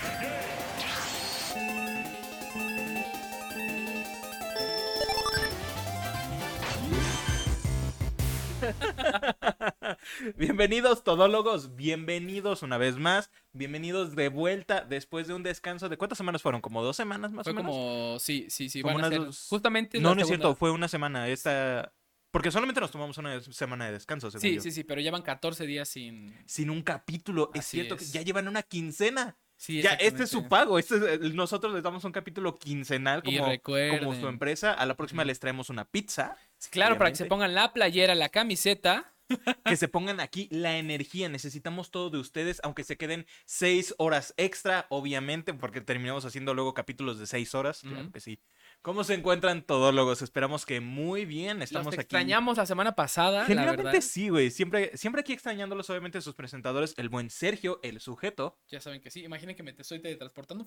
Bienvenidos 10.36 11.02
todólogos, 11.04 11.74
bienvenidos 11.76 12.62
una 12.62 12.78
vez 12.78 12.96
más, 12.98 13.30
bienvenidos 13.52 14.14
de 14.14 14.28
vuelta 14.28 14.84
después 14.84 15.26
de 15.26 15.34
un 15.34 15.42
descanso 15.42 15.88
de 15.88 15.96
cuántas 15.96 16.18
semanas 16.18 16.42
fueron, 16.42 16.60
como 16.60 16.82
dos 16.82 16.96
semanas 16.96 17.32
más 17.32 17.44
Fue 17.44 17.52
o 17.52 17.56
menos. 17.56 17.70
como, 17.72 18.18
sí, 18.18 18.46
sí, 18.50 18.68
sí, 18.68 18.82
Como 18.82 18.94
van 18.96 19.04
a 19.04 19.08
ser 19.08 19.24
dos- 19.24 19.46
justamente 19.48 20.00
No, 20.00 20.14
no 20.14 20.20
es 20.20 20.26
cierto, 20.26 20.54
fue 20.54 20.70
una 20.70 20.88
semana 20.88 21.28
esta 21.28 21.92
porque 22.32 22.52
solamente 22.52 22.80
nos 22.80 22.92
tomamos 22.92 23.18
una 23.18 23.40
semana 23.40 23.86
de 23.86 23.92
descanso, 23.92 24.30
según 24.30 24.42
Sí, 24.42 24.54
yo. 24.56 24.60
sí, 24.60 24.70
sí, 24.70 24.84
pero 24.84 25.00
llevan 25.00 25.22
14 25.22 25.66
días 25.66 25.88
sin... 25.88 26.32
Sin 26.46 26.70
un 26.70 26.82
capítulo, 26.82 27.50
es 27.54 27.66
cierto 27.66 27.96
que 27.96 28.04
ya 28.04 28.22
llevan 28.22 28.46
una 28.46 28.62
quincena. 28.62 29.36
Sí, 29.60 29.82
ya, 29.82 29.90
este 29.90 30.22
es 30.22 30.30
su 30.30 30.48
pago, 30.48 30.78
este 30.78 31.16
es 31.16 31.34
nosotros 31.34 31.74
les 31.74 31.82
damos 31.82 32.02
un 32.04 32.12
capítulo 32.12 32.56
quincenal 32.56 33.22
como, 33.22 33.44
como 33.60 34.14
su 34.14 34.26
empresa. 34.26 34.72
A 34.72 34.86
la 34.86 34.96
próxima 34.96 35.22
les 35.22 35.38
traemos 35.38 35.68
una 35.68 35.84
pizza. 35.84 36.34
Claro, 36.70 36.96
para 36.96 37.10
que 37.10 37.16
se 37.16 37.26
pongan 37.26 37.54
la 37.54 37.74
playera, 37.74 38.14
la 38.14 38.30
camiseta. 38.30 39.12
Que 39.64 39.76
se 39.76 39.88
pongan 39.88 40.20
aquí 40.20 40.48
la 40.50 40.78
energía. 40.78 41.28
Necesitamos 41.28 41.90
todo 41.90 42.10
de 42.10 42.18
ustedes, 42.18 42.60
aunque 42.64 42.84
se 42.84 42.96
queden 42.96 43.26
seis 43.44 43.94
horas 43.98 44.34
extra, 44.36 44.86
obviamente, 44.88 45.54
porque 45.54 45.80
terminamos 45.80 46.24
haciendo 46.24 46.54
luego 46.54 46.74
capítulos 46.74 47.18
de 47.18 47.26
seis 47.26 47.54
horas. 47.54 47.80
Claro 47.80 48.10
que 48.12 48.20
sí. 48.20 48.38
¿Cómo 48.82 49.04
se 49.04 49.14
encuentran 49.14 49.62
todólogos? 49.62 50.22
Esperamos 50.22 50.64
que 50.64 50.80
muy 50.80 51.26
bien. 51.26 51.60
Estamos 51.60 51.86
Los 51.86 51.94
aquí. 51.94 52.02
extrañamos 52.02 52.56
la 52.56 52.64
semana 52.64 52.94
pasada, 52.94 53.44
Generalmente 53.44 54.00
sí, 54.00 54.30
güey. 54.30 54.50
Siempre, 54.50 54.96
siempre 54.96 55.20
aquí 55.20 55.32
extrañándolos, 55.32 55.90
obviamente, 55.90 56.20
sus 56.22 56.34
presentadores, 56.34 56.94
el 56.96 57.10
buen 57.10 57.28
Sergio, 57.28 57.80
el 57.82 58.00
sujeto. 58.00 58.58
Ya 58.68 58.80
saben 58.80 59.00
que 59.00 59.10
sí. 59.10 59.22
Imaginen 59.22 59.54
que 59.54 59.62
me 59.62 59.72
te 59.72 59.82
estoy 59.82 60.00
teletransportando. 60.00 60.64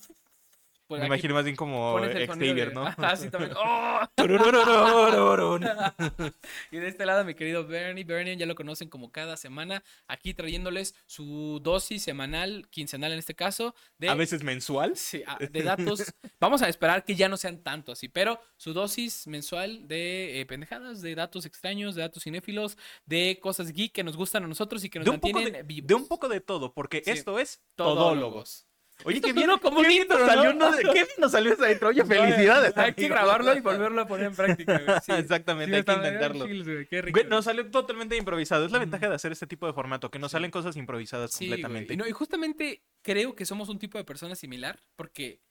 Por 0.94 1.00
Me 1.02 1.08
imagino 1.08 1.34
más 1.34 1.44
bien 1.44 1.56
como 1.56 1.96
Xavier, 2.00 2.70
de- 2.70 2.74
¿no? 2.76 2.86
Ajá, 2.86 3.16
sí, 3.16 3.30
también. 3.30 3.54
¡Oh! 3.58 4.00
Y 6.72 6.78
de 6.78 6.88
este 6.88 7.06
lado, 7.06 7.24
mi 7.26 7.36
querido 7.36 7.66
Bernie. 7.66 8.04
Bernie 8.04 8.38
ya 8.38 8.46
lo 8.46 8.56
conocen 8.56 8.90
como 8.90 9.12
cada 9.12 9.38
semana. 9.38 9.84
Aquí 10.08 10.34
trayéndoles 10.34 10.96
su 11.06 11.60
dosis 11.62 12.04
semanal, 12.04 12.68
quincenal 12.70 13.12
en 13.12 13.20
este 13.20 13.36
caso, 13.36 13.76
de 13.98 14.10
A 14.10 14.16
veces 14.16 14.44
mensual. 14.44 14.98
Sí, 14.98 15.24
ah, 15.28 15.38
de 15.40 15.64
datos. 15.64 16.14
Vamos 16.40 16.62
a 16.62 16.70
esperar 16.70 17.04
que 17.06 17.16
ya 17.16 17.30
no 17.30 17.38
sean 17.38 17.60
tanto 17.64 17.92
así, 17.92 18.10
pero 18.10 18.40
su 18.58 18.74
dosis 18.74 19.28
mensual 19.28 19.88
de 19.88 20.42
eh, 20.42 20.46
pendejadas, 20.46 21.02
de 21.02 21.16
datos 21.16 21.46
extraños, 21.46 21.96
de 21.96 22.02
datos 22.02 22.24
cinéfilos, 22.24 22.78
de 23.06 23.40
cosas 23.42 23.72
geek 23.72 23.94
que 23.94 24.04
nos 24.04 24.18
gustan 24.18 24.44
a 24.44 24.48
nosotros 24.48 24.84
y 24.84 24.90
que 24.90 25.00
nos 25.00 25.06
De 25.06 25.12
mantienen 25.12 25.54
de, 25.54 25.64
vivos. 25.64 25.88
de 25.88 25.94
un 25.96 26.08
poco 26.08 26.28
de 26.30 26.42
todo, 26.42 26.74
porque 26.74 27.02
Sí. 27.04 27.12
esto 27.12 27.40
es 27.40 27.62
Todólogos. 27.76 28.68
Oye, 29.06 29.22
qué 29.22 29.34
bien, 29.34 29.50
como 29.62 29.82
qué 29.82 29.88
bien 29.88 30.08
nos 30.08 30.20
salió, 30.20 30.54
¿no? 30.54 30.68
uno 30.68 30.76
de- 30.76 30.84
qué 30.84 30.92
bien 30.94 31.08
nos 31.18 31.32
salió 31.32 31.54
esa 31.54 31.72
intro. 31.72 31.90
Oye, 31.90 32.04
felicidades. 32.06 32.78
Hay 32.78 32.94
que 32.94 33.08
grabarlo 33.08 33.56
y 33.56 33.60
volverlo 33.60 34.02
a 34.02 34.08
poner 34.08 34.28
en 34.28 34.36
práctica. 34.36 34.80
güey. 34.86 35.00
Sí. 35.06 35.12
Exactamente, 35.18 35.72
Sí, 35.72 35.76
hay 35.78 35.84
que 35.84 35.92
intentarlo. 35.94 36.46
güey, 36.48 36.86
qué 36.88 37.02
rico. 37.02 37.18
Güey, 37.20 37.30
nos 37.30 37.46
salió 37.46 37.70
totalmente 37.70 38.16
improvisado. 38.18 38.66
Es 38.66 38.72
la 38.72 38.80
ventaja 38.80 39.10
de 39.10 39.16
hacer 39.16 39.32
este 39.32 39.48
tipo 39.48 39.68
de 39.68 39.74
formato, 39.74 40.10
que 40.12 40.20
nos 40.20 40.32
salen 40.32 40.52
cosas 40.52 40.76
improvisadas 40.78 41.32
Sí, 41.32 41.46
completamente. 41.48 41.94
Y, 41.94 41.98
no, 41.98 42.08
y 42.08 42.12
justamente 42.12 42.84
creo 43.02 43.36
que 43.36 43.46
somos 43.46 43.70
un 43.70 43.80
tipo 43.80 43.98
de 43.98 44.04
persona 44.04 44.36
similar, 44.36 44.80
porque, 44.96 45.42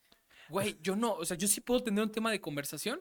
güey, 0.48 0.76
yo 0.80 0.96
no, 0.96 1.12
o 1.14 1.24
sea, 1.24 1.36
yo 1.36 1.48
sí 1.48 1.60
puedo 1.60 1.82
tener 1.82 2.02
un 2.02 2.10
tema 2.12 2.30
de 2.30 2.40
conversación 2.40 3.00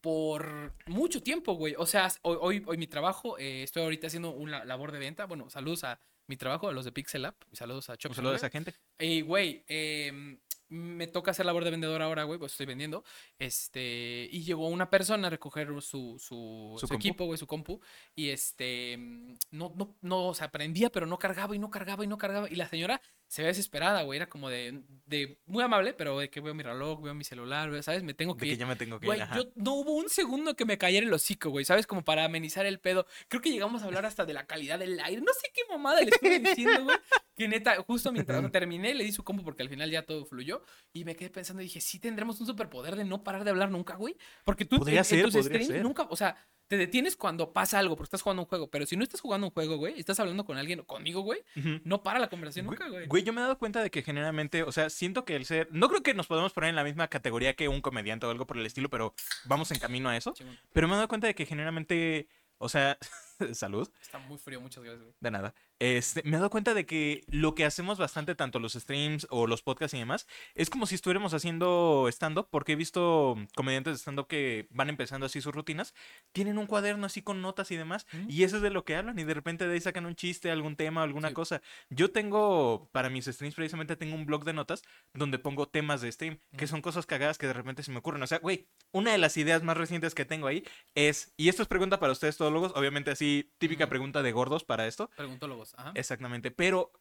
por 0.00 0.72
mucho 0.86 1.22
tiempo, 1.22 1.54
güey. 1.54 1.74
O 1.78 1.86
sea, 1.86 2.08
hoy, 2.22 2.36
hoy, 2.40 2.62
hoy 2.66 2.76
mi 2.76 2.86
trabajo, 2.86 3.38
eh, 3.38 3.62
estoy 3.62 3.82
ahorita 3.82 4.06
haciendo 4.06 4.30
una 4.30 4.64
labor 4.64 4.92
de 4.92 4.98
venta. 4.98 5.24
Bueno, 5.26 5.50
saludos 5.50 5.84
a 5.84 5.98
mi 6.26 6.36
trabajo, 6.36 6.68
a 6.68 6.72
los 6.72 6.84
de 6.84 6.92
Pixel 6.92 7.24
App, 7.24 7.42
saludos 7.52 7.90
a 7.90 7.96
Choc. 7.96 8.10
Un 8.10 8.16
saludo 8.16 8.32
a 8.32 8.36
esa 8.36 8.50
gente. 8.50 8.74
Y, 8.98 9.20
güey, 9.20 9.64
em, 9.68 10.38
me 10.68 11.06
toca 11.06 11.30
hacer 11.30 11.46
labor 11.46 11.64
de 11.64 11.70
vendedor 11.70 12.02
ahora, 12.02 12.24
güey, 12.24 12.38
pues 12.38 12.52
estoy 12.52 12.66
vendiendo. 12.66 13.04
Este, 13.38 14.28
y 14.30 14.42
llegó 14.42 14.68
una 14.68 14.90
persona 14.90 15.28
a 15.28 15.30
recoger 15.30 15.68
su, 15.80 16.18
su, 16.18 16.76
Su 16.78 16.94
equipo, 16.94 17.26
güey, 17.26 17.38
su 17.38 17.46
compu. 17.46 17.80
Y 18.14 18.30
este, 18.30 18.96
mm, 18.98 19.34
no, 19.52 19.72
no, 19.76 19.96
no, 20.00 20.28
o 20.28 20.34
sea, 20.34 20.50
prendía, 20.50 20.90
pero 20.90 21.06
no 21.06 21.18
cargaba 21.18 21.54
y 21.54 21.58
no 21.58 21.70
cargaba 21.70 22.04
y 22.04 22.08
no 22.08 22.18
cargaba. 22.18 22.50
Y 22.50 22.56
la 22.56 22.68
señora 22.68 23.00
se 23.28 23.42
ve 23.42 23.48
desesperada, 23.48 24.02
güey, 24.02 24.18
era 24.18 24.28
como 24.28 24.48
de, 24.48 24.82
de 25.04 25.38
muy 25.46 25.62
amable, 25.62 25.92
pero 25.94 26.18
de 26.18 26.30
que 26.30 26.40
veo 26.40 26.54
mi 26.54 26.62
reloj, 26.62 27.02
veo 27.02 27.12
mi 27.14 27.24
celular, 27.24 27.68
güey, 27.70 27.82
¿sabes? 27.82 28.02
Me 28.04 28.14
tengo 28.14 28.34
De 28.34 28.38
que 28.40 28.46
que 28.46 28.52
ir. 28.52 28.58
ya 28.58 28.66
me 28.66 28.76
tengo 28.76 29.00
que 29.00 29.06
Güey, 29.06 29.18
ir. 29.18 29.22
ajá. 29.24 29.36
yo 29.36 29.44
no 29.56 29.74
hubo 29.74 29.94
un 29.94 30.08
segundo 30.08 30.54
que 30.54 30.64
me 30.64 30.78
cayera 30.78 31.06
el 31.06 31.12
hocico, 31.12 31.50
güey, 31.50 31.64
¿sabes? 31.64 31.86
Como 31.86 32.04
para 32.04 32.24
amenizar 32.24 32.66
el 32.66 32.78
pedo. 32.78 33.06
Creo 33.28 33.42
que 33.42 33.50
llegamos 33.50 33.82
a 33.82 33.86
hablar 33.86 34.06
hasta 34.06 34.24
de 34.24 34.32
la 34.32 34.46
calidad 34.46 34.78
del 34.78 34.98
aire. 35.00 35.20
No 35.22 35.32
sé 35.32 35.48
qué 35.52 35.62
mamada 35.68 36.00
le 36.02 36.10
estuve 36.10 36.38
diciendo, 36.38 36.84
güey. 36.84 36.96
Que 37.34 37.48
neta, 37.48 37.76
justo 37.82 38.12
mientras 38.12 38.50
terminé, 38.52 38.94
le 38.94 39.04
di 39.04 39.12
su 39.12 39.22
combo 39.24 39.42
porque 39.44 39.62
al 39.62 39.68
final 39.68 39.90
ya 39.90 40.06
todo 40.06 40.24
fluyó. 40.24 40.62
Y 40.92 41.04
me 41.04 41.16
quedé 41.16 41.28
pensando 41.30 41.60
y 41.62 41.66
dije, 41.66 41.80
sí 41.80 41.98
tendremos 41.98 42.40
un 42.40 42.46
superpoder 42.46 42.96
de 42.96 43.04
no 43.04 43.24
parar 43.24 43.44
de 43.44 43.50
hablar 43.50 43.70
nunca, 43.70 43.96
güey. 43.96 44.16
Porque 44.44 44.64
tú 44.64 44.78
Podría 44.78 44.94
en, 44.96 44.98
en 45.00 45.04
ser, 45.04 45.24
tus 45.24 45.34
podría 45.34 45.50
streams 45.60 45.66
ser. 45.66 45.82
nunca, 45.82 46.06
o 46.08 46.16
sea, 46.16 46.36
te 46.68 46.76
detienes 46.76 47.16
cuando 47.16 47.52
pasa 47.52 47.78
algo 47.78 47.96
porque 47.96 48.06
estás 48.06 48.22
jugando 48.22 48.42
un 48.42 48.48
juego. 48.48 48.68
Pero 48.70 48.86
si 48.86 48.96
no 48.96 49.02
estás 49.04 49.20
jugando 49.20 49.46
un 49.46 49.52
juego, 49.52 49.76
güey, 49.76 49.98
estás 49.98 50.18
hablando 50.20 50.44
con 50.44 50.58
alguien, 50.58 50.82
conmigo, 50.82 51.20
güey, 51.20 51.40
no 51.84 52.02
para 52.02 52.18
la 52.18 52.28
conversación 52.28 52.66
Güey, 52.66 52.78
nunca, 52.78 52.90
güey. 52.90 53.06
Güey, 53.06 53.22
yo 53.22 53.32
me 53.32 53.40
he 53.40 53.42
dado 53.42 53.58
cuenta 53.58 53.82
de 53.82 53.90
que 53.90 54.02
generalmente, 54.02 54.62
o 54.62 54.72
sea, 54.72 54.90
siento 54.90 55.24
que 55.24 55.36
el 55.36 55.44
ser. 55.44 55.68
No 55.70 55.88
creo 55.88 56.02
que 56.02 56.14
nos 56.14 56.26
podemos 56.26 56.52
poner 56.52 56.70
en 56.70 56.76
la 56.76 56.84
misma 56.84 57.08
categoría 57.08 57.54
que 57.54 57.68
un 57.68 57.80
comediante 57.80 58.26
o 58.26 58.30
algo 58.30 58.46
por 58.46 58.58
el 58.58 58.66
estilo, 58.66 58.90
pero 58.90 59.14
vamos 59.44 59.70
en 59.70 59.78
camino 59.78 60.08
a 60.08 60.16
eso. 60.16 60.34
Pero 60.72 60.88
me 60.88 60.94
he 60.94 60.96
dado 60.96 61.08
cuenta 61.08 61.26
de 61.26 61.34
que 61.34 61.46
generalmente. 61.46 62.28
O 62.58 62.70
sea, 62.70 62.96
salud, 63.52 63.86
Está 64.00 64.18
muy 64.18 64.38
frío, 64.38 64.60
muchas 64.62 64.82
gracias, 64.82 65.02
güey. 65.02 65.14
de 65.20 65.30
nada. 65.30 65.54
Este, 65.78 66.22
me 66.24 66.30
he 66.30 66.38
dado 66.38 66.48
cuenta 66.48 66.72
de 66.72 66.86
que 66.86 67.24
lo 67.28 67.54
que 67.54 67.66
hacemos 67.66 67.98
bastante, 67.98 68.34
tanto 68.34 68.58
los 68.58 68.72
streams 68.72 69.26
o 69.28 69.46
los 69.46 69.62
podcasts 69.62 69.92
y 69.94 69.98
demás, 69.98 70.26
es 70.54 70.70
como 70.70 70.86
si 70.86 70.94
estuviéramos 70.94 71.34
haciendo 71.34 72.06
stand-up, 72.10 72.48
porque 72.50 72.72
he 72.72 72.76
visto 72.76 73.36
comediantes 73.54 73.92
de 73.94 73.98
stand-up 73.98 74.26
que 74.26 74.68
van 74.70 74.88
empezando 74.88 75.26
así 75.26 75.42
sus 75.42 75.54
rutinas, 75.54 75.94
tienen 76.32 76.56
un 76.56 76.66
cuaderno 76.66 77.04
así 77.04 77.20
con 77.20 77.42
notas 77.42 77.70
y 77.72 77.76
demás, 77.76 78.06
Ujú. 78.14 78.24
y 78.28 78.44
eso 78.44 78.56
es 78.56 78.62
de 78.62 78.70
lo 78.70 78.84
que 78.86 78.96
hablan, 78.96 79.18
y 79.18 79.24
de 79.24 79.34
repente 79.34 79.66
de 79.68 79.74
ahí 79.74 79.80
sacan 79.80 80.06
un 80.06 80.16
chiste, 80.16 80.50
algún 80.50 80.76
tema, 80.76 81.02
alguna 81.02 81.28
Sí. 81.28 81.34
cosa. 81.34 81.60
Yo 81.90 82.10
tengo, 82.10 82.88
para 82.92 83.10
mis 83.10 83.26
streams 83.26 83.54
precisamente, 83.54 83.96
tengo 83.96 84.14
un 84.14 84.24
blog 84.24 84.44
de 84.44 84.54
notas 84.54 84.82
donde 85.12 85.38
pongo 85.38 85.68
temas 85.68 86.00
de 86.00 86.10
stream, 86.10 86.38
que 86.56 86.64
Ujú. 86.64 86.68
son 86.72 86.80
cosas 86.80 87.04
cagadas 87.04 87.36
que 87.36 87.46
de 87.48 87.52
repente 87.52 87.82
se 87.82 87.90
me 87.92 87.98
ocurren. 87.98 88.22
O 88.22 88.26
sea, 88.26 88.38
güey, 88.38 88.68
una 88.92 89.12
de 89.12 89.18
las 89.18 89.36
ideas 89.36 89.62
más 89.62 89.76
recientes 89.76 90.14
que 90.14 90.24
tengo 90.24 90.46
ahí 90.46 90.64
es, 90.94 91.34
y 91.36 91.50
esto 91.50 91.60
es 91.60 91.68
pregunta 91.68 92.00
para 92.00 92.12
ustedes 92.12 92.38
todólogos, 92.38 92.72
obviamente 92.74 93.10
así, 93.10 93.52
típica 93.58 93.90
pregunta 93.90 94.22
de 94.22 94.32
gordos 94.32 94.64
para 94.64 94.86
esto. 94.86 95.10
Preguntólogos, 95.16 95.65
ajá. 95.74 95.92
Exactamente, 95.94 96.50
pero 96.50 96.92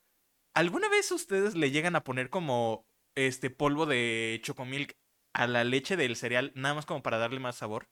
¿alguna 0.54 0.90
vez 0.90 1.12
ustedes 1.12 1.56
le 1.56 1.72
llegan 1.72 1.96
a 1.96 2.04
poner 2.04 2.30
como 2.30 2.86
este 3.16 3.50
polvo 3.50 3.86
de 3.86 4.40
chocomilk 4.44 4.96
a 5.34 5.48
la 5.48 5.64
leche 5.64 5.98
del 5.98 6.16
cereal 6.16 6.52
nada 6.56 6.76
más 6.76 6.86
como 6.86 7.04
para 7.04 7.18
darle 7.18 7.40
más 7.40 7.56
sabor? 7.58 7.88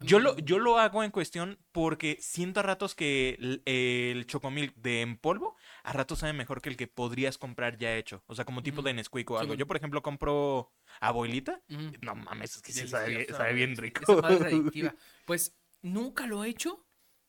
Yo 0.00 0.18
lo, 0.18 0.34
Mm. 0.34 0.38
yo 0.40 0.58
lo 0.58 0.78
hago 0.78 1.02
en 1.04 1.10
cuestión 1.10 1.58
porque 1.72 2.18
siento 2.20 2.60
a 2.60 2.62
ratos 2.62 2.94
que 2.94 3.30
el, 3.40 3.62
el 3.64 4.26
chocomilk 4.26 4.74
de 4.76 5.00
en 5.00 5.16
polvo 5.16 5.56
a 5.84 5.92
ratos 5.94 6.18
sabe 6.18 6.34
mejor 6.34 6.60
que 6.60 6.68
el 6.68 6.76
que 6.76 6.86
podrías 6.86 7.38
comprar 7.38 7.78
ya 7.78 7.96
hecho. 7.96 8.22
O 8.26 8.34
sea, 8.34 8.44
como 8.44 8.62
tipo 8.62 8.82
de 8.82 8.92
Nesquik 8.92 9.30
o 9.30 9.38
algo. 9.38 9.54
Yo, 9.54 9.66
por 9.66 9.78
ejemplo, 9.78 10.02
compro 10.02 10.70
abuelita. 11.00 11.62
Ujú. 11.70 11.92
No 12.02 12.14
mames, 12.14 12.56
es 12.56 12.62
que 12.62 12.72
sí 12.72 12.86
sabe, 12.86 13.08
bien- 13.08 13.26
sabe 13.34 13.66
rico. 13.74 14.02
esa 14.02 14.20
madre 14.20 14.36
adictiva. 14.90 14.94
Pues 15.24 15.56
nunca 15.80 16.26
lo 16.26 16.44
he 16.44 16.50
hecho, 16.50 16.85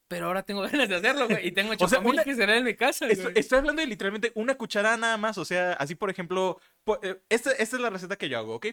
pero 0.07 0.27
ahora 0.27 0.43
tengo 0.43 0.61
ganas 0.71 0.89
de 0.89 0.95
hacerlo, 0.95 1.27
güey. 1.27 1.47
Y 1.47 1.51
tengo 1.51 1.73
O 1.73 1.77
sea, 1.77 1.87
chocomil 1.87 2.13
una- 2.13 2.23
que 2.23 2.35
será 2.35 2.57
en 2.57 2.63
mi 2.63 2.75
casa, 2.75 3.07
Estoy, 3.07 3.25
güey. 3.31 3.39
estoy 3.39 3.59
hablando 3.59 3.81
de 3.81 3.87
literalmente 3.87 4.31
una 4.35 4.55
cucharada 4.55 4.97
nada 4.97 5.17
más. 5.17 5.37
O 5.37 5.45
sea, 5.45 5.73
así 5.73 5.95
por 5.95 6.09
ejemplo. 6.09 6.59
po- 6.83 6.99
eh, 7.03 7.21
Esta, 7.29 7.51
esta 7.51 7.75
es 7.75 7.81
la 7.81 7.89
receta 7.89 8.15
que 8.17 8.29
yo 8.29 8.37
hago, 8.37 8.55
¿ok? 8.55 8.67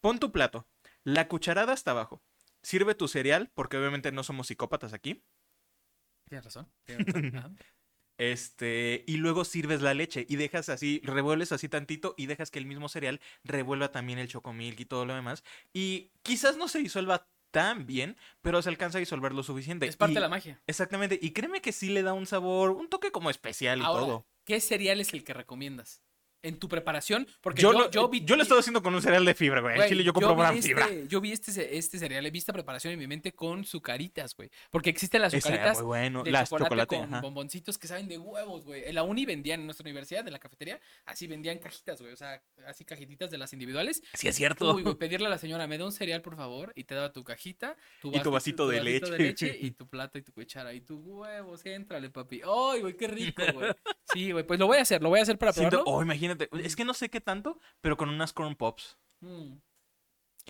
Pon 0.00 0.18
tu 0.18 0.32
plato. 0.32 0.66
La 1.04 1.28
cucharada 1.28 1.72
está 1.74 1.90
abajo. 1.92 2.22
Sirve 2.62 2.94
tu 2.94 3.08
cereal, 3.08 3.50
porque 3.54 3.76
obviamente 3.76 4.10
no 4.12 4.22
somos 4.22 4.48
psicópatas 4.48 4.92
aquí. 4.92 5.22
Tienes 6.28 6.44
razón. 6.44 6.70
tienes 6.84 7.06
razón. 7.32 7.56
Este, 8.20 9.04
y 9.06 9.18
luego 9.18 9.44
sirves 9.44 9.80
la 9.80 9.94
leche 9.94 10.26
y 10.28 10.34
dejas 10.34 10.68
así, 10.70 11.00
revuelves 11.04 11.52
así 11.52 11.68
tantito 11.68 12.14
y 12.18 12.26
dejas 12.26 12.50
que 12.50 12.58
el 12.58 12.66
mismo 12.66 12.88
cereal 12.88 13.20
revuelva 13.44 13.92
también 13.92 14.18
el 14.18 14.26
chocomilk 14.26 14.80
y 14.80 14.84
todo 14.86 15.06
lo 15.06 15.14
demás. 15.14 15.44
Y 15.72 16.10
quizás 16.22 16.56
no 16.56 16.66
se 16.66 16.80
disuelva 16.80 17.28
tan 17.50 17.86
bien, 17.86 18.16
pero 18.42 18.60
se 18.62 18.68
alcanza 18.68 18.98
a 18.98 19.00
disolver 19.00 19.32
lo 19.32 19.42
suficiente. 19.42 19.86
Es 19.86 19.96
parte 19.96 20.12
Y- 20.12 20.14
de 20.16 20.20
la 20.20 20.28
magia. 20.28 20.60
Exactamente, 20.66 21.18
y 21.20 21.32
créeme 21.32 21.60
que 21.60 21.72
sí 21.72 21.88
le 21.90 22.02
da 22.02 22.12
un 22.12 22.26
sabor, 22.26 22.70
un 22.70 22.88
toque 22.88 23.10
como 23.10 23.30
especial 23.30 23.80
y 23.80 23.84
Ahora, 23.84 24.04
todo. 24.06 24.26
¿qué 24.44 24.60
cereal 24.60 25.00
es 25.00 25.12
el 25.12 25.24
que 25.24 25.34
recomiendas? 25.34 26.02
En 26.40 26.56
tu 26.60 26.68
preparación, 26.68 27.26
porque 27.40 27.60
Yo, 27.60 27.72
yo, 27.72 27.78
lo, 27.80 27.90
yo 27.90 28.08
vi. 28.08 28.24
yo 28.24 28.36
lo 28.36 28.42
estado 28.44 28.60
haciendo 28.60 28.80
con 28.80 28.94
un 28.94 29.02
cereal 29.02 29.24
de 29.24 29.34
fibra, 29.34 29.60
güey. 29.60 29.80
En 29.80 29.88
Chile 29.88 30.04
yo 30.04 30.12
compro 30.12 30.36
gran 30.36 30.54
este- 30.54 30.68
fibra. 30.68 30.86
Yo 31.08 31.20
vi 31.20 31.32
este, 31.32 31.76
este 31.76 31.98
cereal, 31.98 32.24
he 32.24 32.30
visto 32.30 32.52
preparación 32.52 32.92
en 32.92 32.98
mi 33.00 33.08
mente 33.08 33.32
con 33.32 33.64
sucaritas, 33.64 34.36
güey. 34.36 34.48
Porque 34.70 34.88
existen 34.90 35.20
las 35.20 35.32
sucaritas 35.32 35.78
muy 35.78 35.86
bueno. 35.86 36.22
de 36.22 36.30
Las 36.30 36.48
chocolate, 36.48 36.68
chocolate, 36.68 36.96
con 36.96 37.04
ajá. 37.14 37.20
bomboncitos 37.22 37.76
que 37.76 37.88
saben 37.88 38.06
de 38.06 38.18
huevos, 38.18 38.64
güey. 38.64 38.84
En 38.86 38.94
la 38.94 39.02
uni 39.02 39.26
vendían, 39.26 39.58
en 39.60 39.66
nuestra 39.66 39.82
universidad, 39.82 40.24
en 40.28 40.32
la 40.32 40.38
cafetería, 40.38 40.78
así 41.06 41.26
vendían 41.26 41.58
cajitas, 41.58 42.00
güey. 42.00 42.12
O 42.12 42.16
sea, 42.16 42.40
así 42.68 42.84
cajititas 42.84 43.32
de 43.32 43.38
las 43.38 43.52
individuales. 43.52 44.00
Sí, 44.14 44.28
es 44.28 44.36
cierto. 44.36 44.74
Uy, 44.74 44.82
güey, 44.84 44.94
pedirle 44.94 45.26
a 45.26 45.30
la 45.30 45.38
señora, 45.38 45.66
me 45.66 45.76
da 45.76 45.86
un 45.86 45.92
cereal, 45.92 46.22
por 46.22 46.36
favor, 46.36 46.72
y 46.76 46.84
te 46.84 46.94
daba 46.94 47.12
tu 47.12 47.24
cajita, 47.24 47.76
tu, 48.00 48.14
Y 48.14 48.20
tu 48.20 48.30
vasito 48.30 48.68
de 48.68 48.80
leche. 48.80 49.58
y 49.60 49.72
tu 49.72 49.88
plato 49.88 50.18
y 50.18 50.22
tu 50.22 50.32
cuchara 50.32 50.72
y 50.72 50.82
tu 50.82 50.98
huevos, 50.98 51.66
éntrale, 51.66 52.10
papi. 52.10 52.42
Ay, 52.44 52.80
güey, 52.80 52.96
qué 52.96 53.08
rico, 53.08 53.42
güey. 53.54 53.72
Sí, 54.12 54.30
güey, 54.30 54.46
pues 54.46 54.60
lo 54.60 54.66
voy 54.68 54.78
a 54.78 54.82
hacer, 54.82 55.02
lo 55.02 55.08
voy 55.08 55.18
a 55.18 55.22
hacer 55.22 55.36
para 55.36 55.52
Siento, 55.52 55.78
probarlo. 55.78 55.98
oh, 55.98 56.02
imagínate, 56.02 56.27
es 56.52 56.76
que 56.76 56.84
no 56.84 56.94
sé 56.94 57.10
qué 57.10 57.20
tanto, 57.20 57.60
pero 57.80 57.96
con 57.96 58.08
unas 58.08 58.32
corn 58.32 58.56
pops. 58.56 58.98
Mm. 59.20 59.54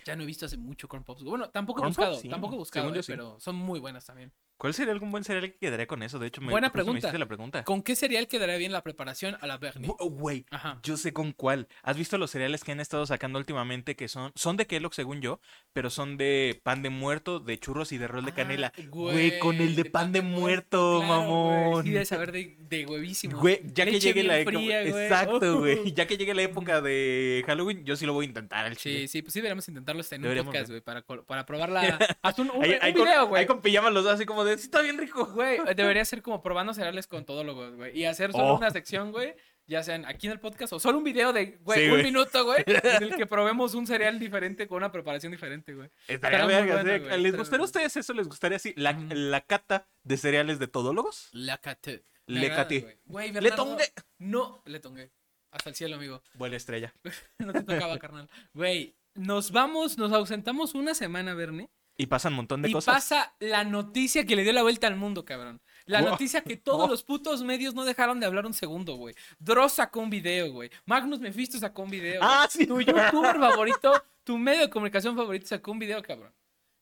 Ya 0.05 0.15
no 0.15 0.23
he 0.23 0.25
visto 0.25 0.45
hace 0.45 0.57
mucho 0.57 0.87
corn 0.87 1.03
pops. 1.03 1.23
Bueno, 1.23 1.49
tampoco 1.49 1.83
he 1.83 1.87
buscado, 1.87 2.11
pops, 2.11 2.21
sí, 2.21 2.29
tampoco 2.29 2.55
he 2.55 2.57
buscado, 2.57 2.93
eh, 2.93 3.03
sí. 3.03 3.11
pero 3.11 3.39
son 3.39 3.55
muy 3.55 3.79
buenas 3.79 4.05
también. 4.05 4.31
¿Cuál 4.57 4.73
sería 4.73 4.91
algún 4.91 5.09
buen 5.09 5.23
cereal 5.23 5.49
que 5.53 5.57
quedaría 5.57 5.87
con 5.87 6.03
eso? 6.03 6.19
De 6.19 6.27
hecho, 6.27 6.41
me, 6.41 6.51
Buena 6.51 6.67
me 6.67 6.73
pregunta. 6.73 6.97
hiciste 6.99 7.17
la 7.17 7.27
pregunta. 7.27 7.63
¿Con 7.63 7.81
qué 7.81 7.95
cereal 7.95 8.27
quedaría 8.27 8.57
bien 8.57 8.73
la 8.73 8.83
preparación 8.83 9.37
a 9.39 9.47
la 9.47 9.57
Bernie? 9.57 9.87
Bu- 9.87 10.09
Güey, 10.09 10.45
yo 10.83 10.97
sé 10.97 11.13
con 11.13 11.31
cuál. 11.31 11.69
¿Has 11.81 11.95
visto 11.95 12.17
los 12.17 12.29
cereales 12.31 12.65
que 12.65 12.73
han 12.73 12.81
estado 12.81 13.05
sacando 13.05 13.39
últimamente 13.39 13.95
que 13.95 14.09
son 14.09 14.33
son 14.35 14.57
de 14.57 14.67
Kellogg 14.67 14.93
según 14.93 15.21
yo, 15.21 15.39
pero 15.71 15.89
son 15.89 16.17
de 16.17 16.59
pan 16.61 16.81
de 16.81 16.89
muerto, 16.89 17.39
de 17.39 17.57
churros 17.57 17.93
y 17.93 17.97
de 17.97 18.07
rol 18.09 18.25
de 18.25 18.33
canela? 18.33 18.73
Ah, 18.77 18.81
Güey, 18.89 19.39
con 19.39 19.55
el 19.61 19.77
de 19.77 19.85
pan 19.85 20.11
de 20.11 20.21
muerto, 20.21 20.97
claro, 20.99 21.21
mamón. 21.23 21.83
Sí, 21.85 21.91
debe 21.91 22.03
saber 22.05 22.33
de, 22.33 22.57
de 22.59 22.85
huevísimo. 22.85 23.39
Güey, 23.39 23.61
ya 23.73 23.85
que 23.85 23.97
llegue 23.97 24.23
la 24.23 24.39
época. 24.39 24.57
güey. 24.57 24.71
Exacto, 24.89 25.59
güey. 25.59 25.93
Ya 25.95 26.05
que 26.05 26.17
llegue 26.17 26.33
la 26.33 26.41
época 26.41 26.81
de 26.81 27.43
Halloween, 27.47 27.85
yo 27.85 27.95
sí 27.95 28.05
lo 28.05 28.11
voy 28.11 28.25
a 28.25 28.27
intentar 28.27 28.65
al 28.65 28.75
chile. 28.75 29.01
Sí, 29.03 29.07
sí, 29.07 29.21
pues 29.21 29.31
sí 29.31 29.39
deberíamos 29.39 29.65
intentarlo 29.69 29.88
en 29.91 29.95
un 29.97 30.21
Deberíamos 30.23 30.53
podcast, 30.53 30.69
güey, 30.69 30.81
para, 30.81 31.01
para 31.03 31.45
probar 31.45 31.69
la... 31.69 31.81
Haz 32.21 32.39
un, 32.39 32.51
un, 32.51 32.63
Ahí, 32.63 32.71
un 32.73 32.77
ahí 32.81 32.93
con, 32.93 33.03
video, 33.05 33.21
ahí 33.21 33.27
güey. 33.27 33.45
con 33.47 33.61
pijamas 33.61 33.93
los 33.93 34.03
dos 34.03 34.13
así 34.13 34.25
como 34.25 34.45
de, 34.45 34.57
sí, 34.57 34.65
está 34.65 34.81
bien 34.81 34.97
rico. 34.97 35.25
Güey, 35.25 35.59
debería 35.75 36.03
ser 36.05 36.21
como 36.21 36.41
probando 36.41 36.73
cereales 36.73 37.07
con 37.07 37.25
todólogos, 37.25 37.75
güey. 37.75 37.97
Y 37.97 38.05
hacer 38.05 38.31
solo 38.31 38.53
Oh. 38.53 38.57
una 38.57 38.71
sección, 38.71 39.11
güey, 39.11 39.35
ya 39.67 39.83
sean 39.83 40.05
aquí 40.05 40.27
en 40.27 40.33
el 40.33 40.39
podcast 40.39 40.73
o 40.73 40.79
solo 40.79 40.97
un 40.97 41.03
video 41.03 41.31
de, 41.33 41.57
güey, 41.61 41.79
Sí, 41.79 41.85
un 41.85 41.91
güey. 41.91 42.03
minuto, 42.03 42.43
güey, 42.45 42.63
en 42.65 43.03
el 43.03 43.15
que 43.15 43.25
probemos 43.27 43.73
un 43.75 43.85
cereal 43.85 44.17
diferente 44.19 44.67
con 44.67 44.77
una 44.77 44.91
preparación 44.91 45.31
diferente, 45.31 45.73
güey. 45.75 45.89
Estaría 46.07 46.45
verga, 46.45 46.81
bueno, 46.81 46.89
güey, 46.89 46.99
¿Les 46.99 47.33
estaría 47.33 47.37
gustaría 47.37 47.63
a 47.63 47.65
ustedes 47.65 47.97
eso? 47.97 48.13
¿Les 48.13 48.27
gustaría 48.27 48.55
así? 48.57 48.73
La, 48.77 48.93
la 49.09 49.41
cata 49.41 49.87
de 50.03 50.17
cereales 50.17 50.57
de 50.59 50.67
todólogos. 50.67 51.29
La 51.33 51.57
cate. 51.59 52.03
Le. 52.25 52.49
Güey, 52.49 52.97
Güey, 53.05 53.31
Le 53.31 53.51
tongué. 53.51 53.85
No, 54.19 54.61
le 54.65 54.79
tongué. 54.79 55.11
Hasta 55.51 55.69
el 55.71 55.75
cielo, 55.75 55.95
amigo. 55.95 56.21
Buena 56.35 56.57
estrella. 56.57 56.93
No 57.39 57.51
te 57.53 57.63
tocaba, 57.63 57.97
carnal. 57.97 58.29
Güey, 58.53 58.95
nos 59.15 59.51
vamos, 59.51 59.97
nos 59.97 60.11
ausentamos 60.11 60.75
una 60.75 60.93
semana, 60.93 61.33
Bernie. 61.33 61.69
Y 61.97 62.05
pasan 62.05 62.31
un 62.33 62.37
montón 62.37 62.61
de 62.61 62.69
y 62.69 62.71
cosas. 62.71 62.95
pasa 62.95 63.35
la 63.39 63.65
noticia 63.65 64.25
que 64.25 64.35
le 64.37 64.43
dio 64.43 64.53
la 64.53 64.61
vuelta 64.61 64.87
al 64.87 64.95
mundo, 64.95 65.25
cabrón. 65.25 65.61
La 65.85 65.99
Wow. 66.01 66.11
noticia 66.11 66.41
que 66.41 66.55
todos 66.55 66.89
los 66.89 67.03
putos 67.03 67.43
medios 67.43 67.73
no 67.73 67.83
dejaron 67.83 68.19
de 68.21 68.25
hablar 68.25 68.45
un 68.45 68.53
segundo, 68.53 68.95
güey. 68.95 69.15
Dross 69.39 69.73
sacó 69.73 69.99
un 69.99 70.09
video, 70.09 70.51
güey. 70.53 70.69
Magnus 70.85 71.19
Mephisto 71.19 71.57
sacó 71.59 71.81
un 71.83 71.89
video. 71.89 72.21
Ah, 72.23 72.47
sí. 72.49 72.65
Tu 72.65 72.79
youtuber 72.79 73.37
favorito, 73.37 73.91
tu 74.23 74.37
medio 74.37 74.61
de 74.61 74.69
comunicación 74.69 75.15
favorito 75.17 75.47
sacó 75.47 75.71
un 75.71 75.79
video, 75.79 76.01
cabrón. 76.01 76.31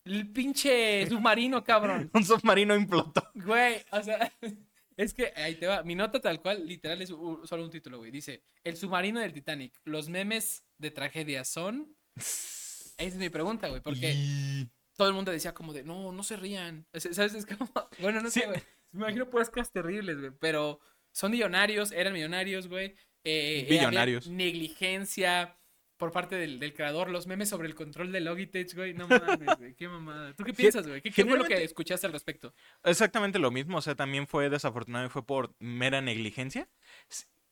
El 0.04 0.30
pinche 0.30 1.06
submarino, 1.08 1.64
cabrón. 1.64 2.10
Un 2.14 2.24
submarino 2.24 2.74
implotó. 2.76 3.28
Güey, 3.34 3.84
o 3.90 4.02
sea, 4.02 4.32
es 4.96 5.12
que 5.12 5.32
ahí 5.36 5.56
te 5.56 5.66
va. 5.66 5.82
Mi 5.82 5.94
nota 5.96 6.20
tal 6.20 6.40
cual, 6.40 6.66
literal, 6.66 7.02
es 7.02 7.08
solo 7.10 7.64
un 7.64 7.70
título, 7.70 7.98
güey. 7.98 8.10
Dice, 8.10 8.42
el 8.64 8.76
submarino 8.76 9.18
del 9.20 9.32
Titanic. 9.34 9.74
Los 9.84 10.08
memes 10.08 10.62
de 10.78 10.90
tragedia 10.92 11.44
son... 11.44 11.94
Esa 12.18 12.94
es 12.98 13.14
mi 13.16 13.28
pregunta, 13.30 13.68
güey, 13.68 13.80
porque 13.80 14.12
Y- 14.14 14.68
todo 14.96 15.08
el 15.08 15.14
mundo 15.14 15.30
decía 15.30 15.54
como 15.54 15.72
de, 15.72 15.84
no, 15.84 16.10
no 16.12 16.22
se 16.24 16.36
rían. 16.36 16.86
¿Sabes? 16.92 17.34
Es 17.34 17.46
como, 17.46 17.70
bueno, 18.00 18.20
no 18.20 18.30
Sí. 18.30 18.40
sé, 18.40 18.46
güey. 18.46 18.60
Me 18.92 19.00
imagino 19.02 19.28
puras 19.30 19.50
cosas 19.50 19.70
terribles, 19.70 20.18
güey. 20.18 20.32
Pero 20.40 20.80
son 21.12 21.30
millonarios, 21.30 21.92
eran 21.92 22.12
millonarios, 22.12 22.68
güey. 22.68 22.94
Eh, 23.24 23.60
eh, 23.60 23.64
había 23.66 23.78
Billonarios. 23.80 24.26
negligencia 24.28 25.56
por 25.98 26.12
parte 26.12 26.36
del, 26.36 26.58
del 26.58 26.72
creador. 26.74 27.10
Los 27.10 27.26
memes 27.26 27.48
sobre 27.48 27.68
el 27.68 27.74
control 27.74 28.12
de 28.12 28.20
Logitech, 28.20 28.74
güey. 28.74 28.94
No 28.94 29.06
mames, 29.08 29.58
güey. 29.58 29.74
Qué 29.74 29.88
mamada. 29.88 30.32
¿Tú 30.34 30.44
qué 30.44 30.54
piensas, 30.54 30.86
güey? 30.86 31.02
¿Qué, 31.02 31.10
qué 31.10 31.24
fue 31.24 31.36
lo 31.36 31.44
que 31.44 31.62
escuchaste 31.62 32.06
al 32.06 32.12
respecto? 32.12 32.54
Exactamente 32.84 33.38
lo 33.38 33.50
mismo. 33.50 33.78
O 33.78 33.82
sea, 33.82 33.94
también 33.94 34.26
fue 34.26 34.48
desafortunado 34.48 35.06
y 35.06 35.10
fue 35.10 35.24
por 35.26 35.54
mera 35.58 36.00
negligencia. 36.00 36.68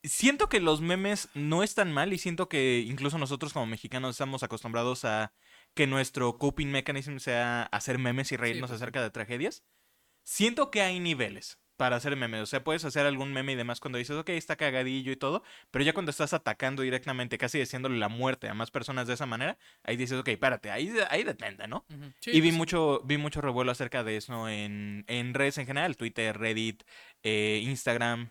Siento 0.06 0.48
que 0.48 0.60
los 0.60 0.80
memes 0.80 1.28
no 1.34 1.62
están 1.62 1.92
mal 1.92 2.12
y 2.12 2.18
siento 2.18 2.48
que 2.48 2.84
incluso 2.86 3.18
nosotros 3.18 3.52
como 3.52 3.66
mexicanos 3.66 4.12
estamos 4.12 4.42
acostumbrados 4.42 5.04
a 5.04 5.32
que 5.74 5.86
nuestro 5.86 6.38
coping 6.38 6.68
mechanism 6.68 7.18
sea 7.18 7.64
hacer 7.64 7.98
memes 7.98 8.32
y 8.32 8.36
reírnos 8.36 8.70
pues 8.70 8.78
sí. 8.78 8.82
acerca 8.82 9.02
de 9.02 9.10
tragedias. 9.10 9.64
Siento 10.22 10.70
que 10.70 10.82
hay 10.82 11.00
niveles 11.00 11.58
para 11.76 11.96
hacer 11.96 12.16
memes. 12.16 12.40
O 12.40 12.46
sea, 12.46 12.64
puedes 12.64 12.84
hacer 12.84 13.06
algún 13.06 13.32
meme 13.32 13.52
y 13.52 13.56
demás 13.56 13.80
cuando 13.80 13.98
dices, 13.98 14.16
ok, 14.16 14.30
está 14.30 14.56
cagadillo 14.56 15.12
y 15.12 15.16
todo, 15.16 15.42
pero 15.70 15.84
ya 15.84 15.92
cuando 15.92 16.10
estás 16.10 16.32
atacando 16.32 16.82
directamente, 16.82 17.38
casi 17.38 17.58
diciéndole 17.58 17.98
la 17.98 18.08
muerte 18.08 18.48
a 18.48 18.54
más 18.54 18.70
personas 18.70 19.06
de 19.06 19.14
esa 19.14 19.26
manera, 19.26 19.58
ahí 19.82 19.96
dices, 19.96 20.18
ok, 20.18 20.30
párate, 20.40 20.70
ahí, 20.70 20.92
ahí 21.10 21.22
detente, 21.22 21.68
¿no? 21.68 21.84
Sí, 22.20 22.30
y 22.30 22.40
vi 22.40 22.40
pues 22.40 22.52
sí. 22.52 22.58
mucho, 22.58 23.02
vi 23.04 23.18
mucho 23.18 23.40
revuelo 23.40 23.72
acerca 23.72 24.04
de 24.04 24.16
eso 24.16 24.48
en, 24.48 25.04
en 25.06 25.34
redes 25.34 25.58
en 25.58 25.66
general, 25.66 25.96
Twitter, 25.96 26.36
Reddit, 26.38 26.82
eh, 27.22 27.60
Instagram. 27.62 28.30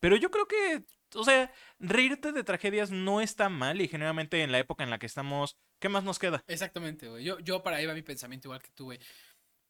Pero 0.00 0.16
yo 0.16 0.30
creo 0.30 0.46
que, 0.46 0.82
o 1.14 1.24
sea, 1.24 1.52
reírte 1.78 2.32
de 2.32 2.44
tragedias 2.44 2.90
no 2.90 3.20
está 3.20 3.48
mal 3.48 3.80
y 3.80 3.88
generalmente 3.88 4.42
en 4.42 4.52
la 4.52 4.58
época 4.58 4.84
en 4.84 4.90
la 4.90 4.98
que 4.98 5.06
estamos, 5.06 5.56
¿qué 5.80 5.88
más 5.88 6.04
nos 6.04 6.18
queda? 6.18 6.42
Exactamente, 6.48 7.08
güey. 7.08 7.24
Yo, 7.24 7.38
yo 7.40 7.62
para 7.62 7.76
ahí 7.78 7.86
va 7.86 7.94
mi 7.94 8.02
pensamiento 8.02 8.48
igual 8.48 8.62
que 8.62 8.70
tú, 8.74 8.84
güey. 8.84 8.98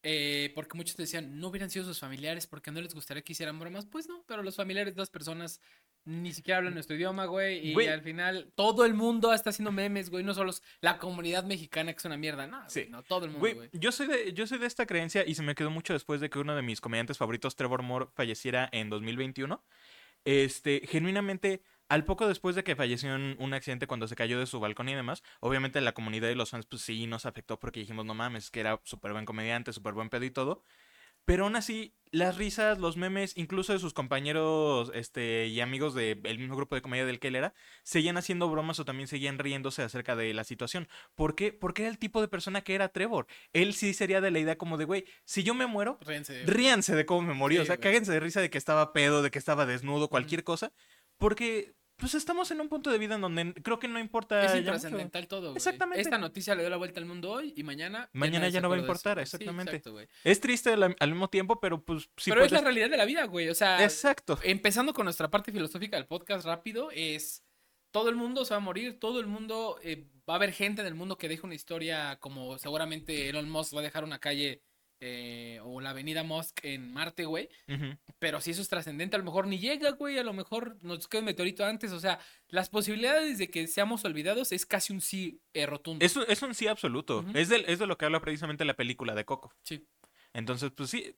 Eh, 0.05 0.51
porque 0.57 0.77
muchos 0.77 0.97
decían, 0.97 1.39
no 1.39 1.47
hubieran 1.49 1.71
sido 1.71 1.85
sus 1.85 2.01
familiares 2.01 2.49
porque 2.49 2.73
no 2.73 2.81
les 2.81 2.93
gustaría 2.93 3.23
que 3.23 3.33
hicieran 3.35 3.59
bromas. 3.61 3.87
Pues 3.87 4.09
no, 4.09 4.25
pero 4.27 4.43
los 4.43 4.57
familiares 4.57 4.95
de 4.97 5.01
las 5.01 5.11
personas 5.11 5.61
ni 6.05 6.33
siquiera 6.33 6.59
hablan 6.59 6.75
nuestro 6.75 6.97
idioma, 6.97 7.27
güey. 7.27 7.69
Y 7.69 7.73
Güey. 7.75 7.87
al 7.87 8.03
final 8.03 8.53
todo 8.57 8.85
el 8.85 8.95
mundo 8.95 9.33
está 9.33 9.51
haciendo 9.51 9.71
memes, 9.71 10.11
güey. 10.11 10.25
No 10.25 10.35
solo 10.35 10.53
la 10.81 10.99
comunidad 10.99 11.45
mexicana 11.45 11.93
que 11.93 11.99
es 11.99 12.05
una 12.05 12.17
mierda, 12.17 12.49
no, 12.49 12.69
Sí. 12.69 12.81
güey, 12.81 12.91
no, 12.91 13.05
todo 13.05 13.27
el 13.27 13.31
mundo, 13.31 13.39
Güey, 13.39 13.55
güey. 13.55 13.69
yo 13.75 13.93
soy 13.93 14.09
de, 14.09 14.33
yo 14.33 14.45
soy 14.49 14.59
de 14.59 14.67
esta 14.67 14.87
creencia 14.87 15.23
y 15.25 15.37
se 15.37 15.43
me 15.45 15.55
quedó 15.55 15.71
mucho 15.71 15.93
después 15.93 16.21
de 16.21 16.29
que 16.29 16.41
uno 16.41 16.57
de 16.57 16.63
mis 16.63 16.81
comediantes 16.81 17.19
favoritos, 17.19 17.55
Trevor 17.55 17.83
Moore, 17.85 18.07
falleciera 18.17 18.69
en 18.73 18.91
2021. 18.91 19.65
Este, 20.25 20.83
genuinamente, 20.87 21.63
al 21.89 22.05
poco 22.05 22.29
después 22.29 22.55
de 22.57 22.65
que 22.65 22.77
falleció 22.77 23.15
en 23.15 23.37
un 23.39 23.55
accidente 23.55 23.87
cuando 23.87 24.09
se 24.09 24.17
cayó 24.17 24.39
de 24.39 24.47
su 24.47 24.61
balcón 24.61 24.89
y 24.89 24.95
demás, 24.95 25.23
obviamente 25.41 25.81
la 25.81 25.95
comunidad 25.95 26.29
de 26.29 26.35
los 26.37 26.51
fans, 26.51 26.67
pues 26.67 26.83
sí, 26.83 27.07
nos 27.07 27.27
afectó 27.27 27.59
porque 27.59 27.81
dijimos, 27.81 28.07
no 28.07 28.15
mames, 28.15 28.51
que 28.51 28.61
era 28.61 28.81
súper 28.85 29.13
buen 29.13 29.25
comediante, 29.25 29.73
súper 29.73 29.95
buen 29.95 30.09
pedo 30.11 30.25
y 30.25 30.31
todo. 30.31 30.65
Pero 31.25 31.45
aún 31.45 31.57
así, 31.57 31.95
las 32.13 32.37
risas, 32.37 32.79
los 32.79 32.99
memes, 32.99 33.33
incluso 33.37 33.73
de 33.73 33.79
sus 33.79 33.95
compañeros 33.95 34.93
este, 34.95 35.47
y 35.47 35.61
amigos 35.61 35.95
del 35.95 36.39
mismo 36.39 36.55
grupo 36.57 36.75
de 36.75 36.83
comedia 36.83 37.07
del 37.07 37.19
que 37.19 37.29
él 37.29 37.37
era, 37.37 37.55
seguían 37.83 38.19
haciendo 38.19 38.51
bromas 38.51 38.79
o 38.79 38.85
también 38.85 39.09
seguían 39.09 39.39
riéndose 39.39 39.83
acerca 39.83 40.15
de 40.15 40.33
la 40.35 40.45
situación. 40.45 40.89
¿Por 41.15 41.35
qué? 41.35 41.53
Porque 41.55 41.83
era 41.83 41.91
el 41.91 41.99
tipo 41.99 42.21
de 42.21 42.29
persona 42.29 42.61
que 42.61 42.75
era 42.75 42.91
Trevor. 42.91 43.27
Él 43.55 43.73
sí 43.73 43.95
sería 43.95 44.21
de 44.21 44.31
la 44.31 44.39
idea 44.39 44.59
como 44.59 44.77
de, 44.77 44.85
güey, 44.85 45.07
si 45.25 45.43
yo 45.43 45.55
me 45.55 45.67
muero, 45.67 45.99
Ríense. 46.03 46.45
ríanse 46.45 46.95
de 46.95 47.07
cómo 47.07 47.23
me 47.23 47.35
morí. 47.35 47.57
o 47.59 47.65
sea, 47.65 47.79
cáguense 47.79 48.13
de 48.13 48.21
risa 48.21 48.43
de 48.43 48.51
que 48.51 48.59
estaba 48.59 48.93
pedo, 48.93 49.23
de 49.23 49.31
que 49.31 49.39
estaba 49.39 49.65
desnudo, 49.65 50.09
cualquier 50.09 50.45
cosa. 50.45 50.73
Porque, 51.17 51.75
pues 52.03 52.17
estamos 52.17 52.51
en 52.51 52.61
un 52.61 52.69
punto 52.69 52.91
de 52.91 52.99
vida 52.99 53.15
en 53.15 53.21
donde 53.21 53.55
creo 53.63 53.79
que 53.79 53.87
no 53.87 54.01
importa. 54.01 54.45
Es 54.45 54.57
intrascendental 54.57 55.29
todo, 55.29 55.51
güey. 55.51 55.57
Exactamente. 55.57 56.01
Esta 56.01 56.19
noticia 56.19 56.57
le 56.57 56.63
dio 56.63 56.71
la 56.71 56.77
vuelta 56.77 56.99
al 56.99 57.07
mundo 57.07 57.31
hoy 57.31 57.55
y 57.57 57.63
mañana. 57.63 58.11
Mañana 58.13 58.49
ya 58.49 58.61
no 58.61 58.69
va 58.69 58.75
a 58.75 58.81
importar. 58.81 59.19
Sí, 59.19 59.23
exactamente. 59.23 59.77
exacto. 59.77 60.01
Es 60.25 60.41
triste 60.41 60.73
al, 60.73 60.97
al 60.99 61.11
mismo 61.11 61.31
tiempo, 61.31 61.61
pero 61.61 61.81
pues 61.85 62.11
sí 62.17 62.33
pero 62.33 62.45
es 62.45 62.51
la 62.51 62.61
realidad 62.61 62.91
de 62.91 62.97
la 62.97 63.05
vida, 63.05 63.25
güey. 63.27 63.51
O 63.51 63.55
sea, 63.55 63.85
Exacto. 63.85 64.37
empezando 64.43 64.93
con 64.93 65.05
nuestra 65.05 65.31
parte 65.31 65.53
filosófica 65.53 65.97
del 65.97 66.07
podcast 66.07 66.45
rápido, 66.45 66.91
es 66.91 67.45
todo 67.93 68.09
el 68.09 68.17
mundo 68.17 68.45
se 68.45 68.55
va 68.55 68.59
a 68.59 68.61
morir, 68.61 68.99
todo 68.99 69.21
el 69.21 69.29
mundo, 69.29 69.79
eh, 69.85 70.09
va 70.29 70.35
a 70.35 70.37
haber 70.39 70.51
gente 70.53 70.81
en 70.81 70.89
el 70.89 70.97
mundo 70.97 71.17
que 71.17 71.29
deje 71.29 71.47
una 71.47 71.55
historia 71.55 72.19
como 72.19 72.59
seguramente 72.59 73.29
Elon 73.29 73.49
Musk 73.49 73.77
va 73.77 73.81
a 73.81 73.85
dejar 73.85 74.03
una 74.03 74.19
calle 74.19 74.65
eh, 75.05 75.59
o 75.65 75.81
la 75.81 75.91
avenida 75.91 76.23
Musk 76.23 76.61
en 76.63 76.93
Marte, 76.93 77.25
güey. 77.25 77.49
Pero 78.21 78.41
si 78.41 78.53
eso 78.53 78.63
es 78.63 78.69
trascendente, 78.69 79.17
a 79.17 79.19
lo 79.19 79.25
mejor 79.25 79.49
ni 79.49 79.59
llega, 79.59 79.91
güey, 79.91 80.17
a 80.19 80.23
lo 80.23 80.33
mejor 80.33 80.77
nos 80.83 81.09
queda 81.09 81.19
un 81.21 81.27
meteorito 81.27 81.65
antes, 81.65 81.91
o 81.91 81.99
sea, 81.99 82.21
las 82.49 82.69
posibilidades 82.71 83.39
de 83.39 83.51
que 83.51 83.67
seamos 83.67 84.05
olvidados 84.05 84.53
es 84.53 84.65
casi 84.65 84.93
un 84.93 85.01
sí 85.01 85.41
eh, 85.55 85.67
rotundo. 85.67 86.05
Es, 86.05 86.15
un- 86.17 86.25
es 86.29 86.41
un 86.43 86.55
sí 86.55 86.69
absoluto. 86.69 87.25
Es, 87.35 87.49
del- 87.49 87.65
es 87.67 87.81
de 87.81 87.87
lo 87.89 87.99
que 87.99 88.05
habla 88.05 88.21
precisamente 88.21 88.65
la 88.65 88.75
película 88.75 89.15
de 89.17 89.25
Coco. 89.25 89.53
Sí. 89.65 89.85
Entonces, 90.35 90.71
pues 90.75 90.89
sí. 90.89 91.15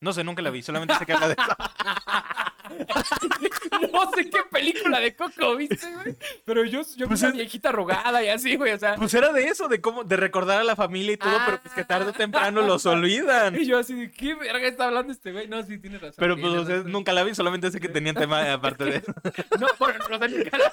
No 0.00 0.12
sé, 0.12 0.24
nunca 0.24 0.42
la 0.42 0.50
vi, 0.50 0.62
solamente 0.62 0.94
sé 0.96 1.06
que 1.06 1.12
habla 1.14 1.28
de 1.28 1.34
eso. 1.34 1.56
no 3.92 4.10
sé 4.12 4.30
qué 4.30 4.40
película 4.50 5.00
de 5.00 5.14
Coco, 5.14 5.56
¿viste, 5.56 5.86
güey? 5.94 6.16
Pero 6.44 6.64
yo, 6.64 6.82
yo 6.96 7.06
vi 7.06 7.16
Pues 7.16 7.32
viejita 7.32 7.70
arrugada 7.70 8.22
y 8.22 8.28
así, 8.28 8.56
güey, 8.56 8.72
o 8.72 8.78
sea. 8.78 8.96
Pues 8.96 9.12
era 9.14 9.32
de 9.32 9.44
eso, 9.44 9.68
de 9.68 9.80
cómo, 9.80 10.04
de 10.04 10.16
recordar 10.16 10.60
a 10.60 10.64
la 10.64 10.76
familia 10.76 11.12
y 11.12 11.16
todo, 11.16 11.36
pero 11.44 11.60
pues 11.60 11.74
que 11.74 11.84
tarde 11.84 12.10
o 12.10 12.12
temprano 12.12 12.62
los 12.62 12.86
olvidan. 12.86 13.54
Y 13.60 13.66
yo 13.66 13.78
así 13.78 13.94
de, 13.94 14.10
¿qué 14.10 14.34
verga 14.34 14.66
está 14.66 14.86
hablando 14.86 15.12
este 15.12 15.32
güey? 15.32 15.48
No, 15.48 15.62
sí, 15.64 15.78
tienes 15.78 16.00
razón. 16.00 16.16
Pero 16.18 16.36
pues, 16.36 16.52
o 16.52 16.64
sea, 16.64 16.76
nunca 16.78 17.12
la 17.12 17.24
vi, 17.24 17.34
solamente 17.34 17.70
sé 17.70 17.80
que 17.80 17.88
tenían 17.88 18.14
tema 18.14 18.52
aparte 18.52 18.84
de 18.84 18.96
eso. 18.96 19.12
No, 19.58 19.66
bueno, 19.78 19.98
no 20.10 20.18
sé 20.18 20.28
nunca 20.28 20.58
la 20.58 20.72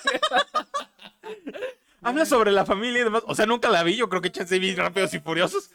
Habla 2.02 2.26
sobre 2.26 2.52
la 2.52 2.66
familia 2.66 3.02
y 3.02 3.04
demás. 3.04 3.24
O 3.26 3.34
sea, 3.34 3.48
nunca 3.48 3.70
la 3.70 3.82
vi, 3.82 3.96
yo 3.96 4.10
creo 4.10 4.22
que 4.22 4.32
chance 4.32 4.60
vi 4.60 4.76
rápidos 4.76 5.14
y 5.16 5.20
furiosos. 5.20 5.72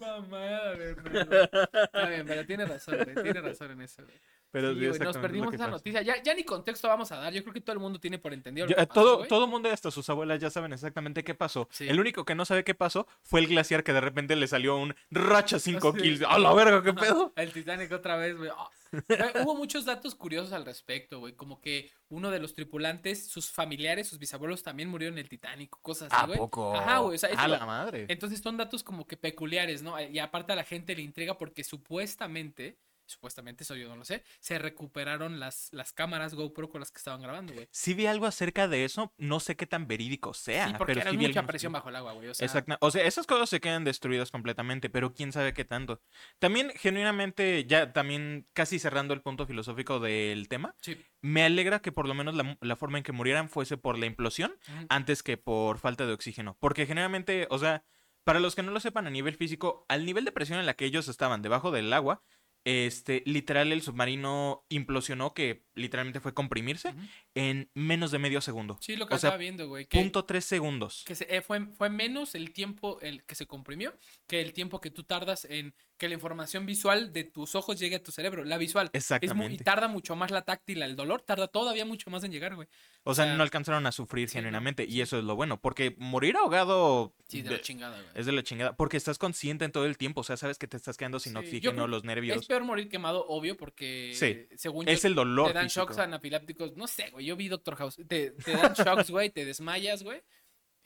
Mamada. 0.00 0.74
Está 0.76 2.08
bien, 2.08 2.26
pero 2.26 2.46
tiene 2.46 2.66
razón, 2.66 2.98
güey. 3.02 3.22
Tiene 3.22 3.40
razón 3.40 3.70
en 3.72 3.82
eso, 3.82 4.02
güey. 4.04 4.16
Pero 4.52 4.72
Sí, 4.72 4.86
güey, 4.86 4.98
nos 5.00 5.18
perdimos 5.18 5.52
esa 5.52 5.66
noticia. 5.68 6.02
Ya, 6.02 6.22
ya 6.22 6.32
ni 6.32 6.44
contexto 6.44 6.88
vamos 6.88 7.10
a 7.12 7.16
dar. 7.16 7.32
Yo 7.32 7.42
creo 7.42 7.52
que 7.52 7.60
todo 7.60 7.74
el 7.74 7.80
mundo 7.80 7.98
tiene 8.00 8.18
por 8.18 8.32
entendido. 8.32 8.66
lo 8.66 8.74
que 8.74 8.80
eh, 8.80 8.86
pasó, 8.86 9.00
todo, 9.00 9.16
güey. 9.18 9.28
todo 9.28 9.46
mundo 9.46 9.68
hasta 9.70 9.90
sus 9.90 10.08
abuelas 10.08 10.40
ya 10.40 10.50
saben 10.50 10.72
exactamente 10.72 11.24
qué 11.24 11.34
pasó. 11.34 11.68
Sí. 11.72 11.86
El 11.88 12.00
único 12.00 12.24
que 12.24 12.34
no 12.34 12.44
sabe 12.44 12.64
qué 12.64 12.74
pasó 12.74 13.06
fue 13.22 13.40
el 13.40 13.48
glaciar 13.48 13.84
que 13.84 13.92
de 13.92 14.00
repente 14.00 14.34
le 14.36 14.46
salió 14.46 14.76
un 14.78 14.94
racha 15.10 15.58
5 15.58 15.92
Sí. 15.96 16.00
kills. 16.00 16.22
¡A 16.26 16.38
la 16.38 16.54
verga, 16.54 16.82
qué 16.82 16.94
pedo! 16.94 17.32
El 17.36 17.52
Titanic 17.52 17.92
otra 17.92 18.16
vez, 18.16 18.36
güey. 18.36 18.50
Ah. 18.56 18.68
Güey, 18.92 19.42
Hubo 19.42 19.56
muchos 19.56 19.84
datos 19.84 20.14
curiosos 20.14 20.52
al 20.52 20.64
respecto, 20.64 21.18
güey. 21.18 21.34
Como 21.34 21.60
que 21.60 21.90
uno 22.08 22.30
de 22.30 22.38
los 22.38 22.54
tripulantes, 22.54 23.26
sus 23.26 23.50
familiares, 23.50 24.08
sus 24.08 24.18
bisabuelos 24.18 24.62
también 24.62 24.88
murieron 24.88 25.18
en 25.18 25.24
el 25.24 25.28
Titanic, 25.28 25.76
cosas 25.82 26.10
así, 26.10 26.22
¿A 26.22 26.26
güey. 26.26 26.38
poco? 26.38 26.74
Ajá, 26.74 26.98
güey. 27.00 27.16
O 27.16 27.18
sea, 27.18 27.28
eso 27.28 27.40
¡A 27.40 27.48
la 27.48 27.66
madre! 27.66 28.06
Entonces 28.08 28.40
son 28.40 28.56
datos 28.56 28.82
como 28.84 29.04
que 29.06 29.16
peculiares, 29.16 29.55
¿no? 29.82 30.00
Y 30.00 30.18
aparte 30.18 30.52
a 30.52 30.56
la 30.56 30.64
gente 30.64 30.94
le 30.94 31.02
intriga 31.02 31.38
porque 31.38 31.64
supuestamente, 31.64 32.78
supuestamente, 33.06 33.62
eso 33.62 33.76
yo 33.76 33.88
no 33.88 33.96
lo 33.96 34.04
sé, 34.04 34.22
se 34.40 34.58
recuperaron 34.58 35.38
las, 35.38 35.68
las 35.72 35.92
cámaras 35.92 36.34
GoPro 36.34 36.68
con 36.68 36.80
las 36.80 36.90
que 36.90 36.98
estaban 36.98 37.22
grabando, 37.22 37.54
güey. 37.54 37.68
Sí 37.70 37.94
vi 37.94 38.06
algo 38.06 38.26
acerca 38.26 38.68
de 38.68 38.84
eso, 38.84 39.12
no 39.16 39.40
sé 39.40 39.56
qué 39.56 39.66
tan 39.66 39.86
verídico 39.86 40.34
sea, 40.34 40.68
Sí, 40.68 40.74
porque 40.76 40.94
pero 40.94 41.02
era 41.02 41.10
sí 41.12 41.16
vi 41.16 41.28
mucha 41.28 41.46
presión 41.46 41.72
bajo 41.72 41.88
el 41.88 41.96
agua, 41.96 42.12
güey. 42.12 42.28
O 42.28 42.34
sea, 42.34 42.46
Exacto. 42.46 42.76
O 42.80 42.90
sea, 42.90 43.04
esas 43.04 43.26
cosas 43.26 43.48
se 43.48 43.60
quedan 43.60 43.84
destruidas 43.84 44.30
completamente, 44.30 44.90
pero 44.90 45.14
quién 45.14 45.32
sabe 45.32 45.54
qué 45.54 45.64
tanto. 45.64 46.02
También, 46.38 46.70
genuinamente, 46.74 47.64
ya 47.66 47.92
también 47.92 48.46
casi 48.52 48.78
cerrando 48.78 49.14
el 49.14 49.22
punto 49.22 49.46
filosófico 49.46 50.00
del 50.00 50.48
tema, 50.48 50.74
sí. 50.80 51.00
me 51.20 51.44
alegra 51.44 51.80
que 51.80 51.92
por 51.92 52.08
lo 52.08 52.14
menos 52.14 52.34
la, 52.34 52.58
la 52.60 52.76
forma 52.76 52.98
en 52.98 53.04
que 53.04 53.12
murieran 53.12 53.48
fuese 53.48 53.76
por 53.76 53.98
la 53.98 54.06
implosión 54.06 54.54
antes 54.88 55.22
que 55.22 55.36
por 55.36 55.78
falta 55.78 56.06
de 56.06 56.12
oxígeno. 56.12 56.56
Porque 56.58 56.86
generalmente, 56.86 57.46
o 57.50 57.58
sea, 57.58 57.84
para 58.26 58.40
los 58.40 58.56
que 58.56 58.64
no 58.64 58.72
lo 58.72 58.80
sepan 58.80 59.06
a 59.06 59.10
nivel 59.10 59.36
físico, 59.36 59.86
al 59.88 60.04
nivel 60.04 60.24
de 60.24 60.32
presión 60.32 60.58
en 60.58 60.66
la 60.66 60.74
que 60.74 60.84
ellos 60.84 61.06
estaban 61.06 61.42
debajo 61.42 61.70
del 61.70 61.92
agua, 61.92 62.24
este, 62.64 63.22
literal 63.24 63.70
el 63.70 63.82
submarino 63.82 64.64
implosionó, 64.68 65.32
que 65.32 65.64
literalmente 65.76 66.18
fue 66.18 66.34
comprimirse. 66.34 66.92
En 67.36 67.70
menos 67.74 68.10
de 68.10 68.18
medio 68.18 68.40
segundo. 68.40 68.78
Sí, 68.80 68.96
lo 68.96 69.06
que 69.06 69.14
o 69.14 69.18
sea, 69.18 69.28
estaba 69.28 69.38
viendo, 69.38 69.68
güey. 69.68 69.86
Que, 69.86 69.98
Punto 70.00 70.24
tres 70.24 70.44
segundos. 70.46 71.04
que 71.06 71.14
se- 71.14 71.26
eh, 71.36 71.42
fue, 71.42 71.66
fue 71.76 71.90
menos 71.90 72.34
el 72.34 72.52
tiempo 72.52 72.98
el 73.02 73.22
que 73.24 73.34
se 73.36 73.46
comprimió 73.46 73.94
que 74.26 74.40
el 74.40 74.52
tiempo 74.52 74.80
que 74.80 74.90
tú 74.90 75.04
tardas 75.04 75.44
en 75.44 75.74
que 75.98 76.08
la 76.08 76.14
información 76.14 76.66
visual 76.66 77.12
de 77.12 77.24
tus 77.24 77.54
ojos 77.54 77.78
llegue 77.78 77.96
a 77.96 78.02
tu 78.02 78.10
cerebro. 78.12 78.44
La 78.44 78.58
visual. 78.58 78.90
Es 78.92 79.08
muy, 79.10 79.16
y 79.20 79.24
Exactamente. 79.24 79.64
tarda 79.64 79.88
mucho 79.88 80.14
más 80.16 80.30
la 80.30 80.42
táctil, 80.42 80.82
el 80.82 80.94
dolor 80.96 81.22
tarda 81.22 81.46
todavía 81.48 81.86
mucho 81.86 82.10
más 82.10 82.22
en 82.24 82.32
llegar, 82.32 82.54
güey. 82.54 82.68
O 83.04 83.14
sea, 83.14 83.24
sea, 83.26 83.36
no 83.36 83.42
alcanzaron 83.42 83.86
a 83.86 83.92
sufrir 83.92 84.28
sí, 84.28 84.36
no, 84.36 84.40
genuinamente. 84.40 84.84
Y 84.84 85.00
eso 85.00 85.18
es 85.18 85.24
lo 85.24 85.36
bueno. 85.36 85.60
Porque 85.60 85.94
morir 85.98 86.36
ahogado 86.36 87.14
Sí, 87.28 87.40
de 87.42 87.50
de- 87.50 87.56
la 87.56 87.62
chingada, 87.62 87.96
güey. 87.96 88.10
es 88.14 88.26
de 88.26 88.32
la 88.32 88.42
chingada. 88.42 88.76
Porque 88.76 88.96
estás 88.98 89.16
consciente 89.18 89.64
en 89.64 89.72
todo 89.72 89.86
el 89.86 89.96
tiempo. 89.96 90.20
O 90.20 90.24
sea, 90.24 90.36
sabes 90.36 90.58
que 90.58 90.66
te 90.66 90.76
estás 90.76 90.96
quedando 90.98 91.18
sin 91.18 91.32
Sí, 91.32 91.38
oxígeno, 91.38 91.86
los 91.86 92.04
nervios. 92.04 92.36
Es 92.42 92.46
peor 92.46 92.64
morir 92.64 92.88
quemado, 92.88 93.24
obvio, 93.28 93.56
porque 93.56 94.12
Sí, 94.14 94.46
según 94.58 94.88
Es 94.88 95.02
yo, 95.02 95.08
el 95.08 95.14
dolor. 95.14 95.48
te 95.48 95.54
dan 95.54 95.64
físico. 95.64 95.86
shocks 95.86 95.98
anafilápticos. 95.98 96.76
No 96.76 96.86
sé, 96.86 97.10
güey. 97.10 97.25
Yo 97.26 97.36
vi 97.36 97.48
Doctor 97.48 97.76
House. 97.76 97.96
Te, 98.08 98.30
te 98.30 98.52
dan 98.52 98.72
shocks, 98.74 99.10
güey, 99.10 99.30
te 99.30 99.44
desmayas, 99.44 100.02
güey. 100.02 100.22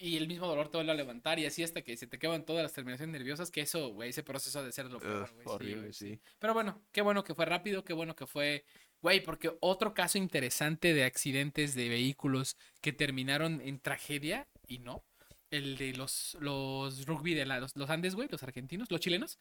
Y 0.03 0.17
el 0.17 0.27
mismo 0.29 0.47
dolor 0.47 0.71
te 0.71 0.79
vuelve 0.79 0.93
a 0.93 0.95
levantar 0.95 1.39
y 1.39 1.45
así 1.45 1.63
hasta 1.63 1.83
que 1.83 1.95
se 1.97 2.07
te 2.07 2.19
queman 2.19 2.47
todas 2.47 2.63
las 2.63 2.73
terminaciones 2.73 3.13
nerviosas, 3.13 3.51
que 3.51 3.61
eso, 3.61 3.91
güey, 3.91 4.09
ese 4.11 4.23
proceso 4.23 4.65
de 4.65 4.73
ser 4.73 4.87
lo 4.87 4.99
peor, 4.99 5.31
güey. 5.35 5.45
sí, 5.45 5.51
horrible, 5.53 5.81
güey, 5.83 5.93
sí. 5.93 6.21
Pero 6.39 6.55
bueno, 6.55 6.83
qué 6.91 7.03
bueno 7.03 7.23
que 7.23 7.35
fue 7.35 7.45
rápido, 7.45 7.85
qué 7.85 7.93
bueno 7.93 8.17
que 8.17 8.27
fue, 8.27 8.65
güey, 9.03 9.23
porque 9.23 9.53
otro 9.61 9.93
caso 9.93 10.17
interesante 10.17 10.95
de 10.95 11.05
accidentes 11.05 11.75
de 11.75 11.91
vehículos 11.91 12.57
que 12.81 12.95
terminaron 12.95 13.61
en 13.61 13.79
tragedia 13.79 14.49
y 14.67 14.79
no, 14.79 15.05
el 15.51 15.77
de 15.77 15.93
los, 15.93 16.35
los 16.41 17.05
rugby 17.05 17.35
de 17.35 17.45
la- 17.45 17.61
los, 17.61 17.77
los 17.77 17.91
Andes, 17.91 18.15
güey, 18.15 18.29
los 18.31 18.43
argentinos, 18.43 18.91
los 18.91 19.01
chilenos 19.01 19.39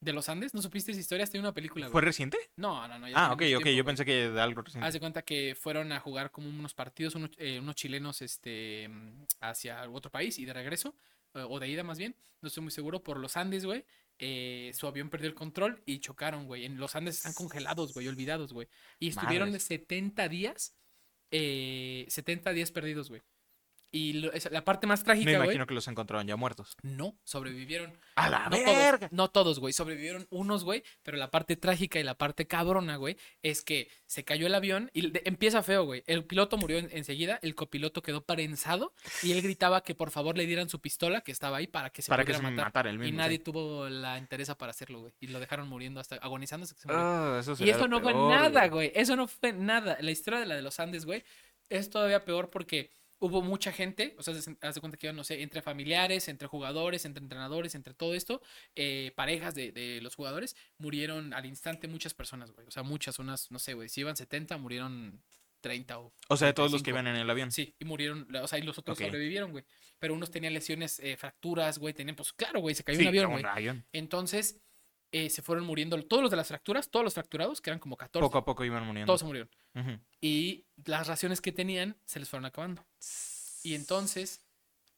de 0.00 0.12
los 0.12 0.28
Andes, 0.28 0.54
¿no 0.54 0.62
supiste 0.62 0.92
esa 0.92 1.00
historia? 1.00 1.26
Tiene 1.26 1.46
una 1.46 1.54
película, 1.54 1.86
güey. 1.86 1.92
¿Fue 1.92 2.02
reciente? 2.02 2.38
No, 2.56 2.86
no, 2.86 2.98
no. 2.98 3.08
ya 3.08 3.14
Ah, 3.16 3.32
ok, 3.32 3.40
mucho 3.42 3.56
ok. 3.58 3.62
tiempo, 3.64 3.68
Yo 3.68 3.82
güey. 3.82 3.84
pensé 3.84 4.04
que 4.04 4.30
de 4.30 4.40
algo 4.40 4.62
reciente. 4.62 4.86
Haz 4.86 4.94
de 4.94 5.00
cuenta 5.00 5.22
que 5.22 5.56
fueron 5.58 5.90
a 5.92 6.00
jugar 6.00 6.30
como 6.30 6.48
unos 6.48 6.74
partidos, 6.74 7.14
unos, 7.16 7.30
eh, 7.38 7.58
unos 7.60 7.74
chilenos 7.74 8.22
este, 8.22 8.88
mm, 8.88 9.24
hacia 9.40 9.88
otro 9.90 10.10
país 10.10 10.38
y 10.38 10.44
de 10.44 10.52
regreso, 10.52 10.94
eh, 11.34 11.44
o 11.48 11.58
de 11.58 11.68
ida 11.68 11.82
más 11.82 11.98
bien, 11.98 12.14
no 12.40 12.48
estoy 12.48 12.62
muy 12.62 12.70
seguro, 12.72 13.02
por 13.02 13.18
los 13.18 13.36
Andes, 13.36 13.64
güey. 13.64 13.84
eh, 14.20 14.72
su 14.74 14.88
avión 14.88 15.10
perdió 15.10 15.28
el 15.28 15.34
control 15.36 15.80
y 15.86 16.00
chocaron, 16.00 16.46
güey. 16.46 16.64
En 16.64 16.76
los 16.78 16.96
Andes 16.96 17.16
están 17.18 17.34
congelados, 17.34 17.94
güey, 17.94 18.08
olvidados, 18.08 18.52
güey. 18.52 18.66
Y 18.98 19.08
estuvieron 19.10 19.50
Madres. 19.50 19.62
70 19.64 20.28
días, 20.28 20.74
eh, 21.30 22.04
70 22.08 22.52
días 22.52 22.70
perdidos, 22.72 23.08
güey. 23.10 23.22
Y 23.90 24.14
lo- 24.14 24.32
esa- 24.32 24.50
la 24.50 24.64
parte 24.64 24.86
más 24.86 25.00
Me 25.00 25.04
trágica, 25.06 25.30
güey. 25.30 25.44
imagino 25.44 25.66
que 25.66 25.72
los 25.74 25.88
encontraron 25.88 26.26
ya 26.26 26.36
muertos. 26.36 26.76
No, 26.82 27.18
sobrevivieron. 27.24 27.98
¡A 28.16 28.28
la 28.28 28.44
No 28.50 28.58
verga! 28.58 28.98
todos, 29.08 29.12
no 29.12 29.28
todos, 29.30 29.58
güey. 29.60 29.72
Sobrevivieron 29.72 30.26
unos, 30.30 30.64
güey. 30.64 30.82
Pero 31.02 31.16
la 31.16 31.30
parte 31.30 31.56
trágica 31.56 31.98
y 31.98 32.02
la 32.02 32.16
parte 32.18 32.46
cabrona, 32.46 32.96
güey, 32.96 33.16
es 33.42 33.62
que 33.62 33.88
se 34.06 34.24
cayó 34.24 34.46
el 34.46 34.54
avión 34.54 34.90
y 34.92 35.10
de- 35.10 35.22
empieza 35.24 35.62
feo, 35.62 35.84
güey. 35.84 36.02
El 36.06 36.24
piloto 36.24 36.58
murió 36.58 36.76
en- 36.78 36.90
enseguida, 36.92 37.38
el 37.42 37.54
copiloto 37.54 38.02
quedó 38.02 38.24
prensado 38.26 38.92
y 39.22 39.32
él 39.32 39.40
gritaba 39.40 39.82
que 39.82 39.94
por 39.94 40.10
favor 40.10 40.36
le 40.36 40.44
dieran 40.44 40.68
su 40.68 40.80
pistola 40.80 41.22
que 41.22 41.32
estaba 41.32 41.56
ahí 41.56 41.66
para 41.66 41.88
que 41.90 42.02
se 42.02 42.10
Para 42.10 42.24
que 42.24 42.32
pudiera 42.34 42.48
se 42.50 42.54
matar. 42.56 42.86
el 42.88 42.96
y 42.96 42.98
mismo. 42.98 43.16
nadie 43.18 43.38
sí. 43.38 43.42
tuvo 43.44 43.88
la 43.88 44.18
interés 44.18 44.48
para 44.58 44.70
hacerlo, 44.70 45.00
güey. 45.00 45.12
Y 45.20 45.28
lo 45.28 45.40
dejaron 45.40 45.68
muriendo 45.68 46.00
hasta 46.00 46.16
agonizando 46.16 46.64
hasta 46.64 46.74
que 46.74 46.80
se 46.82 46.88
murió. 46.88 47.00
Ah, 47.02 47.38
eso 47.40 47.54
Y 47.64 47.70
eso 47.70 47.88
no 47.88 48.00
fue 48.00 48.12
nada, 48.12 48.68
güey. 48.68 48.92
Eso 48.94 49.16
no 49.16 49.26
fue 49.28 49.52
nada. 49.52 49.96
La 50.00 50.10
historia 50.10 50.40
de 50.40 50.46
la 50.46 50.56
de 50.56 50.62
los 50.62 50.78
Andes, 50.80 51.04
güey, 51.06 51.24
es 51.70 51.90
todavía 51.90 52.24
peor 52.24 52.50
porque 52.50 52.90
hubo 53.20 53.42
mucha 53.42 53.72
gente, 53.72 54.14
o 54.18 54.22
sea, 54.22 54.34
se- 54.34 54.56
haz 54.60 54.74
de 54.74 54.80
cuenta 54.80 54.96
que 54.96 55.06
iban, 55.06 55.16
no 55.16 55.24
sé, 55.24 55.42
entre 55.42 55.62
familiares, 55.62 56.28
entre 56.28 56.46
jugadores, 56.48 57.04
entre 57.04 57.22
entrenadores, 57.22 57.74
entre 57.74 57.94
todo 57.94 58.14
esto, 58.14 58.40
eh, 58.76 59.12
parejas 59.16 59.54
de, 59.54 59.72
de 59.72 60.00
los 60.00 60.14
jugadores, 60.14 60.56
murieron 60.78 61.34
al 61.34 61.46
instante 61.46 61.88
muchas 61.88 62.14
personas, 62.14 62.52
güey. 62.52 62.66
O 62.66 62.70
sea, 62.70 62.82
muchas, 62.82 63.18
unas, 63.18 63.50
no 63.50 63.58
sé, 63.58 63.74
güey, 63.74 63.88
si 63.88 64.00
iban 64.02 64.16
70, 64.16 64.56
murieron 64.58 65.22
30 65.60 65.98
o... 65.98 66.14
O 66.28 66.36
sea, 66.36 66.46
de 66.48 66.54
todos 66.54 66.70
los 66.70 66.82
que 66.82 66.92
35. 66.92 66.98
iban 67.00 67.06
en 67.16 67.20
el 67.22 67.28
avión. 67.30 67.50
Sí, 67.50 67.74
y 67.78 67.84
murieron, 67.84 68.28
o 68.36 68.46
sea, 68.46 68.58
y 68.60 68.62
los 68.62 68.78
otros 68.78 68.96
sobrevivieron, 68.98 69.50
güey. 69.50 69.64
Pero 69.98 70.14
unos 70.14 70.30
tenían 70.30 70.54
lesiones, 70.54 71.00
eh, 71.00 71.16
fracturas, 71.16 71.78
güey, 71.78 71.92
tenían, 71.94 72.14
pues 72.14 72.32
claro, 72.32 72.60
güey, 72.60 72.76
se 72.76 72.84
cayó 72.84 72.98
Sí, 72.98 73.02
un 73.02 73.08
avión, 73.08 73.30
güey. 73.32 73.44
Entonces, 73.92 74.60
eh, 75.12 75.30
se 75.30 75.42
fueron 75.42 75.64
muriendo 75.64 76.00
todos 76.02 76.22
los 76.22 76.30
de 76.30 76.36
las 76.36 76.48
fracturas, 76.48 76.90
todos 76.90 77.04
los 77.04 77.14
fracturados, 77.14 77.60
que 77.60 77.70
eran 77.70 77.78
como 77.80 77.96
14. 77.96 78.22
Poco 78.24 78.38
a 78.38 78.44
poco 78.44 78.64
iban 78.64 78.84
muriendo. 78.86 79.06
Todos 79.06 79.20
se 79.20 79.26
murieron. 79.26 79.50
Ujú. 79.74 79.98
Y 80.20 80.66
las 80.84 81.06
raciones 81.06 81.40
que 81.40 81.52
tenían 81.52 81.96
se 82.04 82.18
les 82.20 82.28
fueron 82.28 82.44
acabando. 82.44 82.84
Y 83.62 83.74
entonces 83.74 84.44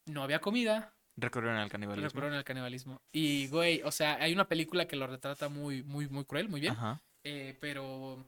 no 0.05 0.23
había 0.23 0.39
comida, 0.39 0.93
Recurrieron 1.17 1.59
al 1.59 1.69
canibalismo. 1.69 2.07
recurrieron 2.07 2.37
al 2.37 2.43
canibalismo. 2.45 3.01
Y, 3.11 3.47
güey, 3.49 3.81
o 3.83 3.91
sea, 3.91 4.15
hay 4.15 4.31
una 4.33 4.47
película 4.47 4.87
que 4.87 4.95
lo 4.95 5.07
retrata 5.07 5.49
muy, 5.49 5.83
muy, 5.83 6.07
muy 6.07 6.23
cruel, 6.25 6.47
muy 6.49 6.61
bien. 6.61 6.73
Ajá. 6.73 7.01
eh, 7.23 7.57
pero 7.59 8.25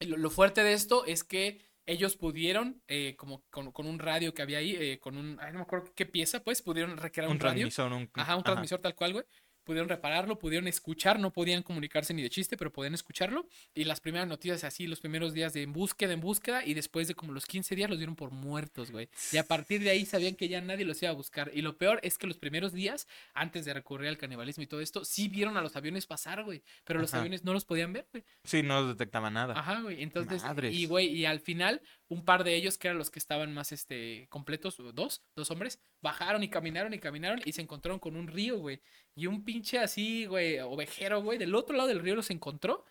lo, 0.00 0.16
lo 0.16 0.30
fuerte 0.30 0.62
de 0.62 0.72
esto 0.74 1.04
es 1.06 1.24
que 1.24 1.60
ellos 1.86 2.16
pudieron, 2.16 2.82
eh, 2.86 3.16
como 3.16 3.42
con, 3.50 3.72
con 3.72 3.86
un 3.86 3.98
radio 3.98 4.32
que 4.32 4.42
había 4.42 4.58
ahí, 4.58 4.76
eh, 4.78 4.98
con 5.00 5.16
un, 5.16 5.38
ay, 5.40 5.52
no 5.52 5.58
me 5.58 5.62
acuerdo 5.62 5.92
qué 5.94 6.06
pieza, 6.06 6.42
pues, 6.44 6.62
pudieron 6.62 6.96
recrear 6.96 7.28
un, 7.28 7.34
Un 7.34 7.40
radio. 7.40 7.54
transmisor, 7.68 7.92
un... 7.92 8.10
Ajá, 8.14 8.36
un 8.36 8.42
transmisor 8.44 8.80
tal 8.80 8.94
cual, 8.94 9.12
güey. 9.14 9.24
Pudieron 9.68 9.90
repararlo, 9.90 10.38
pudieron 10.38 10.66
escuchar, 10.66 11.20
no 11.20 11.30
podían 11.30 11.62
comunicarse 11.62 12.14
ni 12.14 12.22
de 12.22 12.30
chiste, 12.30 12.56
pero 12.56 12.72
podían 12.72 12.94
escucharlo. 12.94 13.46
Y 13.74 13.84
las 13.84 14.00
primeras 14.00 14.26
noticias 14.26 14.64
así, 14.64 14.86
los 14.86 14.98
primeros 14.98 15.34
días 15.34 15.52
de 15.52 15.60
en 15.60 15.74
búsqueda, 15.74 16.14
en 16.14 16.22
búsqueda, 16.22 16.64
y 16.64 16.72
después 16.72 17.06
de 17.06 17.14
como 17.14 17.34
los 17.34 17.44
15 17.44 17.76
días 17.76 17.90
los 17.90 17.98
dieron 17.98 18.16
por 18.16 18.30
muertos, 18.30 18.90
güey. 18.90 19.10
Y 19.30 19.36
a 19.36 19.44
partir 19.44 19.82
de 19.82 19.90
ahí 19.90 20.06
sabían 20.06 20.36
que 20.36 20.48
ya 20.48 20.62
nadie 20.62 20.86
los 20.86 21.02
iba 21.02 21.10
a 21.10 21.14
buscar. 21.14 21.50
Y 21.52 21.60
lo 21.60 21.76
peor 21.76 22.00
es 22.02 22.16
que 22.16 22.26
los 22.26 22.38
primeros 22.38 22.72
días, 22.72 23.06
antes 23.34 23.66
de 23.66 23.74
recurrir 23.74 24.08
al 24.08 24.16
canibalismo 24.16 24.62
y 24.62 24.66
todo 24.66 24.80
esto, 24.80 25.04
sí 25.04 25.28
vieron 25.28 25.58
a 25.58 25.60
los 25.60 25.76
aviones 25.76 26.06
pasar, 26.06 26.44
güey. 26.44 26.62
Pero 26.84 26.98
los 26.98 27.12
aviones 27.12 27.44
no 27.44 27.52
los 27.52 27.66
podían 27.66 27.92
ver, 27.92 28.08
güey. 28.10 28.24
Sí, 28.44 28.62
no 28.62 28.88
detectaba 28.88 29.28
nada. 29.28 29.52
Ajá, 29.52 29.82
güey. 29.82 30.02
Entonces, 30.02 30.42
Madres. 30.44 30.74
y 30.74 30.86
güey, 30.86 31.08
y 31.08 31.26
al 31.26 31.40
final, 31.40 31.82
un 32.08 32.24
par 32.24 32.42
de 32.44 32.54
ellos, 32.54 32.78
que 32.78 32.88
eran 32.88 32.98
los 32.98 33.10
que 33.10 33.18
estaban 33.18 33.52
más 33.52 33.70
este 33.72 34.26
completos, 34.30 34.76
dos, 34.94 35.22
dos 35.36 35.50
hombres, 35.50 35.80
bajaron 36.00 36.42
y 36.42 36.48
caminaron 36.48 36.94
y 36.94 36.98
caminaron 36.98 37.40
y 37.44 37.52
se 37.52 37.60
encontraron 37.62 37.98
con 37.98 38.16
un 38.16 38.26
río, 38.28 38.58
güey. 38.58 38.80
Y 39.14 39.26
un 39.26 39.44
pinche 39.44 39.78
así, 39.78 40.24
güey, 40.26 40.58
ovejero, 40.60 41.22
güey, 41.22 41.38
del 41.38 41.54
otro 41.54 41.76
lado 41.76 41.88
del 41.88 42.00
río 42.00 42.14
los 42.16 42.30
encontró. 42.30 42.84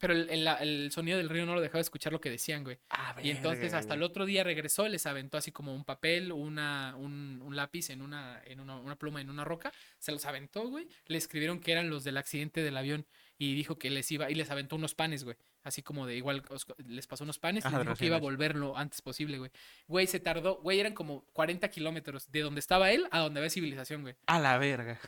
Pero 0.00 0.14
el, 0.14 0.30
el- 0.30 0.48
el 0.48 0.90
sonido 0.90 1.18
del 1.18 1.28
río 1.28 1.44
no 1.44 1.54
lo 1.54 1.60
dejaba 1.60 1.80
escuchar 1.82 2.14
lo 2.14 2.20
que 2.20 2.30
decían, 2.30 2.64
güey. 2.64 2.78
Ah, 2.88 3.14
Y 3.22 3.28
entonces 3.28 3.74
hasta 3.74 3.92
el 3.92 4.02
otro 4.02 4.24
día 4.24 4.42
regresó, 4.42 4.88
les 4.88 5.04
aventó 5.04 5.36
así 5.36 5.52
como 5.52 5.74
un 5.74 5.84
papel, 5.84 6.32
una, 6.32 6.94
un, 6.96 7.42
un 7.42 7.56
lápiz 7.56 7.90
en 7.90 8.00
una, 8.00 8.40
en 8.46 8.60
una, 8.60 8.76
una 8.78 8.96
pluma 8.96 9.20
en 9.20 9.28
una 9.28 9.44
roca, 9.44 9.70
se 9.98 10.10
los 10.10 10.24
aventó, 10.24 10.66
güey. 10.66 10.88
Le 11.08 11.18
escribieron 11.18 11.60
que 11.60 11.72
eran 11.72 11.90
los 11.90 12.04
del 12.04 12.16
accidente 12.16 12.62
del 12.62 12.78
avión 12.78 13.06
y 13.44 13.54
dijo 13.54 13.76
que 13.76 13.90
les 13.90 14.08
iba, 14.12 14.30
y 14.30 14.36
les 14.36 14.48
aventó 14.52 14.76
unos 14.76 14.94
panes, 14.94 15.24
güey. 15.24 15.36
Así 15.64 15.82
como 15.82 16.06
de 16.06 16.14
igual, 16.16 16.44
les 16.86 17.08
pasó 17.08 17.24
unos 17.24 17.40
panes 17.40 17.64
y 17.64 17.66
Ajá, 17.66 17.80
dijo 17.80 17.96
que 17.96 18.06
iba 18.06 18.14
a 18.16 18.20
volver 18.20 18.54
lo 18.54 18.76
antes 18.76 19.02
posible, 19.02 19.38
güey. 19.38 19.50
Güey, 19.88 20.06
se 20.06 20.20
tardó, 20.20 20.60
güey, 20.62 20.78
eran 20.78 20.94
como 20.94 21.24
40 21.32 21.68
kilómetros 21.68 22.30
de 22.30 22.40
donde 22.40 22.60
estaba 22.60 22.92
él 22.92 23.08
a 23.10 23.18
donde 23.18 23.40
había 23.40 23.50
civilización, 23.50 24.02
güey. 24.02 24.14
A 24.26 24.38
la 24.38 24.58
verga. 24.58 25.00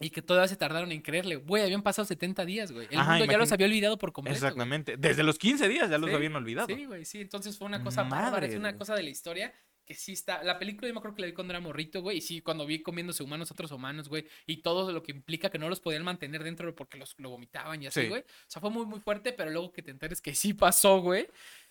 Y 0.00 0.10
que 0.10 0.22
todavía 0.22 0.48
se 0.48 0.56
tardaron 0.56 0.90
en 0.90 1.02
creerle. 1.02 1.36
Güey, 1.36 1.62
habían 1.62 1.82
pasado 1.82 2.04
70 2.06 2.44
días, 2.44 2.72
güey. 2.72 2.88
El 2.90 2.98
Ajá, 2.98 3.12
mundo 3.16 3.30
ya 3.30 3.38
los 3.38 3.52
había 3.52 3.66
olvidado 3.66 3.96
por 3.96 4.12
completo. 4.12 4.40
güey. 4.40 4.48
Exactamente. 4.48 4.96
Desde 4.96 5.22
los 5.22 5.38
15 5.38 5.68
días 5.68 5.88
ya 5.88 5.98
los 5.98 6.10
Sí, 6.10 6.16
habían 6.16 6.34
olvidado. 6.34 6.66
Sí, 6.68 6.84
güey, 6.84 7.04
sí. 7.04 7.20
Entonces 7.20 7.56
fue 7.56 7.66
una 7.68 7.82
cosa 7.84 8.02
bárbara, 8.02 8.44
es 8.46 8.56
una 8.56 8.76
cosa 8.76 8.96
de 8.96 9.04
la 9.04 9.10
historia 9.10 9.52
que 9.88 9.94
sí 9.94 10.12
está. 10.12 10.42
La 10.44 10.58
película 10.58 10.86
yo 10.86 10.92
me 10.92 10.98
acuerdo 10.98 11.16
que 11.16 11.22
la 11.22 11.28
vi 11.28 11.32
cuando 11.32 11.52
era 11.54 11.60
morrito, 11.60 12.02
güey. 12.02 12.18
Y 12.18 12.20
sí, 12.20 12.42
cuando 12.42 12.66
vi 12.66 12.82
comiéndose 12.82 13.22
humanos 13.22 13.50
a 13.50 13.54
otros 13.54 13.72
humanos, 13.72 14.10
güey. 14.10 14.26
Y 14.46 14.58
todo 14.58 14.92
lo 14.92 15.02
que 15.02 15.12
implica 15.12 15.48
que 15.50 15.58
no 15.58 15.68
los 15.70 15.80
podían 15.80 16.04
mantener 16.04 16.44
dentro 16.44 16.74
porque 16.74 16.98
los 16.98 17.14
lo 17.18 17.30
vomitaban 17.30 17.82
y 17.82 17.86
así, 17.86 18.02
Sí. 18.02 18.08
güey. 18.08 18.20
O 18.20 18.24
sea, 18.46 18.60
fue 18.60 18.70
muy, 18.70 18.84
muy 18.84 19.00
fuerte, 19.00 19.32
pero 19.32 19.50
luego 19.50 19.72
que 19.72 19.82
te 19.82 19.90
enteres 19.90 20.20
que 20.20 20.34
sí 20.34 20.52
pasó, 20.52 21.00
güey. 21.00 21.26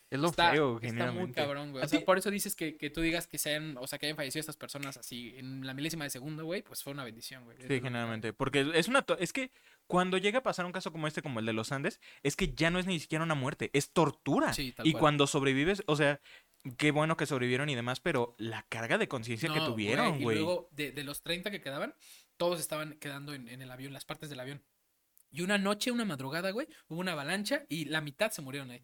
Es 0.09 0.19
lo 0.21 0.29
Está, 0.29 0.51
feo, 0.51 0.79
está 0.81 1.11
muy 1.11 1.33
cabrón, 1.33 1.71
güey. 1.71 1.83
¿A 1.83 1.85
O 1.85 1.89
sea, 1.89 1.99
por 2.05 2.17
eso 2.17 2.31
dices 2.31 2.55
que, 2.55 2.77
que 2.77 2.89
tú 2.89 3.01
digas 3.01 3.27
que 3.27 3.37
sean, 3.37 3.75
o 3.77 3.85
sea, 3.87 3.99
que 3.99 4.05
hayan 4.05 4.15
fallecido 4.15 4.39
estas 4.39 4.55
personas 4.55 4.95
así 4.95 5.35
en 5.37 5.65
la 5.67 5.73
milésima 5.73 6.05
de 6.05 6.09
segundo, 6.09 6.45
güey, 6.45 6.61
pues 6.61 6.81
fue 6.81 6.93
una 6.93 7.03
bendición, 7.03 7.43
güey. 7.43 7.57
Sí, 7.57 7.81
generalmente. 7.81 8.31
Porque 8.31 8.71
es 8.73 8.87
una. 8.87 9.05
Es 9.19 9.33
que 9.33 9.51
cuando 9.85 10.17
llega 10.17 10.39
a 10.39 10.43
pasar 10.43 10.65
un 10.65 10.71
caso 10.71 10.93
como 10.93 11.07
este, 11.07 11.21
como 11.21 11.41
el 11.41 11.45
de 11.45 11.51
los 11.51 11.73
Andes, 11.73 11.99
es 12.23 12.37
que 12.37 12.53
ya 12.53 12.69
no 12.71 12.79
es 12.79 12.85
ni 12.85 13.01
siquiera 13.01 13.21
una 13.25 13.35
muerte, 13.35 13.69
es 13.73 13.91
tortura. 13.91 14.53
Sí, 14.53 14.71
tal 14.71 14.87
y 14.87 14.93
cual. 14.93 15.01
cuando 15.01 15.27
sobrevives, 15.27 15.83
o 15.87 15.97
sea, 15.97 16.21
qué 16.77 16.91
bueno 16.91 17.17
que 17.17 17.25
sobrevivieron 17.25 17.69
y 17.69 17.75
demás, 17.75 17.99
pero 17.99 18.35
la 18.37 18.63
carga 18.69 18.97
de 18.97 19.07
conciencia 19.07 19.49
que 19.51 19.59
No, 19.59 19.67
tuvieron, 19.67 20.19
Y 20.19 20.23
güey. 20.23 20.37
luego, 20.37 20.69
de, 20.71 20.91
de 20.91 21.03
los 21.03 21.21
30 21.21 21.51
que 21.51 21.61
quedaban, 21.61 21.93
todos 22.37 22.59
estaban 22.59 22.93
quedando 22.99 23.33
en, 23.33 23.47
en 23.47 23.61
el 23.61 23.71
avión, 23.71 23.93
las 23.93 24.05
partes 24.05 24.29
del 24.29 24.39
avión. 24.39 24.63
Y 25.29 25.41
una 25.41 25.57
noche, 25.57 25.91
una 25.91 26.05
madrugada, 26.05 26.51
güey, 26.51 26.67
hubo 26.87 26.99
una 26.99 27.11
avalancha 27.13 27.65
y 27.69 27.85
la 27.85 28.01
mitad 28.01 28.31
se 28.31 28.41
murieron 28.41 28.71
ahí. 28.71 28.83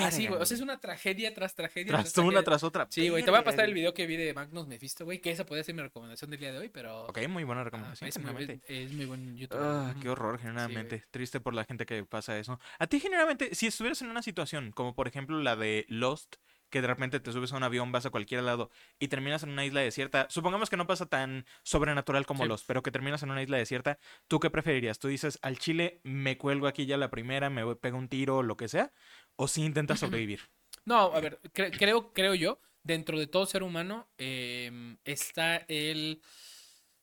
Así, 0.00 0.22
Verga, 0.22 0.28
güey. 0.30 0.42
O 0.42 0.46
sea, 0.46 0.54
es 0.56 0.62
una 0.62 0.80
tragedia 0.80 1.34
tras 1.34 1.54
tragedia. 1.54 1.92
Tras 1.92 2.16
una 2.16 2.24
tragedia. 2.30 2.44
tras 2.44 2.62
otra. 2.62 2.86
Sí, 2.88 3.10
güey. 3.10 3.22
Te 3.22 3.30
voy 3.30 3.40
a 3.40 3.44
pasar 3.44 3.66
el 3.66 3.74
video 3.74 3.92
que 3.92 4.06
vi 4.06 4.16
de 4.16 4.32
Magnus 4.32 4.66
Mephisto, 4.66 5.04
güey, 5.04 5.20
que 5.20 5.30
esa 5.30 5.44
podría 5.44 5.64
ser 5.64 5.74
mi 5.74 5.82
recomendación 5.82 6.30
del 6.30 6.40
día 6.40 6.50
de 6.50 6.58
hoy, 6.58 6.68
pero... 6.70 7.04
Ok, 7.06 7.28
muy 7.28 7.44
buena 7.44 7.60
ah, 7.60 7.64
recomendación. 7.64 8.08
es, 8.08 8.18
muy, 8.18 8.60
es- 8.66 8.92
muy 8.92 9.04
buen 9.04 9.36
YouTube. 9.36 9.58
Ah, 9.60 9.94
qué 10.00 10.08
horror, 10.08 10.38
generalmente. 10.38 11.04
Triste 11.10 11.40
por 11.40 11.52
la 11.52 11.64
gente 11.64 11.84
que 11.84 12.02
pasa 12.04 12.38
eso. 12.38 12.58
A 12.78 12.86
ti, 12.86 13.00
generalmente, 13.00 13.54
si 13.54 13.66
estuvieras 13.66 14.00
en 14.00 14.08
una 14.08 14.22
situación 14.22 14.72
como 14.72 14.94
por 14.94 15.08
ejemplo 15.08 15.42
la 15.42 15.56
de 15.56 15.84
Lost, 15.88 16.36
que 16.76 16.82
de 16.82 16.88
repente 16.88 17.20
te 17.20 17.32
subes 17.32 17.50
a 17.52 17.56
un 17.56 17.62
avión, 17.62 17.90
vas 17.90 18.04
a 18.04 18.10
cualquier 18.10 18.42
lado 18.42 18.70
y 18.98 19.08
terminas 19.08 19.42
en 19.42 19.48
una 19.48 19.64
isla 19.64 19.80
desierta, 19.80 20.26
supongamos 20.28 20.68
que 20.68 20.76
no 20.76 20.86
pasa 20.86 21.06
tan 21.06 21.46
sobrenatural 21.62 22.26
como 22.26 22.42
Sí. 22.44 22.48
Lost, 22.50 22.66
pero 22.66 22.82
que 22.82 22.90
terminas 22.90 23.22
en 23.22 23.30
una 23.30 23.42
isla 23.42 23.56
desierta, 23.56 23.98
¿tú 24.28 24.40
qué 24.40 24.50
preferirías? 24.50 24.98
¿Tú 24.98 25.08
dices, 25.08 25.38
al 25.40 25.58
chile 25.58 26.00
me 26.02 26.36
cuelgo 26.36 26.66
aquí 26.66 26.84
ya 26.84 26.98
la 26.98 27.10
primera, 27.10 27.48
me 27.48 27.64
voy- 27.64 27.76
pego 27.76 27.96
un 27.96 28.08
tiro, 28.10 28.42
lo 28.42 28.58
que 28.58 28.68
sea? 28.68 28.92
¿O 29.36 29.48
si 29.48 29.62
intentas 29.64 30.00
sobrevivir? 30.00 30.40
No, 30.84 31.14
a 31.14 31.20
ver, 31.20 31.40
cre- 31.54 31.74
creo, 31.78 32.12
creo 32.12 32.34
yo, 32.34 32.60
dentro 32.82 33.18
de 33.18 33.26
todo 33.26 33.46
ser 33.46 33.62
humano, 33.62 34.06
em, 34.18 34.98
está 35.06 35.56
el. 35.68 36.20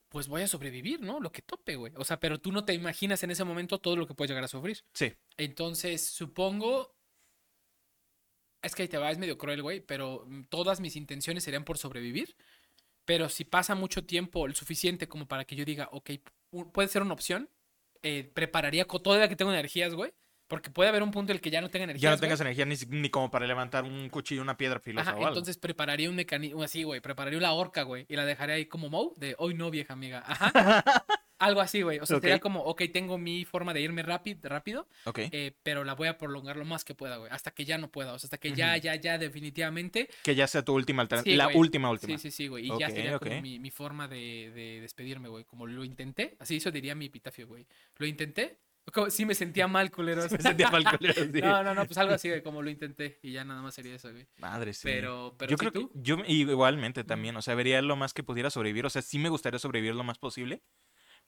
Pues 0.09 0.27
voy 0.27 0.43
a 0.43 0.47
sobrevivir, 0.47 1.01
¿no? 1.01 1.19
Lo 1.19 1.31
que 1.31 1.41
tope, 1.41 1.75
güey. 1.75 1.91
O 1.95 2.03
sea, 2.03 2.19
pero 2.19 2.39
tú 2.39 2.51
no 2.51 2.63
te 2.65 2.75
imaginas 2.75 3.23
en 3.23 3.31
ese 3.31 3.43
momento 3.43 3.79
todo 3.79 3.95
lo 3.95 4.05
que 4.05 4.13
puedes 4.13 4.29
llegar 4.29 4.43
a 4.43 4.47
sufrir. 4.47 4.83
Sí. 4.93 5.11
Entonces, 5.37 6.07
supongo. 6.07 6.95
Es 8.63 8.73
que 8.75 8.81
ahí 8.83 8.87
te 8.87 8.97
va, 8.97 9.11
es 9.11 9.17
medio 9.19 9.37
cruel, 9.37 9.61
güey, 9.61 9.81
pero 9.81 10.25
mm, 10.27 10.45
todas 10.45 10.79
mis 10.79 10.95
intenciones 10.95 11.43
serían 11.43 11.63
por 11.65 11.77
sobrevivir. 11.77 12.35
Pero 13.05 13.27
si 13.29 13.43
pasa 13.43 13.75
mucho 13.75 14.05
tiempo, 14.05 14.45
el 14.47 14.55
suficiente 14.55 15.07
como 15.07 15.27
para 15.27 15.43
que 15.45 15.55
yo 15.55 15.65
diga, 15.65 15.89
ok, 15.91 16.09
pu- 16.51 16.71
puede 16.71 16.87
ser 16.87 17.01
una 17.01 17.13
opción, 17.13 17.49
eh, 18.01 18.23
prepararía 18.33 18.85
con 18.85 19.03
toda 19.03 19.17
la 19.19 19.27
que 19.27 19.35
tengo 19.35 19.51
energías, 19.51 19.93
güey. 19.93 20.13
Porque 20.47 20.69
puede 20.69 20.89
haber 20.89 21.03
un 21.03 21.11
punto 21.11 21.31
en 21.31 21.37
el 21.37 21.41
que 21.41 21.49
ya 21.49 21.61
no 21.61 21.69
tenga 21.69 21.85
energías. 21.85 22.01
Ya 22.03 22.09
no 22.11 22.15
güey. 22.17 22.21
tengas 22.21 22.41
energía 22.41 22.65
ni, 22.65 22.75
ni 23.01 23.09
como 23.09 23.31
para 23.31 23.47
levantar 23.47 23.83
un 23.85 24.09
cuchillo, 24.09 24.41
una 24.41 24.55
piedra 24.55 24.79
filosa 24.79 25.09
Ajá, 25.09 25.13
o 25.15 25.19
algo. 25.19 25.29
entonces 25.29 25.57
prepararía 25.57 26.09
un 26.09 26.15
mecanismo 26.15 26.61
así, 26.63 26.83
güey. 26.83 26.99
Prepararía 27.01 27.39
una 27.39 27.53
horca, 27.53 27.83
güey. 27.83 28.05
Y 28.07 28.15
la 28.15 28.25
dejaría 28.25 28.55
ahí 28.55 28.65
como 28.65 28.89
Moe, 28.89 29.11
de 29.17 29.35
hoy 29.39 29.53
no, 29.55 29.71
vieja 29.71 29.93
amiga. 29.93 30.23
Ajá. 30.27 31.05
Algo 31.43 31.61
así, 31.61 31.81
güey. 31.81 31.99
O 31.99 32.05
sea, 32.05 32.19
sería 32.19 32.37
Ok. 32.37 32.41
como, 32.41 32.61
ok, 32.61 32.83
tengo 32.91 33.17
mi 33.17 33.43
forma 33.45 33.73
de 33.73 33.81
irme 33.81 34.01
rápido, 34.01 34.39
rápido 34.49 34.87
Ok. 35.05 35.19
eh, 35.31 35.53
pero 35.63 35.83
la 35.83 35.93
voy 35.95 36.07
a 36.07 36.17
prolongar 36.17 36.55
lo 36.57 36.65
más 36.65 36.85
que 36.85 36.95
pueda, 36.95 37.17
güey. 37.17 37.29
Hasta 37.31 37.51
que 37.51 37.65
ya 37.65 37.77
no 37.77 37.91
pueda. 37.91 38.13
O 38.13 38.19
sea, 38.19 38.27
hasta 38.27 38.37
que 38.37 38.53
ya, 38.53 38.73
Ujú. 38.75 38.83
ya, 38.83 38.95
ya, 38.95 39.17
definitivamente. 39.17 40.09
Que 40.23 40.35
ya 40.35 40.47
sea 40.47 40.63
tu 40.63 40.73
última 40.73 41.01
alternativa. 41.01 41.31
Sí, 41.33 41.37
la 41.37 41.45
güey. 41.45 41.57
última, 41.57 41.89
última. 41.89 42.17
Sí, 42.17 42.29
sí, 42.29 42.31
sí, 42.31 42.47
güey. 42.47 42.65
Y 42.65 42.69
ya 42.79 42.87
Ok, 42.87 42.93
sería 42.93 43.19
como 43.19 43.41
mi, 43.41 43.59
mi 43.59 43.71
forma 43.71 44.07
de, 44.07 44.51
de 44.55 44.81
despedirme, 44.81 45.29
güey. 45.29 45.43
Como 45.43 45.67
lo 45.67 45.83
intenté. 45.83 46.35
Así 46.39 46.55
eso 46.57 46.71
diría 46.71 46.95
mi 46.95 47.05
epitafio, 47.07 47.47
güey. 47.47 47.65
Lo 47.97 48.05
intenté. 48.05 48.57
Como- 48.91 49.09
sí 49.09 49.25
me 49.25 49.33
sentía 49.33 49.65
mal, 49.67 49.91
culeros. 49.91 50.29
Me 50.31 50.41
sentía 50.41 50.69
mal, 50.69 50.83
culero, 50.83 51.13
sí. 51.33 51.41
No, 51.41 51.63
no, 51.63 51.73
no, 51.73 51.85
pues 51.85 51.97
algo 51.97 52.13
así, 52.13 52.27
güey. 52.29 52.41
Como 52.43 52.61
lo 52.61 52.69
intenté. 52.69 53.17
Y 53.21 53.31
ya 53.31 53.43
nada 53.45 53.61
más 53.61 53.73
sería 53.75 53.95
eso, 53.95 54.11
güey. 54.11 54.27
Madre, 54.37 54.73
sí. 54.73 54.81
Pero, 54.83 55.35
pero 55.37 55.51
yo 55.51 55.55
sí, 55.57 55.59
creo 55.59 55.71
tú. 55.71 55.89
que 55.89 55.99
yo 56.01 56.17
igualmente 56.27 57.03
también, 57.05 57.35
o 57.37 57.41
sea, 57.41 57.55
vería 57.55 57.81
lo 57.81 57.95
más 57.95 58.13
que 58.13 58.23
pudiera 58.23 58.49
sobrevivir, 58.49 58.85
o 58.85 58.89
sea, 58.89 59.01
sí 59.01 59.19
me 59.19 59.29
gustaría 59.29 59.57
sobrevivir 59.59 59.95
lo 59.95 60.03
más 60.03 60.17
posible, 60.17 60.61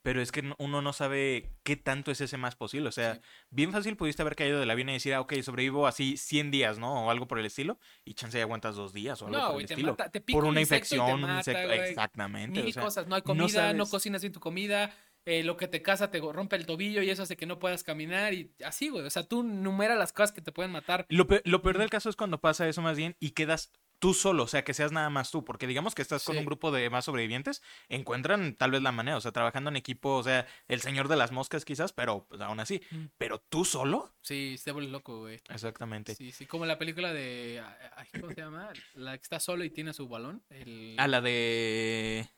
pero 0.06 0.22
es 0.22 0.32
que 0.32 0.44
no- 0.44 0.56
uno 0.60 0.84
no 0.84 0.94
sabe 0.94 1.50
qué 1.64 1.76
tanto 1.76 2.12
es 2.12 2.22
ese 2.22 2.38
más 2.38 2.56
posible, 2.56 2.90
o 2.90 2.92
sea, 2.92 3.16
Sí. 3.16 3.22
bien 3.50 3.72
fácil 3.72 3.98
pudiste 3.98 4.22
haber 4.22 4.36
caído 4.36 4.60
del 4.60 4.70
avión 4.70 4.88
y 4.90 4.94
decir, 4.94 5.16
ah, 5.16 5.22
ok, 5.22 5.34
sobrevivo 5.42 5.88
así 5.88 6.16
100 6.16 6.52
días, 6.52 6.78
¿no? 6.78 7.06
O 7.08 7.10
algo 7.10 7.28
por 7.28 7.40
el 7.40 7.46
estilo, 7.48 7.80
y 8.06 8.14
chance 8.14 8.38
ya 8.38 8.44
aguantas 8.44 8.76
dos 8.76 8.94
días 8.94 9.20
o 9.24 9.26
algo 9.26 9.38
No, 9.40 9.52
por 9.54 9.62
el 9.62 9.68
te 9.68 9.74
estilo. 9.74 9.94
mata, 9.94 10.10
te 10.12 10.22
pica 10.22 10.38
por 10.38 10.44
un 10.44 10.52
una 10.52 10.62
infección, 10.62 11.24
un 11.24 11.38
insecto, 11.38 11.74
exactamente. 11.74 12.62
Mil 12.62 12.70
o 12.70 12.74
sea, 12.74 12.84
cosas, 12.84 13.08
no 13.08 13.16
hay 13.16 13.24
comida, 13.24 13.74
no, 13.74 13.86
sabes- 13.86 13.90
cocinas 13.90 14.22
bien 14.22 14.32
tu 14.32 14.40
comida, 14.40 14.94
eh, 15.26 15.44
lo 15.44 15.58
que 15.58 15.68
te 15.68 15.82
casa 15.82 16.12
te 16.12 16.20
rompe 16.20 16.56
el 16.56 16.68
tobillo 16.68 17.02
y 17.02 17.10
eso 17.10 17.24
hace 17.24 17.36
que 17.36 17.48
no 17.48 17.58
puedas 17.58 17.84
caminar 17.84 18.36
y 18.36 18.54
así, 18.64 18.90
güey. 18.90 19.04
O 19.04 19.10
sea, 19.10 19.24
tú 19.24 19.42
numera 19.42 19.96
las 19.96 20.14
cosas 20.14 20.32
que 20.32 20.42
te 20.42 20.52
pueden 20.52 20.72
matar. 20.72 21.08
Lo, 21.10 21.26
lo 21.46 21.62
peor 21.64 21.80
del 21.80 21.90
caso 21.90 22.10
es 22.12 22.16
cuando 22.16 22.40
pasa 22.40 22.68
eso 22.70 22.84
más 22.84 22.96
bien 22.96 23.16
y 23.20 23.32
quedas 23.32 23.72
tú 24.06 24.14
solo, 24.14 24.44
o 24.44 24.48
sea, 24.48 24.64
que 24.64 24.76
seas 24.76 24.92
nada 24.92 25.10
más 25.10 25.32
tú, 25.32 25.44
porque 25.44 25.66
digamos 25.66 25.96
que 25.96 26.04
estás 26.04 26.24
con 26.24 26.34
Sí. 26.36 26.40
un 26.40 26.46
grupo 26.46 26.70
de 26.72 26.92
más 26.92 27.06
sobrevivientes, 27.06 27.64
encuentran 27.90 28.54
tal 28.54 28.70
vez 28.70 28.84
la 28.84 28.92
manera, 28.92 29.18
o 29.18 29.22
sea, 29.22 29.32
trabajando 29.32 29.72
en 29.72 29.78
equipo, 29.78 30.10
o 30.18 30.22
sea, 30.22 30.46
el 30.68 30.80
señor 30.82 31.08
de 31.08 31.16
las 31.16 31.32
moscas 31.32 31.66
quizás, 31.66 31.92
pero 31.92 32.28
pues, 32.30 32.40
aún 32.42 32.60
así, 32.60 32.82
Mm. 32.92 33.06
pero 33.18 33.40
tú 33.40 33.66
solo, 33.66 34.14
Sí, 34.22 34.58
se 34.60 34.72
vuelve 34.72 34.92
loco, 34.92 35.22
güey. 35.22 35.40
exactamente. 35.50 36.14
Sí, 36.14 36.32
sí, 36.32 36.46
como 36.46 36.68
la 36.68 36.78
película 36.78 37.14
de. 37.14 37.64
ay, 37.96 38.08
¿Cómo 38.22 38.32
se 38.34 38.42
llama? 38.42 38.70
La 38.94 39.18
que 39.18 39.24
está 39.24 39.40
solo 39.40 39.64
y 39.64 39.72
tiene 39.72 39.92
su 39.94 40.08
balón. 40.08 40.44
El... 40.52 40.96
A 41.00 41.08
la 41.08 41.22
de... 41.22 42.30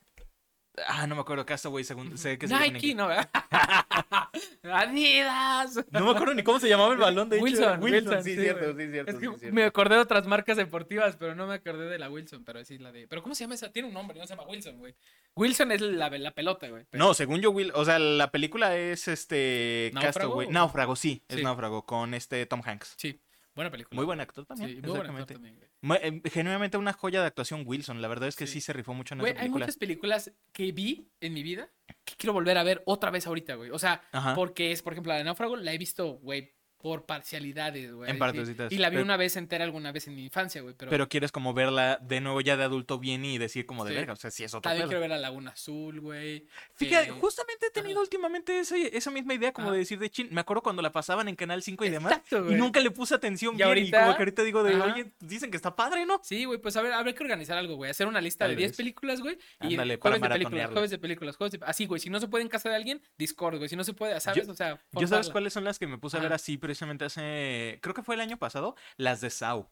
Ah, 0.87 1.07
no 1.07 1.15
me 1.15 1.21
acuerdo, 1.21 1.45
Castaway, 1.45 1.83
según 1.83 2.17
sé 2.17 2.37
que 2.37 2.47
se 2.47 2.57
Nike. 2.59 2.93
¿no? 2.93 3.07
¿verdad? 3.07 3.29
Adidas. 4.63 5.75
No 5.91 6.05
me 6.05 6.11
acuerdo 6.11 6.33
ni 6.33 6.43
cómo 6.43 6.59
se 6.59 6.69
llamaba 6.69 6.93
el 6.93 6.99
balón, 6.99 7.29
de 7.29 7.37
hecho. 7.37 7.43
Wilson, 7.45 7.81
Wilson, 7.83 8.23
sí, 8.23 8.35
sí, 8.35 8.41
cierto, 8.41 8.75
sí, 8.77 8.87
cierto, 8.91 9.11
Es 9.11 9.17
sí, 9.17 9.21
que 9.27 9.37
cierto. 9.37 9.55
me 9.55 9.63
acordé 9.63 9.95
de 9.95 10.01
otras 10.01 10.27
marcas 10.27 10.57
deportivas, 10.57 11.15
pero 11.15 11.35
no 11.35 11.47
me 11.47 11.55
acordé 11.55 11.85
de 11.89 11.97
la 11.97 12.09
Wilson, 12.09 12.43
pero 12.43 12.63
sí 12.63 12.77
la 12.77 12.91
de. 12.91 13.07
Pero 13.07 13.23
¿cómo 13.23 13.33
se 13.35 13.43
llama 13.43 13.55
esa? 13.55 13.71
Tiene 13.71 13.87
un 13.87 13.93
nombre, 13.93 14.19
no 14.19 14.27
se 14.27 14.35
llama 14.35 14.47
Wilson, 14.47 14.77
güey. 14.77 14.95
Wilson 15.35 15.71
es 15.71 15.81
la, 15.81 16.09
la 16.09 16.31
pelota, 16.31 16.67
güey. 16.69 16.85
pero- 16.89 17.03
No, 17.03 17.13
según 17.13 17.41
yo, 17.41 17.51
Will, 17.51 17.71
o 17.73 17.85
sea, 17.85 17.97
la 17.99 18.31
película 18.31 18.75
es 18.77 19.07
este... 19.07 19.91
¿Náufrago 19.93 20.13
Castaway. 20.13 20.47
Náufrago, 20.49 20.95
sí, 20.95 21.23
es 21.27 21.37
Sí. 21.37 21.43
Náufrago, 21.43 21.85
con 21.85 22.13
este 22.13 22.45
Tom 22.45 22.61
Hanks. 22.65 22.95
Sí, 22.97 23.19
buena 23.55 23.71
película. 23.71 23.95
Muy 23.95 24.05
buen 24.05 24.19
actor 24.19 24.45
también, 24.45 24.69
Sí, 24.71 24.81
muy 24.81 24.91
buen 24.97 25.09
actor 25.09 25.25
también, 25.25 25.55
güey. 25.55 25.67
Eh, 25.83 26.21
Genuinamente 26.31 26.77
una 26.77 26.93
joya 26.93 27.21
de 27.21 27.27
actuación 27.27 27.63
Wilson. 27.65 28.01
La 28.01 28.07
verdad 28.07 28.27
es 28.29 28.35
que 28.35 28.47
sí, 28.47 28.53
Sí. 28.53 28.61
se 28.61 28.73
rifó 28.73 28.93
mucho 28.93 29.13
en 29.13 29.19
Güey, 29.19 29.31
esa 29.33 29.39
hay 29.41 29.45
película. 29.45 29.65
muchas 29.65 29.77
películas 29.77 30.31
que 30.51 30.71
vi 30.71 31.09
en 31.21 31.33
mi 31.33 31.43
vida 31.43 31.69
que 32.03 32.15
quiero 32.17 32.33
volver 32.33 32.57
a 32.57 32.63
ver 32.63 32.81
otra 32.85 33.11
vez 33.11 33.27
ahorita, 33.27 33.55
güey. 33.55 33.69
O 33.71 33.79
sea, 33.79 34.01
Ajá. 34.11 34.33
porque 34.35 34.71
es, 34.71 34.81
por 34.81 34.93
ejemplo, 34.93 35.11
la 35.13 35.17
de 35.19 35.23
Náufrago 35.25 35.55
la 35.55 35.73
he 35.73 35.77
visto, 35.77 36.13
güey, 36.19 36.53
por 36.79 37.05
parcialidades, 37.05 37.91
güey. 37.93 38.09
En 38.09 38.15
Y- 38.17 38.19
partecitas, 38.19 38.71
Y 38.71 38.77
la 38.77 38.89
vi 38.89 38.95
pero- 38.97 39.05
una 39.05 39.17
vez 39.17 39.35
entera 39.35 39.63
alguna 39.63 39.91
vez 39.91 40.07
en 40.07 40.15
mi 40.15 40.23
infancia, 40.25 40.61
güey. 40.61 40.75
Pero, 40.77 40.89
Pero 40.91 41.09
quieres 41.09 41.31
como 41.31 41.53
verla 41.53 41.97
de 42.01 42.21
nuevo 42.21 42.39
ya 42.41 42.55
de 42.55 42.63
adulto 42.63 42.99
bien 42.99 43.25
y 43.25 43.37
decir 43.37 43.65
como 43.65 43.83
de 43.83 43.91
Sí. 43.91 43.95
verga. 43.97 44.13
O 44.13 44.15
sea, 44.15 44.31
sí 44.31 44.43
es 44.43 44.51
otro 44.53 44.61
también 44.61 44.83
pedo. 44.83 44.89
quiero 44.89 45.01
ver 45.01 45.09
la 45.09 45.17
Laguna 45.17 45.51
Azul, 45.51 45.99
güey. 45.99 46.45
Fíjate, 46.75 47.09
Eh, 47.09 47.13
justamente 47.19 47.67
he 47.67 47.71
tenido 47.71 47.99
últimamente 48.01 48.59
ese- 48.59 48.95
esa 48.95 49.11
misma 49.11 49.33
idea 49.33 49.51
como 49.51 49.67
Ajá. 49.67 49.73
de 49.73 49.79
decir 49.79 49.99
de 49.99 50.09
chin. 50.09 50.27
Me 50.31 50.41
acuerdo 50.41 50.61
cuando 50.61 50.81
la 50.81 50.91
pasaban 50.91 51.27
en 51.27 51.35
Canal 51.35 51.63
5 51.63 51.83
y 51.85 51.89
demás. 51.89 52.11
Exacto, 52.13 52.37
Y 52.37 52.41
güey. 52.41 52.55
nunca 52.55 52.79
le 52.79 52.91
puse 52.91 53.15
atención 53.15 53.55
Y 53.55 53.57
bien. 53.57 53.77
Y 53.87 53.91
como 53.91 54.13
que 54.15 54.19
ahorita 54.19 54.43
digo 54.43 54.63
de, 54.63 54.75
Ajá. 54.75 54.85
oye, 54.93 55.11
dicen 55.19 55.49
que 55.51 55.57
está 55.57 55.75
padre, 55.75 56.05
¿no? 56.05 56.21
Sí, 56.23 56.45
güey, 56.45 56.59
pues 56.59 56.77
a 56.77 56.81
ver, 56.81 56.93
habrá 56.93 57.13
que 57.13 57.23
organizar 57.23 57.57
algo, 57.57 57.75
güey. 57.75 57.89
Hacer 57.91 58.07
una 58.07 58.21
lista 58.21 58.45
Tal 58.45 58.51
de 58.51 58.57
10 58.57 58.71
vez. 58.71 58.77
películas, 58.77 59.21
güey. 59.21 59.37
Y 59.61 59.75
para 59.75 59.85
de 59.87 59.97
películas, 60.29 60.69
jueves 60.71 60.91
de 60.91 60.97
películas, 60.99 61.35
jueves 61.35 61.51
de... 61.59 61.59
Así, 61.65 61.85
güey. 61.85 61.99
Si 61.99 62.09
no 62.09 62.19
se 62.19 62.27
puede 62.27 62.43
en 62.43 62.49
casa 62.49 62.69
de 62.69 62.75
alguien, 62.75 63.01
Discord, 63.17 63.57
güey. 63.57 63.69
Si 63.69 63.75
no 63.75 63.83
se 63.83 63.93
puede, 63.93 64.19
¿sabes? 64.19 64.47
o 64.47 64.53
sea, 64.53 64.79
¿Yo 64.93 65.07
sabes 65.07 65.29
cuáles 65.29 65.53
son 65.53 65.63
las 65.63 65.79
que 65.79 65.87
me 65.87 65.97
puse 65.97 66.17
a 66.17 66.19
ver 66.19 66.33
así 66.33 66.57
precisamente 66.67 67.05
hace. 67.05 67.79
Creo 67.81 67.93
que 67.95 68.03
fue 68.03 68.15
el 68.15 68.21
año 68.21 68.37
pasado. 68.37 68.75
Las 68.97 69.21
de 69.21 69.29
Saw. 69.29 69.69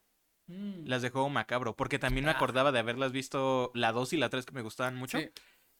Mm, 0.48 0.86
Las 0.88 1.02
de 1.02 1.10
juego 1.10 1.30
macabro. 1.30 1.76
Porque 1.76 2.00
también 2.00 2.24
me 2.26 2.32
Ah. 2.32 2.36
acordaba 2.36 2.72
de 2.72 2.80
haberlas 2.80 3.12
visto 3.12 3.72
la 3.74 3.92
2 3.92 4.14
y 4.14 4.18
la 4.18 4.30
3 4.30 4.46
que 4.46 4.54
me 4.54 4.62
gustaban 4.62 4.96
mucho. 4.96 5.20
sí. 5.20 5.30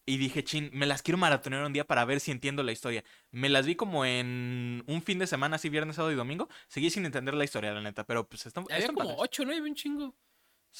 Y 0.08 0.18
dije, 0.18 0.44
chin, 0.44 0.70
me 0.72 0.86
las 0.86 1.02
quiero 1.02 1.18
maratonear 1.18 1.66
un 1.66 1.74
día 1.74 1.84
para 1.88 2.06
ver 2.06 2.20
si 2.20 2.30
entiendo 2.30 2.62
la 2.62 2.72
historia. 2.72 3.04
Me 3.32 3.50
las 3.50 3.66
vi 3.66 3.74
como 3.76 4.06
en 4.06 4.84
un 4.86 5.02
fin 5.02 5.18
de 5.18 5.26
semana, 5.26 5.56
así 5.56 5.68
viernes, 5.70 5.96
sábado 5.96 6.12
y 6.12 6.16
domingo. 6.16 6.48
Seguí 6.68 6.92
sin 6.92 7.08
entender 7.08 7.34
la 7.34 7.44
historia, 7.44 7.74
la 7.74 7.82
neta, 7.82 8.04
pero 8.06 8.28
pues 8.30 8.46
están, 8.46 8.66
Había 8.66 8.78
están 8.78 8.94
como 8.94 9.10
padres. 9.10 9.24
8, 9.24 9.46
¿no? 9.46 9.52
Había 9.52 9.64
un 9.64 9.74
chingo. 9.74 10.16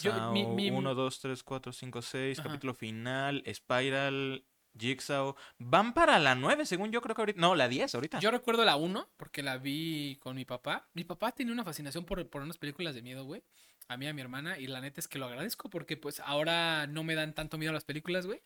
yo- 0.02 0.32
mi- 0.32 0.46
mi- 0.46 0.70
1, 0.70 0.94
2, 0.94 1.20
3, 1.22 1.42
4, 1.42 1.72
5, 1.72 2.02
6, 2.04 2.38
Ajá. 2.38 2.50
capítulo 2.50 2.74
final, 2.76 3.42
Spiral, 3.52 4.46
Jigsaw. 4.78 5.36
Van 5.58 5.94
para 5.94 6.20
la 6.20 6.36
9, 6.36 6.66
según 6.66 6.92
yo 6.92 7.02
creo 7.02 7.16
que 7.16 7.22
ahorita. 7.22 7.40
No, 7.40 7.56
la 7.56 7.68
10 7.68 7.96
ahorita. 7.96 8.20
Yo 8.20 8.32
recuerdo 8.32 8.66
la 8.66 8.76
1 8.76 9.10
porque 9.18 9.44
la 9.44 9.58
vi 9.58 10.18
con 10.22 10.36
mi 10.36 10.46
papá. 10.46 10.88
Mi 10.94 11.04
papá 11.04 11.32
tenía 11.32 11.54
una 11.54 11.64
fascinación 11.64 12.06
por, 12.06 12.28
por 12.30 12.42
unas 12.42 12.58
películas 12.58 12.96
de 12.96 13.02
miedo, 13.02 13.26
güey. 13.26 13.44
A 13.88 13.98
mí 13.98 14.06
y 14.06 14.10
a 14.10 14.14
mi 14.14 14.22
hermana. 14.22 14.58
Y 14.58 14.68
la 14.68 14.82
neta 14.82 15.00
es 15.00 15.08
que 15.08 15.20
lo 15.20 15.26
agradezco 15.26 15.70
porque 15.70 15.98
pues 15.98 16.20
ahora 16.20 16.88
no 16.88 17.04
me 17.04 17.16
dan 17.16 17.34
tanto 17.34 17.58
miedo 17.58 17.74
las 17.74 17.86
películas, 17.86 18.26
güey. 18.26 18.42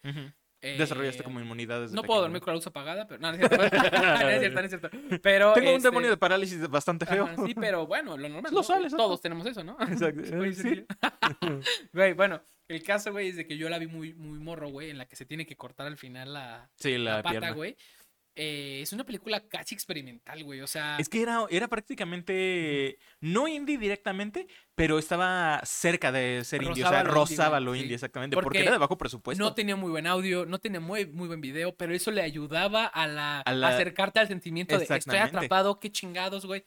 Eh, 0.62 0.78
como 1.24 1.40
inmunidad 1.40 1.82
desde 1.82 1.96
No 1.96 2.04
puedo 2.04 2.22
dormir 2.22 2.42
con 2.42 2.52
la 2.52 2.56
luz 2.56 2.68
apagada, 2.68 3.08
pero 3.08 3.22
no, 3.22 3.32
no 3.32 3.38
es 3.38 3.48
cierto. 3.50 3.58
no 3.58 4.30
es 4.30 4.40
cierto, 4.40 4.60
no 4.60 4.66
es 4.66 4.70
cierto. 4.70 4.90
Pero, 5.22 5.54
Tengo 5.54 5.70
un 5.70 5.78
este, 5.78 5.88
demonio 5.88 6.10
de 6.10 6.18
parálisis 6.18 6.68
bastante 6.70 7.06
feo. 7.06 7.26
ajá, 7.26 7.46
sí, 7.46 7.54
pero 7.56 7.88
bueno, 7.88 8.18
lo 8.18 8.28
normal. 8.30 8.52
Lo 8.52 8.60
¿no? 8.60 8.64
sale, 8.64 8.84
exacto. 8.84 9.06
Todos 9.06 9.22
tenemos 9.22 9.46
eso, 9.48 9.64
¿no? 9.64 9.78
Exacto, 9.90 10.22
Güey, 10.36 10.54
sí. 10.54 10.86
Güey, 11.94 12.14
bueno, 12.14 12.42
el 12.68 12.84
caso, 12.84 13.12
güey, 13.12 13.30
es 13.30 13.38
de 13.38 13.48
que 13.48 13.58
yo 13.58 13.70
la 13.70 13.80
vi 13.80 13.88
muy, 13.88 14.14
muy 14.14 14.40
morro, 14.40 14.70
güey, 14.70 14.90
en 14.90 14.98
la 14.98 15.08
que 15.08 15.16
se 15.16 15.26
tiene 15.26 15.46
que 15.46 15.56
cortar 15.56 15.88
al 15.88 15.98
final 15.98 16.34
la, 16.34 16.70
Sí, 16.76 16.98
la, 16.98 17.18
la 17.18 17.24
pata, 17.24 17.32
pierna. 17.32 17.52
güey. 17.52 17.76
Eh, 18.42 18.80
es 18.82 18.94
una 18.94 19.04
película 19.04 19.46
casi 19.50 19.76
experimental, 19.76 20.46
güey. 20.46 20.62
O 20.62 20.68
sea, 20.68 20.96
Es 20.98 21.10
que 21.10 21.22
era, 21.22 21.46
era 21.50 21.68
prácticamente, 21.68 22.98
no 23.20 23.50
indie 23.50 23.78
directamente, 23.78 24.48
pero 24.76 24.98
estaba 24.98 25.60
cerca 25.66 26.14
de 26.14 26.46
ser 26.46 26.64
indie. 26.64 26.86
O 26.86 26.90
sea, 26.90 27.04
Rozaba 27.04 27.60
lo 27.60 27.76
indie, 27.76 27.90
sí. 27.90 27.94
exactamente. 27.96 28.36
Porque, 28.36 28.46
Porque 28.46 28.62
era 28.62 28.72
de 28.72 28.78
bajo 28.78 28.98
presupuesto. 28.98 29.44
no 29.44 29.54
tenía 29.54 29.76
muy 29.76 29.92
buen 29.92 30.08
audio, 30.08 30.46
no 30.46 30.60
tenía 30.60 30.80
muy, 30.80 31.06
muy 31.06 31.28
buen 31.28 31.42
video, 31.42 31.76
pero 31.76 31.94
eso 31.94 32.12
le 32.12 32.22
ayudaba 32.22 32.86
a 32.86 33.08
la, 33.08 33.42
A 33.42 33.54
la- 33.54 33.68
acercarte 33.70 34.22
al 34.22 34.30
sentimiento 34.30 34.78
de 34.78 34.86
estoy 34.86 35.18
atrapado, 35.18 35.80
qué 35.82 35.92
chingados, 35.92 36.46
güey. 36.46 36.64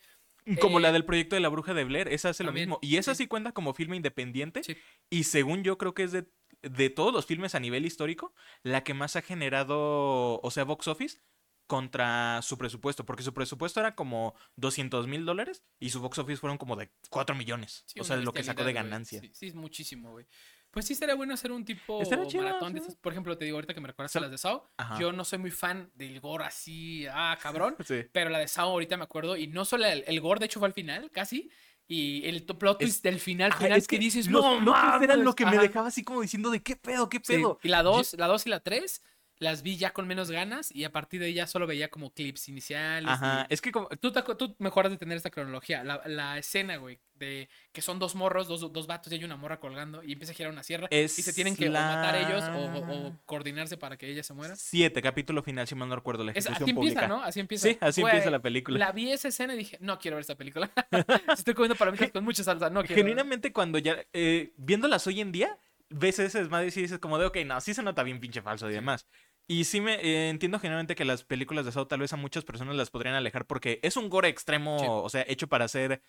Como 0.60 0.78
la 0.78 0.90
eh, 0.90 0.92
del 0.92 1.06
proyecto 1.06 1.36
de 1.36 1.40
la 1.40 1.48
bruja 1.48 1.72
de 1.72 1.84
Blair, 1.84 2.08
esa 2.08 2.28
hace 2.28 2.44
lo 2.44 2.52
mismo. 2.52 2.80
Y 2.82 2.98
esa 2.98 3.14
sí. 3.14 3.22
sí 3.24 3.28
cuenta 3.28 3.52
como 3.52 3.72
filme 3.72 3.96
independiente. 3.96 4.62
Sí. 4.62 4.76
Y 5.08 5.24
según 5.24 5.62
yo 5.62 5.78
creo 5.78 5.94
que 5.94 6.02
es 6.02 6.12
de, 6.12 6.26
de 6.60 6.90
todos 6.90 7.14
los 7.14 7.24
filmes 7.24 7.54
a 7.54 7.60
nivel 7.60 7.86
histórico, 7.86 8.34
la 8.62 8.84
que 8.84 8.92
más 8.92 9.16
ha 9.16 9.22
generado, 9.22 10.38
o 10.42 10.50
sea, 10.50 10.64
box 10.64 10.88
office 10.88 11.18
contra 11.66 12.40
su 12.42 12.58
presupuesto. 12.58 13.04
Porque 13.04 13.22
su 13.22 13.32
presupuesto 13.34 13.80
era 13.80 13.94
como 13.94 14.34
200 14.56 15.06
mil 15.06 15.24
dólares 15.24 15.62
y 15.80 15.90
su 15.90 16.00
box 16.00 16.18
office 16.18 16.38
fueron 16.40 16.58
como 16.58 16.76
de 16.76 16.90
4 17.10 17.34
millones. 17.34 17.84
Sí, 17.86 18.00
o 18.00 18.04
sea, 18.04 18.16
lo 18.16 18.32
que 18.32 18.42
sacó 18.42 18.64
de 18.64 18.72
ganancia. 18.72 19.20
Sí, 19.20 19.30
sí, 19.34 19.46
es 19.48 19.54
muchísimo, 19.54 20.10
güey. 20.12 20.26
Pues 20.70 20.86
sí, 20.86 20.94
estaría 20.94 21.14
bueno 21.14 21.34
hacer 21.34 21.52
un 21.52 21.66
tipo 21.66 22.02
chido, 22.28 22.44
maratón 22.44 22.72
de 22.72 22.80
sí. 22.80 22.86
esas. 22.86 22.96
Por 22.96 23.12
ejemplo, 23.12 23.36
te 23.36 23.44
digo 23.44 23.58
ahorita 23.58 23.74
que 23.74 23.80
me 23.82 23.88
recuerdas 23.88 24.16
a 24.16 24.20
las 24.20 24.30
de 24.30 24.38
Sao. 24.38 24.72
Ajá. 24.78 24.98
Yo 24.98 25.12
no 25.12 25.22
soy 25.22 25.38
muy 25.38 25.50
fan 25.50 25.90
del 25.94 26.18
gore 26.20 26.44
así, 26.44 27.06
ah, 27.10 27.38
cabrón. 27.42 27.76
Sí. 27.86 28.04
Pero 28.10 28.30
la 28.30 28.38
de 28.38 28.48
Sao 28.48 28.68
ahorita 28.70 28.96
me 28.96 29.04
acuerdo. 29.04 29.36
Y 29.36 29.48
no 29.48 29.66
solo 29.66 29.84
el, 29.84 30.02
el 30.06 30.20
gore, 30.22 30.40
de 30.40 30.46
hecho 30.46 30.60
fue 30.60 30.68
al 30.68 30.74
final, 30.74 31.10
casi. 31.10 31.50
Y 31.86 32.24
el 32.26 32.44
plot 32.46 32.80
Es- 32.80 32.88
twist 32.88 33.04
del 33.04 33.20
final, 33.20 33.52
final 33.52 33.72
es 33.78 33.86
que, 33.86 33.98
dices, 33.98 34.28
los 34.30 34.42
no, 34.62 34.64
twists 34.64 35.02
eran 35.02 35.18
lo 35.18 35.24
mames". 35.24 35.34
que 35.34 35.44
me 35.46 35.58
dejaba 35.58 35.88
así 35.88 36.02
como 36.02 36.22
diciendo 36.22 36.50
de 36.50 36.62
qué 36.62 36.74
pedo, 36.76 37.10
qué 37.10 37.18
Sí, 37.22 37.34
pedo. 37.34 37.58
Y 37.62 37.68
la 37.68 37.82
2, 37.82 38.14
la 38.14 38.26
2 38.28 38.46
y 38.46 38.48
la 38.48 38.60
3 38.60 39.02
las 39.42 39.62
vi 39.62 39.76
ya 39.76 39.92
con 39.92 40.06
menos 40.06 40.30
ganas. 40.30 40.70
Y 40.74 40.84
a 40.84 40.92
partir 40.92 41.20
de 41.20 41.26
ahí 41.26 41.34
ya 41.34 41.46
solo 41.46 41.66
veía 41.66 41.88
como 41.88 42.12
clips 42.14 42.48
iniciales. 42.48 43.10
Ajá, 43.10 43.46
y- 43.50 43.54
es 43.54 43.60
que 43.60 43.72
como, 43.72 43.88
Tú, 43.88 44.12
te 44.12 44.20
acu- 44.20 44.36
tú 44.36 44.54
mejoras 44.58 44.90
de 44.92 44.98
tener 44.98 45.16
esta 45.16 45.30
cronología. 45.30 45.82
La, 45.84 46.00
la 46.06 46.38
escena, 46.38 46.76
güey, 46.76 46.98
de 47.14 47.48
que 47.72 47.82
son 47.82 47.98
dos 47.98 48.14
morros, 48.14 48.48
dos, 48.48 48.72
dos 48.72 48.86
vatos 48.86 49.12
y 49.12 49.16
hay 49.16 49.24
una 49.24 49.36
morra 49.36 49.60
colgando 49.60 50.02
y 50.02 50.12
empieza 50.12 50.32
a 50.32 50.36
girar 50.36 50.52
una 50.52 50.62
sierra 50.62 50.88
y 50.90 51.08
se 51.08 51.30
Es 51.30 51.34
tienen 51.34 51.54
que 51.56 51.68
o 51.68 51.72
matar 51.72 52.16
ellos 52.16 52.42
o, 52.44 52.56
o- 52.56 52.86
la- 52.86 52.92
o 53.08 53.18
coordinarse 53.26 53.76
para 53.76 53.96
que 53.96 54.08
ella 54.08 54.22
se 54.22 54.32
muera. 54.34 54.56
siete, 54.56 55.00
capítulo 55.02 55.42
final, 55.42 55.66
si 55.68 55.74
mal 55.74 55.88
no 55.88 55.96
recuerdo, 55.96 56.24
la 56.24 56.32
Es- 56.32 56.46
ejecución 56.46 56.62
así 56.64 56.70
empieza, 56.70 57.00
pública. 57.00 57.08
¿no? 57.08 57.22
Así 57.24 57.40
empieza. 57.40 57.68
Sí, 57.68 57.78
así 57.80 58.00
Güey, 58.00 58.12
empieza 58.12 58.30
la 58.30 58.40
película. 58.42 58.78
La 58.78 58.92
vi 58.92 59.12
esa 59.12 59.28
escena 59.28 59.54
y 59.54 59.58
dije, 59.58 59.76
no 59.80 59.98
quiero 59.98 60.16
ver 60.16 60.22
esta 60.22 60.36
película. 60.36 60.70
Estoy 61.38 61.54
comiendo 61.54 61.76
palomitas 61.76 62.10
con 62.10 62.24
mucha 62.24 62.42
salsa, 62.44 62.70
no 62.70 62.80
quiero. 62.82 62.96
Genuinamente 62.96 63.52
cuando 63.52 63.78
ya, 63.78 63.96
eh, 64.12 64.52
viéndolas 64.56 65.06
hoy 65.06 65.20
en 65.20 65.30
día, 65.32 65.58
ves 65.94 66.18
ese 66.18 66.38
desmadre 66.38 66.68
y 66.68 66.70
dices 66.80 66.98
como 66.98 67.18
de, 67.18 67.26
ok, 67.26 67.36
no, 67.46 67.60
sí 67.60 67.74
se 67.74 67.82
nota 67.82 68.02
bien 68.02 68.18
pinche 68.18 68.40
falso 68.42 68.68
y 68.70 68.72
demás. 68.72 69.06
Y 69.48 69.64
sí 69.64 69.80
me 69.80 69.94
eh, 69.94 70.30
entiendo 70.30 70.58
genuinamente 70.58 70.94
que 70.94 71.04
las 71.04 71.24
películas 71.24 71.64
de 71.64 71.72
Saw 71.72 71.86
tal 71.86 72.00
vez 72.00 72.12
a 72.12 72.16
muchas 72.16 72.44
personas 72.44 72.76
las 72.76 72.90
podrían 72.90 73.14
alejar 73.14 73.46
porque 73.46 73.80
es 73.82 73.96
un 73.96 74.08
gore 74.08 74.28
extremo, 74.28 74.78
Sí. 74.78 74.86
o 74.88 75.08
sea, 75.10 75.24
hecho 75.28 75.48
para 75.48 75.68
ser 75.68 76.02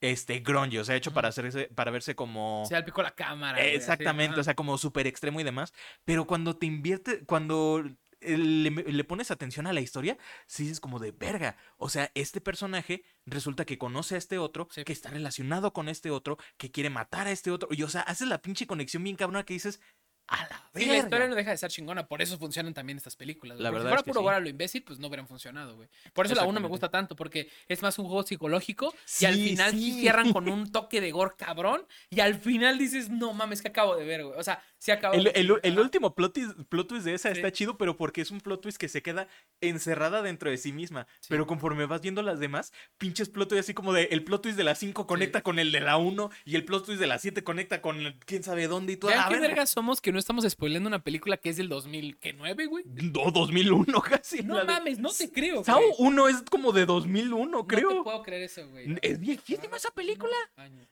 este 0.00 0.40
grunge, 0.40 0.78
o 0.80 0.84
sea, 0.84 0.96
hecho 0.96 1.12
para 1.14 1.28
hacerse, 1.28 1.70
para 1.74 1.90
verse 1.90 2.14
como 2.14 2.64
Se 2.66 2.74
salpicó 2.74 3.02
la 3.02 3.12
cámara. 3.14 3.64
exactamente, 3.64 4.38
o 4.38 4.44
sea, 4.44 4.54
como 4.54 4.76
súper 4.76 5.06
extremo 5.06 5.40
y 5.40 5.44
demás. 5.44 5.72
Pero 6.04 6.26
cuando 6.26 6.56
te 6.56 6.66
invierte, 6.66 7.24
cuando 7.24 7.82
le, 8.20 8.70
le 8.70 9.04
pones 9.04 9.30
atención 9.30 9.66
a 9.66 9.72
la 9.72 9.80
historia, 9.80 10.18
sí 10.46 10.68
es 10.68 10.78
como 10.80 10.98
de 10.98 11.12
verga. 11.12 11.56
O 11.78 11.88
sea, 11.88 12.10
este 12.14 12.40
personaje 12.40 13.02
resulta 13.24 13.64
que 13.64 13.78
conoce 13.78 14.14
a 14.14 14.18
este 14.18 14.36
otro, 14.38 14.68
Sí. 14.70 14.84
que 14.84 14.92
está 14.92 15.08
relacionado 15.10 15.72
con 15.72 15.88
este 15.88 16.10
otro, 16.10 16.36
que 16.58 16.70
quiere 16.70 16.90
matar 16.90 17.26
a 17.26 17.30
este 17.32 17.50
otro. 17.50 17.68
Y 17.70 17.82
o 17.82 17.88
sea, 17.88 18.02
haces 18.02 18.28
la 18.28 18.42
pinche 18.42 18.66
conexión 18.66 19.04
bien 19.04 19.16
cabrona 19.16 19.44
que 19.44 19.54
dices, 19.54 19.80
a 20.28 20.36
la 20.48 20.60
Sí, 20.74 20.80
verga. 20.80 20.92
la 20.94 20.98
historia 20.98 21.28
no 21.28 21.34
deja 21.36 21.50
de 21.50 21.56
ser 21.56 21.70
chingona, 21.70 22.06
por 22.08 22.20
eso 22.20 22.36
funcionan 22.38 22.74
también 22.74 22.96
estas 22.96 23.14
películas. 23.14 23.60
La 23.60 23.70
verdad 23.70 23.84
si 23.84 23.88
fuera 23.90 23.96
es 24.00 24.02
que 24.04 24.10
puro 24.10 24.20
sí. 24.20 24.24
gore 24.24 24.36
a 24.36 24.40
lo 24.40 24.48
imbécil, 24.48 24.82
pues 24.82 24.98
no 24.98 25.06
hubieran 25.06 25.28
funcionado, 25.28 25.76
güey. 25.76 25.88
Por 26.12 26.26
eso 26.26 26.34
la 26.34 26.44
1 26.44 26.60
me 26.60 26.66
gusta 26.68 26.90
tanto, 26.90 27.14
porque 27.14 27.48
es 27.68 27.80
más 27.82 27.98
un 27.98 28.06
juego 28.06 28.22
psicológico 28.24 28.92
y 29.20 29.24
al 29.26 29.34
final 29.34 29.70
sí 29.72 29.92
cierran 30.00 30.32
con 30.32 30.48
un 30.48 30.70
toque 30.72 31.00
de 31.00 31.12
gore 31.12 31.34
cabrón 31.36 31.86
y 32.10 32.20
al 32.20 32.34
final 32.36 32.78
dices, 32.78 33.08
no 33.10 33.32
mames, 33.34 33.62
que 33.62 33.68
acabo 33.68 33.94
de 33.96 34.04
ver, 34.04 34.24
güey. 34.24 34.38
O 34.38 34.42
sea, 34.42 34.62
sí 34.78 34.90
acabo 34.90 35.14
El, 35.14 35.24
de 35.24 35.30
el- 35.30 35.52
el 35.62 35.78
último 35.78 36.14
plot 36.14 36.32
twist, 36.34 36.52
plot 36.68 36.88
twist 36.88 37.04
de 37.04 37.14
esa 37.14 37.30
Sí. 37.30 37.36
está 37.36 37.52
chido, 37.52 37.78
pero 37.78 37.96
porque 37.96 38.20
es 38.22 38.30
un 38.32 38.40
plot 38.40 38.60
twist 38.62 38.78
que 38.78 38.88
se 38.88 39.02
queda 39.02 39.28
encerrada 39.60 40.22
dentro 40.22 40.50
de 40.50 40.56
sí 40.56 40.72
misma. 40.72 41.06
Sí. 41.20 41.28
Pero 41.28 41.46
conforme 41.46 41.86
vas 41.86 42.00
viendo 42.00 42.22
las 42.22 42.40
demás, 42.40 42.72
pinches 42.98 43.28
plot 43.28 43.48
twist 43.50 43.60
así 43.60 43.74
como 43.74 43.92
de 43.92 44.04
el 44.04 44.24
plot 44.24 44.42
twist 44.42 44.56
de 44.58 44.64
la 44.64 44.74
5 44.74 45.06
conecta 45.06 45.42
con 45.42 45.58
el 45.58 45.70
de 45.72 45.80
la 45.80 45.96
1 45.96 46.30
y 46.44 46.56
el 46.56 46.64
plot 46.64 46.86
twist 46.86 47.00
de 47.00 47.06
la 47.06 47.18
7 47.18 47.44
conecta 47.44 47.80
con 47.80 47.98
el 48.00 48.18
quién 48.20 48.42
sabe 48.42 48.66
dónde 48.66 48.94
y 48.94 48.96
todo. 48.96 49.10
¿Vean 49.10 49.24
A 49.24 49.28
qué 49.28 49.34
ver, 49.34 49.42
vergas 49.50 49.70
somos 49.70 50.00
que 50.00 50.12
no 50.14 50.18
estamos 50.18 50.44
spoileando 50.48 50.88
una 50.88 51.02
película 51.04 51.36
que 51.36 51.50
es 51.50 51.56
del 51.58 51.68
2009, 51.68 52.66
güey? 52.66 52.84
No, 52.86 53.30
2001 53.30 54.00
casi. 54.02 54.42
No 54.42 54.56
de- 54.58 54.64
mames, 54.64 54.98
no 54.98 55.10
te 55.12 55.30
creo, 55.30 55.62
güey. 55.62 55.84
1 55.98 56.28
es 56.28 56.42
como 56.50 56.72
de 56.72 56.86
2001, 56.86 57.50
No 57.50 57.66
creo. 57.66 57.88
te 57.90 58.02
puedo 58.02 58.22
creer 58.22 58.44
eso, 58.44 58.66
güey. 58.70 58.96
Es 59.02 59.20
viejísima 59.20 59.76
esa 59.76 59.90
película. 59.90 60.32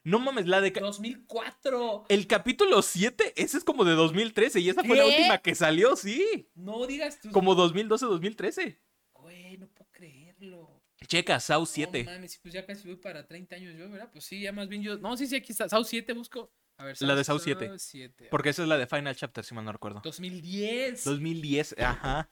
No 0.04 0.18
mames, 0.18 0.46
la 0.46 0.60
de... 0.60 0.72
ca- 0.72 0.80
2004. 0.80 2.04
El 2.08 2.26
capítulo 2.26 2.82
7, 2.82 3.32
ese 3.36 3.56
es 3.58 3.64
como 3.64 3.84
de 3.84 3.92
2013 3.94 4.60
y 4.60 4.68
esa 4.68 4.84
fue 4.84 4.96
la 4.96 5.04
¿Qué? 5.04 5.10
última 5.10 5.38
que 5.38 5.54
salió, 5.54 5.96
sí. 5.96 6.48
No 6.54 6.86
digas 6.86 7.20
tú. 7.20 7.30
Como 7.30 7.54
2012-2013. 7.56 8.78
Güey, 9.14 9.56
no 9.58 9.68
puedo 9.68 9.88
creerlo. 9.92 10.82
Checa, 11.06 11.40
Saw 11.40 11.60
No 11.62 11.66
7. 11.66 12.04
mames, 12.04 12.38
pues 12.38 12.54
ya 12.54 12.64
casi 12.64 12.86
voy 12.86 12.96
para 12.96 13.26
30 13.26 13.56
años 13.56 13.74
yo, 13.76 13.90
¿verdad? 13.90 14.08
Pues 14.12 14.24
sí, 14.24 14.40
ya 14.40 14.52
más 14.52 14.68
bien 14.68 14.82
yo. 14.82 14.98
No, 14.98 15.16
sí, 15.16 15.26
sí, 15.26 15.34
aquí 15.36 15.50
está. 15.52 15.68
Saw 15.68 15.82
7 15.84 16.12
busco. 16.12 16.52
A 16.82 16.84
ver, 16.86 16.96
La 17.00 17.14
de 17.14 17.22
Saw 17.22 17.38
7. 17.38 17.78
7. 17.78 18.28
Porque 18.28 18.48
esa 18.48 18.62
es 18.62 18.68
la 18.68 18.76
de 18.76 18.88
Final 18.88 19.14
Chapter, 19.14 19.44
si 19.44 19.54
mal 19.54 19.64
no 19.64 19.70
recuerdo. 19.70 20.00
2010. 20.02 21.04
2010, 21.04 21.76
ajá. 21.78 22.28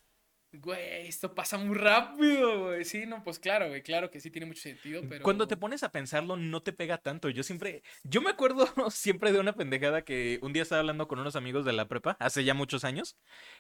Güey, 0.53 1.07
esto 1.07 1.33
pasa 1.33 1.59
muy 1.59 1.77
rápido, 1.79 2.65
güey. 2.65 2.85
Sí, 2.85 3.07
no, 3.07 3.23
pues 3.23 3.39
claro, 3.39 3.69
güey. 3.69 3.85
Claro 3.85 4.11
que 4.11 4.19
sí 4.19 4.33
tiene 4.33 4.47
mucho 4.47 4.61
sentido, 4.61 5.01
pero. 5.09 5.23
Cuando 5.23 5.47
te 5.47 5.57
pones 5.57 5.85
a 5.85 5.93
pensarlo, 5.93 6.37
no 6.37 6.61
te 6.61 6.73
pega 6.73 6.99
tanto. 6.99 7.29
Yo 7.29 7.45
siempre, 7.45 7.85
yo 8.03 8.21
me 8.21 8.31
acuerdo 8.31 8.67
siempre 8.91 9.31
de 9.31 9.39
una 9.39 9.53
pendejada 9.53 10.03
que 10.03 10.41
un 10.43 10.53
día 10.53 10.65
estaba 10.65 10.81
hablando 10.81 11.07
con 11.07 11.21
unos 11.21 11.37
amigos 11.37 11.65
de 11.65 11.73
la 11.73 11.87
prepa, 11.87 12.17
hace 12.19 12.43
ya 12.43 12.55
muchos 12.55 12.83
años, 12.83 13.17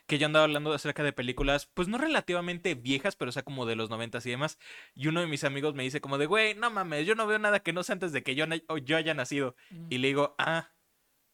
que 0.09 0.19
yo 0.19 0.27
andaba 0.27 0.47
hablando 0.47 0.73
acerca 0.73 1.05
de 1.05 1.13
películas, 1.13 1.71
pues 1.75 1.87
no 1.87 1.97
relativamente 1.97 2.75
viejas, 2.75 3.15
pero 3.15 3.29
o 3.29 3.33
sea 3.33 3.45
como 3.45 3.67
de 3.67 3.77
los 3.77 3.89
noventas 3.89 4.27
y 4.27 4.31
demás. 4.31 4.59
Y 4.97 5.07
uno 5.07 5.21
de 5.21 5.29
mis 5.29 5.45
amigos 5.45 5.77
me 5.77 5.85
dice 5.85 6.01
como 6.01 6.19
de, 6.19 6.27
güey, 6.27 6.57
no 6.57 6.73
mames, 6.73 7.07
yo 7.07 7.15
no 7.15 7.29
veo 7.29 7.39
nada 7.39 7.61
que 7.61 7.73
no 7.73 7.85
sea 7.85 7.93
antes 7.93 8.11
de 8.11 8.25
que 8.25 8.35
yo, 8.35 8.47
yo 8.83 8.97
haya 8.97 9.15
nacido. 9.15 9.55
Mm, 9.71 9.87
Y 9.91 9.99
le 9.99 10.09
digo, 10.09 10.35
ah, 10.39 10.73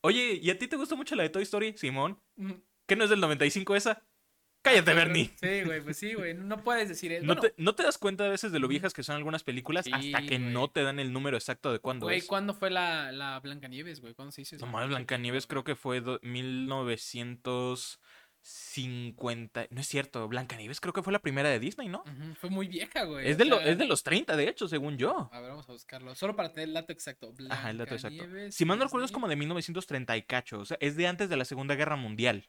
Oye, 0.06 0.38
¿y 0.40 0.50
a 0.50 0.58
ti 0.58 0.68
te 0.68 0.76
gusta 0.76 0.94
mucho 0.94 1.16
la 1.16 1.24
de 1.24 1.30
Toy 1.30 1.42
Story, 1.42 1.74
Simón? 1.76 2.20
Mm. 2.36 2.52
¿Qué 2.86 2.94
no 2.94 3.04
es 3.04 3.10
del 3.10 3.20
95 3.20 3.74
esa? 3.74 4.04
Cállate, 4.62 4.90
ah, 4.92 4.94
Bernie. 4.94 5.30
Sí, 5.40 5.62
güey, 5.64 5.80
pues 5.80 5.96
sí, 5.96 6.14
güey. 6.14 6.34
No 6.34 6.62
puedes 6.62 6.88
decir 6.88 7.12
eso. 7.12 7.26
Bueno, 7.26 7.42
¿No, 7.56 7.74
te, 7.74 7.82
das 7.82 7.98
cuenta 7.98 8.24
a 8.24 8.28
veces 8.28 8.52
de 8.52 8.60
lo 8.60 8.66
mm. 8.66 8.70
viejas 8.70 8.94
que 8.94 9.02
son 9.02 9.16
algunas 9.16 9.42
películas 9.42 9.86
hasta 9.92 10.22
que 10.22 10.38
no 10.38 10.70
te 10.70 10.82
dan 10.82 11.00
el 11.00 11.12
número 11.12 11.36
exacto 11.36 11.72
de 11.72 11.80
cuándo 11.80 12.08
es? 12.10 12.18
Güey, 12.18 12.26
¿cuándo 12.28 12.54
fue 12.54 12.70
la, 12.70 13.10
la 13.10 13.40
Blancanieves, 13.40 14.00
güey? 14.00 14.14
¿Cuándo 14.14 14.30
se 14.32 14.42
hizo 14.42 14.56
eso? 14.56 14.66
No, 14.66 14.88
Blancanieves 14.88 15.46
creo 15.46 15.64
que 15.64 15.74
fue 15.74 16.00
1900. 16.22 18.00
50. 18.46 19.66
No 19.70 19.80
es 19.80 19.88
cierto, 19.88 20.28
Blancanieves 20.28 20.80
creo 20.80 20.92
que 20.92 21.02
fue 21.02 21.12
la 21.12 21.18
primera 21.18 21.48
de 21.48 21.58
Disney, 21.58 21.88
¿no? 21.88 22.04
Fue 22.38 22.48
muy 22.48 22.68
vieja, 22.68 23.02
güey. 23.02 23.28
Es 23.28 23.38
de, 23.38 23.44
es 23.64 23.76
de 23.76 23.86
los 23.86 24.04
30, 24.04 24.36
de 24.36 24.48
hecho, 24.48 24.68
según 24.68 24.96
yo. 24.96 25.28
A 25.32 25.40
ver, 25.40 25.50
vamos 25.50 25.68
a 25.68 25.72
buscarlo. 25.72 26.14
Solo 26.14 26.36
para 26.36 26.52
tener 26.52 26.68
el 26.68 26.74
dato 26.74 26.92
exacto. 26.92 27.32
Blanca 27.32 27.54
Ajá, 27.54 27.70
el 27.70 27.78
dato 27.78 27.94
exacto. 27.94 28.24
Nieves, 28.24 28.54
si 28.54 28.64
mal 28.64 28.78
no 28.78 28.84
recuerdo, 28.84 29.04
es 29.04 29.10
como 29.10 29.26
de 29.26 29.34
1930 29.34 30.16
y 30.16 30.22
cacho. 30.22 30.60
O 30.60 30.64
sea, 30.64 30.76
es 30.80 30.96
de 30.96 31.08
antes 31.08 31.28
de 31.28 31.36
la 31.36 31.44
Segunda 31.44 31.74
Guerra 31.74 31.96
Mundial. 31.96 32.48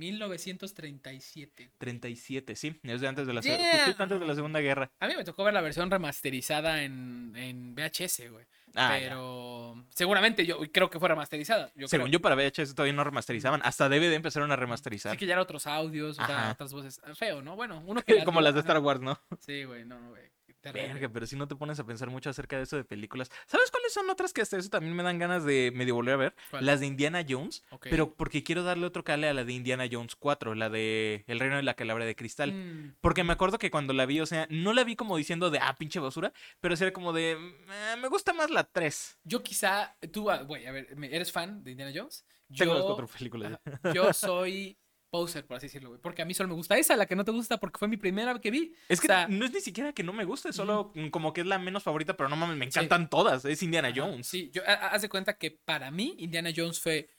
1937. 0.00 1.64
güey. 1.64 1.70
37, 1.78 2.56
sí. 2.56 2.80
Es 2.82 3.00
de 3.00 3.08
antes 3.08 3.26
de 3.26 3.32
la, 3.34 3.40
Yeah. 3.40 3.94
antes 3.98 4.20
de 4.20 4.26
la 4.26 4.34
Segunda 4.34 4.60
Guerra. 4.60 4.90
A 5.00 5.06
mí 5.06 5.14
me 5.16 5.24
tocó 5.24 5.44
ver 5.44 5.54
la 5.54 5.60
versión 5.60 5.90
remasterizada 5.90 6.82
en, 6.82 7.32
en 7.36 7.74
VHS, 7.74 8.28
güey. 8.30 8.46
Ah, 8.76 8.96
ya. 8.98 9.08
pero 9.08 9.84
seguramente 9.88 10.46
yo 10.46 10.58
creo 10.72 10.88
que 10.90 11.00
fue 11.00 11.08
remasterizada. 11.08 11.72
Yo 11.74 11.88
Según 11.88 12.04
creo. 12.06 12.12
yo, 12.12 12.20
para 12.20 12.36
VHS 12.36 12.74
todavía 12.74 12.92
no 12.92 13.02
remasterizaban. 13.02 13.60
Hasta 13.64 13.88
DVD 13.88 14.14
empezaron 14.14 14.52
a 14.52 14.56
remasterizar. 14.56 15.10
Sí 15.12 15.18
que 15.18 15.26
ya 15.26 15.32
eran 15.32 15.42
otros 15.42 15.66
audios, 15.66 16.18
o 16.20 16.26
sea, 16.26 16.38
Ajá. 16.44 16.52
otras 16.52 16.72
voces. 16.72 17.00
Feo, 17.14 17.42
¿no? 17.42 17.56
Bueno, 17.56 17.82
uno 17.86 18.00
que 18.02 18.22
Como 18.24 18.40
las 18.40 18.54
de. 18.54 18.60
Star 18.60 18.78
Wars, 18.78 19.00
¿no? 19.00 19.18
Sí, 19.40 19.64
güey, 19.64 19.84
no, 19.84 20.10
güey. 20.10 20.22
Terrible. 20.60 20.88
Verga, 20.92 21.08
pero 21.12 21.26
si 21.26 21.36
no 21.36 21.46
te 21.48 21.56
pones 21.56 21.78
a 21.80 21.84
pensar 21.84 22.10
mucho 22.10 22.30
acerca 22.30 22.56
de 22.56 22.62
eso 22.64 22.76
de 22.76 22.84
películas. 22.84 23.30
¿Sabes 23.46 23.70
cuáles 23.70 23.92
son 23.92 24.08
otras 24.10 24.32
que 24.32 24.42
hasta 24.42 24.56
eso 24.56 24.68
también 24.68 24.94
me 24.94 25.02
dan 25.02 25.18
ganas 25.18 25.44
de 25.44 25.72
medio 25.74 25.94
volver 25.94 26.14
a 26.14 26.16
ver? 26.18 26.34
¿Cuál? 26.50 26.66
Las 26.66 26.80
de 26.80 26.86
Indiana 26.86 27.24
Jones. 27.28 27.64
Pero 27.82 28.14
porque 28.14 28.42
quiero 28.42 28.62
darle 28.62 28.86
otro 28.86 29.04
cale 29.04 29.28
a 29.28 29.34
la 29.34 29.44
de 29.44 29.52
Indiana 29.52 29.84
Jones 29.90 30.16
4, 30.16 30.54
la 30.54 30.68
de 30.70 31.24
El 31.26 31.40
Reino 31.40 31.56
de 31.56 31.62
la 31.62 31.74
Calabra 31.74 32.04
de 32.04 32.14
Cristal. 32.16 32.52
Mm, 32.52 32.96
Porque 33.00 33.24
me 33.24 33.32
acuerdo 33.32 33.58
que 33.58 33.70
cuando 33.70 33.92
la 33.92 34.06
vi, 34.06 34.20
o 34.20 34.26
sea, 34.26 34.46
no 34.50 34.72
la 34.72 34.84
vi 34.84 34.96
como 34.96 35.16
diciendo 35.16 35.50
de, 35.50 35.58
ah, 35.58 35.74
pinche 35.78 35.98
basura, 36.00 36.32
pero 36.60 36.74
era 36.74 36.92
como 36.92 37.12
de, 37.12 37.32
"Eh, 37.32 37.96
me 38.00 38.08
gusta 38.08 38.32
más 38.32 38.50
la 38.50 38.64
3. 38.64 39.18
Yo 39.24 39.42
quizá, 39.42 39.96
tú, 40.12 40.30
ah, 40.30 40.42
güey, 40.42 40.66
a 40.66 40.72
ver, 40.72 40.96
¿me- 40.96 41.14
¿eres 41.14 41.30
fan 41.32 41.62
de 41.62 41.72
Indiana 41.72 41.92
Jones? 41.94 42.24
Tengo 42.56 42.74
las 42.74 42.82
Yo- 42.82 42.86
cuatro 42.86 43.06
películas. 43.06 43.58
Yo 43.94 44.12
soy 44.12 44.76
poser, 45.10 45.44
por 45.46 45.56
así 45.56 45.66
decirlo, 45.66 45.88
güey. 45.90 46.00
Porque 46.00 46.22
a 46.22 46.24
mí 46.24 46.34
solo 46.34 46.48
me 46.48 46.54
gusta 46.54 46.78
esa, 46.78 46.96
la 46.96 47.06
que 47.06 47.16
no 47.16 47.24
te 47.24 47.32
gusta, 47.32 47.58
porque 47.58 47.78
fue 47.78 47.88
mi 47.88 47.96
primera 47.96 48.38
que 48.40 48.50
vi. 48.50 48.72
Es 48.88 49.00
que 49.00 49.06
O 49.06 49.08
sea, 49.08 49.26
no 49.28 49.44
es 49.44 49.52
ni 49.52 49.60
siquiera 49.60 49.92
que 49.92 50.02
no 50.04 50.12
me 50.12 50.24
guste, 50.24 50.52
solo 50.52 50.92
mm, 50.94 51.08
como 51.08 51.32
que 51.32 51.40
es 51.42 51.46
la 51.46 51.58
menos 51.58 51.82
favorita, 51.82 52.16
pero 52.16 52.28
no 52.28 52.36
mames, 52.36 52.56
me 52.56 52.64
encantan 52.66 53.10
todas. 53.10 53.44
Es 53.44 53.62
Indiana 53.62 53.88
Ajá, 53.88 54.00
Jones. 54.00 54.26
Sí, 54.26 54.50
yo, 54.52 54.62
ha- 54.66 54.72
ha- 54.72 54.88
haz 54.88 55.02
de 55.02 55.08
cuenta 55.08 55.36
que 55.36 55.50
para 55.50 55.90
mí 55.90 56.14
Indiana 56.18 56.50
Jones 56.56 56.80
fue. 56.80 57.10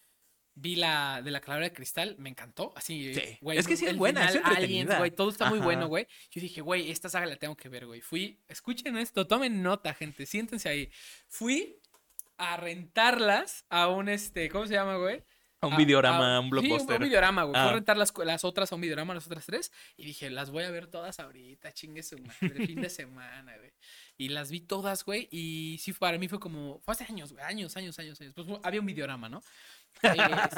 Vi 0.54 0.76
la 0.76 1.22
de 1.24 1.32
la 1.32 1.40
calavera 1.40 1.70
de 1.70 1.74
cristal, 1.74 2.16
me 2.20 2.30
encantó. 2.30 2.74
Así, 2.76 3.14
Sí, 3.16 3.38
güey. 3.40 3.58
es 3.58 3.66
que 3.66 3.78
sí 3.78 3.86
es 3.86 3.96
buena, 3.96 4.26
es 4.26 4.32
final, 4.34 4.46
Aliens, 4.48 4.62
entretenida. 4.82 4.98
güey, 4.98 5.12
todo 5.12 5.30
está 5.30 5.50
muy 5.50 5.60
bueno, 5.60 5.88
güey. 5.88 6.08
Yo 6.30 6.42
dije, 6.42 6.60
güey, 6.60 6.92
esta 6.92 7.08
saga 7.08 7.26
la 7.26 7.38
tengo 7.38 7.56
que 7.56 7.70
ver, 7.70 7.86
güey. 7.86 8.02
Fui, 8.02 8.38
escuchen 8.50 8.98
esto, 8.98 9.26
tomen 9.26 9.64
nota, 9.64 9.94
gente, 9.94 10.26
siéntense 10.26 10.68
ahí. 10.68 10.92
Fui 11.30 11.80
a 12.38 12.58
rentarlas 12.58 13.66
a 13.70 13.88
un, 13.88 14.10
este, 14.10 14.50
¿cómo 14.50 14.68
se 14.68 14.74
llama, 14.74 14.98
güey? 14.98 15.24
A 15.62 15.68
un 15.68 15.74
a- 15.74 15.78
videorama, 15.78 16.36
a- 16.38 16.40
un 16.40 16.46
Sí, 16.48 16.52
blockbuster. 16.52 16.98
un, 17.02 17.04
videorama, 17.08 17.44
güey. 17.44 17.54
Fui 17.54 17.62
Ah. 17.68 17.70
a 17.70 17.74
rentar 17.74 17.96
las, 17.98 18.12
las 18.26 18.44
otras 18.44 18.72
a 18.72 18.76
un 18.76 18.82
videorama, 18.82 19.14
las 19.14 19.28
otras 19.28 19.46
tres. 19.46 19.72
Y 19.96 20.06
dije, 20.06 20.30
las 20.32 20.50
voy 20.50 20.64
a 20.64 20.72
ver 20.72 20.88
todas 20.88 21.20
ahorita, 21.20 21.72
chingue 21.72 22.02
su 22.04 22.18
madre, 22.18 22.66
fin 22.66 22.82
de 22.82 22.90
semana, 22.90 23.56
güey. 23.58 23.72
Y 24.18 24.30
las 24.30 24.52
vi 24.52 24.62
todas, 24.62 25.04
güey. 25.06 25.28
Y 25.32 25.78
sí, 25.80 25.94
para 25.94 26.18
mí 26.18 26.28
fue 26.28 26.40
como. 26.40 26.80
Fue 26.82 26.94
hace 26.94 27.06
años, 27.06 27.32
güey. 27.34 27.44
Años, 27.44 27.76
años, 27.78 27.98
años, 28.00 28.20
años. 28.22 28.34
Pues 28.36 28.48
había 28.64 28.80
un 28.80 28.86
videorama, 28.86 29.30
¿no? 29.30 29.42
Eh, 30.04 30.10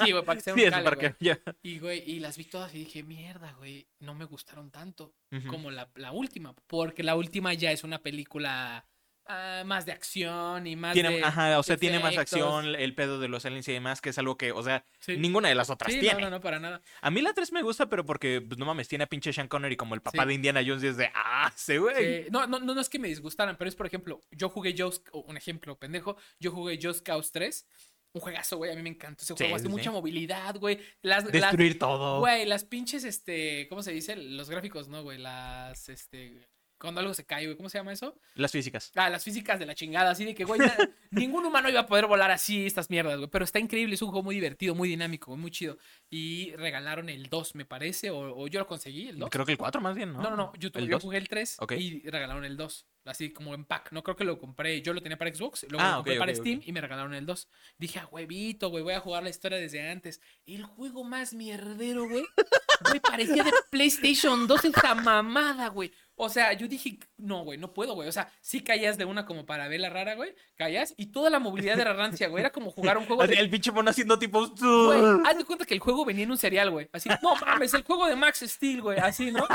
sí, 0.03 0.11
güey, 0.11 0.23
para 0.23 0.37
que 0.37 0.41
sea 0.43 0.53
un 0.53 0.59
Sí, 0.59 0.69
cale, 0.69 0.83
para 0.83 0.95
güey. 0.95 1.13
que. 1.19 1.41
Y, 1.63 1.79
güey, 1.79 2.03
y 2.09 2.19
las 2.19 2.37
vi 2.37 2.45
todas 2.45 2.73
y 2.75 2.79
dije, 2.79 3.03
mierda, 3.03 3.51
güey. 3.53 3.87
No 3.99 4.15
me 4.15 4.25
gustaron 4.25 4.71
tanto 4.71 5.13
como 5.49 5.71
la, 5.71 5.89
la 5.95 6.11
última. 6.11 6.53
Porque 6.67 7.03
la 7.03 7.15
última 7.15 7.53
ya 7.53 7.71
es 7.71 7.83
una 7.83 7.99
película 7.99 8.85
ah, 9.27 9.63
más 9.65 9.85
de 9.85 9.91
acción 9.91 10.67
y 10.67 10.75
más 10.75 10.93
Tiene, 10.93 11.09
de. 11.17 11.23
ajá, 11.23 11.59
o 11.59 11.63
sea, 11.63 11.77
tiene 11.77 11.99
más 11.99 12.17
acción, 12.17 12.75
el 12.75 12.95
pedo 12.95 13.19
de 13.19 13.27
los 13.27 13.45
aliens 13.45 13.67
y 13.67 13.73
demás, 13.73 14.01
que 14.01 14.09
es 14.09 14.17
algo 14.17 14.37
que, 14.37 14.51
o 14.51 14.61
sea, 14.63 14.85
Sí. 14.99 15.17
ninguna 15.17 15.49
de 15.49 15.55
las 15.55 15.69
otras 15.69 15.91
Sí, 15.91 15.97
no, 15.97 16.01
tiene. 16.01 16.21
no, 16.21 16.29
no, 16.29 16.41
para 16.41 16.59
nada. 16.59 16.81
A 17.01 17.11
mí 17.11 17.21
la 17.21 17.33
3 17.33 17.51
me 17.51 17.61
gusta, 17.61 17.89
pero 17.89 18.05
porque, 18.05 18.41
pues 18.41 18.57
no 18.57 18.65
mames, 18.65 18.87
tiene 18.87 19.03
a 19.05 19.07
pinche 19.07 19.33
Sean 19.33 19.47
Connery 19.47 19.75
como 19.77 19.95
el 19.95 20.01
papá 20.01 20.23
Sí. 20.23 20.27
de 20.29 20.33
Indiana 20.35 20.61
Jones 20.65 20.83
y 20.83 20.87
es 20.87 20.97
de, 20.97 21.09
ah, 21.13 21.51
sí, 21.55 21.77
güey. 21.77 22.29
No, 22.31 22.47
no, 22.47 22.59
no, 22.59 22.73
no 22.73 22.81
es 22.81 22.89
que 22.89 22.99
me 22.99 23.07
disgustaran, 23.07 23.55
pero 23.57 23.69
es, 23.69 23.75
por 23.75 23.87
ejemplo, 23.87 24.23
yo 24.31 24.49
jugué 24.49 24.73
o 25.11 25.19
un 25.21 25.37
ejemplo, 25.37 25.77
pendejo, 25.77 26.17
yo 26.39 26.51
jugué 26.51 26.79
Just 26.81 27.05
Cause 27.05 27.29
3, 27.31 27.67
un 28.15 28.21
juegazo, 28.21 28.57
güey, 28.57 28.71
a 28.71 28.75
mí 28.75 28.83
me 28.83 28.89
encantó 28.89 29.23
ese 29.23 29.33
Sí, 29.33 29.37
juego, 29.43 29.55
hace 29.55 29.65
sí, 29.65 29.71
mucha 29.71 29.89
movilidad, 29.89 30.55
güey, 30.57 30.77
las, 31.01 31.23
las, 31.23 31.31
Destruir 31.33 31.79
todo. 31.79 32.19
güey, 32.19 32.45
las 32.45 32.63
pinches, 32.63 33.03
este, 33.05 33.67
¿cómo 33.69 33.81
se 33.81 33.91
dice? 33.91 34.15
Los 34.15 34.49
gráficos, 34.51 34.87
no, 34.87 35.01
güey, 35.01 35.17
las, 35.17 35.89
este, 35.89 36.47
cuando 36.83 37.01
algo 37.01 37.13
se 37.15 37.25
cae, 37.25 37.45
güey, 37.45 37.57
¿cómo 37.57 37.69
se 37.69 37.77
llama 37.79 37.91
eso? 37.93 38.15
Las 38.35 38.51
físicas. 38.51 38.91
Ah, 38.95 39.09
las 39.09 39.23
físicas 39.23 39.57
de 39.59 39.65
la 39.65 39.73
chingada, 39.73 40.11
así 40.11 40.25
de 40.25 40.35
que, 40.35 40.43
güey, 40.43 40.59
na- 40.59 40.75
ningún 41.11 41.45
humano 41.45 41.69
iba 41.69 41.79
a 41.79 41.85
poder 41.87 42.05
volar 42.05 42.29
así 42.29 42.65
estas 42.65 42.89
mierdas, 42.89 43.17
güey. 43.17 43.29
Pero 43.29 43.45
está 43.45 43.57
increíble, 43.59 43.95
es 43.95 44.01
un 44.01 44.09
juego 44.09 44.21
muy 44.23 44.35
divertido, 44.35 44.75
muy 44.75 44.89
dinámico, 44.89 45.31
güey, 45.31 45.41
muy 45.41 45.49
chido. 45.51 45.77
Y 46.09 46.51
regalaron 46.57 47.09
el 47.09 47.29
2, 47.29 47.55
me 47.55 47.65
parece, 47.65 48.11
o, 48.11 48.35
o 48.37 48.47
yo 48.47 48.59
lo 48.59 48.67
conseguí, 48.67 49.07
el 49.07 49.17
2. 49.19 49.29
Creo 49.31 49.45
que 49.45 49.53
el 49.53 49.57
4 49.57 49.81
más 49.81 49.95
bien, 49.95 50.13
¿no? 50.13 50.21
No, 50.21 50.29
no, 50.29 50.35
no, 50.35 50.53
yo, 50.59 50.69
¿El 50.75 50.85
yo 50.87 50.97
2? 50.97 51.01
jugué 51.03 51.17
el 51.17 51.27
3 51.27 51.57
Ok. 51.59 51.71
y 51.73 52.01
regalaron 52.09 52.45
el 52.45 52.57
2, 52.57 52.85
así 53.05 53.31
como 53.31 53.53
en 53.53 53.65
pack. 53.65 53.91
No 53.91 54.03
creo 54.03 54.15
que 54.15 54.23
lo 54.23 54.39
compré, 54.39 54.81
yo 54.81 54.93
lo 54.93 55.01
tenía 55.01 55.17
para 55.17 55.33
Xbox, 55.33 55.65
luego 55.69 55.83
Ah, 55.83 55.89
lo 55.91 55.95
compré 55.97 56.17
para. 56.17 56.33
Steam 56.33 56.61
y 56.63 56.71
me 56.71 56.81
regalaron 56.81 57.13
el 57.13 57.25
2. 57.25 57.47
Dije, 57.77 57.99
a 57.99 58.07
huevito, 58.07 58.69
güey, 58.69 58.83
voy 58.83 58.93
a 58.93 58.99
jugar 58.99 59.23
la 59.23 59.29
historia 59.29 59.57
desde 59.57 59.89
antes. 59.89 60.21
El 60.45 60.63
juego 60.63 61.03
más 61.03 61.33
mierdero, 61.33 62.07
güey. 62.07 62.25
Güey, 62.89 62.99
parecía 62.99 63.43
de 63.43 63.51
PlayStation 63.69 64.47
2 64.47 64.65
esa 64.65 64.95
mamada, 64.95 65.67
güey. 65.69 65.91
O 66.15 66.29
sea, 66.29 66.53
yo 66.53 66.67
dije, 66.67 66.99
no, 67.17 67.43
güey, 67.43 67.57
no 67.57 67.73
puedo, 67.73 67.95
güey. 67.95 68.07
O 68.07 68.11
sea, 68.11 68.31
sí 68.39 68.61
caías 68.61 68.97
de 68.97 69.05
una 69.05 69.25
como 69.25 69.45
para 69.45 69.67
verla 69.67 69.89
rara, 69.89 70.13
güey. 70.13 70.35
Caías 70.55 70.93
y 70.95 71.07
toda 71.07 71.29
la 71.31 71.39
movilidad 71.39 71.79
era 71.79 71.93
rancia, 71.93 72.27
güey. 72.27 72.41
Era 72.41 72.51
como 72.51 72.69
jugar 72.69 72.97
un 72.99 73.05
juego 73.05 73.25
de... 73.25 73.33
El 73.33 73.49
pinche 73.49 73.71
mono 73.71 73.89
haciendo 73.89 74.19
tipo. 74.19 74.47
Güey, 74.47 75.01
haz 75.25 75.37
de 75.37 75.45
cuenta 75.45 75.65
que 75.65 75.73
el 75.73 75.79
juego 75.79 76.05
venía 76.05 76.23
en 76.23 76.31
un 76.31 76.37
serial, 76.37 76.69
güey. 76.69 76.87
Así, 76.93 77.09
no 77.21 77.35
mames, 77.35 77.73
el 77.73 77.83
juego 77.83 78.05
de 78.07 78.15
Max 78.15 78.43
Steel, 78.45 78.81
güey. 78.81 78.99
Así, 78.99 79.31
¿no? 79.31 79.47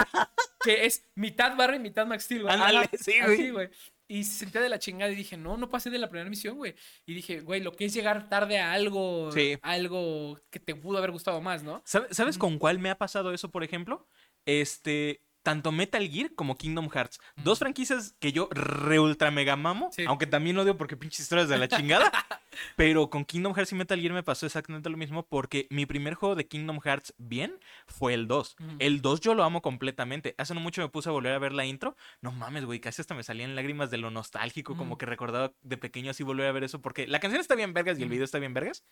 Que 0.65 0.87
es 0.87 1.05
mitad 1.15 1.57
Barry 1.57 1.77
y 1.77 1.81
mitad 1.81 2.07
Max 2.07 2.25
Steel, 2.25 2.43
güey. 2.43 2.55
Ándale, 2.55 2.91
sí, 2.99 3.15
güey. 3.25 3.38
Así, 3.41 3.51
güey. 3.51 3.69
Y 4.11 4.25
se 4.25 4.39
senté 4.39 4.61
de 4.61 4.69
la 4.71 4.79
chingada 4.79 5.13
y 5.13 5.15
dije, 5.15 5.37
no, 5.37 5.57
no 5.59 5.69
pasé 5.69 5.91
de 5.91 5.99
la 5.99 6.09
primera 6.09 6.31
misión, 6.31 6.57
güey. 6.57 6.75
Y 7.05 7.15
dije, 7.15 7.41
güey, 7.41 7.61
lo 7.61 7.73
que 7.73 7.85
es 7.85 7.93
llegar 7.93 8.29
tarde 8.31 8.59
a 8.59 8.73
algo, 8.73 9.31
Sí. 9.33 9.59
algo 9.63 10.41
que 10.51 10.59
te 10.61 10.75
pudo 10.75 10.97
haber 10.99 11.11
gustado 11.11 11.41
más, 11.43 11.63
¿no? 11.63 11.83
¿Sabe- 11.85 12.09
¿Sabes 12.15 12.39
con 12.39 12.59
cuál 12.59 12.79
me 12.79 12.89
ha 12.91 12.97
pasado 12.97 13.33
eso, 13.35 13.51
por 13.51 13.65
ejemplo? 13.65 14.07
Este. 14.47 15.23
Tanto 15.49 15.73
Metal 15.73 16.07
Gear 16.07 16.31
como 16.35 16.59
Kingdom 16.59 16.91
Hearts. 16.91 17.19
Dos 17.37 17.59
franquicias 17.59 18.15
que 18.19 18.33
yo 18.33 18.51
re 18.51 19.01
ultra 19.01 19.31
mega 19.31 19.57
mamo. 19.57 19.89
Sí. 19.93 20.05
Aunque 20.07 20.27
también 20.27 20.55
lo 20.55 20.61
odio 20.61 20.77
porque 20.77 20.95
pinches 20.95 21.21
historias 21.21 21.49
de 21.49 21.57
la 21.57 21.69
chingada. 21.69 22.13
pero 22.77 23.09
con 23.09 23.25
Kingdom 23.25 23.55
Hearts 23.55 23.73
y 23.73 23.75
Metal 23.75 23.99
Gear 23.99 24.13
me 24.13 24.23
pasó 24.23 24.45
exactamente 24.45 24.91
lo 24.91 24.99
mismo. 24.99 25.27
Porque 25.27 25.67
mi 25.71 25.87
primer 25.87 26.13
juego 26.13 26.35
de 26.35 26.47
Kingdom 26.47 26.81
Hearts 26.81 27.15
bien 27.17 27.59
fue 27.87 28.13
el 28.13 28.29
2. 28.29 28.57
Ujú. 28.61 28.77
El 28.79 29.01
2 29.01 29.21
yo 29.23 29.35
lo 29.35 29.43
amo 29.43 29.63
completamente. 29.63 30.35
Hace 30.37 30.53
no 30.53 30.61
mucho 30.61 30.83
me 30.83 30.91
puse 30.91 31.09
a 31.09 31.13
volver 31.13 31.33
a 31.33 31.39
ver 31.39 31.55
la 31.55 31.65
intro. 31.65 31.97
No 32.21 32.31
mames, 32.31 32.67
güey. 32.67 32.79
Casi 32.79 33.01
hasta 33.01 33.15
me 33.15 33.23
salían 33.23 33.57
lágrimas 33.57 33.91
de 33.91 33.97
lo 33.97 34.11
nostálgico. 34.11 34.77
Como 34.77 34.91
Ujú. 34.91 34.99
que 34.99 35.07
recordaba 35.07 35.55
de 35.63 35.79
pequeño 35.79 36.11
así 36.11 36.25
volver 36.25 36.47
a 36.47 36.53
ver 36.53 36.65
eso. 36.65 36.83
Porque 36.83 37.07
la 37.07 37.21
canción 37.21 37.41
está 37.41 37.55
bien 37.55 37.73
vergas 37.73 37.99
y 37.99 38.03
el 38.03 38.11
video 38.11 38.27
está 38.27 38.39
bien 38.39 38.53
vergas. 38.53 38.85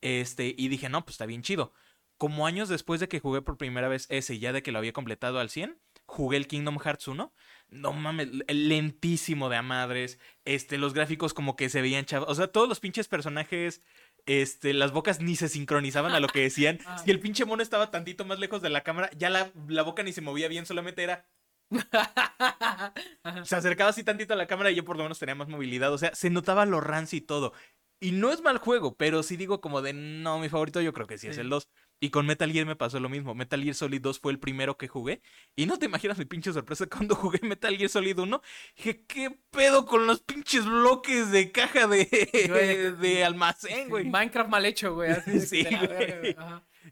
Este, 0.00 0.54
y 0.56 0.68
dije, 0.68 0.88
no, 0.88 1.04
pues 1.04 1.14
está 1.14 1.26
bien 1.26 1.42
chido. 1.42 1.74
Como 2.22 2.46
años 2.46 2.68
después 2.68 3.00
de 3.00 3.08
que 3.08 3.18
jugué 3.18 3.42
por 3.42 3.56
primera 3.56 3.88
vez 3.88 4.06
ese, 4.08 4.34
y 4.34 4.38
ya 4.38 4.52
de 4.52 4.62
que 4.62 4.70
lo 4.70 4.78
había 4.78 4.92
completado 4.92 5.40
al 5.40 5.50
100, 5.50 5.76
jugué 6.06 6.36
el 6.36 6.46
Kingdom 6.46 6.78
Hearts 6.78 7.08
1. 7.08 7.34
No 7.70 7.92
mames, 7.92 8.28
lentísimo 8.46 9.48
de 9.48 9.56
a 9.56 9.62
madres. 9.62 10.20
Este, 10.44 10.78
los 10.78 10.94
gráficos 10.94 11.34
como 11.34 11.56
que 11.56 11.68
se 11.68 11.82
veían 11.82 12.04
chavos. 12.04 12.28
O 12.28 12.34
sea, 12.36 12.46
todos 12.46 12.68
los 12.68 12.78
pinches 12.78 13.08
personajes, 13.08 13.82
este, 14.24 14.72
las 14.72 14.92
bocas 14.92 15.20
ni 15.20 15.34
se 15.34 15.48
sincronizaban 15.48 16.12
a 16.12 16.20
lo 16.20 16.28
que 16.28 16.42
decían. 16.42 16.78
Si 17.04 17.10
el 17.10 17.18
pinche 17.18 17.44
mono 17.44 17.60
estaba 17.60 17.90
tantito 17.90 18.24
más 18.24 18.38
lejos 18.38 18.62
de 18.62 18.70
la 18.70 18.84
cámara, 18.84 19.10
ya 19.16 19.28
la, 19.28 19.50
la 19.66 19.82
boca 19.82 20.04
ni 20.04 20.12
se 20.12 20.20
movía 20.20 20.46
bien, 20.46 20.64
solamente 20.64 21.02
era. 21.02 21.26
Se 23.44 23.56
acercaba 23.56 23.90
así 23.90 24.04
tantito 24.04 24.34
a 24.34 24.36
la 24.36 24.46
cámara 24.46 24.70
y 24.70 24.76
yo 24.76 24.84
por 24.84 24.96
lo 24.96 25.02
menos 25.02 25.18
tenía 25.18 25.34
más 25.34 25.48
movilidad. 25.48 25.92
O 25.92 25.98
sea, 25.98 26.14
se 26.14 26.30
notaba 26.30 26.66
lo 26.66 26.80
rancio 26.80 27.16
y 27.18 27.22
todo. 27.22 27.52
Y 27.98 28.12
no 28.12 28.30
es 28.32 28.42
mal 28.42 28.58
juego, 28.58 28.96
pero 28.96 29.22
sí 29.22 29.36
digo 29.36 29.60
como 29.60 29.80
de 29.80 29.92
no, 29.92 30.38
mi 30.38 30.48
favorito 30.48 30.80
yo 30.80 30.92
creo 30.92 31.06
que 31.06 31.18
sí, 31.18 31.28
es 31.28 31.36
Sí. 31.36 31.40
el 31.40 31.48
2. 31.48 31.68
Y 32.02 32.10
con 32.10 32.26
Metal 32.26 32.50
Gear 32.50 32.66
me 32.66 32.74
pasó 32.74 32.98
lo 32.98 33.08
mismo. 33.08 33.32
Metal 33.32 33.62
Gear 33.62 33.76
Solid 33.76 34.00
2 34.00 34.18
fue 34.18 34.32
el 34.32 34.40
primero 34.40 34.76
que 34.76 34.88
jugué. 34.88 35.22
Y 35.54 35.66
no 35.66 35.78
te 35.78 35.86
imaginas 35.86 36.18
mi 36.18 36.24
pinche 36.24 36.52
sorpresa 36.52 36.86
cuando 36.90 37.14
jugué 37.14 37.38
Metal 37.42 37.76
Gear 37.76 37.88
Solid 37.88 38.18
1. 38.18 38.42
Dije, 38.76 39.04
¿qué 39.06 39.38
pedo 39.52 39.86
con 39.86 40.08
los 40.08 40.20
pinches 40.20 40.64
bloques 40.64 41.30
de 41.30 41.52
caja 41.52 41.86
de, 41.86 42.96
de 43.00 43.24
almacén, 43.24 43.88
güey? 43.88 44.04
Minecraft 44.06 44.50
mal 44.50 44.66
hecho, 44.66 44.94
güey. 44.96 45.12
Sí, 45.46 45.62
güey. 45.62 46.34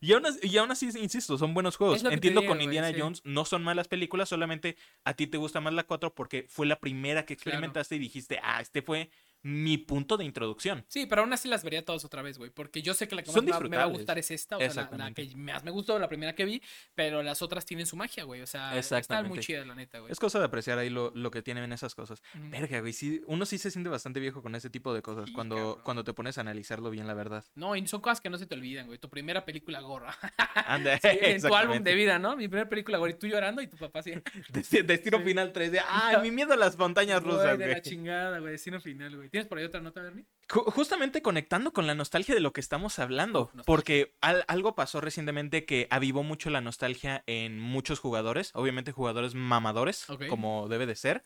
Y 0.01 0.13
aún, 0.13 0.25
así, 0.27 0.39
y 0.47 0.57
aún 0.59 0.71
así, 0.71 0.89
insisto, 1.01 1.37
son 1.37 1.55
buenos 1.55 1.77
juegos. 1.77 2.05
Entiendo 2.05 2.43
digo, 2.43 2.53
con 2.53 2.63
Indiana 2.63 2.93
sí. 2.93 3.01
Jones, 3.01 3.21
no 3.25 3.45
son 3.45 3.65
malas 3.65 3.89
películas, 3.89 4.29
solamente 4.29 4.77
a 5.05 5.15
ti 5.15 5.27
te 5.27 5.39
gusta 5.39 5.61
más 5.61 5.73
la 5.75 5.83
4 5.83 6.15
porque 6.15 6.47
fue 6.49 6.67
la 6.69 6.79
primera 6.79 7.25
que 7.27 7.35
Claro. 7.37 7.51
experimentaste 7.57 7.97
y 7.97 7.99
dijiste, 7.99 8.39
ah, 8.45 8.61
este 8.61 8.81
fue 8.83 9.11
mi 9.43 9.79
punto 9.79 10.17
de 10.17 10.25
introducción. 10.25 10.85
Sí, 10.89 11.07
pero 11.07 11.23
aún 11.23 11.33
así 11.33 11.49
las 11.49 11.65
vería 11.65 11.85
todas 11.85 12.05
otra 12.05 12.23
vez, 12.23 12.37
güey. 12.39 12.51
Porque 12.51 12.83
yo 12.83 12.95
sé 12.95 13.09
que 13.09 13.15
la 13.15 13.23
que 13.23 13.31
Son 13.33 13.45
más 13.47 13.61
me 13.63 13.77
va- 13.77 13.85
a 13.85 13.87
gustar 13.87 14.19
es 14.19 14.31
esta. 14.31 14.57
O 14.57 14.61
sea, 14.61 14.89
la- 14.91 14.97
la, 14.99 15.13
que 15.13 15.31
más 15.37 15.65
me 15.65 15.71
gustó, 15.71 15.99
la 15.99 16.09
primera 16.09 16.35
que 16.35 16.45
vi. 16.45 16.63
Pero 16.95 17.23
las 17.23 17.41
otras 17.43 17.65
tienen 17.65 17.87
su 17.87 17.97
magia, 17.97 18.25
güey. 18.25 18.43
O 18.43 18.47
sea, 18.47 18.77
están 18.79 19.29
muy 19.29 19.39
chidas, 19.41 19.67
la 19.67 19.75
neta, 19.75 19.99
güey. 20.01 20.13
Es 20.13 20.21
cosa 20.21 20.39
de 20.39 20.45
apreciar 20.45 20.79
ahí 20.79 20.91
lo, 20.91 21.11
lo 21.15 21.31
que 21.31 21.43
tienen 21.43 21.73
esas 21.73 21.95
cosas. 21.95 22.23
Ujú. 22.35 22.51
Verga, 22.51 22.81
güey, 22.81 22.93
sí, 22.93 23.23
uno 23.27 23.47
sí 23.47 23.59
se 23.59 23.71
siente 23.71 23.89
bastante 23.89 24.21
viejo 24.21 24.43
con 24.43 24.55
ese 24.55 24.69
tipo 24.71 24.93
de 24.93 25.03
cosas 25.03 25.27
Sí, 25.27 25.33
cuando, 25.33 25.57
cabrón. 25.57 25.81
cuando 25.85 26.05
te 26.05 26.13
pones 26.13 26.37
a 26.39 26.43
analizarlo 26.43 26.91
bien, 26.91 27.07
la 27.07 27.15
verdad. 27.15 27.45
No, 27.55 27.75
y 27.77 27.87
son 27.87 28.01
cosas 28.01 28.21
que 28.21 28.29
no 28.31 28.37
se 28.39 28.47
te 28.47 28.55
olvidan, 28.55 28.87
güey. 28.87 28.99
Tu 28.99 29.09
primera 29.09 29.45
película 29.45 29.81
gorra. 29.81 30.15
Anda, 30.67 30.99
Sí, 30.99 31.09
en 31.21 31.41
tu 31.41 31.55
álbum 31.55 31.83
de 31.83 31.95
vida, 31.95 32.19
¿no? 32.19 32.37
Mi 32.37 32.49
primera 32.49 32.69
película, 32.69 32.99
güey. 32.99 33.19
Tú 33.19 33.27
llorando 33.27 33.63
y 33.63 33.67
tu 33.69 33.77
papá 33.77 34.01
así. 34.01 34.13
Desti- 34.53 34.85
Destino 34.85 35.21
final 35.21 35.53
3 35.53 35.73
de, 35.73 35.81
ay, 35.89 36.17
mi 36.23 36.31
miedo 36.31 36.53
a 36.53 36.57
las 36.57 36.77
montañas 36.77 37.23
Güey, 37.23 37.35
rusas, 37.37 37.59
de 37.59 37.65
güey. 37.65 37.75
la 37.77 37.83
chingada, 37.83 38.39
güey. 38.41 38.53
Destino 38.53 38.81
final, 38.81 39.17
güey. 39.17 39.30
¿Tienes 39.31 39.47
por 39.49 39.59
ahí 39.59 39.65
otra 39.65 39.81
nota, 39.81 40.01
Bernie? 40.03 40.27
Ju- 40.49 40.65
Justamente 40.73 41.23
conectando 41.23 41.73
con 41.73 41.87
la 41.87 41.95
nostalgia 41.95 42.35
de 42.35 42.41
lo 42.41 42.53
que 42.53 42.61
estamos 42.61 42.99
hablando, 42.99 43.41
nostalgia. 43.41 43.65
porque 43.65 44.17
al- 44.21 44.45
algo 44.49 44.75
pasó 44.75 45.01
recientemente 45.01 45.65
que 45.65 45.87
avivó 45.91 46.23
mucho 46.23 46.51
la 46.51 46.61
nostalgia 46.61 47.23
en 47.27 47.59
muchos 47.61 48.01
jugadores, 48.01 48.51
obviamente 48.55 48.93
jugadores 48.93 49.35
mamadores, 49.35 50.07
como 50.29 50.69
debe 50.69 50.87
de 50.87 50.97
ser. 50.97 51.25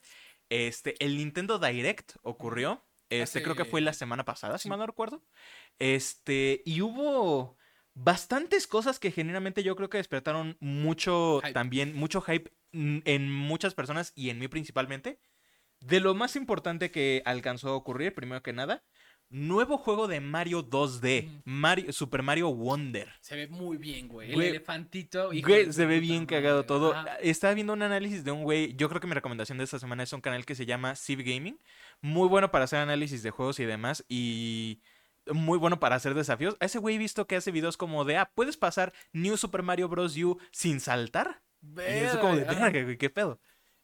Este, 0.51 0.95
el 1.05 1.17
Nintendo 1.17 1.59
Direct 1.59 2.17
ocurrió, 2.23 2.85
este, 3.09 3.43
creo 3.43 3.55
que 3.57 3.65
fue 3.65 3.81
la 3.81 3.93
semana 3.95 4.25
pasada, 4.25 4.59
si 4.59 4.69
mal 4.69 4.79
no 4.79 4.87
recuerdo. 4.87 5.23
Este, 5.79 6.63
y 6.65 6.81
hubo 6.83 7.57
bastantes 7.95 8.67
cosas 8.67 8.99
que 8.99 9.11
genuinamente 9.11 9.63
yo 9.63 9.77
creo 9.77 9.89
que 9.89 9.99
despertaron 9.99 10.57
mucho 10.61 11.41
Hype. 11.43 11.53
también, 11.53 11.95
mucho 11.95 12.21
hype 12.21 12.51
en 12.73 13.31
muchas 13.31 13.73
personas 13.75 14.13
y 14.17 14.31
en 14.31 14.39
mí 14.39 14.49
principalmente. 14.49 15.21
De 15.87 16.01
lo 16.01 16.15
más 16.15 16.37
importante 16.37 16.91
que 16.91 17.23
alcanzó 17.25 17.69
a 17.71 17.77
ocurrir, 17.77 18.15
primero 18.15 18.43
que 18.43 18.53
nada, 18.53 18.83
nuevo 19.29 19.77
juego 19.79 20.07
de 20.07 20.21
Mario 20.21 20.63
2D, 20.63 21.27
Ujú. 21.27 21.43
Mario, 21.45 21.93
Super 21.93 22.23
Mario 22.23 22.55
Wonder. 22.55 23.13
Se 23.21 23.37
ve 23.37 23.49
muy 23.49 23.77
bien, 23.77 24.09
güey. 24.09 24.29
El 24.31 24.35
Güey, 24.37 24.49
elefantito. 24.49 25.33
hijo 25.33 25.49
Güey, 25.49 25.73
se 25.73 25.87
ve 25.87 26.01
bien 26.01 26.23
madre, 26.23 26.37
cagado 26.37 26.65
todo. 26.65 26.95
ajá. 26.95 27.17
Estaba 27.17 27.55
viendo 27.55 27.73
un 27.73 27.83
análisis 27.83 28.25
de 28.25 28.31
un 28.31 28.45
güey. 28.45 28.75
Yo 28.77 28.89
creo 28.89 29.01
que 29.01 29.07
mi 29.07 29.15
recomendación 29.15 29.59
de 29.59 29.65
esta 29.65 29.79
semana 29.79 30.03
es 30.05 30.13
un 30.13 30.21
canal 30.21 30.47
que 30.47 30.55
se 30.55 30.67
llama 30.67 30.95
Civ 30.95 31.19
Gaming. 31.23 31.59
Muy 32.01 32.29
bueno 32.29 32.51
para 32.51 32.65
hacer 32.65 32.79
análisis 32.79 33.23
de 33.23 33.31
juegos 33.31 33.59
y 33.61 33.65
demás. 33.65 34.05
Y 34.09 34.81
muy 35.27 35.59
bueno 35.59 35.81
para 35.81 35.97
hacer 35.97 36.15
desafíos. 36.15 36.57
A 36.61 36.67
ese 36.67 36.79
güey 36.79 36.95
he 36.97 36.99
visto 36.99 37.27
que 37.27 37.37
hace 37.37 37.51
videos 37.51 37.77
como 37.77 38.05
de, 38.05 38.17
ah, 38.19 38.31
¿puedes 38.35 38.57
pasar 38.57 38.93
New 39.13 39.37
Super 39.37 39.63
Mario 39.63 39.89
Bros. 39.89 40.17
U 40.19 40.39
sin 40.53 40.81
saltar? 40.81 41.43
Y 41.63 41.81
es 41.81 42.17
como 42.17 42.37
de, 42.37 42.97
¿qué 42.99 43.11
pedo? 43.11 43.41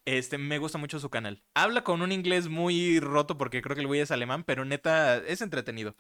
Este, 0.07 0.39
me 0.39 0.59
gusta 0.59 0.79
mucho 0.79 0.99
su 0.99 1.11
canal. 1.11 1.43
Habla 1.55 1.85
con 1.85 2.03
un 2.03 2.11
inglés 2.11 2.49
muy 2.49 3.01
roto 3.01 3.37
porque 3.37 3.63
creo 3.63 3.75
que 3.75 3.83
el 3.83 3.87
güey 3.87 4.01
es 4.01 4.11
alemán, 4.11 4.45
pero 4.45 4.65
neta 4.65 5.19
es 5.19 5.41
entretenido. 5.43 5.95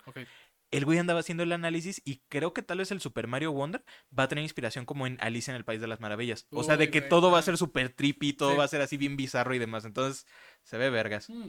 El 0.71 0.85
güey 0.85 0.99
andaba 0.99 1.21
haciendo 1.21 1.43
el 1.43 1.53
análisis 1.53 2.01
y 2.05 2.23
creo 2.29 2.55
que 2.55 2.63
tal 2.63 2.79
vez 2.79 2.91
el 2.93 3.01
Super 3.01 3.27
Mario 3.27 3.53
Wonder 3.53 3.85
va 4.17 4.25
a 4.25 4.29
tener 4.29 4.43
inspiración 4.43 4.85
como 4.87 5.07
en 5.07 5.19
Alicia 5.21 5.51
en 5.51 5.57
el 5.57 5.65
País 5.65 5.81
de 5.81 5.87
las 5.89 6.01
Maravillas. 6.01 6.47
O 6.51 6.63
sea, 6.63 6.77
de 6.77 6.91
que 6.91 7.01
güey, 7.01 7.09
todo 7.11 7.31
va 7.31 7.41
a 7.41 7.43
ser 7.43 7.59
súper 7.59 7.91
trippy, 7.91 8.33
todo 8.33 8.53
Sí. 8.53 8.57
va 8.57 8.65
a 8.65 8.69
ser 8.69 8.81
así 8.81 8.97
bien 8.97 9.17
bizarro 9.17 9.55
y 9.55 9.59
demás. 9.59 9.85
Entonces, 9.85 10.27
se 10.63 10.79
ve 10.79 10.89
vergas. 10.91 11.29
Mm. 11.29 11.47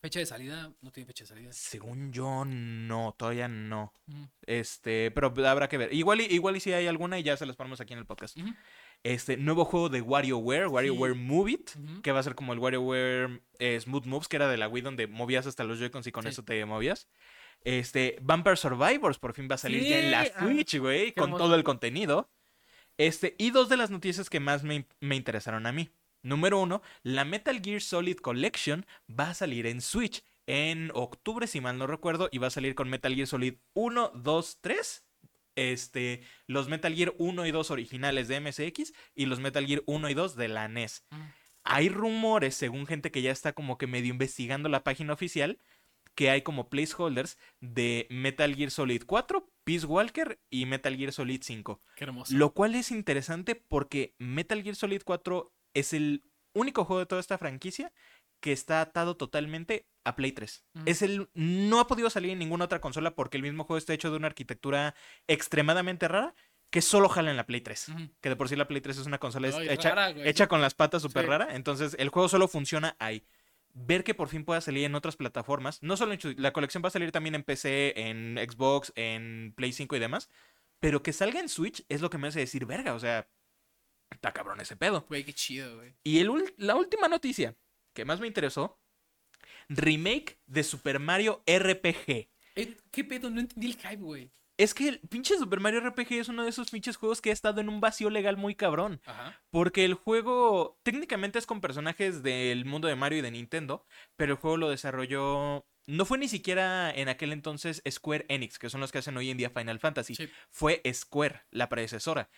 Fecha 0.00 0.20
de 0.20 0.26
salida, 0.26 0.72
no 0.80 0.92
tiene 0.92 1.06
fecha 1.08 1.24
de 1.24 1.28
salida. 1.28 1.52
Según 1.52 2.12
yo, 2.12 2.44
no, 2.44 3.16
todavía 3.18 3.48
no. 3.48 3.92
Mm. 4.06 4.24
Este, 4.46 5.10
pero 5.10 5.34
habrá 5.48 5.68
que 5.68 5.78
ver. 5.78 5.92
Igual 5.92 6.20
igual 6.20 6.56
y 6.56 6.60
si 6.60 6.72
hay 6.72 6.86
alguna 6.86 7.18
y 7.18 7.24
ya 7.24 7.36
se 7.36 7.46
las 7.46 7.56
ponemos 7.56 7.80
aquí 7.80 7.92
en 7.94 7.98
el 7.98 8.06
podcast. 8.06 8.36
Este, 9.04 9.36
nuevo 9.36 9.64
juego 9.64 9.88
de 9.88 10.00
WarioWare, 10.00 10.68
WarioWare 10.68 11.14
Sí. 11.14 11.18
Move 11.18 11.50
It, 11.50 11.70
que 12.02 12.12
va 12.12 12.20
a 12.20 12.22
ser 12.22 12.34
como 12.36 12.52
el 12.52 12.60
WarioWare 12.60 13.42
eh, 13.58 13.80
Smooth 13.80 14.04
Moves, 14.06 14.28
que 14.28 14.36
era 14.36 14.48
de 14.48 14.56
la 14.56 14.68
Wii 14.68 14.82
donde 14.82 15.06
movías 15.08 15.46
hasta 15.46 15.64
los 15.64 15.78
Joy-Cons 15.80 16.06
y 16.06 16.12
con 16.12 16.22
Sí. 16.24 16.28
eso 16.28 16.44
te 16.44 16.64
movías. 16.64 17.08
Este, 17.64 18.18
Vampire 18.22 18.56
Survivors 18.56 19.18
por 19.18 19.34
fin 19.34 19.48
va 19.50 19.56
a 19.56 19.58
salir 19.58 19.82
ya 19.84 19.98
en 19.98 20.10
la 20.10 20.20
ah, 20.22 20.40
Switch, 20.40 20.76
güey, 20.78 21.12
con 21.12 21.24
hermoso. 21.24 21.44
todo 21.44 21.54
el 21.56 21.64
contenido. 21.64 22.30
Este, 22.98 23.34
y 23.38 23.50
dos 23.50 23.68
de 23.68 23.76
las 23.76 23.90
noticias 23.90 24.28
que 24.30 24.40
más 24.40 24.62
me, 24.62 24.86
me 25.00 25.16
interesaron 25.16 25.66
a 25.66 25.72
mí. 25.72 25.90
Número 26.22 26.60
uno, 26.60 26.82
la 27.02 27.24
Metal 27.24 27.60
Gear 27.60 27.80
Solid 27.80 28.16
Collection 28.18 28.86
va 29.10 29.30
a 29.30 29.34
salir 29.34 29.66
en 29.66 29.80
Switch 29.80 30.22
en 30.46 30.90
octubre, 30.94 31.46
si 31.46 31.60
mal 31.60 31.78
no 31.78 31.86
recuerdo, 31.86 32.28
y 32.30 32.38
va 32.38 32.48
a 32.48 32.50
salir 32.50 32.74
con 32.76 32.88
Metal 32.88 33.14
Gear 33.14 33.26
Solid 33.26 33.54
1, 33.74 34.12
2, 34.14 34.58
3. 34.60 35.04
Este, 35.54 36.22
los 36.46 36.68
Metal 36.68 36.94
Gear 36.94 37.14
1 37.18 37.46
y 37.46 37.50
2 37.50 37.70
originales 37.70 38.28
de 38.28 38.40
MSX 38.40 38.92
y 39.14 39.26
los 39.26 39.40
Metal 39.40 39.66
Gear 39.66 39.82
1 39.86 40.10
y 40.10 40.14
2 40.14 40.36
de 40.36 40.48
la 40.48 40.68
NES. 40.68 41.04
Mm. 41.10 41.20
Hay 41.64 41.88
rumores, 41.88 42.54
según 42.54 42.86
gente 42.86 43.10
que 43.10 43.22
ya 43.22 43.30
está 43.30 43.52
como 43.52 43.78
que 43.78 43.86
medio 43.86 44.10
investigando 44.10 44.68
la 44.68 44.82
página 44.82 45.12
oficial, 45.12 45.58
que 46.14 46.30
hay 46.30 46.42
como 46.42 46.68
placeholders 46.68 47.38
de 47.60 48.06
Metal 48.10 48.54
Gear 48.54 48.70
Solid 48.70 49.02
4, 49.06 49.48
Peace 49.64 49.86
Walker 49.86 50.40
y 50.50 50.66
Metal 50.66 50.96
Gear 50.96 51.12
Solid 51.12 51.40
5. 51.42 51.80
Qué 51.96 52.04
hermoso. 52.04 52.34
Lo 52.34 52.52
cual 52.52 52.74
es 52.74 52.90
interesante 52.90 53.54
porque 53.54 54.14
Metal 54.18 54.62
Gear 54.62 54.76
Solid 54.76 55.02
4 55.04 55.52
es 55.74 55.92
el 55.92 56.24
único 56.54 56.84
juego 56.84 57.00
de 57.00 57.06
toda 57.06 57.20
esta 57.20 57.38
franquicia 57.38 57.92
que 58.42 58.52
está 58.52 58.82
atado 58.82 59.16
totalmente 59.16 59.86
a 60.04 60.16
Play 60.16 60.32
3. 60.32 60.64
Ujú. 60.74 60.84
Es 60.86 61.00
el 61.00 61.30
no 61.32 61.80
ha 61.80 61.86
podido 61.86 62.10
salir 62.10 62.32
en 62.32 62.38
ninguna 62.40 62.66
otra 62.66 62.80
consola 62.80 63.14
porque 63.14 63.38
el 63.38 63.42
mismo 63.42 63.64
juego 63.64 63.78
está 63.78 63.94
hecho 63.94 64.10
de 64.10 64.16
una 64.18 64.26
arquitectura 64.26 64.94
extremadamente 65.28 66.08
rara 66.08 66.34
que 66.70 66.82
solo 66.82 67.08
jala 67.08 67.30
en 67.30 67.36
la 67.36 67.46
Play 67.46 67.60
3. 67.60 67.88
Ujú. 67.90 68.08
Que 68.20 68.28
de 68.28 68.36
por 68.36 68.48
sí 68.48 68.56
la 68.56 68.66
Play 68.66 68.80
3 68.80 68.98
es 68.98 69.06
una 69.06 69.18
consola 69.18 69.48
hecha, 69.48 69.94
rara, 69.94 70.10
hecha 70.28 70.48
con 70.48 70.60
las 70.60 70.74
patas 70.74 71.02
súper 71.02 71.24
Sí. 71.24 71.28
rara, 71.30 71.54
entonces 71.54 71.96
el 71.98 72.08
juego 72.08 72.28
solo 72.28 72.48
funciona 72.48 72.96
ahí. 72.98 73.24
Ver 73.74 74.04
que 74.04 74.12
por 74.14 74.28
fin 74.28 74.44
pueda 74.44 74.60
salir 74.60 74.84
en 74.84 74.94
otras 74.94 75.16
plataformas, 75.16 75.82
no 75.82 75.96
solo 75.96 76.12
en 76.12 76.20
la 76.36 76.52
colección 76.52 76.82
va 76.82 76.88
a 76.88 76.90
salir 76.90 77.12
también 77.12 77.34
en 77.36 77.42
PC, 77.44 77.94
en 77.96 78.36
Xbox, 78.38 78.92
en 78.96 79.54
Play 79.56 79.72
5 79.72 79.96
y 79.96 79.98
demás, 80.00 80.28
pero 80.80 81.02
que 81.02 81.12
salga 81.12 81.38
en 81.40 81.48
Switch 81.48 81.84
es 81.88 82.00
lo 82.00 82.10
que 82.10 82.18
me 82.18 82.28
hace 82.28 82.40
decir, 82.40 82.66
verga, 82.66 82.92
o 82.92 82.98
sea, 82.98 83.28
está 84.10 84.32
cabrón 84.32 84.60
ese 84.60 84.76
pedo. 84.76 85.06
Güey, 85.08 85.24
qué 85.24 85.32
chido, 85.32 85.76
güey. 85.76 85.94
Y 86.02 86.18
el 86.18 86.52
la 86.56 86.74
última 86.74 87.08
noticia 87.08 87.54
que 87.92 88.04
más 88.04 88.20
me 88.20 88.26
interesó, 88.26 88.80
remake 89.68 90.40
de 90.46 90.62
Super 90.64 90.98
Mario 90.98 91.42
RPG. 91.46 92.28
Eh, 92.54 92.76
¿Qué 92.90 93.04
pedo? 93.04 93.30
No 93.30 93.40
entendí 93.40 93.66
el 93.68 93.76
hype, 93.76 93.96
güey. 93.96 94.30
Es 94.58 94.74
que 94.74 94.88
el 94.88 95.00
pinche 95.00 95.36
Super 95.38 95.60
Mario 95.60 95.80
RPG 95.80 96.12
es 96.12 96.28
uno 96.28 96.44
de 96.44 96.50
esos 96.50 96.70
pinches 96.70 96.96
juegos 96.96 97.20
que 97.20 97.30
ha 97.30 97.32
estado 97.32 97.60
en 97.60 97.68
un 97.68 97.80
vacío 97.80 98.10
legal 98.10 98.36
muy 98.36 98.54
cabrón. 98.54 99.00
Ajá. 99.06 99.40
Porque 99.50 99.84
el 99.84 99.94
juego 99.94 100.78
técnicamente 100.82 101.38
es 101.38 101.46
con 101.46 101.60
personajes 101.60 102.22
del 102.22 102.64
mundo 102.64 102.86
de 102.86 102.94
Mario 102.94 103.18
y 103.20 103.22
de 103.22 103.30
Nintendo, 103.30 103.86
pero 104.16 104.34
el 104.34 104.38
juego 104.38 104.56
lo 104.56 104.70
desarrolló... 104.70 105.66
No 105.88 106.04
fue 106.04 106.18
ni 106.18 106.28
siquiera 106.28 106.92
en 106.92 107.08
aquel 107.08 107.32
entonces 107.32 107.82
Square 107.90 108.26
Enix, 108.28 108.60
que 108.60 108.70
son 108.70 108.80
los 108.80 108.92
que 108.92 108.98
hacen 108.98 109.16
hoy 109.16 109.30
en 109.30 109.36
día 109.36 109.50
Final 109.50 109.80
Fantasy. 109.80 110.14
Sí. 110.14 110.28
Fue 110.48 110.80
Square, 110.92 111.42
la 111.50 111.68
predecesora. 111.68 112.30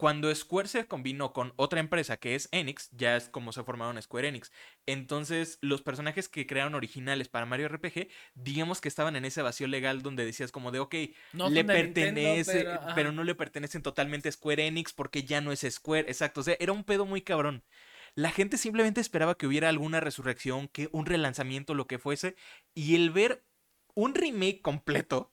Cuando 0.00 0.34
Square 0.34 0.66
se 0.66 0.86
combinó 0.86 1.34
con 1.34 1.52
otra 1.56 1.78
empresa 1.78 2.16
que 2.16 2.34
es 2.34 2.48
Enix, 2.52 2.88
ya 2.92 3.18
es 3.18 3.28
como 3.28 3.52
se 3.52 3.62
formaron 3.64 4.00
Square 4.00 4.28
Enix. 4.28 4.50
Entonces, 4.86 5.58
los 5.60 5.82
personajes 5.82 6.26
que 6.26 6.46
crearon 6.46 6.74
originales 6.74 7.28
para 7.28 7.44
Mario 7.44 7.68
RPG, 7.68 8.08
digamos 8.32 8.80
que 8.80 8.88
estaban 8.88 9.14
en 9.14 9.26
ese 9.26 9.42
vacío 9.42 9.66
legal 9.66 10.00
donde 10.00 10.24
decías 10.24 10.52
como 10.52 10.70
de, 10.70 10.78
ok, 10.78 10.94
No 11.34 11.50
le 11.50 11.64
Nintendo, 11.64 11.74
pertenece, 11.74 12.66
pero 12.94 13.12
no 13.12 13.24
le 13.24 13.34
pertenecen 13.34 13.82
totalmente 13.82 14.30
a 14.30 14.32
Square 14.32 14.68
Enix 14.68 14.94
porque 14.94 15.24
ya 15.24 15.42
no 15.42 15.52
es 15.52 15.66
Square, 15.68 16.08
exacto, 16.08 16.40
o 16.40 16.44
sea, 16.44 16.56
era 16.60 16.72
un 16.72 16.84
pedo 16.84 17.04
muy 17.04 17.20
cabrón. 17.20 17.62
La 18.14 18.30
gente 18.30 18.56
simplemente 18.56 19.02
esperaba 19.02 19.36
que 19.36 19.46
hubiera 19.46 19.68
alguna 19.68 20.00
resurrección, 20.00 20.68
que 20.68 20.88
un 20.92 21.04
relanzamiento, 21.04 21.74
lo 21.74 21.86
que 21.86 21.98
fuese, 21.98 22.36
y 22.72 22.94
el 22.94 23.10
ver 23.10 23.44
un 23.92 24.14
remake 24.14 24.62
completo 24.62 25.30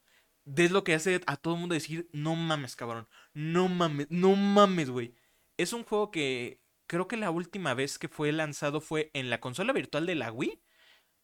es 0.56 0.72
lo 0.72 0.84
que 0.84 0.94
hace 0.94 1.22
a 1.28 1.36
todo 1.36 1.56
el 1.56 1.60
mundo 1.60 1.74
decir, 1.74 2.10
no 2.14 2.36
mames, 2.36 2.76
cabrón, 2.76 3.08
no 3.38 3.68
mames, 3.68 4.08
no 4.10 4.36
mames, 4.36 4.90
güey. 4.90 5.14
Es 5.58 5.72
un 5.72 5.84
juego 5.84 6.10
que 6.10 6.60
creo 6.88 7.08
que 7.08 7.18
la 7.18 7.30
última 7.30 7.76
vez 7.76 8.00
que 8.00 8.08
fue 8.08 8.32
lanzado 8.32 8.82
fue 8.82 9.12
en 9.14 9.30
la 9.30 9.40
consola 9.40 9.74
virtual 9.74 10.08
de 10.08 10.16
la 10.16 10.32
Wii, 10.32 10.60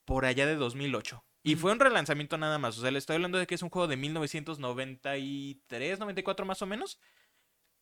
por 0.06 0.26
allá 0.26 0.45
de 0.45 0.56
2008. 0.56 1.26
Y 1.41 1.56
fue 1.56 1.71
un 1.71 1.80
relanzamiento 1.80 2.38
nada 2.38 2.60
más. 2.60 2.78
O 2.78 2.82
sea, 2.82 2.91
le 2.91 2.99
estoy 2.99 3.15
hablando 3.15 3.39
de 3.39 3.47
que 3.47 3.56
es 3.56 3.63
un 3.63 3.71
juego 3.71 3.88
de 3.88 3.97
1993, 3.97 5.97
94 5.97 6.45
más 6.45 6.62
o 6.62 6.67
menos. 6.67 6.99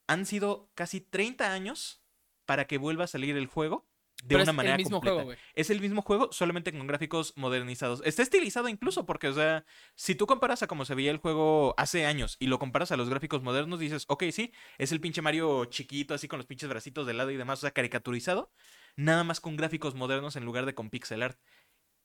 Han 0.07 0.25
sido 0.25 0.71
casi 0.75 1.01
30 1.01 1.51
años 1.51 2.01
para 2.45 2.67
que 2.67 2.77
vuelva 2.77 3.03
a 3.03 3.07
salir 3.07 3.35
el 3.35 3.47
juego 3.47 3.90
de 4.21 4.35
Pero 4.35 4.43
una 4.43 4.51
es 4.51 4.55
manera 4.55 4.75
el 4.75 4.77
mismo 4.77 4.97
completa. 4.97 5.23
juego. 5.23 5.41
Es 5.55 5.69
el 5.69 5.81
mismo 5.81 6.01
juego, 6.01 6.29
solamente 6.31 6.71
con 6.71 6.85
gráficos 6.87 7.33
modernizados. 7.35 8.01
Está 8.05 8.21
estilizado 8.21 8.69
incluso, 8.69 9.05
porque, 9.05 9.27
o 9.27 9.33
sea, 9.33 9.65
si 9.95 10.15
tú 10.15 10.27
comparas 10.27 10.61
a 10.63 10.67
cómo 10.67 10.85
se 10.85 10.95
veía 10.95 11.11
el 11.11 11.17
juego 11.17 11.73
hace 11.77 12.05
años 12.05 12.37
y 12.39 12.47
lo 12.47 12.59
comparas 12.59 12.91
a 12.91 12.97
los 12.97 13.09
gráficos 13.09 13.41
modernos, 13.41 13.79
dices, 13.79 14.05
ok, 14.07 14.25
sí, 14.31 14.53
es 14.77 14.91
el 14.91 15.01
pinche 15.01 15.21
Mario 15.21 15.65
chiquito, 15.65 16.13
así 16.13 16.27
con 16.27 16.37
los 16.37 16.45
pinches 16.45 16.69
bracitos 16.69 17.07
de 17.07 17.13
lado 17.13 17.31
y 17.31 17.37
demás, 17.37 17.59
o 17.59 17.61
sea, 17.61 17.71
caricaturizado, 17.71 18.51
nada 18.95 19.23
más 19.23 19.39
con 19.39 19.57
gráficos 19.57 19.95
modernos 19.95 20.35
en 20.35 20.45
lugar 20.45 20.65
de 20.65 20.75
con 20.75 20.89
pixel 20.89 21.23
art. 21.23 21.39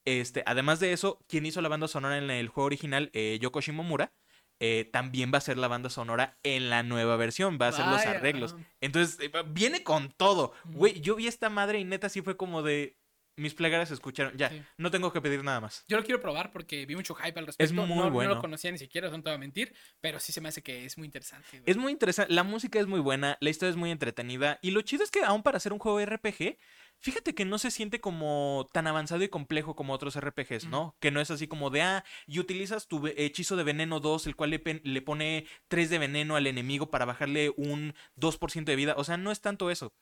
Este, 0.06 0.42
además 0.46 0.80
de 0.80 0.92
eso, 0.92 1.18
quien 1.28 1.46
hizo 1.46 1.60
la 1.60 1.68
banda 1.68 1.88
sonora 1.88 2.16
en 2.16 2.30
el 2.30 2.48
juego 2.48 2.66
original, 2.66 3.10
eh, 3.12 3.38
Yoko 3.40 3.60
Shimomura, 3.60 4.14
eh, 4.60 4.88
también 4.92 5.30
va 5.32 5.38
a 5.38 5.42
ser 5.42 5.58
la 5.58 5.68
banda 5.68 5.90
sonora 5.90 6.38
en 6.42 6.70
la 6.70 6.82
nueva 6.82 7.16
versión, 7.16 7.58
va 7.60 7.66
a 7.66 7.68
hacer 7.70 7.86
los 7.86 8.04
arreglos. 8.06 8.56
Entonces, 8.80 9.18
eh, 9.20 9.30
viene 9.48 9.82
con 9.82 10.10
todo. 10.10 10.52
Güey, 10.64 11.00
yo 11.00 11.14
vi 11.16 11.26
esta 11.26 11.50
madre 11.50 11.78
y 11.78 11.84
neta 11.84 12.08
sí 12.08 12.22
fue 12.22 12.36
como 12.36 12.62
de. 12.62 12.96
Mis 13.38 13.52
plegarias 13.52 13.90
escucharon. 13.90 14.32
Ya, 14.38 14.48
Sí. 14.48 14.62
no 14.78 14.90
tengo 14.90 15.12
que 15.12 15.20
pedir 15.20 15.44
nada 15.44 15.60
más. 15.60 15.84
Yo 15.88 15.98
lo 15.98 16.04
quiero 16.04 16.22
probar 16.22 16.52
porque 16.52 16.86
vi 16.86 16.96
mucho 16.96 17.14
hype 17.14 17.38
al 17.38 17.44
respecto. 17.44 17.74
muy 17.74 17.86
no, 17.86 18.04
no 18.06 18.10
bueno. 18.10 18.34
lo 18.36 18.40
conocía 18.40 18.72
ni 18.72 18.78
siquiera, 18.78 19.10
no 19.10 19.16
te 19.22 19.28
voy 19.28 19.34
a 19.34 19.38
mentir, 19.38 19.74
pero 20.00 20.18
sí 20.20 20.32
se 20.32 20.40
me 20.40 20.48
hace 20.48 20.62
que 20.62 20.86
es 20.86 20.96
muy 20.96 21.04
interesante. 21.04 21.46
güey. 21.50 21.62
Es 21.66 21.76
muy 21.76 21.92
interesante. 21.92 22.32
La 22.32 22.44
música 22.44 22.80
es 22.80 22.86
muy 22.86 22.98
buena, 22.98 23.36
la 23.40 23.50
historia 23.50 23.68
es 23.68 23.76
muy 23.76 23.90
entretenida. 23.90 24.58
Y 24.62 24.70
lo 24.70 24.80
chido 24.80 25.04
es 25.04 25.10
que, 25.10 25.22
aún 25.22 25.42
para 25.42 25.58
hacer 25.58 25.74
un 25.74 25.78
juego 25.78 26.00
RPG, 26.00 26.56
fíjate 26.98 27.34
que 27.34 27.44
no 27.44 27.58
se 27.58 27.70
siente 27.70 28.00
como 28.00 28.66
tan 28.72 28.86
avanzado 28.86 29.22
y 29.22 29.28
complejo 29.28 29.76
como 29.76 29.92
otros 29.92 30.18
RPGs, 30.18 30.66
¿no? 30.68 30.96
Que 31.00 31.10
no 31.10 31.20
es 31.20 31.30
así 31.30 31.46
como 31.46 31.70
de, 31.70 31.82
ah, 31.82 32.04
y 32.26 32.38
utilizas 32.38 32.88
tu 32.88 33.06
hechizo 33.06 33.56
de 33.56 33.64
veneno 33.64 34.00
2, 34.00 34.26
el 34.26 34.36
cual 34.36 34.50
le, 34.50 35.02
pone 35.02 35.46
3 35.68 35.90
de 35.90 35.98
veneno 35.98 36.36
al 36.36 36.46
enemigo 36.46 36.90
para 36.90 37.04
bajarle 37.04 37.52
un 37.56 37.94
2% 38.16 38.64
de 38.64 38.76
vida. 38.76 38.94
O 38.96 39.04
sea, 39.04 39.16
no 39.16 39.30
es 39.30 39.40
tanto 39.40 39.70
eso. 39.70 39.94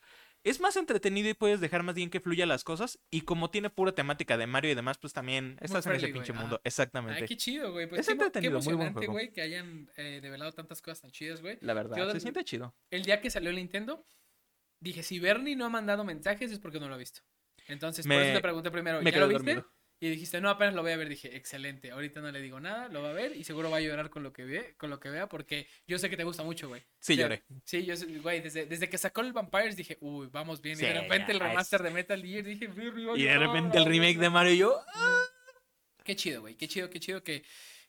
Es 0.42 0.60
más 0.60 0.76
entretenido 0.76 1.30
y 1.30 1.34
puedes 1.34 1.60
dejar 1.60 1.82
más 1.82 1.94
bien 1.94 2.10
que 2.10 2.20
fluya 2.20 2.44
las 2.44 2.64
cosas. 2.64 2.98
Y 3.10 3.22
como 3.22 3.50
tiene 3.50 3.70
pura 3.70 3.92
temática 3.92 4.36
de 4.36 4.46
Mario 4.46 4.72
y 4.72 4.74
demás, 4.74 4.98
pues 4.98 5.14
también 5.14 5.56
estás 5.62 5.86
en 5.86 5.92
ese 5.92 6.08
pinche 6.08 6.34
mundo. 6.34 6.60
Exactamente. 6.64 7.24
qué 7.24 7.36
chido, 7.36 7.72
güey. 7.72 7.86
Pues 7.88 8.00
Es 8.02 8.06
qué, 8.06 8.12
qué 8.12 8.24
entretenido, 8.24 8.58
muy 8.58 8.74
buen 8.74 8.88
emocionante, 8.88 8.98
juego. 9.06 9.12
güey, 9.14 9.32
que 9.32 9.40
hayan 9.40 9.90
eh, 9.96 10.20
develado 10.22 10.52
tantas 10.52 10.82
cosas 10.82 11.00
tan 11.00 11.10
chidas, 11.12 11.40
güey. 11.40 11.56
La 11.62 11.72
verdad, 11.72 11.96
Yo- 11.96 12.10
se 12.12 12.20
siente 12.20 12.44
chido. 12.44 12.74
El 12.90 13.04
día 13.04 13.22
que 13.22 13.30
salió 13.30 13.48
el 13.48 13.56
Nintendo, 13.56 14.04
dije, 14.84 15.02
si 15.02 15.18
Bernie 15.18 15.56
no 15.56 15.64
ha 15.66 15.70
mandado 15.70 16.04
mensajes 16.04 16.52
es 16.52 16.58
porque 16.58 16.78
no 16.80 16.88
lo 16.88 16.94
ha 16.94 16.98
visto. 16.98 17.20
Entonces, 17.66 18.06
por 18.06 18.16
Me- 18.16 18.24
eso 18.28 18.36
te 18.36 18.42
pregunté 18.42 18.70
primero, 18.70 19.00
me 19.02 19.10
¿ya 19.10 19.18
lo 19.18 19.26
viste? 19.28 19.42
dormido. 19.54 19.70
Y 20.00 20.10
dijiste, 20.10 20.38
no, 20.40 20.50
apenas 20.50 20.74
lo 20.74 20.82
voy 20.82 20.92
a 20.92 20.96
ver. 20.98 21.08
Dije, 21.08 21.34
excelente. 21.34 21.90
Ahorita 21.90 22.20
no 22.20 22.30
le 22.30 22.42
digo 22.42 22.60
nada, 22.60 22.88
lo 22.88 23.00
va 23.00 23.10
a 23.10 23.12
ver 23.14 23.34
y 23.34 23.44
seguro 23.44 23.70
va 23.70 23.78
a 23.78 23.80
llorar 23.80 24.10
con 24.10 24.22
lo 24.22 24.32
que 24.34 24.44
ve, 24.44 24.74
con 24.76 24.90
lo 24.90 25.00
que 25.00 25.08
vea, 25.08 25.28
porque 25.28 25.66
yo 25.86 25.98
sé 25.98 26.10
que 26.10 26.16
te 26.18 26.24
gusta 26.24 26.42
mucho, 26.42 26.68
güey. 26.68 26.82
Sí, 26.98 27.16
lloré. 27.16 27.42
Sí, 27.64 27.84
yo 27.86 27.96
sé, 27.96 28.06
güey, 28.18 28.40
desde, 28.42 28.66
desde 28.66 28.88
que 28.90 28.98
sacó 28.98 29.22
el 29.22 29.32
Vampires 29.32 29.76
dije, 29.76 29.96
uy, 30.00 30.28
vamos 30.30 30.60
bien. 30.60 30.76
Sí, 30.76 30.84
y 30.84 30.88
de 30.88 31.00
repente 31.00 31.32
el 31.32 31.40
remaster 31.40 31.82
de 31.82 31.90
Metal 31.90 32.22
Gear 32.22 32.44
dije, 32.44 32.66
"Bernie, 32.66 33.06
va 33.06 33.14
a 33.14 33.18
Y 33.18 33.22
de 33.22 33.38
repente 33.38 33.78
el 33.78 33.84
güey". 33.84 33.98
remake 33.98 34.18
de 34.18 34.30
Mario 34.30 34.52
y 34.52 34.58
yo. 34.58 34.80
Qué 36.04 36.16
chido, 36.16 36.42
güey. 36.42 36.54
Qué 36.56 36.68
chido, 36.68 36.90
qué 36.90 37.00
chido 37.00 37.22
que, 37.22 37.42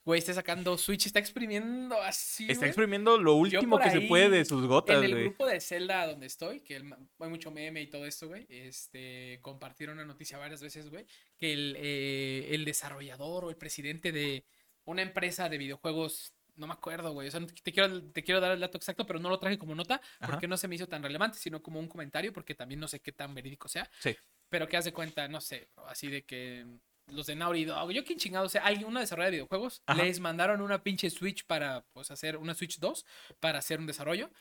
güey, 0.06 0.20
esté 0.20 0.34
sacando 0.34 0.78
Switch, 0.78 1.08
está 1.08 1.20
exprimiendo 1.20 2.02
así. 2.02 2.44
Está 2.44 2.60
güey. 2.60 2.70
exprimiendo 2.70 3.18
lo 3.18 3.34
último 3.34 3.78
que 3.80 3.92
se 3.92 4.02
puede 4.02 4.30
de 4.30 4.46
sus 4.46 4.66
gotas, 4.66 4.98
En 4.98 5.04
el 5.04 5.12
güey. 5.12 5.24
grupo 5.26 5.46
de 5.48 5.60
Zelda 5.60 6.08
donde 6.08 6.28
estoy, 6.28 6.62
que 6.62 6.78
el 6.78 6.94
hay 7.20 7.30
mucho 7.30 7.52
meme 7.52 7.82
y 7.82 7.88
todo 7.88 8.06
esto, 8.06 8.28
güey, 8.28 8.46
este, 8.50 9.40
compartieron 9.42 9.96
una 9.96 10.06
noticia 10.06 10.38
varias 10.38 10.62
veces, 10.62 10.90
güey, 10.90 11.06
que 11.38 11.52
el, 11.52 11.76
eh, 11.78 12.48
el 12.52 12.64
desarrollador 12.64 13.46
o 13.46 13.50
el 13.50 13.58
presidente 13.58 14.12
de, 14.12 14.46
una 14.86 15.02
empresa 15.02 15.50
de 15.50 15.58
videojuegos, 15.58 16.34
no 16.56 16.68
me 16.68 16.74
acuerdo, 16.74 17.12
güey. 17.12 17.28
O 17.28 17.32
sea, 17.32 17.42
te 17.46 17.72
quiero, 17.74 18.04
te 18.12 18.24
quiero 18.24 18.40
dar 18.40 18.52
el 18.52 18.60
dato 18.60 18.78
exacto, 18.78 19.06
pero 19.06 19.20
no 19.20 19.30
lo 19.30 19.40
traje 19.40 19.58
como 19.58 19.76
nota 19.76 20.02
Ajá. 20.20 20.32
porque 20.32 20.48
no 20.48 20.58
se 20.58 20.68
me 20.68 20.76
hizo 20.76 20.88
tan 20.88 21.04
relevante, 21.04 21.38
sino 21.38 21.62
como 21.62 21.80
un 21.80 21.88
comentario, 21.88 22.32
porque 22.32 22.56
también 22.56 22.80
no 22.80 22.88
sé 22.88 23.02
qué 23.02 23.12
tan 23.12 23.34
verídico 23.34 23.68
sea. 23.68 23.90
Sí. 24.00 24.16
Pero 24.50 24.68
que 24.68 24.78
haz 24.78 24.86
de 24.86 24.94
cuenta, 24.94 25.28
no 25.28 25.42
sé, 25.42 25.70
así 25.88 26.08
de 26.08 26.24
que 26.24 26.66
los 27.08 27.28
de 27.28 27.36
Naughty 27.36 27.66
Dog, 27.66 27.92
yo 27.92 28.04
quién 28.04 28.18
chingado, 28.20 28.46
o 28.46 28.50
sea, 28.50 28.66
alguien, 28.66 28.88
una 28.88 29.00
desarrolladora 29.00 29.32
de 29.32 29.38
videojuegos, 29.38 29.82
Ajá. 29.86 30.04
les 30.04 30.20
mandaron 30.20 30.62
una 30.62 30.84
pinche 30.84 31.10
Switch 31.10 31.46
para, 31.46 31.86
pues, 31.94 32.12
hacer 32.12 32.38
una 32.38 32.54
Switch 32.56 32.80
2 32.80 33.06
para 33.40 33.60
hacer 33.60 33.80
un 33.80 33.86
desarrollo. 33.86 34.32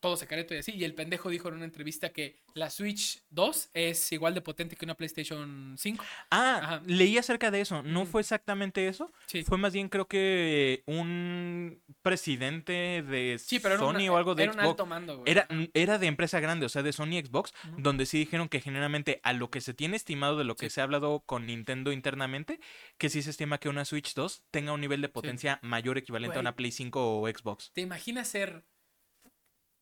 Todo 0.00 0.16
secreto 0.16 0.54
y 0.54 0.58
así. 0.58 0.72
Y 0.72 0.84
el 0.84 0.94
pendejo 0.94 1.28
dijo 1.28 1.48
en 1.48 1.54
una 1.54 1.66
entrevista 1.66 2.08
que 2.10 2.40
la 2.54 2.70
Switch 2.70 3.22
2 3.30 3.70
es 3.74 4.12
igual 4.12 4.32
de 4.34 4.40
potente 4.40 4.74
que 4.74 4.84
una 4.86 4.94
PlayStation 4.94 5.74
5. 5.78 6.02
Ah, 6.30 6.60
Ajá. 6.62 6.82
leí 6.86 7.18
acerca 7.18 7.50
de 7.50 7.60
eso. 7.60 7.82
No 7.82 8.02
Ujú. 8.02 8.12
fue 8.12 8.20
exactamente 8.22 8.88
eso. 8.88 9.12
Sí. 9.26 9.44
Fue 9.44 9.58
más 9.58 9.74
bien 9.74 9.90
creo 9.90 10.08
que 10.08 10.82
un 10.86 11.82
presidente 12.02 13.02
de 13.06 13.38
Sí, 13.38 13.58
pero 13.60 13.74
era, 13.74 13.84
Sony 13.84 13.90
una- 14.04 14.12
o 14.12 14.16
algo 14.16 14.34
de 14.34 14.44
era 14.44 14.52
un 14.52 14.58
Xbox. 14.58 14.68
alto 14.70 14.86
mando, 14.86 15.18
güey. 15.18 15.30
Era, 15.30 15.46
era 15.74 15.98
de 15.98 16.06
empresa 16.06 16.40
grande, 16.40 16.66
o 16.66 16.68
sea, 16.68 16.82
de 16.82 16.92
Sony 16.92 17.20
Xbox, 17.24 17.52
donde 17.76 18.06
sí 18.06 18.18
dijeron 18.18 18.48
que 18.48 18.60
generalmente 18.60 19.20
a 19.22 19.32
lo 19.34 19.50
que 19.50 19.60
se 19.60 19.74
tiene 19.74 19.96
estimado 19.96 20.36
de 20.38 20.44
lo 20.44 20.56
que 20.56 20.70
Sí. 20.70 20.74
se 20.76 20.80
ha 20.80 20.84
hablado 20.84 21.20
con 21.26 21.46
Nintendo 21.46 21.92
internamente, 21.92 22.58
que 22.98 23.10
sí 23.10 23.22
se 23.22 23.30
estima 23.30 23.58
que 23.58 23.68
una 23.68 23.84
Switch 23.84 24.14
2 24.14 24.42
tenga 24.50 24.72
un 24.72 24.80
nivel 24.80 25.02
de 25.02 25.08
potencia 25.10 25.58
mayor 25.62 25.98
equivalente 25.98 26.38
a 26.38 26.40
una 26.40 26.56
Play 26.56 26.72
5 26.72 27.20
o 27.20 27.28
Xbox. 27.28 27.70
¿Te 27.74 27.82
imaginas 27.82 28.28
ser 28.28 28.64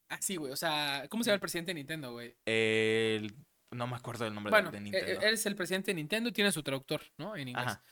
así, 0.08 0.36
güey? 0.36 0.52
O 0.52 0.56
sea, 0.56 1.06
¿cómo 1.08 1.22
se 1.22 1.28
llama 1.28 1.34
el 1.34 1.40
presidente 1.40 1.70
de 1.70 1.74
Nintendo, 1.74 2.12
güey? 2.12 2.36
El- 2.46 3.34
no 3.70 3.86
me 3.86 3.96
acuerdo 3.96 4.24
del 4.24 4.34
nombre 4.34 4.50
de- 4.50 4.54
Bueno, 4.56 4.70
de, 4.70 4.78
e- 4.78 4.80
Nintendo. 4.80 5.06
e- 5.20 5.26
eres 5.26 5.44
el 5.46 5.54
presidente 5.56 5.90
de 5.90 5.94
Nintendo 5.96 6.28
y 6.30 6.32
tienes 6.32 6.54
su 6.54 6.62
traductor, 6.62 7.02
¿no? 7.18 7.36
En 7.36 7.48
inglés. 7.48 7.66
Ajá. 7.66 7.82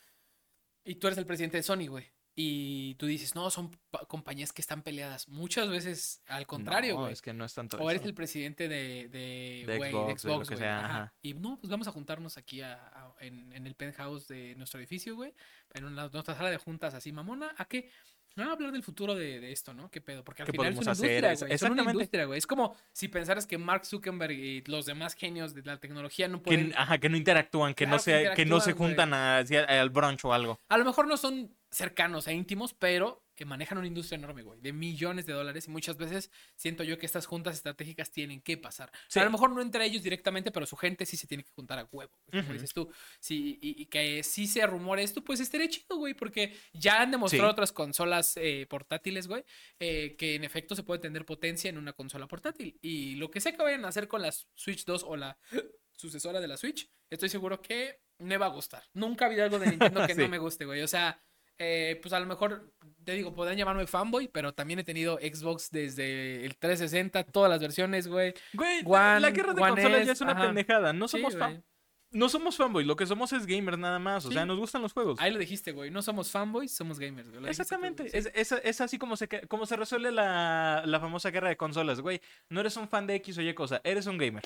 Y 0.85 0.95
tú 0.97 1.07
eres 1.09 1.19
el 1.19 1.27
presidente 1.27 1.57
de 1.59 1.63
Sony, 1.63 1.89
güey. 1.89 2.07
Y 2.39 2.95
tú 2.97 3.07
dices, 3.07 3.35
no, 3.35 3.49
son 3.51 3.71
pa- 3.91 4.05
compañías 4.07 4.53
que 4.53 4.61
están 4.61 4.83
peleadas. 4.83 5.27
Muchas 5.27 5.71
veces 5.71 6.23
al 6.27 6.47
contrario, 6.47 6.95
No, 6.95 7.01
güey. 7.01 7.13
es 7.15 7.23
que 7.23 7.33
no 7.33 7.47
es 7.47 7.55
tanto 7.55 7.79
O 7.79 7.91
eres 7.91 8.05
el 8.05 8.13
presidente 8.13 8.69
de, 8.69 9.09
de, 9.09 9.65
De 9.67 9.91
Xbox, 9.91 10.23
de 10.23 10.29
que 10.31 10.35
güey, 10.35 10.59
sea, 10.59 10.79
ajá. 10.79 10.87
ajá. 11.03 11.15
Y 11.23 11.33
no, 11.33 11.59
pues 11.59 11.71
vamos 11.71 11.89
a 11.89 11.93
juntarnos 11.93 12.37
aquí 12.37 12.61
a- 12.61 12.75
a- 12.75 13.15
en, 13.21 13.53
en 13.55 13.67
el 13.67 13.75
penthouse 13.75 14.29
de 14.29 14.55
nuestro 14.57 14.79
edificio, 14.79 15.15
güey. 15.17 15.33
En 15.73 15.85
una, 15.87 16.09
nuestra 16.09 16.35
sala 16.35 16.51
de 16.51 16.59
juntas 16.59 16.93
así, 16.93 17.11
mamona. 17.11 17.55
¿A 17.57 17.65
qué? 17.65 17.91
No, 18.37 18.51
a 18.51 18.53
hablar 18.53 18.71
del 18.71 18.83
futuro 18.83 19.15
de, 19.15 19.41
de 19.41 19.51
esto, 19.51 19.73
¿no? 19.73 19.91
¿Qué 19.91 20.01
pedo? 20.01 20.23
Porque 20.23 20.43
al 20.43 20.47
¿Qué 20.47 20.53
final 20.53 20.73
es 20.75 20.79
una 20.79 20.93
hacer? 20.93 21.07
industria, 21.07 21.33
Es- 21.33 21.41
güey. 21.43 21.59
Son 21.59 21.73
una 21.73 21.85
industria, 21.91 22.25
güey. 22.27 22.39
Es 22.39 22.47
como 22.47 22.77
si 22.93 23.09
pensaras 23.09 23.47
que 23.47 23.57
Mark 23.59 23.87
Zuckerberg 23.87 24.33
y 24.33 24.63
los 24.67 24.85
demás 24.87 25.15
genios 25.15 25.55
de 25.55 25.63
la 25.63 25.79
tecnología 25.79 26.29
no 26.29 26.39
Que, 26.39 26.45
pueden... 26.45 26.75
ajá, 26.77 26.99
que 26.99 27.09
no 27.09 27.17
interactúan, 27.17 27.73
que 27.75 27.87
no 27.87 27.99
Claro 27.99 28.05
que 28.05 28.29
se, 28.29 28.35
que 28.37 28.45
no 28.45 28.61
se 28.61 28.73
juntan 28.75 29.15
a- 29.15 29.39
al 29.39 29.91
brunch 29.91 30.25
o 30.27 30.33
algo. 30.35 30.61
A 30.69 30.77
lo 30.79 30.85
mejor 30.85 31.09
no 31.09 31.17
son 31.17 31.51
cercanos 31.77 32.27
e 32.27 32.33
íntimos, 32.33 32.73
pero 32.73 33.23
que 33.35 33.45
manejan 33.45 33.77
una 33.77 33.87
industria 33.87 34.17
enorme, 34.17 34.43
güey, 34.43 34.59
de 34.63 34.73
millones 34.73 35.27
de 35.27 35.35
dólares 35.35 35.67
y 35.67 35.71
muchas 35.71 35.99
veces 35.99 36.31
siento 36.55 36.83
yo 36.85 36.97
que 36.99 37.05
estas 37.05 37.27
juntas 37.27 37.55
estratégicas 37.55 38.11
tienen 38.11 38.41
que 38.41 38.57
pasar. 38.57 38.91
Sí. 39.09 39.19
a 39.21 39.25
lo 39.25 39.31
mejor 39.31 39.51
no 39.51 39.61
entre 39.61 39.85
ellos 39.85 40.03
directamente, 40.03 40.51
pero 40.51 40.65
su 40.65 40.75
gente 40.75 41.05
sí 41.05 41.19
se 41.19 41.27
tiene 41.27 41.45
que 41.45 41.51
juntar 41.51 41.79
a 41.79 41.85
huevo, 41.93 42.19
güey, 42.29 42.43
como 42.43 42.45
Ujú. 42.45 42.53
dices 42.55 42.73
tú. 42.73 42.91
Sí, 43.21 43.59
y, 43.61 43.83
y 43.83 43.87
que 43.87 44.23
sí 44.23 44.47
se 44.47 44.67
rumore 44.67 45.03
esto, 45.03 45.23
pues 45.23 45.41
estaría 45.41 45.69
chido, 45.69 45.99
güey, 45.99 46.15
porque 46.15 46.57
ya 46.73 47.03
han 47.03 47.11
demostrado 47.11 47.49
Sí. 47.49 47.53
otras 47.53 47.73
consolas 47.73 48.39
eh, 48.39 48.67
portátiles, 48.71 49.27
güey, 49.29 49.45
eh, 49.81 50.17
que 50.17 50.35
en 50.37 50.45
efecto 50.45 50.75
se 50.75 50.83
puede 50.83 51.01
tener 51.03 51.27
potencia 51.27 51.69
en 51.69 51.77
una 51.77 51.93
consola 51.93 52.27
portátil. 52.27 52.79
Y 52.81 53.17
lo 53.17 53.31
que 53.31 53.43
sea 53.43 53.53
que 53.55 53.63
vayan 53.63 53.85
a 53.85 53.89
hacer 53.89 54.09
con 54.09 54.23
la 54.23 54.33
Switch 54.33 54.87
2 54.87 55.05
o 55.07 55.15
la 55.15 55.37
sucesora 55.93 56.41
de 56.41 56.49
la 56.49 56.57
Switch, 56.57 56.91
estoy 57.11 57.29
seguro 57.29 57.61
que 57.61 58.01
me 58.19 58.39
va 58.39 58.47
a 58.47 58.51
gustar. 58.51 58.83
Nunca 58.95 59.27
habido 59.27 59.45
algo 59.45 59.59
de 59.59 59.67
Nintendo 59.67 60.07
que 60.07 60.15
no 60.15 60.27
me 60.29 60.39
guste, 60.39 60.65
güey. 60.65 60.81
O 60.81 60.89
sea, 60.89 61.21
eh, 61.59 61.99
pues 62.03 62.13
a 62.13 62.21
lo 62.21 62.27
mejor, 62.27 62.73
te 63.05 63.13
digo, 63.13 63.35
podrán 63.35 63.57
llamarme 63.57 63.87
fanboy, 63.87 64.29
pero 64.29 64.53
también 64.55 64.79
he 64.81 64.85
tenido 64.85 65.19
Xbox 65.19 65.71
desde 65.71 66.45
el 66.45 66.57
360, 66.57 67.25
todas 67.25 67.51
las 67.51 67.61
versiones, 67.61 68.09
güey. 68.09 68.35
Güey, 68.53 68.83
One- 68.85 69.21
la 69.21 69.31
guerra 69.31 69.55
de 69.55 69.63
One 69.63 69.71
consolas 69.73 69.99
S, 70.01 70.07
ya 70.07 70.13
es 70.13 70.21
una 70.21 70.33
ajá. 70.33 70.43
pendejada. 70.47 70.93
No 70.93 71.09
Sí, 71.09 71.19
somos 71.19 71.37
fan- 71.37 71.53
güey. 71.53 71.65
no 72.13 72.29
somos 72.29 72.57
fanboy, 72.57 72.85
lo 72.85 72.97
que 72.97 73.07
somos 73.07 73.33
es 73.33 73.47
gamers 73.47 73.79
nada 73.79 73.99
más. 73.99 74.25
O 74.25 74.29
Sí. 74.29 74.35
sea, 74.35 74.47
nos 74.47 74.59
gustan 74.59 74.81
los 74.83 74.93
juegos. 74.93 75.19
Ahí 75.21 75.31
lo 75.33 75.39
dijiste, 75.39 75.73
güey. 75.73 75.91
No 75.91 76.03
somos 76.03 76.31
fanboys, 76.31 76.75
somos 76.75 76.99
gamers, 76.99 77.29
güey. 77.31 77.43
Tú, 77.43 77.49
Exactamente. 77.49 78.05
güey, 78.05 78.13
sí. 78.13 78.19
Es, 78.35 78.53
es- 78.53 78.61
es 78.65 78.81
así 78.81 78.99
como 78.99 79.17
se, 79.17 79.29
como 79.49 79.67
se 79.67 79.77
resuelve 79.77 80.13
la, 80.13 80.83
la 80.87 81.01
famosa 81.01 81.31
guerra 81.31 81.49
de 81.49 81.57
consolas, 81.57 82.01
güey. 82.01 82.21
No 82.49 82.61
eres 82.61 82.77
un 82.77 82.89
fan 82.89 83.07
de 83.07 83.15
X 83.17 83.39
o 83.39 83.43
Y 83.43 83.53
cosa, 83.55 83.81
eres 83.85 84.07
un 84.07 84.19
gamer. 84.19 84.43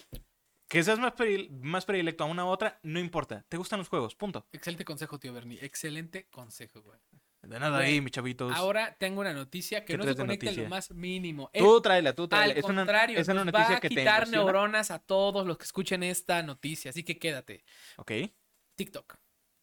Que 0.71 0.85
seas 0.85 1.01
más, 1.01 1.13
predil- 1.15 1.51
más 1.51 1.85
predilecto 1.85 2.23
a 2.23 2.29
una 2.29 2.45
u 2.45 2.49
otra, 2.49 2.79
no 2.85 3.01
importa. 3.01 3.45
Te 3.49 3.57
gustan 3.57 3.81
los 3.81 3.89
juegos, 3.89 4.15
punto. 4.15 4.47
Excelente 4.53 4.85
consejo, 4.85 5.19
tío 5.19 5.33
Bernie. 5.33 5.59
Excelente 5.63 6.29
consejo, 6.31 6.81
güey. 6.83 6.97
De 7.43 7.59
nada 7.59 7.79
Güey, 7.79 7.95
ahí, 7.95 8.01
mis 8.01 8.13
chavitos. 8.13 8.55
Ahora 8.55 8.95
tengo 9.01 9.21
una 9.21 9.33
noticia 9.33 9.85
que 9.85 9.95
¿Qué 9.95 9.99
no 9.99 10.05
se 10.05 10.15
conecta 10.15 10.49
en 10.51 10.63
lo 10.63 10.69
más 10.69 10.93
mínimo. 10.93 11.51
tú 11.53 11.81
tráela, 11.81 12.15
tú 12.15 12.23
Al 12.25 12.29
tráela. 12.29 12.53
Es 12.55 12.65
una, 12.65 12.83
contrario, 12.83 13.19
es 13.19 13.27
una 13.29 13.45
noticia 13.45 13.69
va 13.71 13.77
a 13.77 13.81
que 13.81 13.89
quitar 13.89 14.29
neuronas 14.29 14.93
a 14.93 15.01
todos 15.01 15.45
los 15.45 15.59
que 15.59 15.65
escuchen 15.65 16.05
esta 16.05 16.41
noticia. 16.45 16.91
Así 16.91 17.03
que 17.03 17.19
quédate. 17.19 17.65
Ok. 17.97 18.13
TikTok. 18.77 19.17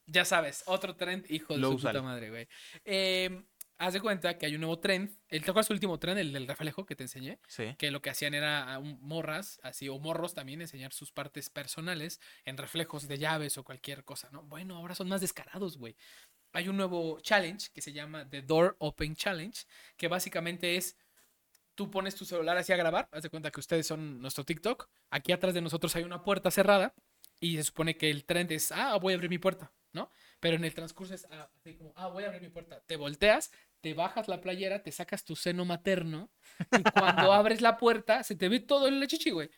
Ya 0.06 0.24
sabes, 0.26 0.62
otro 0.66 0.94
trend, 0.96 1.24
hijo 1.30 1.54
de 1.54 1.60
Lo 1.60 1.70
su 1.70 1.76
puta 1.78 2.02
madre, 2.02 2.28
güey. 2.30 2.48
Eh, 2.84 3.44
haz 3.78 3.94
de 3.94 4.00
cuenta 4.00 4.36
que 4.38 4.46
hay 4.46 4.54
un 4.54 4.60
nuevo 4.60 4.78
trend. 4.80 5.16
El, 5.28 5.42
¿Te 5.44 5.50
acuerdas 5.50 5.70
el 5.70 5.74
último 5.74 5.98
trend, 5.98 6.18
el 6.18 6.32
del 6.32 6.46
reflejo 6.46 6.84
que 6.84 6.96
te 6.96 7.04
enseñé? 7.04 7.40
Sí. 7.48 7.74
Que 7.78 7.90
lo 7.90 8.02
que 8.02 8.10
hacían 8.10 8.34
era 8.34 8.72
a 8.74 8.78
un- 8.78 8.98
morras, 9.00 9.60
así, 9.62 9.88
o 9.88 9.98
morros 9.98 10.34
también, 10.34 10.60
enseñar 10.60 10.92
sus 10.92 11.12
partes 11.12 11.48
personales 11.50 12.20
en 12.44 12.56
reflejos 12.56 13.08
de 13.08 13.18
llaves 13.18 13.56
o 13.58 13.64
cualquier 13.64 14.04
cosa, 14.04 14.28
¿no? 14.32 14.42
Bueno, 14.42 14.76
ahora 14.76 14.94
son 14.94 15.08
más 15.08 15.20
descarados, 15.20 15.78
güey. 15.78 15.96
Hay 16.52 16.68
un 16.68 16.76
nuevo 16.76 17.20
challenge 17.20 17.68
que 17.72 17.80
se 17.82 17.92
llama 17.92 18.28
The 18.28 18.42
Door 18.42 18.76
Open 18.80 19.14
Challenge, 19.14 19.64
que 19.96 20.08
básicamente 20.08 20.76
es 20.76 20.96
tú 21.74 21.90
pones 21.90 22.16
tu 22.16 22.24
celular 22.24 22.56
así 22.56 22.72
a 22.72 22.76
grabar, 22.76 23.08
haz 23.12 23.22
de 23.22 23.30
cuenta 23.30 23.50
que 23.52 23.60
ustedes 23.60 23.86
son 23.86 24.20
nuestro 24.20 24.44
TikTok, 24.44 24.88
aquí 25.10 25.30
atrás 25.32 25.54
de 25.54 25.60
nosotros 25.60 25.94
hay 25.94 26.02
una 26.02 26.24
puerta 26.24 26.50
cerrada 26.50 26.92
y 27.40 27.56
se 27.56 27.64
supone 27.64 27.96
que 27.96 28.10
el 28.10 28.24
trend 28.24 28.52
es, 28.52 28.72
ah, 28.72 28.96
voy 28.96 29.12
a 29.12 29.16
abrir 29.16 29.30
mi 29.30 29.38
puerta, 29.38 29.72
¿no? 29.92 30.10
Pero 30.40 30.56
en 30.56 30.64
el 30.64 30.74
transcurso 30.74 31.14
es 31.14 31.26
ah, 31.30 31.50
así 31.56 31.76
como, 31.76 31.92
ah, 31.96 32.08
voy 32.08 32.24
a 32.24 32.26
abrir 32.26 32.42
mi 32.42 32.48
puerta. 32.48 32.80
Te 32.86 32.96
volteas, 32.96 33.50
te 33.80 33.94
bajas 33.94 34.28
la 34.28 34.40
playera, 34.40 34.82
te 34.82 34.92
sacas 34.92 35.24
tu 35.24 35.36
seno 35.36 35.64
materno 35.64 36.30
y 36.72 36.82
cuando 36.82 37.32
abres 37.32 37.60
la 37.60 37.76
puerta 37.76 38.22
se 38.22 38.34
te 38.34 38.48
ve 38.48 38.60
todo 38.60 38.88
en 38.88 39.00
la 39.00 39.06
chichi, 39.06 39.30
güey. 39.30 39.50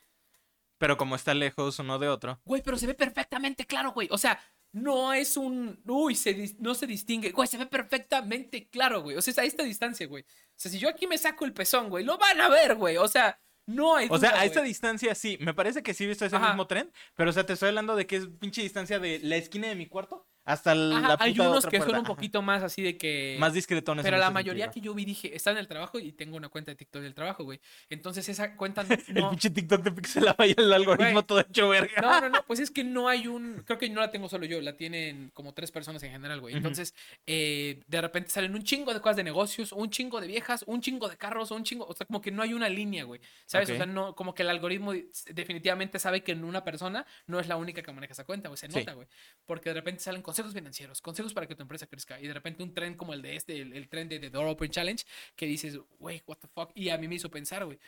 Pero 0.78 0.96
como 0.96 1.14
está 1.14 1.34
lejos 1.34 1.78
uno 1.78 1.98
de 1.98 2.08
otro. 2.08 2.40
Güey, 2.44 2.62
pero 2.62 2.78
se 2.78 2.86
ve 2.86 2.94
perfectamente 2.94 3.66
claro, 3.66 3.92
güey. 3.92 4.08
O 4.10 4.16
sea, 4.16 4.40
no 4.72 5.12
es 5.12 5.36
un. 5.36 5.78
Uy, 5.86 6.14
se 6.14 6.56
no 6.58 6.74
se 6.74 6.86
distingue. 6.86 7.32
Güey, 7.32 7.46
se 7.46 7.58
ve 7.58 7.66
perfectamente 7.66 8.68
claro, 8.70 9.02
güey. 9.02 9.14
O 9.16 9.20
sea, 9.20 9.32
es 9.32 9.38
a 9.38 9.44
esta 9.44 9.62
distancia, 9.62 10.06
güey. 10.06 10.22
O 10.22 10.54
sea, 10.56 10.70
si 10.70 10.78
yo 10.78 10.88
aquí 10.88 11.06
me 11.06 11.18
saco 11.18 11.44
el 11.44 11.52
pezón, 11.52 11.90
güey, 11.90 12.02
lo 12.02 12.16
van 12.16 12.40
a 12.40 12.48
ver, 12.48 12.76
güey. 12.76 12.96
O 12.96 13.08
sea, 13.08 13.38
no 13.74 13.96
hay. 13.96 14.08
O 14.10 14.18
sea, 14.18 14.30
duda, 14.30 14.40
a 14.40 14.44
esta 14.44 14.62
distancia 14.62 15.14
sí, 15.14 15.38
me 15.40 15.54
parece 15.54 15.82
que 15.82 15.94
sí 15.94 16.04
he 16.04 16.06
visto 16.06 16.24
ese 16.24 16.36
Ajá. 16.36 16.48
mismo 16.48 16.66
tren, 16.66 16.92
pero 17.14 17.30
o 17.30 17.32
sea, 17.32 17.44
te 17.44 17.54
estoy 17.54 17.68
hablando 17.68 17.96
de 17.96 18.06
que 18.06 18.16
es 18.16 18.28
pinche 18.40 18.62
distancia 18.62 18.98
de 18.98 19.20
la 19.22 19.36
esquina 19.36 19.68
de 19.68 19.74
mi 19.74 19.86
cuarto 19.86 20.26
hasta 20.44 20.74
la 20.74 20.98
Ajá, 20.98 21.08
puta 21.12 21.24
hay 21.24 21.38
unos 21.38 21.58
otra 21.58 21.70
que 21.70 21.80
son 21.80 21.96
un 21.96 22.04
poquito 22.04 22.42
más 22.42 22.62
así 22.62 22.82
de 22.82 22.96
que. 22.96 23.36
más 23.38 23.52
discretones. 23.52 24.02
Pero 24.04 24.16
la 24.16 24.30
mayoría 24.30 24.64
sentido. 24.66 24.82
que 24.82 24.86
yo 24.86 24.94
vi 24.94 25.04
dije, 25.04 25.34
está 25.36 25.50
en 25.50 25.58
el 25.58 25.68
trabajo 25.68 25.98
y 25.98 26.12
tengo 26.12 26.36
una 26.36 26.48
cuenta 26.48 26.70
de 26.72 26.76
TikTok 26.76 27.02
del 27.02 27.14
trabajo, 27.14 27.44
güey. 27.44 27.60
Entonces 27.88 28.28
esa 28.28 28.56
cuenta 28.56 28.82
no. 28.84 28.88
El 29.08 29.28
pinche 29.30 29.50
TikTok 29.50 29.82
de 29.82 29.92
pixelaba 29.92 30.46
y 30.46 30.54
el 30.56 30.72
algoritmo 30.72 31.12
Güey. 31.12 31.24
todo 31.24 31.40
hecho 31.40 31.68
verga. 31.68 32.00
No, 32.00 32.20
no, 32.22 32.28
no, 32.30 32.42
pues 32.46 32.60
es 32.60 32.70
que 32.70 32.82
no 32.84 33.08
hay 33.08 33.26
un. 33.26 33.62
Creo 33.66 33.78
que 33.78 33.88
no 33.90 34.00
la 34.00 34.10
tengo 34.10 34.28
solo 34.28 34.46
yo, 34.46 34.60
la 34.60 34.76
tienen 34.76 35.30
como 35.34 35.52
tres 35.54 35.70
personas 35.70 36.02
en 36.02 36.12
general, 36.12 36.40
güey. 36.40 36.54
Entonces, 36.56 36.94
eh, 37.26 37.82
de 37.86 38.00
repente 38.00 38.30
salen 38.30 38.54
un 38.54 38.62
chingo 38.62 38.92
de 38.94 39.00
cosas 39.00 39.16
de 39.16 39.24
negocios, 39.24 39.72
un 39.72 39.90
chingo 39.90 40.20
de 40.20 40.26
viejas, 40.26 40.64
un 40.66 40.80
chingo 40.80 41.08
de 41.08 41.16
carros, 41.16 41.50
un 41.50 41.64
chingo. 41.64 41.86
O 41.86 41.94
sea, 41.94 42.06
como 42.06 42.20
que 42.20 42.30
no 42.30 42.42
hay 42.42 42.54
una 42.54 42.68
línea, 42.68 43.04
güey. 43.04 43.20
¿Sabes? 43.46 43.70
O 43.70 43.76
sea, 43.76 43.86
no, 43.86 44.14
como 44.16 44.34
que 44.34 44.42
el 44.42 44.48
algoritmo 44.50 44.92
definitivamente 45.34 45.98
sabe 45.98 46.22
que 46.22 46.32
en 46.32 46.44
una 46.44 46.64
persona 46.64 47.06
no 47.26 47.40
es 47.40 47.46
la 47.48 47.56
única 47.56 47.82
que 47.82 47.92
maneja 47.92 48.12
esa 48.12 48.24
cuenta, 48.24 48.48
güey. 48.48 48.56
Se 48.58 48.68
Sí. 48.70 48.78
nota, 48.78 48.92
güey. 48.94 49.06
Porque 49.46 49.70
de 49.70 49.74
repente 49.74 50.00
salen 50.02 50.22
consejos 50.40 50.54
financieros, 50.54 51.00
consejos 51.00 51.34
para 51.34 51.46
que 51.46 51.54
tu 51.54 51.62
empresa 51.62 51.86
crezca. 51.86 52.20
Y 52.20 52.26
de 52.26 52.34
repente 52.34 52.62
un 52.62 52.74
tren 52.74 52.94
como 52.94 53.12
el 53.14 53.22
de 53.22 53.36
este, 53.36 53.60
el, 53.60 53.72
el 53.72 53.88
tren 53.88 54.08
de 54.08 54.18
The 54.18 54.30
Door 54.30 54.48
Open 54.48 54.70
Challenge, 54.70 55.04
que 55.36 55.46
dices, 55.46 55.78
güey, 55.98 56.22
what 56.26 56.38
the 56.38 56.48
fuck. 56.48 56.70
Y 56.74 56.88
a 56.90 56.98
mí 56.98 57.08
me 57.08 57.16
hizo 57.16 57.30
pensar, 57.30 57.64
güey. 57.64 57.78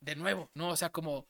De 0.00 0.16
nuevo, 0.16 0.50
¿no? 0.54 0.70
O 0.70 0.76
sea, 0.76 0.90
como. 0.90 1.26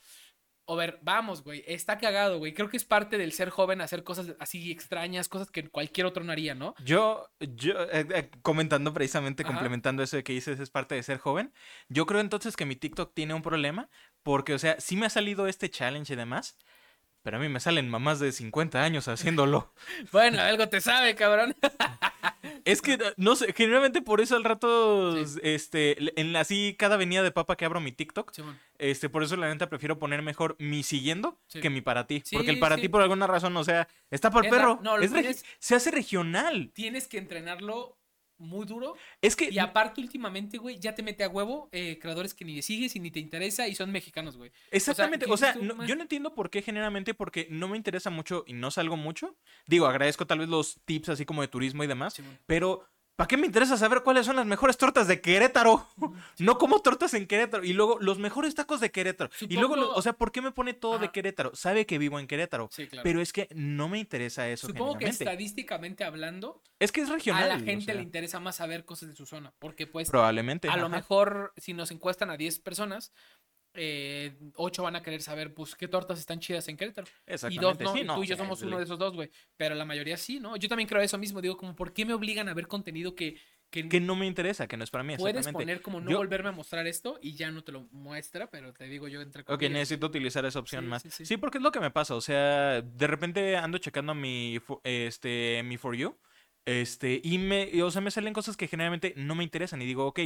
O 0.64 0.76
ver, 0.76 1.00
vamos, 1.02 1.42
güey, 1.42 1.64
está 1.66 1.98
cagado, 1.98 2.38
güey. 2.38 2.54
Creo 2.54 2.70
que 2.70 2.76
es 2.76 2.84
parte 2.84 3.18
del 3.18 3.32
ser 3.32 3.50
joven 3.50 3.80
hacer 3.80 4.04
cosas 4.04 4.36
así 4.38 4.70
extrañas, 4.70 5.28
cosas 5.28 5.50
que 5.50 5.68
cualquier 5.68 6.06
otro 6.06 6.22
no 6.22 6.30
haría, 6.30 6.54
¿no? 6.54 6.76
Yo, 6.84 7.28
yo 7.40 7.82
eh, 7.90 8.06
eh, 8.14 8.30
comentando 8.42 8.94
precisamente, 8.94 9.42
Ajá. 9.42 9.52
complementando 9.52 10.04
eso 10.04 10.16
de 10.16 10.22
que 10.22 10.32
dices 10.32 10.60
es 10.60 10.70
parte 10.70 10.94
de 10.94 11.02
ser 11.02 11.18
joven, 11.18 11.52
yo 11.88 12.06
creo 12.06 12.20
entonces 12.20 12.56
que 12.56 12.64
mi 12.64 12.76
TikTok 12.76 13.12
tiene 13.12 13.34
un 13.34 13.42
problema, 13.42 13.90
porque, 14.22 14.54
o 14.54 14.58
sea, 14.58 14.80
sí 14.80 14.94
me 14.94 15.06
ha 15.06 15.10
salido 15.10 15.48
este 15.48 15.68
challenge 15.68 16.12
y 16.12 16.16
demás, 16.16 16.56
pero 17.22 17.36
a 17.36 17.40
mí 17.40 17.48
me 17.48 17.60
salen 17.60 17.88
mamás 17.88 18.18
de 18.20 18.32
50 18.32 18.82
años 18.82 19.08
haciéndolo. 19.08 19.72
Bueno, 20.12 20.40
algo 20.40 20.68
te 20.68 20.80
sabe, 20.80 21.14
cabrón. 21.14 21.54
Es 22.64 22.80
que, 22.82 22.98
no 23.16 23.34
sé, 23.36 23.52
generalmente 23.52 24.02
por 24.02 24.20
eso 24.20 24.36
al 24.36 24.44
rato, 24.44 25.24
Sí. 25.26 25.40
este, 25.42 26.20
en 26.20 26.32
la- 26.32 26.40
así 26.40 26.76
cada 26.78 26.96
venida 26.96 27.22
de 27.22 27.30
papa 27.32 27.56
que 27.56 27.64
abro 27.64 27.80
mi 27.80 27.90
TikTok, 27.92 28.32
este, 28.78 29.08
por 29.08 29.22
eso 29.24 29.36
la 29.36 29.48
neta 29.48 29.68
prefiero 29.68 29.98
poner 29.98 30.22
mejor 30.22 30.56
mi 30.60 30.82
siguiendo 30.84 31.40
Sí. 31.48 31.60
que 31.60 31.70
mi 31.70 31.80
para 31.80 32.06
ti. 32.06 32.22
Porque 32.32 32.50
el 32.50 32.58
para 32.60 32.76
ti 32.76 32.88
por 32.88 33.02
alguna 33.02 33.26
razón, 33.26 33.56
o 33.56 33.64
sea, 33.64 33.88
está 34.10 34.30
por 34.30 34.44
Es 34.46 34.52
la- 34.52 34.58
perro. 34.58 34.80
no, 34.82 34.96
lo 34.96 35.02
es 35.04 35.12
tienes- 35.12 35.44
se 35.58 35.74
hace 35.74 35.90
regional. 35.90 36.70
Tienes 36.74 37.08
que 37.08 37.18
entrenarlo 37.18 37.98
muy 38.42 38.66
duro. 38.66 38.94
Es 39.20 39.36
que 39.36 39.50
Y 39.50 39.58
aparte, 39.58 40.00
últimamente, 40.00 40.58
güey, 40.58 40.78
ya 40.78 40.94
te 40.94 41.02
mete 41.02 41.24
a 41.24 41.28
huevo 41.28 41.68
eh, 41.72 41.98
creadores 42.00 42.34
que 42.34 42.44
ni 42.44 42.54
le 42.54 42.62
sigues 42.62 42.94
y 42.96 43.00
ni 43.00 43.10
te 43.10 43.20
interesa 43.20 43.68
y 43.68 43.74
son 43.74 43.90
mexicanos, 43.90 44.36
güey. 44.36 44.52
Exactamente, 44.70 45.26
¿qué 45.26 45.32
o 45.32 45.36
sea, 45.36 45.54
no- 45.54 45.86
yo 45.86 45.96
no 45.96 46.02
entiendo 46.02 46.34
por 46.34 46.50
qué 46.50 46.62
generalmente, 46.62 47.14
porque 47.14 47.46
no 47.50 47.68
me 47.68 47.76
interesa 47.76 48.10
mucho 48.10 48.44
y 48.46 48.52
no 48.52 48.70
salgo 48.70 48.96
mucho. 48.96 49.36
Digo, 49.66 49.86
agradezco 49.86 50.26
tal 50.26 50.40
vez 50.40 50.48
los 50.48 50.80
tips 50.84 51.08
así 51.10 51.24
como 51.24 51.42
de 51.42 51.48
turismo 51.48 51.84
y 51.84 51.86
demás, 51.86 52.20
pero 52.46 52.88
¿para 53.16 53.28
qué 53.28 53.36
me 53.36 53.46
interesa 53.46 53.76
saber 53.76 54.02
cuáles 54.02 54.26
son 54.26 54.36
las 54.36 54.46
mejores 54.46 54.76
tortas 54.76 55.06
de 55.06 55.20
Querétaro? 55.20 55.86
No 56.38 56.58
como 56.58 56.80
tortas 56.80 57.14
en 57.14 57.26
Querétaro 57.26 57.64
y 57.64 57.72
luego 57.72 57.98
los 58.00 58.18
mejores 58.18 58.54
tacos 58.54 58.80
de 58.80 58.90
Querétaro. 58.90 59.30
Y 59.40 59.56
luego, 59.56 59.74
o 59.94 60.02
sea, 60.02 60.12
¿por 60.14 60.32
qué 60.32 60.40
me 60.42 60.50
pone 60.50 60.74
todo 60.74 60.98
de. 60.98 61.10
Querétaro? 61.10 61.54
Sabe 61.54 61.86
que 61.86 61.98
vivo 61.98 62.18
en 62.18 62.26
Querétaro. 62.26 62.68
Sí, 62.72 62.86
claro. 62.86 63.04
Pero 63.04 63.20
es 63.20 63.32
que 63.32 63.48
no 63.54 63.88
me 63.88 63.98
interesa 63.98 64.48
eso 64.48 64.66
Supongo 64.66 64.98
que 64.98 65.06
estadísticamente 65.06 66.04
hablando, 66.04 66.62
Es 66.78 66.90
que 66.90 67.02
es 67.02 67.08
regional. 67.08 67.44
a 67.44 67.46
la 67.56 67.62
o 67.62 67.64
gente 67.64 67.86
sea, 67.86 67.94
le 67.94 68.02
interesa 68.02 68.40
más 68.40 68.56
saber 68.56 68.84
cosas 68.84 69.10
de 69.10 69.14
su 69.14 69.26
zona. 69.26 69.52
Porque, 69.58 69.86
pues, 69.86 70.10
Probablemente. 70.10 70.68
a 70.68 70.76
lo 70.76 70.88
mejor, 70.88 71.52
si 71.56 71.74
nos 71.74 71.90
encuestan 71.90 72.30
a 72.30 72.36
10 72.36 72.58
personas, 72.60 73.12
eh, 73.74 74.36
8 74.54 74.82
van 74.82 74.96
a 74.96 75.02
querer 75.02 75.22
saber, 75.22 75.54
pues, 75.54 75.74
qué 75.74 75.88
tortas 75.88 76.18
están 76.18 76.40
chidas 76.40 76.68
en 76.68 76.76
Querétaro. 76.76 77.06
Y 77.50 77.56
dos 77.58 77.78
no, 77.80 77.92
sí, 77.92 78.00
y 78.00 78.04
no, 78.04 78.14
tú 78.16 78.24
y 78.24 78.26
yo 78.26 78.36
somos 78.36 78.60
uno 78.62 78.78
de 78.78 78.84
esos 78.84 78.98
dos, 78.98 79.14
güey. 79.14 79.30
Pero 79.56 79.74
la 79.74 79.84
mayoría 79.84 80.16
sí, 80.16 80.40
¿no? 80.40 80.56
Yo 80.56 80.68
también 80.68 80.88
creo 80.88 81.00
eso 81.02 81.18
mismo. 81.18 81.40
Digo, 81.40 81.56
como, 81.56 81.74
¿por 81.74 81.92
qué 81.92 82.04
me 82.04 82.12
obligan 82.14 82.48
a 82.48 82.54
ver 82.54 82.66
contenido 82.68 83.14
que, 83.14 83.36
que, 83.70 83.88
Que 83.88 84.00
no 84.00 84.14
me 84.16 84.26
interesa, 84.26 84.66
que 84.66 84.76
no 84.76 84.84
es 84.84 84.90
para 84.90 85.02
mí. 85.04 85.16
puedes 85.16 85.48
poner 85.48 85.80
como 85.80 86.00
no 86.00 86.10
Yo- 86.10 86.18
volverme 86.18 86.50
a 86.50 86.52
mostrar 86.52 86.86
esto 86.86 87.18
y 87.22 87.34
ya 87.34 87.50
no 87.50 87.64
te 87.64 87.72
lo 87.72 87.88
muestra, 87.92 88.50
pero 88.50 88.74
te 88.74 88.84
digo 88.84 89.08
yo 89.08 89.22
entre 89.22 89.40
Ok, 89.42 89.48
comillas. 89.48 89.72
necesito 89.72 90.06
utilizar 90.08 90.44
esa 90.44 90.58
opción 90.58 90.84
Sí, 90.84 90.90
más. 90.90 91.02
sí, 91.02 91.36
porque 91.38 91.56
es 91.58 91.64
lo 91.64 91.72
que 91.72 91.80
me 91.80 91.90
pasa. 91.90 92.14
O 92.14 92.20
sea, 92.20 92.82
de 92.82 93.06
repente 93.06 93.56
ando 93.56 93.78
checando 93.78 94.14
mi, 94.14 94.60
este, 94.84 95.62
mi 95.64 95.78
For 95.78 95.96
You. 95.96 96.16
Este, 96.64 97.20
y 97.24 97.38
me, 97.38 97.82
o 97.82 97.90
sea, 97.90 98.00
me 98.02 98.10
salen 98.10 98.34
cosas 98.34 98.56
que 98.56 98.68
generalmente 98.68 99.14
no 99.16 99.34
me 99.34 99.42
interesan. 99.44 99.80
Y 99.82 99.86
digo, 99.86 100.06
ok, 100.06 100.20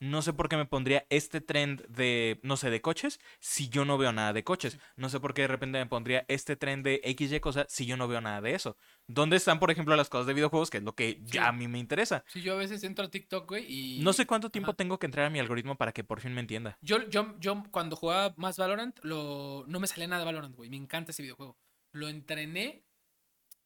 no 0.00 0.22
sé 0.22 0.32
por 0.32 0.48
qué 0.48 0.56
me 0.56 0.66
pondría 0.66 1.06
este 1.10 1.40
trend 1.40 1.86
de, 1.86 2.40
no 2.42 2.56
sé, 2.56 2.70
de 2.70 2.80
coches 2.80 3.20
si 3.38 3.68
yo 3.68 3.84
no 3.84 3.98
veo 3.98 4.12
nada 4.12 4.32
de 4.32 4.42
coches. 4.44 4.78
No 4.96 5.08
sé 5.08 5.20
por 5.20 5.32
qué 5.32 5.42
de 5.42 5.48
repente 5.48 5.78
me 5.78 5.86
pondría 5.86 6.24
este 6.28 6.56
trend 6.56 6.84
de 6.84 7.00
XY 7.16 7.40
cosa 7.40 7.66
si 7.68 7.86
yo 7.86 7.96
no 7.96 8.08
veo 8.08 8.20
nada 8.20 8.40
de 8.40 8.54
eso. 8.54 8.76
¿Dónde 9.06 9.36
están, 9.36 9.60
por 9.60 9.70
ejemplo, 9.70 9.94
las 9.94 10.08
cosas 10.08 10.26
de 10.26 10.34
videojuegos? 10.34 10.70
Que 10.70 10.78
es 10.78 10.84
lo 10.84 10.94
que 10.94 11.20
ya 11.22 11.48
a 11.48 11.52
mí 11.52 11.68
me 11.68 11.78
interesa. 11.78 12.24
Sí, 12.28 12.42
yo 12.42 12.54
a 12.54 12.56
veces 12.56 12.82
entro 12.84 13.04
a 13.04 13.10
TikTok, 13.10 13.48
güey, 13.48 13.66
y... 13.68 14.00
No 14.02 14.12
sé 14.12 14.26
cuánto 14.26 14.50
tiempo 14.50 14.70
Ajá. 14.70 14.76
tengo 14.76 14.98
que 14.98 15.06
entrar 15.06 15.26
a 15.26 15.30
mi 15.30 15.38
algoritmo 15.38 15.76
para 15.76 15.92
que 15.92 16.04
por 16.04 16.20
fin 16.20 16.34
me 16.34 16.40
entienda. 16.40 16.78
Yo, 16.80 17.08
yo, 17.08 17.36
yo 17.38 17.62
cuando 17.70 17.94
jugaba 17.96 18.34
más 18.36 18.58
Valorant, 18.58 18.98
lo, 19.02 19.64
no 19.68 19.80
me 19.80 19.86
salía 19.86 20.08
nada 20.08 20.20
de 20.20 20.26
Valorant, 20.26 20.56
güey. 20.56 20.70
Me 20.70 20.76
encanta 20.76 21.12
ese 21.12 21.22
videojuego. 21.22 21.56
Lo 21.92 22.08
entrené 22.08 22.84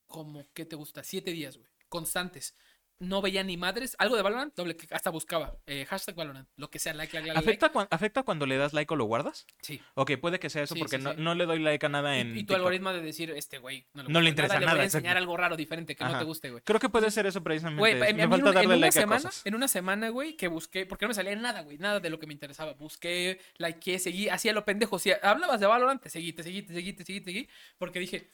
como, 0.07 0.47
¿qué 0.53 0.65
te 0.65 0.77
gusta? 0.77 1.03
Siete 1.03 1.31
días, 1.31 1.57
güey. 1.57 1.71
Constantes. 1.89 2.57
No 2.99 3.21
veía 3.21 3.43
ni 3.43 3.59
madres. 3.59 3.95
Algo 3.99 4.17
de 4.17 4.23
Valorant, 4.23 4.55
doble 4.55 4.75
clic. 4.75 4.91
Hasta 4.93 5.11
buscaba. 5.11 5.57
eh, 5.67 5.85
hashtag 5.85 6.15
Valorant. 6.15 6.49
Lo 6.57 6.71
que 6.71 6.79
sea, 6.79 6.95
like, 6.95 7.15
like. 7.21 7.31
¿Afecta, 7.39 7.71
¿Afecta 7.91 8.23
cuando 8.23 8.47
le 8.47 8.57
das 8.57 8.73
like 8.73 8.91
o 8.95 8.97
lo 8.97 9.05
guardas? 9.05 9.47
Sí. 9.61 9.83
Ok, 9.95 10.13
puede 10.21 10.39
que 10.39 10.49
sea 10.49 10.63
eso 10.63 10.75
Sí, 10.75 10.81
porque 10.81 10.97
sí, 10.97 11.03
no, 11.03 11.13
sí. 11.13 11.21
no 11.21 11.35
le 11.35 11.45
doy 11.45 11.59
like 11.59 11.85
a 11.85 11.89
nada 11.91 12.19
en 12.19 12.29
y, 12.29 12.31
tu 12.31 12.37
TikTok. 12.39 12.57
algoritmo 12.57 12.93
de 12.95 13.03
decir, 13.03 13.31
este 13.33 13.59
güey, 13.59 13.87
no 13.93 14.03
le, 14.03 14.09
No 14.09 14.21
le 14.21 14.31
gusta 14.31 14.31
interesa 14.31 14.55
le 14.55 14.61
voy 14.61 14.67
nada, 14.67 14.81
a 14.81 14.85
enseñar 14.85 15.05
exacto. 15.05 15.19
algo 15.19 15.37
raro, 15.37 15.57
diferente, 15.57 15.95
que 15.95 16.05
no 16.05 16.19
te 16.19 16.25
guste, 16.25 16.51
güey. 16.51 16.63
Creo 16.65 16.81
que 16.81 16.89
puede 16.89 17.11
ser 17.11 17.27
eso 17.27 17.43
precisamente. 17.43 17.81
Güey, 17.81 17.93
a- 17.93 17.97
a 17.97 18.13
me 18.15 18.29
falta 18.29 18.37
en, 18.37 18.47
en 18.49 18.55
darle 18.55 18.67
una 18.69 18.77
like 18.77 18.99
a 18.99 19.03
semana, 19.03 19.23
cosas. 19.23 19.43
en 19.47 19.55
una 19.55 19.69
semana, 19.69 20.09
güey, 20.09 20.35
que 20.37 20.49
busqué, 20.49 20.87
porque 20.87 21.05
no 21.05 21.09
me 21.09 21.15
salía 21.15 21.37
nada, 21.37 21.63
güey, 21.63 21.77
nada 21.77 22.01
de 22.01 22.09
lo 22.09 22.19
que 22.19 22.27
me 22.27 22.33
interesaba. 22.33 22.73
Busqué, 22.73 23.41
likeé, 23.59 23.99
seguí, 23.99 24.29
hacía 24.31 24.55
lo 24.55 24.65
pendejo. 24.65 24.99
Si 24.99 25.11
hablabas 25.23 25.61
de 25.61 25.67
Valorant, 25.67 26.03
te 26.03 26.09
seguí, 26.09 26.33
te 26.33 26.43
seguí, 26.43 26.63
te 26.63 26.73
seguí, 26.73 26.93
te 26.95 27.05
seguí, 27.05 27.21
te 27.21 27.31
seguí, 27.31 27.49
porque 27.77 27.99
dije, 28.01 28.33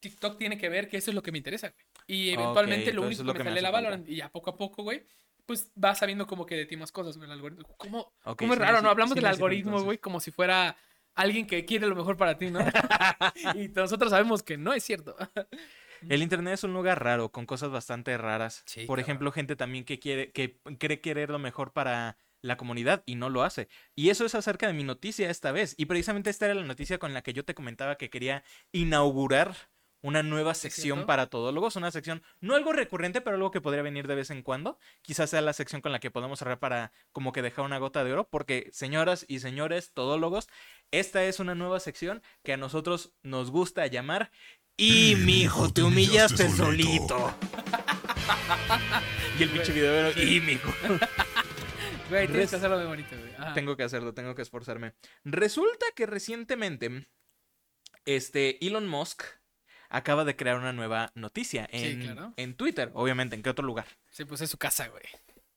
TikTok 0.00 0.38
tiene 0.38 0.58
que 0.58 0.68
ver 0.68 0.88
que 0.88 0.96
eso 0.96 1.10
es 1.10 1.14
lo 1.14 1.22
que 1.22 1.32
me 1.32 1.38
interesa, 1.38 1.68
güey. 1.68 1.84
Y 2.06 2.30
eventualmente 2.30 2.92
lo 2.92 3.02
único 3.02 3.12
es 3.12 3.18
que 3.18 3.24
lo 3.24 3.32
me 3.34 3.42
que 3.42 3.48
hace 3.48 3.60
falta. 3.60 3.70
Valorant, 3.70 4.08
y 4.08 4.16
ya 4.16 4.30
poco 4.30 4.50
a 4.50 4.56
poco, 4.56 4.82
güey, 4.82 5.04
pues 5.44 5.70
vas 5.74 5.98
sabiendo 5.98 6.26
como 6.26 6.46
que 6.46 6.56
de 6.56 6.66
ti 6.66 6.76
más 6.76 6.92
cosas, 6.92 7.16
güey, 7.16 7.26
el 7.26 7.32
algoritmo. 7.32 7.66
¿Cómo, 7.76 8.12
cómo 8.36 8.52
es 8.52 8.58
sí 8.58 8.64
raro, 8.64 8.82
no? 8.82 8.90
Hablamos 8.90 9.14
sí 9.14 9.16
del 9.16 9.26
algoritmo, 9.26 9.82
güey, 9.82 9.98
como 9.98 10.20
si 10.20 10.30
fuera 10.30 10.76
alguien 11.14 11.46
que 11.46 11.64
quiere 11.64 11.86
lo 11.86 11.96
mejor 11.96 12.16
para 12.16 12.38
ti, 12.38 12.50
¿no? 12.50 12.60
y 13.54 13.68
nosotros 13.68 14.10
sabemos 14.10 14.42
que 14.42 14.56
no 14.56 14.72
es 14.72 14.84
cierto. 14.84 15.16
El 16.08 16.22
internet 16.22 16.54
es 16.54 16.64
un 16.64 16.72
lugar 16.72 17.02
raro, 17.02 17.30
con 17.30 17.44
cosas 17.44 17.70
bastante 17.70 18.16
raras. 18.16 18.62
Sí, 18.66 18.84
Por 18.84 19.00
ejemplo, 19.00 19.32
gente 19.32 19.56
también 19.56 19.84
que 19.84 19.98
quiere, 19.98 20.30
que 20.30 20.60
cree 20.78 21.00
querer 21.00 21.30
lo 21.30 21.40
mejor 21.40 21.72
para 21.72 22.16
la 22.40 22.56
comunidad 22.56 23.02
y 23.04 23.16
no 23.16 23.30
lo 23.30 23.42
hace. 23.42 23.68
Y 23.96 24.10
eso 24.10 24.24
es 24.24 24.34
acerca 24.34 24.66
de 24.66 24.74
mi 24.74 24.84
noticia 24.84 25.28
esta 25.28 25.50
vez. 25.50 25.74
Y 25.76 25.86
precisamente 25.86 26.30
esta 26.30 26.46
era 26.46 26.54
la 26.54 26.64
noticia 26.64 26.98
con 26.98 27.14
la 27.14 27.22
que 27.22 27.32
yo 27.32 27.44
te 27.44 27.54
comentaba 27.54 27.96
que 27.96 28.10
quería 28.10 28.44
inaugurar 28.70 29.56
una 30.00 30.22
nueva 30.22 30.54
sección 30.54 31.06
para 31.06 31.26
todólogos, 31.26 31.76
una 31.76 31.90
sección, 31.90 32.22
no 32.40 32.54
algo 32.54 32.72
recurrente, 32.72 33.20
pero 33.20 33.36
algo 33.36 33.50
que 33.50 33.60
podría 33.60 33.82
venir 33.82 34.06
de 34.06 34.14
vez 34.14 34.30
en 34.30 34.42
cuando. 34.42 34.78
Quizás 35.02 35.30
sea 35.30 35.40
la 35.40 35.52
sección 35.52 35.80
con 35.80 35.92
la 35.92 36.00
que 36.00 36.10
podemos 36.10 36.38
cerrar 36.38 36.58
para 36.58 36.92
como 37.12 37.32
que 37.32 37.42
dejar 37.42 37.64
una 37.64 37.78
gota 37.78 38.04
de 38.04 38.12
oro, 38.12 38.28
porque 38.28 38.68
señoras 38.72 39.24
y 39.28 39.40
señores 39.40 39.92
todólogos, 39.92 40.48
esta 40.90 41.24
es 41.24 41.40
una 41.40 41.54
nueva 41.54 41.80
sección 41.80 42.22
que 42.42 42.52
a 42.52 42.56
nosotros 42.56 43.12
nos 43.22 43.50
gusta 43.50 43.86
llamar 43.86 44.30
y 44.76 45.16
mijo, 45.16 45.72
te 45.72 45.82
humillaste 45.82 46.48
solito. 46.50 47.34
y 49.38 49.42
el 49.42 49.50
pinche 49.50 49.72
video 49.72 50.10
y 50.12 50.40
mijo. 50.40 50.72
Güey, 52.08 52.26
tienes 52.26 52.44
Res- 52.44 52.50
que 52.50 52.56
hacerlo 52.56 52.78
muy 52.78 52.86
bonito, 52.86 53.14
güey. 53.18 53.34
Ajá. 53.36 53.52
Tengo 53.52 53.76
que 53.76 53.82
hacerlo, 53.82 54.14
tengo 54.14 54.34
que 54.34 54.40
esforzarme. 54.40 54.94
Resulta 55.24 55.84
que 55.94 56.06
recientemente, 56.06 57.06
este 58.06 58.64
Elon 58.66 58.88
Musk 58.88 59.24
acaba 59.88 60.24
de 60.24 60.36
crear 60.36 60.58
una 60.58 60.72
nueva 60.72 61.12
noticia 61.14 61.68
Sí, 61.72 61.86
en, 61.86 62.02
claro. 62.02 62.32
en 62.36 62.54
Twitter, 62.54 62.90
obviamente, 62.94 63.36
¿en 63.36 63.42
qué 63.42 63.50
otro 63.50 63.64
lugar? 63.66 63.86
Sí, 64.10 64.24
pues 64.24 64.40
es 64.40 64.50
su 64.50 64.58
casa, 64.58 64.88
güey. 64.88 65.04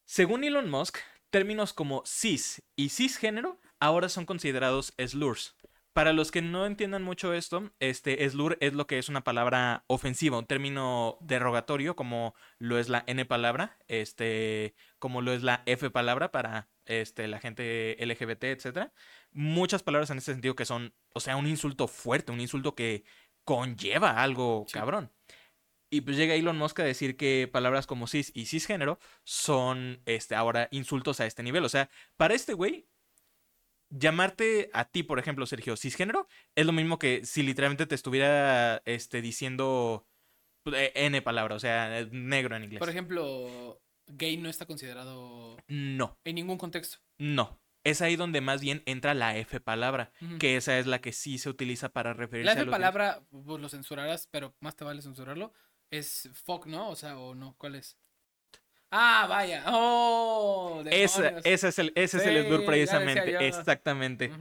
Según 0.05 0.43
Elon 0.43 0.69
Musk, 0.69 0.97
términos 1.29 1.73
como 1.73 2.03
cis 2.05 2.61
y 2.75 2.89
cisgénero 2.89 3.59
ahora 3.79 4.09
son 4.09 4.25
considerados 4.25 4.93
slurs. 4.97 5.55
Para 5.93 6.13
los 6.13 6.31
que 6.31 6.41
no 6.41 6.65
entiendan 6.65 7.03
mucho 7.03 7.33
esto, 7.33 7.69
este 7.81 8.29
slur 8.29 8.57
es 8.61 8.73
lo 8.73 8.87
que 8.87 8.97
es 8.97 9.09
una 9.09 9.25
palabra 9.25 9.83
ofensiva, 9.87 10.37
un 10.37 10.45
término 10.45 11.17
derogatorio, 11.19 11.97
como 11.97 12.33
lo 12.59 12.79
es 12.79 12.87
la 12.87 13.03
N 13.07 13.25
palabra, 13.25 13.77
este, 13.89 14.73
como 14.99 15.21
lo 15.21 15.33
es 15.33 15.43
la 15.43 15.63
F 15.65 15.89
palabra 15.89 16.31
para 16.31 16.69
este, 16.85 17.27
la 17.27 17.39
gente 17.39 17.97
LGBT, 17.99 18.45
etcétera. 18.45 18.93
Muchas 19.33 19.83
palabras 19.83 20.09
en 20.11 20.19
ese 20.19 20.31
sentido 20.31 20.55
que 20.55 20.63
son, 20.63 20.93
o 21.13 21.19
sea, 21.19 21.35
un 21.35 21.45
insulto 21.47 21.89
fuerte, 21.89 22.31
un 22.31 22.39
insulto 22.39 22.73
que 22.73 23.03
conlleva 23.45 24.21
algo 24.21 24.65
Sí. 24.67 24.73
cabrón. 24.73 25.11
Y 25.93 26.01
pues 26.01 26.15
llega 26.15 26.35
Elon 26.35 26.57
Musk 26.57 26.79
a 26.79 26.83
decir 26.85 27.17
que 27.17 27.49
palabras 27.51 27.85
como 27.85 28.07
cis 28.07 28.31
y 28.33 28.45
cisgénero 28.45 28.97
son 29.25 30.01
este, 30.05 30.35
ahora 30.35 30.69
insultos 30.71 31.19
a 31.19 31.25
este 31.25 31.43
nivel. 31.43 31.65
O 31.65 31.69
sea, 31.69 31.89
para 32.15 32.33
este 32.33 32.53
güey, 32.53 32.87
llamarte 33.89 34.69
a 34.73 34.85
ti, 34.85 35.03
por 35.03 35.19
ejemplo, 35.19 35.45
Sergio, 35.45 35.75
cisgénero, 35.75 36.27
es 36.55 36.65
lo 36.65 36.71
mismo 36.71 36.97
que 36.97 37.25
si 37.25 37.43
literalmente 37.43 37.85
te 37.87 37.95
estuviera 37.95 38.81
este, 38.85 39.21
diciendo 39.21 40.07
eh, 40.73 40.91
N 40.95 41.21
palabra, 41.21 41.55
o 41.55 41.59
sea, 41.59 42.05
negro 42.11 42.55
en 42.55 42.63
inglés. 42.63 42.79
Por 42.79 42.89
ejemplo, 42.89 43.81
gay 44.07 44.37
no 44.37 44.49
está 44.49 44.65
considerado 44.65 45.57
No, 45.67 46.17
en 46.23 46.35
ningún 46.35 46.57
contexto. 46.57 46.99
no. 47.19 47.60
Es 47.83 48.01
ahí 48.01 48.15
donde 48.15 48.41
más 48.41 48.61
bien 48.61 48.83
entra 48.85 49.13
la 49.15 49.35
F 49.37 49.59
palabra, 49.59 50.11
que 50.39 50.55
esa 50.55 50.77
es 50.77 50.85
la 50.85 51.01
que 51.01 51.11
sí 51.13 51.37
se 51.39 51.49
utiliza 51.49 51.89
para 51.89 52.13
referirse 52.13 52.45
La 52.45 52.51
a 52.51 52.53
F 52.55 52.65
los 52.65 52.71
gays. 52.71 52.77
palabra, 52.79 53.21
pues 53.31 53.59
lo 53.61 53.69
censurarás, 53.69 54.27
pero 54.27 54.53
más 54.59 54.75
te 54.75 54.83
vale 54.83 55.01
censurarlo. 55.01 55.51
Es 55.89 56.29
fuck, 56.33 56.67
¿no? 56.67 56.89
O 56.89 56.95
sea, 56.95 57.17
o 57.17 57.33
no, 57.33 57.55
¿cuál 57.57 57.75
es? 57.75 57.97
Ah, 58.91 59.25
vaya. 59.27 59.63
Oh, 59.67 60.83
Esa- 60.91 61.39
ese 61.43 61.69
es 61.69 61.79
el, 61.79 61.91
ese 61.95 62.17
es 62.17 62.25
el 62.25 62.65
precisamente, 62.65 63.47
exactamente. 63.47 64.31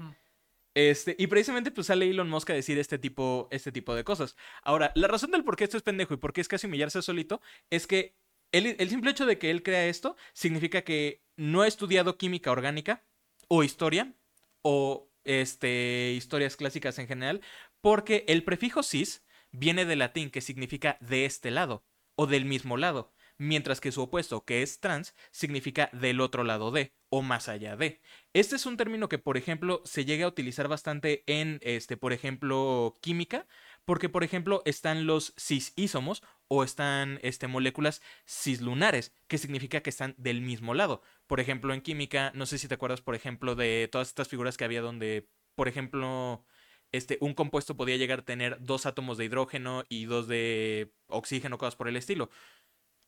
Este, 0.74 1.16
y 1.18 1.26
precisamente 1.26 1.70
pues 1.72 1.88
sale 1.88 2.08
Elon 2.08 2.28
Musk 2.30 2.50
a 2.50 2.54
decir 2.54 2.78
este 2.78 2.98
tipo, 2.98 3.48
este 3.50 3.72
tipo 3.72 3.94
de 3.94 4.04
cosas. 4.04 4.36
Ahora, 4.62 4.92
la 4.94 5.08
razón 5.08 5.30
del 5.32 5.44
por 5.44 5.56
qué 5.56 5.64
esto 5.64 5.76
es 5.76 5.82
pendejo 5.82 6.14
y 6.14 6.18
por 6.18 6.32
qué 6.32 6.40
es 6.40 6.48
casi 6.48 6.66
humillarse 6.68 7.02
solito 7.02 7.40
es 7.70 7.86
que 7.86 8.14
el, 8.52 8.76
el 8.78 8.88
simple 8.88 9.10
hecho 9.10 9.26
de 9.26 9.38
que 9.38 9.50
él 9.50 9.62
crea 9.62 9.86
esto 9.86 10.16
significa 10.32 10.82
que 10.82 11.22
no 11.36 11.62
ha 11.62 11.66
estudiado 11.68 12.16
química 12.18 12.50
orgánica 12.52 13.02
o 13.50 13.64
historia 13.64 14.14
o 14.62 15.10
este, 15.24 16.12
historias 16.16 16.56
clásicas 16.56 16.98
en 16.98 17.08
general, 17.08 17.40
porque 17.80 18.24
el 18.28 18.44
prefijo 18.44 18.82
cis 18.82 19.24
viene 19.50 19.84
del 19.84 19.98
latín 19.98 20.30
que 20.30 20.40
significa 20.40 20.96
de 21.00 21.24
este 21.24 21.50
lado 21.50 21.84
o 22.14 22.28
del 22.28 22.44
mismo 22.44 22.76
lado, 22.76 23.12
mientras 23.38 23.80
que 23.80 23.90
su 23.90 24.02
opuesto, 24.02 24.44
que 24.44 24.62
es 24.62 24.78
trans, 24.78 25.16
significa 25.32 25.90
del 25.92 26.20
otro 26.20 26.44
lado 26.44 26.70
de 26.70 26.94
o 27.08 27.22
más 27.22 27.48
allá 27.48 27.76
de. 27.76 28.00
Este 28.34 28.54
es 28.54 28.66
un 28.66 28.76
término 28.76 29.08
que, 29.08 29.18
por 29.18 29.36
ejemplo, 29.36 29.82
se 29.84 30.04
llega 30.04 30.26
a 30.26 30.28
utilizar 30.28 30.68
bastante 30.68 31.24
en, 31.26 31.58
este, 31.62 31.96
por 31.96 32.12
ejemplo, 32.12 32.98
química, 33.02 33.48
porque, 33.84 34.08
por 34.08 34.22
ejemplo, 34.22 34.62
están 34.64 35.06
los 35.06 35.34
cisísomos 35.36 36.22
o 36.52 36.64
están 36.64 37.20
este, 37.22 37.46
moléculas 37.46 38.02
cislunares, 38.26 39.14
que 39.28 39.38
significa 39.38 39.82
que 39.82 39.90
están 39.90 40.14
del 40.18 40.40
mismo 40.40 40.74
lado. 40.74 41.00
Por 41.28 41.38
ejemplo, 41.38 41.72
en 41.72 41.80
química, 41.80 42.32
no 42.34 42.44
sé 42.44 42.58
si 42.58 42.66
te 42.66 42.74
acuerdas, 42.74 43.02
por 43.02 43.14
ejemplo, 43.14 43.54
de 43.54 43.88
todas 43.90 44.08
estas 44.08 44.28
figuras 44.28 44.56
que 44.56 44.64
había 44.64 44.82
donde, 44.82 45.28
por 45.54 45.68
ejemplo, 45.68 46.44
este, 46.92 47.18
un 47.20 47.34
compuesto 47.34 47.76
podía 47.76 47.96
llegar 47.96 48.20
a 48.20 48.24
tener 48.24 48.56
dos 48.60 48.84
átomos 48.84 49.16
de 49.16 49.26
hidrógeno 49.26 49.84
y 49.88 50.06
dos 50.06 50.26
de 50.26 50.92
oxígeno, 51.06 51.56
cosas 51.56 51.76
por 51.76 51.86
el 51.86 51.96
estilo. 51.96 52.30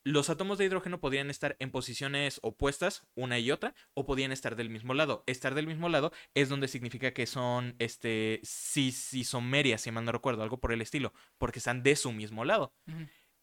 los 0.04 0.30
átomos 0.30 0.58
de 0.58 0.64
hidrógeno 0.64 1.00
podrían 1.00 1.30
estar 1.30 1.56
en 1.60 1.70
posiciones 1.70 2.40
opuestas, 2.42 3.06
una 3.14 3.38
y 3.38 3.50
otra, 3.52 3.74
o 3.94 4.04
podían 4.04 4.32
estar 4.32 4.56
del 4.56 4.68
mismo 4.70 4.94
lado. 4.94 5.22
Estar 5.26 5.54
del 5.54 5.66
mismo 5.68 5.88
lado 5.88 6.12
es 6.34 6.48
donde 6.48 6.68
significa 6.68 7.12
que 7.12 7.26
son 7.26 7.76
este 7.78 8.40
cisisomerias, 8.44 9.82
si 9.82 9.90
mal 9.92 10.04
no 10.04 10.12
recuerdo, 10.12 10.42
algo 10.42 10.58
por 10.60 10.72
el 10.72 10.80
estilo, 10.80 11.12
porque 11.38 11.60
están 11.60 11.82
de 11.82 11.94
su 11.96 12.12
mismo 12.12 12.44
lado. 12.44 12.72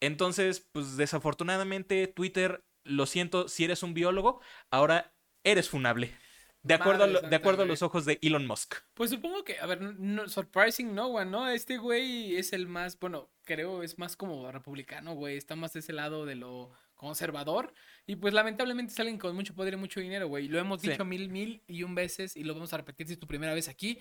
Entonces, 0.00 0.66
pues 0.72 0.96
desafortunadamente, 0.96 2.06
Twitter, 2.06 2.64
lo 2.84 3.06
siento, 3.06 3.48
si 3.48 3.64
eres 3.64 3.82
un 3.82 3.94
biólogo, 3.94 4.40
ahora 4.70 5.12
eres 5.44 5.68
funable. 5.68 6.14
De 6.62 6.74
acuerdo, 6.74 7.04
a, 7.04 7.06
lo- 7.06 7.20
de 7.22 7.36
acuerdo 7.36 7.62
a 7.62 7.66
los 7.66 7.80
ojos 7.82 8.04
de 8.04 8.18
Elon 8.20 8.46
Musk. 8.46 8.74
Pues 8.92 9.08
supongo 9.10 9.44
que, 9.44 9.58
a 9.58 9.66
ver, 9.66 9.80
no, 9.80 10.28
surprising 10.28 10.94
no 10.94 11.06
one, 11.06 11.30
¿no? 11.30 11.48
Este 11.48 11.78
güey 11.78 12.36
es 12.36 12.52
el 12.52 12.66
más, 12.68 12.98
bueno, 12.98 13.30
creo 13.44 13.82
es 13.82 13.98
más 13.98 14.14
como 14.14 14.50
republicano, 14.52 15.14
güey. 15.14 15.38
Está 15.38 15.56
más 15.56 15.72
de 15.72 15.80
ese 15.80 15.94
lado 15.94 16.26
de 16.26 16.34
lo 16.34 16.70
conservador. 16.96 17.72
Y 18.06 18.16
pues 18.16 18.34
lamentablemente 18.34 18.92
salen 18.92 19.16
con 19.16 19.34
mucho 19.34 19.54
poder 19.54 19.72
y 19.72 19.76
mucho 19.78 20.00
dinero, 20.00 20.28
güey. 20.28 20.48
Lo 20.48 20.58
hemos 20.58 20.82
Sí. 20.82 20.90
dicho 20.90 21.04
mil, 21.06 21.30
mil 21.30 21.62
y 21.66 21.82
un 21.82 21.94
veces 21.94 22.36
y 22.36 22.44
lo 22.44 22.52
vamos 22.52 22.74
a 22.74 22.76
repetir 22.76 23.06
si 23.06 23.14
es 23.14 23.18
tu 23.18 23.26
primera 23.26 23.54
vez 23.54 23.68
aquí. 23.70 23.98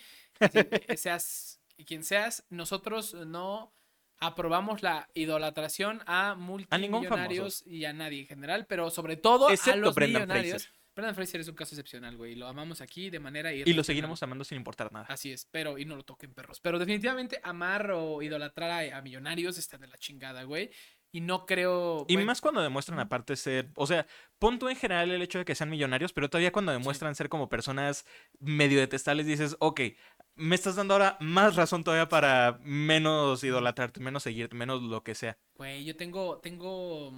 Si, 0.51 0.59
seas 0.97 1.61
quien 1.85 2.03
seas, 2.03 2.45
nosotros 2.49 3.13
no 3.13 3.73
aprobamos 4.19 4.83
la 4.83 5.09
idolatración 5.13 6.01
a 6.05 6.35
multimillonarios 6.35 7.65
y 7.65 7.85
a 7.85 7.93
nadie 7.93 8.21
en 8.21 8.27
general, 8.27 8.65
pero 8.67 8.89
sobre 8.89 9.17
todo 9.17 9.47
a 9.47 9.53
Excepto 9.53 9.79
los 9.79 9.95
Brendan 9.95 10.23
millonarios. 10.23 10.63
Fraser. 10.63 10.79
Brendan 10.95 11.15
Fraser 11.15 11.41
es 11.41 11.47
un 11.47 11.55
caso 11.55 11.75
excepcional, 11.75 12.17
güey. 12.17 12.35
Lo 12.35 12.47
amamos 12.47 12.81
aquí 12.81 13.09
de 13.09 13.19
manera 13.19 13.53
Y 13.53 13.73
lo 13.73 13.83
seguiremos 13.83 14.21
amando 14.21 14.43
sin 14.43 14.57
importar 14.57 14.91
nada. 14.91 15.05
Así 15.09 15.31
es, 15.31 15.47
pero 15.49 15.77
y 15.77 15.85
no 15.85 15.95
lo 15.95 16.03
toquen 16.03 16.33
perros. 16.33 16.59
Pero 16.59 16.77
definitivamente 16.77 17.39
amar 17.43 17.91
o 17.91 18.21
idolatrar 18.21 18.71
a, 18.71 18.97
a 18.97 19.01
millonarios 19.01 19.57
está 19.57 19.77
de 19.77 19.87
la 19.87 19.97
chingada, 19.97 20.43
güey. 20.43 20.71
Y 21.11 21.21
no 21.21 21.45
creo. 21.45 22.05
Y 22.07 22.17
más 22.17 22.39
cuando 22.39 22.61
demuestran 22.61 22.99
aparte 22.99 23.35
ser, 23.35 23.71
o 23.73 23.87
sea, 23.87 24.05
pon 24.37 24.59
tú 24.59 24.69
en 24.69 24.75
general 24.75 25.09
el 25.09 25.21
hecho 25.21 25.39
de 25.39 25.45
que 25.45 25.55
sean 25.55 25.69
millonarios, 25.69 26.13
pero 26.13 26.29
todavía 26.29 26.51
cuando 26.51 26.71
demuestran 26.71 27.15
ser 27.15 27.29
como 27.29 27.49
personas 27.49 28.05
medio 28.39 28.79
detestables 28.79 29.25
dices, 29.25 29.55
ok, 29.59 29.81
me 30.39 30.55
estás 30.55 30.75
dando 30.75 30.93
ahora 30.95 31.17
más 31.19 31.55
razón 31.55 31.83
todavía 31.83 32.09
para 32.09 32.59
menos 32.63 33.43
idolatrarte, 33.43 33.99
menos 33.99 34.23
seguirte, 34.23 34.55
menos 34.55 34.81
lo 34.81 35.03
que 35.03 35.13
sea. 35.15 35.37
Güey, 35.55 35.83
yo 35.85 35.95
tengo, 35.95 36.37
tengo. 36.39 37.11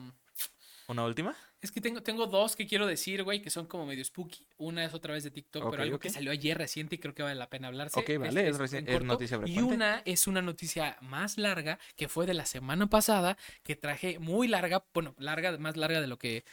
¿Una 0.87 1.05
última? 1.05 1.35
Es 1.61 1.71
que 1.71 1.79
tengo, 1.79 2.01
tengo 2.01 2.25
dos 2.25 2.55
que 2.55 2.65
quiero 2.67 2.87
decir, 2.87 3.23
güey, 3.23 3.41
que 3.41 3.49
son 3.51 3.67
como 3.67 3.85
medio 3.85 4.03
spooky. 4.03 4.45
Una 4.57 4.83
es 4.83 4.93
otra 4.95 5.13
vez 5.13 5.23
de 5.23 5.29
TikTok, 5.31 5.63
Ok, 5.65 5.71
pero 5.71 5.83
algo 5.83 5.99
que 5.99 6.09
salió 6.09 6.31
ayer 6.31 6.57
reciente 6.57 6.95
y 6.95 6.97
creo 6.97 7.13
que 7.13 7.21
vale 7.23 7.35
la 7.35 7.49
pena 7.49 7.67
hablarse. 7.67 7.99
Ok, 7.99 8.09
vale, 8.19 8.49
es 8.49 8.57
reci- 8.59 8.79
en 8.79 8.89
es 8.89 9.03
noticia 9.03 9.37
Y 9.37 9.41
frecuente. 9.41 9.63
una 9.75 10.01
es 10.05 10.25
una 10.27 10.41
noticia 10.41 10.97
más 11.01 11.37
larga, 11.37 11.77
que 11.95 12.09
fue 12.09 12.25
de 12.25 12.33
la 12.33 12.45
semana 12.47 12.87
pasada, 12.87 13.37
que 13.63 13.75
traje 13.75 14.17
muy 14.19 14.47
larga, 14.47 14.83
bueno, 14.93 15.13
larga, 15.19 15.55
más 15.59 15.77
larga 15.77 16.01
de 16.01 16.07
lo 16.07 16.17
que... 16.17 16.43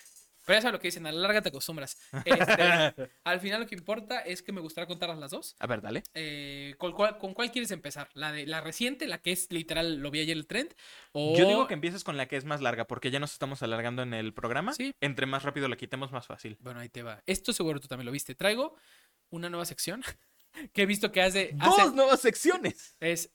Pero 0.48 0.56
ya 0.56 0.62
sabes 0.62 0.72
lo 0.72 0.80
que 0.80 0.88
dicen, 0.88 1.06
a 1.06 1.12
la 1.12 1.20
larga 1.20 1.42
te 1.42 1.50
acostumbras. 1.50 1.98
Este, 2.24 3.10
al 3.24 3.38
final 3.40 3.60
lo 3.60 3.66
que 3.66 3.74
importa 3.74 4.20
es 4.20 4.42
que 4.42 4.50
me 4.50 4.62
gustaría 4.62 4.86
contarlas 4.86 5.18
las 5.18 5.30
dos. 5.30 5.54
A 5.58 5.66
ver, 5.66 5.82
dale. 5.82 6.02
Eh, 6.14 6.74
¿con, 6.78 6.92
cuál, 6.92 7.18
con 7.18 7.34
cuál 7.34 7.52
quieres 7.52 7.70
empezar? 7.70 8.08
¿La 8.14 8.32
de 8.32 8.46
la 8.46 8.62
reciente, 8.62 9.06
la 9.06 9.18
que 9.18 9.32
es 9.32 9.52
literal, 9.52 9.98
lo 9.98 10.10
vi 10.10 10.20
ayer 10.20 10.34
el 10.34 10.46
trend? 10.46 10.72
O... 11.12 11.36
Yo 11.36 11.46
digo 11.46 11.66
que 11.66 11.74
empieces 11.74 12.02
con 12.02 12.16
la 12.16 12.28
que 12.28 12.38
es 12.38 12.46
más 12.46 12.62
larga, 12.62 12.86
porque 12.86 13.10
ya 13.10 13.20
nos 13.20 13.32
estamos 13.34 13.62
alargando 13.62 14.00
en 14.00 14.14
el 14.14 14.32
programa. 14.32 14.72
Sí. 14.72 14.94
Entre 15.02 15.26
más 15.26 15.42
rápido 15.42 15.68
la 15.68 15.76
quitemos, 15.76 16.12
más 16.12 16.26
fácil. 16.26 16.56
Bueno, 16.60 16.80
ahí 16.80 16.88
te 16.88 17.02
va. 17.02 17.22
Esto 17.26 17.52
seguro 17.52 17.78
tú 17.78 17.86
también 17.86 18.06
lo 18.06 18.12
viste. 18.12 18.34
Traigo 18.34 18.74
una 19.28 19.50
nueva 19.50 19.66
sección 19.66 20.02
que 20.72 20.82
he 20.82 20.86
visto 20.86 21.12
que 21.12 21.20
hace... 21.20 21.50
¡Dos 21.56 21.78
hace- 21.78 21.94
nuevas 21.94 22.20
secciones! 22.22 22.96
es 23.00 23.34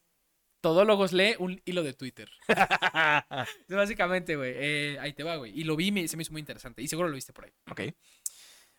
Todólogos 0.64 1.11
lee 1.11 1.36
un 1.39 1.61
hilo 1.66 1.84
de 1.84 1.91
Twitter. 1.93 2.30
Básicamente, 3.68 4.38
güey. 4.38 4.53
eh, 4.55 4.97
ahí 5.01 5.11
te 5.11 5.24
va, 5.24 5.36
güey. 5.36 5.51
Y 5.59 5.66
lo 5.66 5.76
vi 5.76 5.88
y 5.88 5.91
me- 5.91 6.07
se 6.07 6.16
me 6.16 6.24
hizo 6.24 6.32
muy 6.32 6.39
interesante. 6.39 6.82
Y 6.82 6.88
seguro 6.88 7.09
lo 7.09 7.16
viste 7.16 7.34
por 7.34 7.43
ahí. 7.43 7.51
ok. 7.70 7.82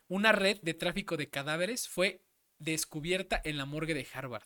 Una 0.07 0.31
red 0.31 0.57
de 0.63 0.73
tráfico 0.73 1.15
de 1.15 1.29
cadáveres 1.29 1.87
fue 1.87 2.23
descubierta 2.57 3.39
en 3.45 3.57
la 3.57 3.65
morgue 3.65 3.93
de 3.93 4.07
Harvard. 4.11 4.43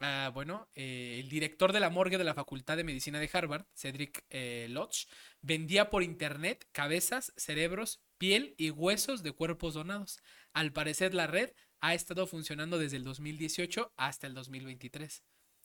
Ah, 0.00 0.30
bueno, 0.32 0.70
eh, 0.74 1.18
el 1.22 1.28
director 1.28 1.72
de 1.72 1.80
la 1.80 1.90
morgue 1.90 2.16
de 2.16 2.24
la 2.24 2.32
Facultad 2.34 2.78
de 2.78 2.84
Medicina 2.84 3.20
de 3.20 3.28
Harvard, 3.30 3.66
Cedric 3.74 4.24
eh, 4.30 4.68
Lodge, 4.70 5.06
vendía 5.42 5.90
por 5.90 6.02
internet 6.02 6.66
cabezas, 6.72 7.32
cerebros, 7.36 8.00
piel 8.18 8.54
y 8.56 8.70
huesos 8.70 9.22
de 9.22 9.32
cuerpos 9.32 9.74
donados. 9.74 10.18
Al 10.54 10.72
parecer, 10.72 11.12
la 11.12 11.26
red 11.26 11.50
ha 11.80 11.92
estado 11.94 12.26
funcionando 12.26 12.78
desde 12.78 12.96
el 12.96 13.04
2018 13.04 13.92
hasta 13.96 14.26
el 14.26 14.34
2023. 14.34 15.22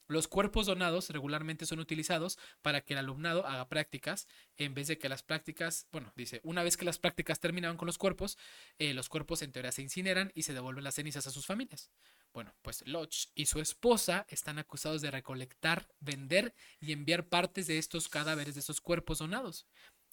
Los 0.08 0.26
cuerpos 0.26 0.66
donados 0.66 1.10
regularmente 1.10 1.66
son 1.66 1.78
utilizados 1.80 2.38
para 2.62 2.80
que 2.80 2.94
el 2.94 2.98
alumnado 2.98 3.46
haga 3.46 3.68
prácticas, 3.68 4.26
en 4.56 4.72
vez 4.72 4.88
de 4.88 4.98
que 4.98 5.08
las 5.10 5.22
prácticas, 5.22 5.86
bueno, 5.92 6.12
dice, 6.16 6.40
una 6.44 6.62
vez 6.62 6.78
que 6.78 6.86
las 6.86 6.98
prácticas 6.98 7.40
terminaban 7.40 7.76
con 7.76 7.86
los 7.86 7.98
cuerpos, 7.98 8.38
eh, 8.78 8.94
los 8.94 9.10
cuerpos 9.10 9.42
en 9.42 9.52
teoría 9.52 9.70
se 9.70 9.82
incineran 9.82 10.32
y 10.34 10.42
se 10.42 10.54
devuelven 10.54 10.84
las 10.84 10.94
cenizas 10.94 11.26
a 11.26 11.30
sus 11.30 11.44
familias. 11.44 11.90
Bueno, 12.32 12.54
pues 12.62 12.82
Lodge 12.86 13.28
y 13.34 13.46
su 13.46 13.60
esposa 13.60 14.26
están 14.28 14.58
acusados 14.58 15.02
de 15.02 15.10
recolectar, 15.10 15.86
vender 16.00 16.54
y 16.80 16.92
enviar 16.92 17.28
partes 17.28 17.66
de 17.66 17.78
estos 17.78 18.08
cadáveres, 18.08 18.54
de 18.54 18.60
estos 18.60 18.80
cuerpos 18.80 19.18
donados. 19.18 19.66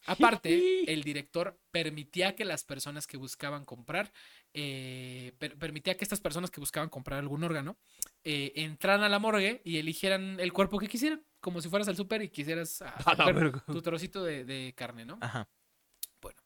Aparte, 0.05 0.91
el 0.91 1.03
director 1.03 1.59
permitía 1.71 2.35
que 2.35 2.45
las 2.45 2.63
personas 2.63 3.07
que 3.07 3.17
buscaban 3.17 3.65
comprar, 3.65 4.11
eh, 4.53 5.33
per- 5.39 5.57
permitía 5.57 5.97
que 5.97 6.03
estas 6.05 6.21
personas 6.21 6.51
que 6.51 6.59
buscaban 6.59 6.89
comprar 6.89 7.19
algún 7.19 7.43
órgano, 7.43 7.77
eh, 8.23 8.53
entraran 8.55 9.03
a 9.03 9.09
la 9.09 9.19
morgue 9.19 9.61
y 9.65 9.77
eligieran 9.77 10.39
el 10.39 10.53
cuerpo 10.53 10.79
que 10.79 10.87
quisieran, 10.87 11.23
como 11.39 11.61
si 11.61 11.69
fueras 11.69 11.87
al 11.87 11.95
súper 11.95 12.21
y 12.21 12.29
quisieras 12.29 12.81
ah, 12.81 12.95
tu 13.67 13.81
trocito 13.81 14.23
de, 14.23 14.45
de 14.45 14.73
carne, 14.75 15.05
¿no? 15.05 15.17
Ajá. 15.21 15.49
Bueno, 16.21 16.41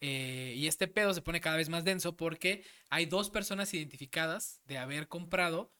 eh, 0.00 0.54
y 0.56 0.66
este 0.66 0.88
pedo 0.88 1.14
se 1.14 1.22
pone 1.22 1.40
cada 1.40 1.56
vez 1.56 1.68
más 1.68 1.84
denso 1.84 2.16
porque 2.16 2.64
hay 2.90 3.06
dos 3.06 3.30
personas 3.30 3.72
identificadas 3.74 4.60
de 4.66 4.78
haber 4.78 5.08
comprado 5.08 5.72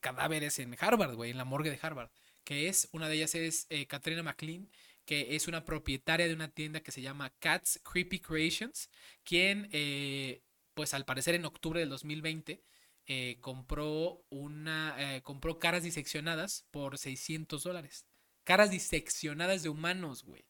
cadáveres 0.00 0.58
en 0.60 0.76
Harvard, 0.78 1.14
güey, 1.16 1.30
en 1.32 1.38
la 1.38 1.44
morgue 1.44 1.70
de 1.70 1.78
Harvard. 1.82 2.10
Que 2.44 2.68
es, 2.68 2.88
una 2.92 3.08
de 3.08 3.16
ellas 3.16 3.34
es 3.34 3.66
Katrina 3.88 4.22
McLean, 4.22 4.70
que 5.08 5.36
es 5.36 5.48
una 5.48 5.64
propietaria 5.64 6.28
de 6.28 6.34
una 6.34 6.48
tienda 6.48 6.80
que 6.80 6.92
se 6.92 7.00
llama 7.00 7.32
Cats 7.38 7.80
Creepy 7.82 8.20
Creations, 8.20 8.90
quien, 9.24 9.66
eh, 9.72 10.42
pues 10.74 10.92
al 10.92 11.06
parecer 11.06 11.34
en 11.34 11.46
octubre 11.46 11.80
del 11.80 11.88
2020, 11.88 12.62
eh, 13.06 13.38
compró 13.40 14.22
una, 14.28 14.96
eh, 14.98 15.22
compró 15.22 15.58
caras 15.58 15.82
diseccionadas 15.82 16.66
por 16.70 16.98
600 16.98 17.62
dólares. 17.62 18.04
Caras 18.44 18.70
diseccionadas 18.70 19.62
de 19.62 19.70
humanos, 19.70 20.22
güey 20.24 20.44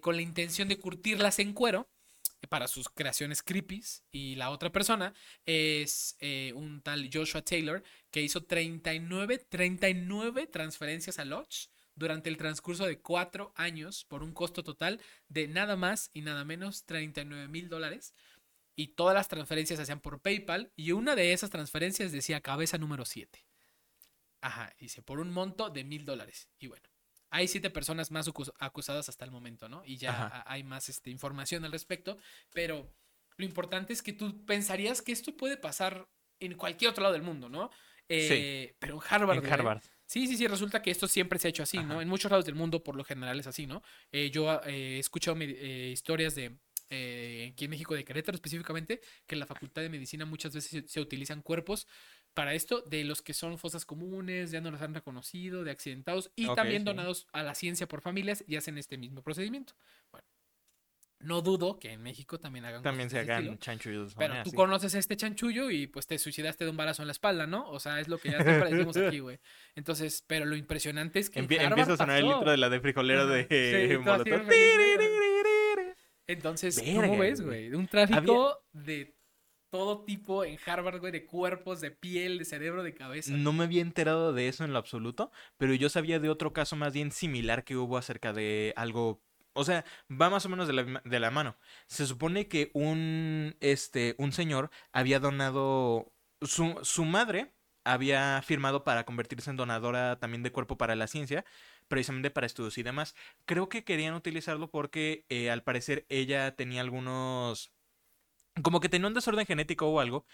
con 0.00 0.16
la 0.16 0.22
intención 0.22 0.68
de 0.68 0.78
curtirlas 0.78 1.38
en 1.38 1.52
cuero 1.52 1.86
para 2.48 2.66
sus 2.66 2.88
creaciones 2.88 3.42
creepies. 3.42 4.04
Y 4.10 4.36
la 4.36 4.48
otra 4.48 4.72
persona 4.72 5.12
es 5.44 6.16
un 6.54 6.80
tal 6.80 7.10
Joshua 7.12 7.42
Taylor 7.42 7.82
que 8.10 8.22
hizo 8.22 8.42
39, 8.44 9.44
39 9.50 10.46
transferencias 10.46 11.18
a 11.18 11.26
Lodge 11.26 11.68
durante 11.96 12.28
el 12.28 12.36
transcurso 12.36 12.86
de 12.86 13.00
cuatro 13.00 13.52
años 13.56 14.04
por 14.04 14.22
un 14.22 14.32
costo 14.32 14.62
total 14.62 15.00
de 15.28 15.48
nada 15.48 15.74
más 15.76 16.10
y 16.14 16.20
nada 16.20 16.44
menos 16.44 16.84
39 16.84 17.48
mil 17.48 17.68
dólares. 17.68 18.14
Y 18.76 18.88
todas 18.88 19.14
las 19.14 19.28
transferencias 19.28 19.78
se 19.78 19.82
hacían 19.84 20.00
por 20.00 20.20
PayPal 20.20 20.70
y 20.76 20.92
una 20.92 21.16
de 21.16 21.32
esas 21.32 21.50
transferencias 21.50 22.12
decía 22.12 22.40
cabeza 22.42 22.76
número 22.78 23.04
7. 23.04 23.44
Ajá, 24.42 24.72
dice, 24.78 25.02
por 25.02 25.18
un 25.18 25.30
monto 25.32 25.70
de 25.70 25.82
mil 25.84 26.04
dólares. 26.04 26.48
Y 26.58 26.66
bueno, 26.68 26.86
hay 27.30 27.48
siete 27.48 27.70
personas 27.70 28.10
más 28.10 28.28
acus- 28.28 28.52
acusadas 28.58 29.08
hasta 29.08 29.24
el 29.24 29.30
momento, 29.30 29.68
¿no? 29.68 29.82
Y 29.84 29.96
ya 29.96 30.26
Ajá. 30.26 30.44
hay 30.46 30.62
más 30.62 30.88
este, 30.88 31.10
información 31.10 31.64
al 31.64 31.72
respecto. 31.72 32.18
Pero 32.52 32.92
lo 33.38 33.44
importante 33.46 33.92
es 33.94 34.02
que 34.02 34.12
tú 34.12 34.44
pensarías 34.44 35.00
que 35.02 35.12
esto 35.12 35.36
puede 35.36 35.56
pasar 35.56 36.06
en 36.38 36.54
cualquier 36.54 36.90
otro 36.90 37.02
lado 37.02 37.14
del 37.14 37.22
mundo, 37.22 37.48
¿no? 37.48 37.70
Eh, 38.08 38.76
Pero 38.78 38.94
en 38.96 39.00
Harvard. 39.08 39.38
En 39.38 39.42
güey. 39.44 39.52
Sí, 40.06 40.28
sí, 40.28 40.36
sí, 40.36 40.46
resulta 40.46 40.82
que 40.82 40.90
esto 40.90 41.08
siempre 41.08 41.38
se 41.38 41.48
ha 41.48 41.50
hecho 41.50 41.64
así, 41.64 41.78
¿no? 41.78 42.00
En 42.00 42.08
muchos 42.08 42.30
lados 42.30 42.46
del 42.46 42.54
mundo, 42.54 42.82
por 42.82 42.94
lo 42.96 43.04
general, 43.04 43.40
es 43.40 43.46
así, 43.46 43.66
¿no? 43.66 43.82
Eh, 44.12 44.30
yo 44.30 44.60
eh, 44.64 44.96
he 44.96 44.98
escuchado 44.98 45.36
eh, 45.40 45.90
historias 45.92 46.36
de, 46.36 46.56
eh, 46.90 47.50
aquí 47.52 47.64
en 47.64 47.70
México, 47.70 47.94
de 47.94 48.04
Querétaro 48.04 48.36
específicamente, 48.36 49.00
que 49.26 49.34
en 49.34 49.40
la 49.40 49.46
Facultad 49.46 49.82
de 49.82 49.88
Medicina 49.88 50.24
muchas 50.24 50.54
veces 50.54 50.70
se, 50.70 50.88
se 50.88 51.00
utilizan 51.00 51.42
cuerpos 51.42 51.88
para 52.34 52.54
esto, 52.54 52.82
de 52.82 53.02
los 53.02 53.22
que 53.22 53.34
son 53.34 53.58
fosas 53.58 53.84
comunes, 53.84 54.50
ya 54.50 54.60
no 54.60 54.70
los 54.70 54.82
han 54.82 54.94
reconocido, 54.94 55.64
de 55.64 55.70
accidentados, 55.70 56.30
y 56.36 56.46
también 56.54 56.82
sí. 56.82 56.84
donados 56.84 57.26
a 57.32 57.42
la 57.42 57.54
ciencia 57.54 57.88
por 57.88 58.02
familias 58.02 58.44
y 58.46 58.56
hacen 58.56 58.78
este 58.78 58.98
mismo 58.98 59.22
procedimiento. 59.22 59.74
Bueno, 60.12 60.28
no 61.26 61.42
dudo 61.42 61.78
que 61.78 61.92
en 61.92 62.02
México 62.02 62.38
también 62.38 62.64
hagan 62.64 62.82
También 62.82 63.10
se 63.10 63.18
hagan 63.18 63.38
estilo. 63.42 63.56
chanchullos. 63.58 64.14
Pero 64.16 64.34
tú 64.34 64.40
Así. 64.48 64.56
conoces 64.56 64.94
a 64.94 64.98
este 64.98 65.16
chanchullo 65.16 65.70
y 65.70 65.86
pues 65.86 66.06
te 66.06 66.18
suicidaste 66.18 66.64
de 66.64 66.70
un 66.70 66.76
balazo 66.76 67.02
en 67.02 67.08
la 67.08 67.12
espalda, 67.12 67.46
¿no? 67.46 67.68
O 67.70 67.80
sea, 67.80 68.00
es 68.00 68.08
lo 68.08 68.18
que 68.18 68.30
ya 68.30 68.42
siempre 68.42 68.70
decimos 68.70 68.96
aquí, 69.14 69.18
güey. 69.18 69.38
Entonces, 69.74 70.24
pero 70.26 70.44
lo 70.46 70.56
impresionante 70.56 71.18
es 71.18 71.28
que. 71.30 71.40
Empie- 71.40 71.58
Harvard 71.58 71.72
empieza 71.80 71.92
a 71.94 71.96
sonar 71.96 72.18
el 72.18 72.24
pasó. 72.26 72.36
intro 72.38 72.50
de 72.52 72.56
la 72.56 72.68
de 72.70 72.80
frijolero 72.80 73.22
Ajá. 73.22 73.32
de 73.34 73.88
Sí, 73.90 73.98
Molotov. 73.98 74.42
Entonces, 76.28 76.80
¿cómo 76.80 77.00
Verga, 77.02 77.18
ves, 77.18 77.40
güey. 77.40 77.72
un 77.74 77.86
tráfico 77.86 78.58
de 78.72 79.14
todo 79.70 80.04
tipo 80.04 80.44
en 80.44 80.58
Harvard, 80.64 80.98
güey, 81.00 81.12
de 81.12 81.24
cuerpos, 81.24 81.80
de 81.80 81.90
piel, 81.90 82.38
de 82.38 82.44
cerebro, 82.44 82.82
de 82.82 82.94
cabeza. 82.94 83.32
No 83.32 83.52
me 83.52 83.64
había 83.64 83.82
enterado 83.82 84.32
de 84.32 84.48
eso 84.48 84.64
en 84.64 84.72
lo 84.72 84.78
absoluto, 84.78 85.30
pero 85.56 85.74
yo 85.74 85.88
sabía 85.88 86.18
de 86.18 86.28
otro 86.28 86.52
caso 86.52 86.74
más 86.76 86.92
bien 86.94 87.12
similar 87.12 87.64
que 87.64 87.76
hubo 87.76 87.96
acerca 87.96 88.32
de 88.32 88.72
algo 88.76 89.22
O 89.56 89.64
sea, 89.64 89.84
va 90.10 90.30
más 90.30 90.46
o 90.46 90.48
menos 90.48 90.66
de 90.68 90.74
la, 90.74 91.02
de 91.04 91.20
la 91.20 91.30
mano. 91.30 91.56
Se 91.86 92.06
supone 92.06 92.48
que 92.48 92.70
un, 92.74 93.56
este, 93.60 94.14
un 94.18 94.32
señor 94.32 94.70
había 94.92 95.20
donado, 95.20 96.12
su, 96.42 96.78
su 96.82 97.04
madre 97.04 97.54
había 97.84 98.42
firmado 98.42 98.84
para 98.84 99.04
convertirse 99.04 99.50
en 99.50 99.56
donadora 99.56 100.18
también 100.18 100.42
de 100.42 100.52
cuerpo 100.52 100.76
para 100.76 100.96
la 100.96 101.06
ciencia, 101.06 101.44
precisamente 101.88 102.30
para 102.30 102.46
estudios 102.46 102.78
y 102.78 102.82
demás. 102.82 103.14
Creo 103.46 103.68
que 103.68 103.84
querían 103.84 104.14
utilizarlo 104.14 104.70
porque 104.70 105.24
eh, 105.28 105.50
al 105.50 105.62
parecer 105.62 106.04
ella 106.08 106.56
tenía 106.56 106.80
algunos, 106.80 107.72
como 108.62 108.80
que 108.80 108.88
tenía 108.88 109.06
un 109.08 109.14
desorden 109.14 109.46
genético 109.46 109.86
o 109.88 110.00
algo 110.00 110.26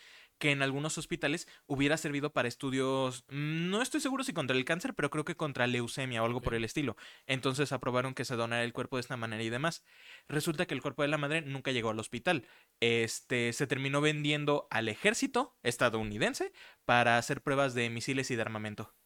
que 0.42 0.50
en 0.50 0.60
algunos 0.60 0.98
hospitales 0.98 1.46
hubiera 1.66 1.96
servido 1.96 2.32
para 2.32 2.48
estudios, 2.48 3.24
mm, 3.28 3.70
no 3.70 3.80
estoy 3.80 4.00
seguro 4.00 4.24
si 4.24 4.32
contra 4.32 4.56
el 4.56 4.64
cáncer, 4.64 4.92
pero 4.92 5.08
creo 5.08 5.24
que 5.24 5.36
contra 5.36 5.68
leucemia 5.68 6.20
o 6.20 6.26
algo 6.26 6.42
por 6.42 6.56
el 6.56 6.64
estilo. 6.64 6.96
Entonces 7.26 7.70
aprobaron 7.70 8.12
que 8.12 8.24
se 8.24 8.34
donara 8.34 8.64
el 8.64 8.72
cuerpo 8.72 8.96
de 8.96 9.02
esta 9.02 9.16
manera 9.16 9.40
y 9.44 9.50
demás. 9.50 9.84
Resulta 10.26 10.66
que 10.66 10.74
el 10.74 10.82
cuerpo 10.82 11.02
de 11.02 11.08
la 11.08 11.16
madre 11.16 11.42
nunca 11.42 11.70
llegó 11.70 11.90
al 11.90 12.00
hospital. 12.00 12.48
Este 12.80 13.52
se 13.52 13.68
terminó 13.68 14.00
vendiendo 14.00 14.66
al 14.70 14.88
ejército 14.88 15.56
estadounidense 15.62 16.52
para 16.84 17.18
hacer 17.18 17.40
pruebas 17.40 17.74
de 17.74 17.88
misiles 17.88 18.32
y 18.32 18.34
de 18.34 18.42
armamento. 18.42 18.96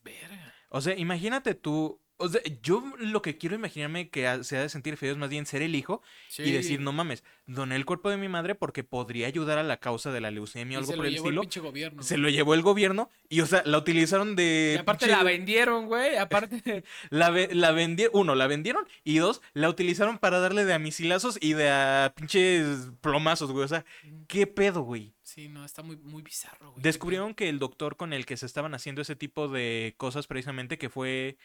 Verga. 0.00 0.54
O 0.70 0.80
sea, 0.80 0.96
imagínate 0.96 1.54
tú. 1.54 2.00
O 2.18 2.28
sea, 2.28 2.40
yo 2.62 2.82
lo 2.98 3.20
que 3.20 3.36
quiero 3.36 3.54
imaginarme 3.56 4.08
que 4.08 4.42
se 4.42 4.56
ha 4.56 4.62
de 4.62 4.68
sentir 4.70 4.96
feo 4.96 5.12
es 5.12 5.18
más 5.18 5.28
bien 5.28 5.44
ser 5.44 5.60
el 5.62 5.74
hijo 5.74 6.02
y 6.38 6.50
decir, 6.50 6.80
no 6.80 6.90
mames, 6.92 7.22
doné 7.46 7.76
el 7.76 7.84
cuerpo 7.84 8.08
de 8.08 8.16
mi 8.16 8.26
madre 8.28 8.54
porque 8.54 8.84
podría 8.84 9.26
ayudar 9.26 9.58
a 9.58 9.62
la 9.62 9.76
causa 9.78 10.10
de 10.12 10.20
la 10.22 10.30
leucemia 10.30 10.78
o 10.78 10.80
algo 10.80 10.92
se 10.92 10.96
por 10.96 11.04
lo 11.04 11.08
el 11.08 11.14
llevó 11.14 11.26
estilo. 11.26 11.40
el 11.42 11.46
pinche 11.46 11.60
gobierno. 11.60 12.02
Se 12.02 12.16
lo 12.16 12.28
llevó 12.30 12.54
el 12.54 12.62
gobierno 12.62 13.10
y, 13.28 13.40
o 13.42 13.46
sea, 13.46 13.62
la 13.66 13.76
utilizaron 13.76 14.34
de. 14.34 14.74
Y 14.76 14.80
aparte 14.80 15.06
pinche- 15.06 15.10
la 15.10 15.22
vendieron, 15.24 15.86
güey. 15.88 16.16
Aparte. 16.16 16.84
La, 17.10 17.30
ve- 17.30 17.50
la 17.52 17.72
vendieron. 17.72 18.18
Uno, 18.18 18.34
la 18.34 18.46
vendieron. 18.46 18.86
Y 19.04 19.18
dos, 19.18 19.42
la 19.52 19.68
utilizaron 19.68 20.18
para 20.18 20.38
darle 20.40 20.64
de 20.64 20.72
a 20.74 20.78
misilazos 20.78 21.38
y 21.40 21.52
de 21.52 21.68
a 21.70 22.12
pinches 22.16 22.88
plomazos, 23.00 23.52
güey. 23.52 23.64
O 23.64 23.68
sea, 23.68 23.84
¿qué 24.28 24.46
pedo, 24.46 24.82
güey? 24.82 25.12
Sí, 25.22 25.48
no, 25.48 25.64
está 25.64 25.82
muy, 25.82 25.96
muy 25.96 26.22
bizarro, 26.22 26.70
güey. 26.72 26.82
Descubrieron 26.82 27.34
que 27.34 27.48
el 27.48 27.58
doctor 27.58 27.96
con 27.96 28.12
el 28.12 28.24
que 28.26 28.36
se 28.36 28.46
estaban 28.46 28.74
haciendo 28.74 29.02
ese 29.02 29.16
tipo 29.16 29.48
de 29.48 29.94
cosas, 29.98 30.26
precisamente, 30.26 30.78
que 30.78 30.88
fue 30.88 31.36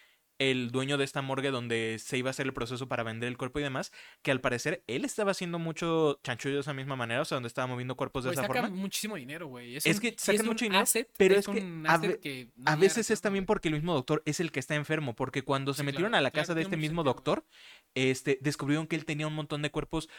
el 0.50 0.72
dueño 0.72 0.98
de 0.98 1.04
esta 1.04 1.22
morgue 1.22 1.52
donde 1.52 1.98
se 2.04 2.18
iba 2.18 2.30
a 2.30 2.32
hacer 2.32 2.48
el 2.48 2.54
proceso 2.54 2.88
para 2.88 3.04
vender 3.04 3.28
el 3.30 3.38
cuerpo 3.38 3.60
y 3.60 3.64
demás, 3.64 3.92
que 4.24 4.32
al 4.32 4.42
parecer 4.42 4.84
él 4.88 5.06
estaba 5.06 5.32
haciendo 5.32 5.60
mucho 5.60 6.20
chanchullo 6.24 6.56
de 6.56 6.62
esa 6.62 6.74
misma 6.74 6.96
manera, 6.96 7.22
o 7.22 7.26
sea, 7.26 7.36
donde 7.36 7.48
estaba 7.48 7.68
moviendo 7.68 7.96
cuerpos 7.96 8.24
de 8.24 8.32
esa 8.32 8.42
sacan 8.42 8.64
forma. 8.64 8.76
muchísimo 8.76 9.18
dinero, 9.18 9.46
güey. 9.48 9.76
Es 9.76 9.86
un- 9.86 10.00
que 10.00 10.16
sacan 10.18 10.46
mucho 10.48 10.66
dinero, 10.66 10.82
asset, 10.82 11.08
pero 11.16 11.36
es 11.36 11.48
que 11.48 11.62
a 11.86 11.94
asset 11.94 12.10
ve- 12.12 12.20
que 12.20 12.50
no 12.56 12.64
A 12.66 12.72
llega 12.72 12.82
veces 12.82 13.12
es 13.12 13.22
también 13.22 13.46
porque 13.46 13.68
el 13.68 13.76
mismo 13.76 13.94
doctor 13.94 14.24
es 14.26 14.40
el 14.40 14.52
que 14.52 14.60
está 14.60 14.74
enfermo, 14.76 15.16
porque 15.16 15.44
cuando 15.44 15.74
se 15.76 15.84
metieron 15.84 16.10
claro, 16.12 16.18
a 16.20 16.22
la 16.22 16.32
claro, 16.32 16.42
casa 16.42 16.56
de 16.56 16.64
este 16.64 16.76
mismo 16.76 17.02
sentido, 17.02 17.14
doctor, 17.14 17.46
este, 17.94 18.40
descubrieron 18.42 18.88
que 18.88 18.96
él 18.96 19.06
tenía 19.06 19.28
un 19.28 19.36
montón 19.36 19.62
de 19.62 19.70
cuerpos, 19.70 20.10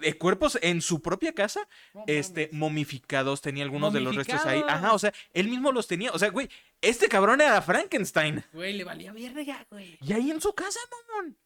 de 0.00 0.16
cuerpos 0.16 0.58
en 0.62 0.80
su 0.80 1.02
propia 1.02 1.34
casa, 1.34 1.68
No 1.94 2.04
este, 2.06 2.48
momificados, 2.52 3.40
tenía 3.40 3.64
algunos 3.64 3.92
de 3.92 4.00
los 4.00 4.14
restos 4.14 4.44
ahí. 4.46 4.62
Ajá, 4.66 4.92
o 4.92 4.98
sea, 4.98 5.12
él 5.32 5.48
mismo 5.48 5.72
los 5.72 5.86
tenía. 5.86 6.10
O 6.12 6.18
sea, 6.18 6.30
güey, 6.30 6.48
este 6.80 7.08
cabrón 7.08 7.40
era 7.40 7.60
Frankenstein. 7.62 8.44
Güey, 8.52 8.74
le 8.74 8.84
valía 8.84 9.12
verga, 9.12 9.66
güey. 9.70 9.98
Y 10.00 10.12
ahí 10.12 10.30
en 10.30 10.40
su 10.40 10.54
casa, 10.54 10.80
mamón. 10.90 11.36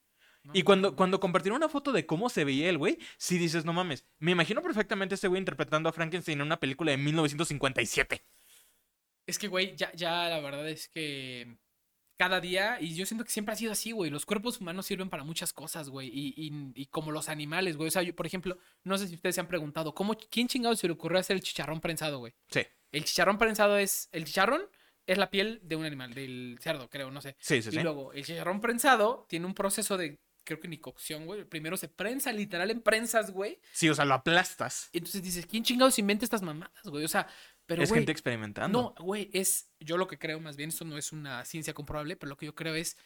No 0.43 0.51
Y 0.53 0.63
cuando, 0.63 0.95
cuando 0.95 1.19
compartieron 1.19 1.57
una 1.57 1.69
foto 1.69 1.91
de 1.91 2.05
cómo 2.05 2.29
se 2.29 2.45
veía 2.45 2.69
el 2.69 2.77
güey, 2.77 2.97
sí 3.17 3.37
dices, 3.37 3.65
no 3.65 3.73
mames. 3.73 4.05
Me 4.19 4.31
imagino 4.31 4.61
perfectamente 4.61 5.13
a 5.13 5.15
este 5.15 5.27
güey 5.27 5.39
interpretando 5.39 5.89
a 5.89 5.93
Frankenstein 5.93 6.39
en 6.39 6.47
una 6.47 6.59
película 6.59 6.91
de 6.91 6.97
1957. 6.97 8.23
Es 9.25 9.37
que, 9.37 9.49
güey, 9.49 9.75
ya, 9.75 9.91
ya 9.93 10.29
la 10.29 10.39
verdad 10.39 10.69
es 10.69 10.87
que 10.87 11.57
cada 12.17 12.41
día, 12.41 12.77
y 12.81 12.95
yo 12.95 13.05
siento 13.05 13.23
que 13.23 13.31
siempre 13.31 13.53
ha 13.53 13.55
sido 13.55 13.71
así, 13.71 13.91
güey, 13.91 14.09
los 14.09 14.25
cuerpos 14.25 14.59
humanos 14.59 14.85
sirven 14.87 15.09
para 15.09 15.23
muchas 15.23 15.53
cosas, 15.53 15.89
güey, 15.89 16.07
y, 16.11 16.33
y- 16.35 16.71
y 16.75 16.85
como 16.87 17.11
los 17.11 17.29
animales, 17.29 17.77
güey. 17.77 17.87
O 17.87 17.91
sea, 17.91 18.01
yo, 18.01 18.15
por 18.15 18.25
ejemplo, 18.25 18.57
no 18.83 18.97
sé 18.97 19.07
si 19.07 19.15
ustedes 19.15 19.35
se 19.35 19.41
han 19.41 19.47
preguntado, 19.47 19.93
¿cómo, 19.93 20.17
¿quién 20.29 20.47
chingado 20.47 20.75
se 20.75 20.87
le 20.87 20.93
ocurrió 20.93 21.19
hacer 21.19 21.35
el 21.37 21.43
chicharrón 21.43 21.79
prensado, 21.79 22.19
güey? 22.19 22.33
Sí, 22.49 22.61
El 22.91 23.03
chicharrón 23.05 23.37
prensado 23.37 23.77
es, 23.77 24.09
el 24.11 24.25
chicharrón 24.25 24.63
es 25.05 25.17
la 25.17 25.29
piel 25.29 25.59
de 25.63 25.75
un 25.75 25.85
animal, 25.85 26.13
del 26.13 26.57
cerdo, 26.61 26.89
creo, 26.89 27.11
no 27.11 27.21
sé. 27.21 27.35
sí, 27.39 27.61
sí. 27.61 27.69
Y 27.69 27.71
sí. 27.73 27.79
luego, 27.81 28.11
el 28.13 28.25
chicharrón 28.25 28.59
prensado 28.61 29.25
tiene 29.29 29.45
un 29.45 29.53
proceso 29.53 29.95
de, 29.95 30.19
creo 30.43 30.59
que 30.59 30.67
ni 30.67 30.77
cocción, 30.79 31.25
güey. 31.25 31.43
Primero 31.43 31.77
se 31.77 31.87
prensa 31.87 32.31
literal 32.31 32.71
en 32.71 32.81
prensas, 32.81 33.31
güey. 33.31 33.59
Sí, 33.73 33.89
o 33.89 33.95
sea, 33.95 34.05
lo 34.05 34.15
aplastas. 34.15 34.89
Y 34.91 34.97
entonces 34.99 35.21
dices, 35.21 35.45
¿quién 35.45 35.63
chingados 35.63 35.99
inventa 35.99 36.25
estas 36.25 36.41
mamadas, 36.41 36.83
güey? 36.85 37.03
O 37.05 37.07
sea, 37.09 37.27
pero, 37.67 37.83
es 37.83 37.93
gente 37.93 38.11
experimentando. 38.11 38.95
no, 38.97 39.05
güey, 39.05 39.29
es, 39.33 39.69
yo 39.79 39.97
lo 39.97 40.07
que 40.07 40.17
creo 40.17 40.39
más 40.39 40.55
bien, 40.55 40.69
esto 40.69 40.85
no 40.85 40.97
es 40.97 41.11
una 41.11 41.45
ciencia 41.45 41.73
comprobable, 41.73 42.15
pero 42.15 42.29
lo 42.29 42.37
que 42.37 42.47
yo 42.47 42.55
creo 42.55 42.73
es, 42.73 42.97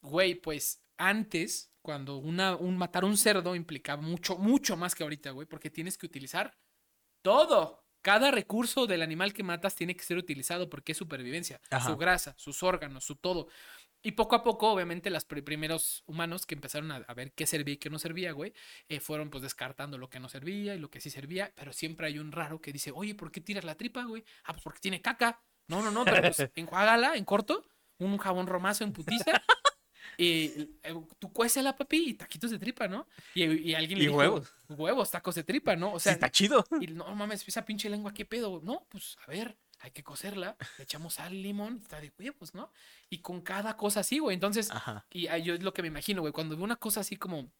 güey, 0.00 0.34
pues 0.34 0.82
antes, 0.96 1.70
cuando 1.82 2.16
una, 2.16 2.56
un 2.56 2.76
matar 2.76 3.04
un 3.04 3.16
cerdo 3.16 3.54
implicaba 3.54 4.02
mucho, 4.02 4.36
mucho 4.38 4.76
más 4.76 4.94
que 4.94 5.02
ahorita, 5.02 5.30
güey, 5.30 5.46
porque 5.46 5.70
tienes 5.70 5.96
que 5.96 6.06
utilizar 6.06 6.56
todo. 7.22 7.84
Cada 8.02 8.30
recurso 8.30 8.86
del 8.86 9.02
animal 9.02 9.34
que 9.34 9.42
matas 9.42 9.74
tiene 9.74 9.94
que 9.94 10.04
ser 10.04 10.16
utilizado 10.16 10.70
porque 10.70 10.92
es 10.92 10.98
supervivencia. 10.98 11.60
Ajá. 11.70 11.90
Su 11.90 11.96
grasa, 11.98 12.34
sus 12.38 12.62
órganos, 12.62 13.04
su 13.04 13.16
todo. 13.16 13.48
Y 14.02 14.12
poco 14.12 14.34
a 14.34 14.42
poco, 14.42 14.70
obviamente, 14.72 15.10
los 15.10 15.24
primeros 15.24 16.02
humanos 16.06 16.46
que 16.46 16.54
empezaron 16.54 16.90
a, 16.90 16.96
a 16.96 17.14
ver 17.14 17.32
qué 17.32 17.46
servía 17.46 17.74
y 17.74 17.76
qué 17.76 17.90
no 17.90 17.98
servía, 17.98 18.32
güey, 18.32 18.54
eh, 18.88 18.98
fueron 19.00 19.28
pues 19.30 19.42
descartando 19.42 19.98
lo 19.98 20.08
que 20.08 20.20
no 20.20 20.28
servía 20.28 20.74
y 20.74 20.78
lo 20.78 20.90
que 20.90 21.00
sí 21.00 21.10
servía, 21.10 21.52
pero 21.54 21.72
siempre 21.72 22.06
hay 22.06 22.18
un 22.18 22.32
raro 22.32 22.60
que 22.60 22.72
dice, 22.72 22.92
oye, 22.94 23.14
¿por 23.14 23.30
qué 23.30 23.40
tiras 23.42 23.64
la 23.64 23.74
tripa, 23.76 24.04
güey? 24.04 24.24
Ah, 24.44 24.52
pues 24.54 24.62
porque 24.64 24.80
tiene 24.80 25.02
caca. 25.02 25.42
No, 25.68 25.82
no, 25.82 25.90
no, 25.90 26.04
pero 26.04 26.22
pues 26.22 26.50
enjuágala 26.54 27.14
en 27.16 27.24
corto, 27.24 27.64
un 27.98 28.16
jabón 28.18 28.46
romazo 28.46 28.84
en 28.84 28.92
putiza. 28.92 29.32
Y 30.16 30.78
eh, 30.82 30.94
tú 31.18 31.32
cuésela, 31.32 31.76
papi, 31.76 32.10
y 32.10 32.14
taquitos 32.14 32.50
de 32.50 32.58
tripa, 32.58 32.88
¿no? 32.88 33.06
Y, 33.34 33.44
y 33.70 33.74
alguien 33.74 33.98
le 33.98 34.04
Y 34.04 34.06
dijo, 34.08 34.18
huevos. 34.18 34.52
Huevos, 34.68 35.10
tacos 35.10 35.34
de 35.34 35.44
tripa, 35.44 35.76
¿no? 35.76 35.92
O 35.94 35.98
Sí, 35.98 36.04
sea, 36.04 36.12
está 36.12 36.30
chido. 36.30 36.64
y 36.80 36.88
no 36.88 37.14
mames, 37.14 37.46
esa 37.46 37.64
pinche 37.64 37.88
lengua, 37.88 38.12
¿qué 38.12 38.24
pedo? 38.24 38.60
No, 38.62 38.86
pues 38.90 39.16
a 39.26 39.30
ver, 39.30 39.56
hay 39.80 39.90
que 39.90 40.02
cocerla, 40.02 40.56
le 40.78 40.84
echamos 40.84 41.14
sal, 41.14 41.42
limón, 41.42 41.80
está 41.82 42.00
de 42.00 42.12
huevos, 42.18 42.54
¿no? 42.54 42.70
Y 43.08 43.18
con 43.18 43.40
cada 43.40 43.76
cosa 43.76 44.00
así, 44.00 44.18
güey. 44.18 44.34
Entonces, 44.34 44.70
Ajá. 44.70 45.06
y 45.10 45.26
ah, 45.28 45.38
yo 45.38 45.54
es 45.54 45.62
lo 45.62 45.72
que 45.72 45.82
me 45.82 45.88
imagino, 45.88 46.20
güey, 46.20 46.32
cuando 46.32 46.54
veo 46.54 46.64
una 46.64 46.76
cosa 46.76 47.00
así 47.00 47.16
como 47.16 47.50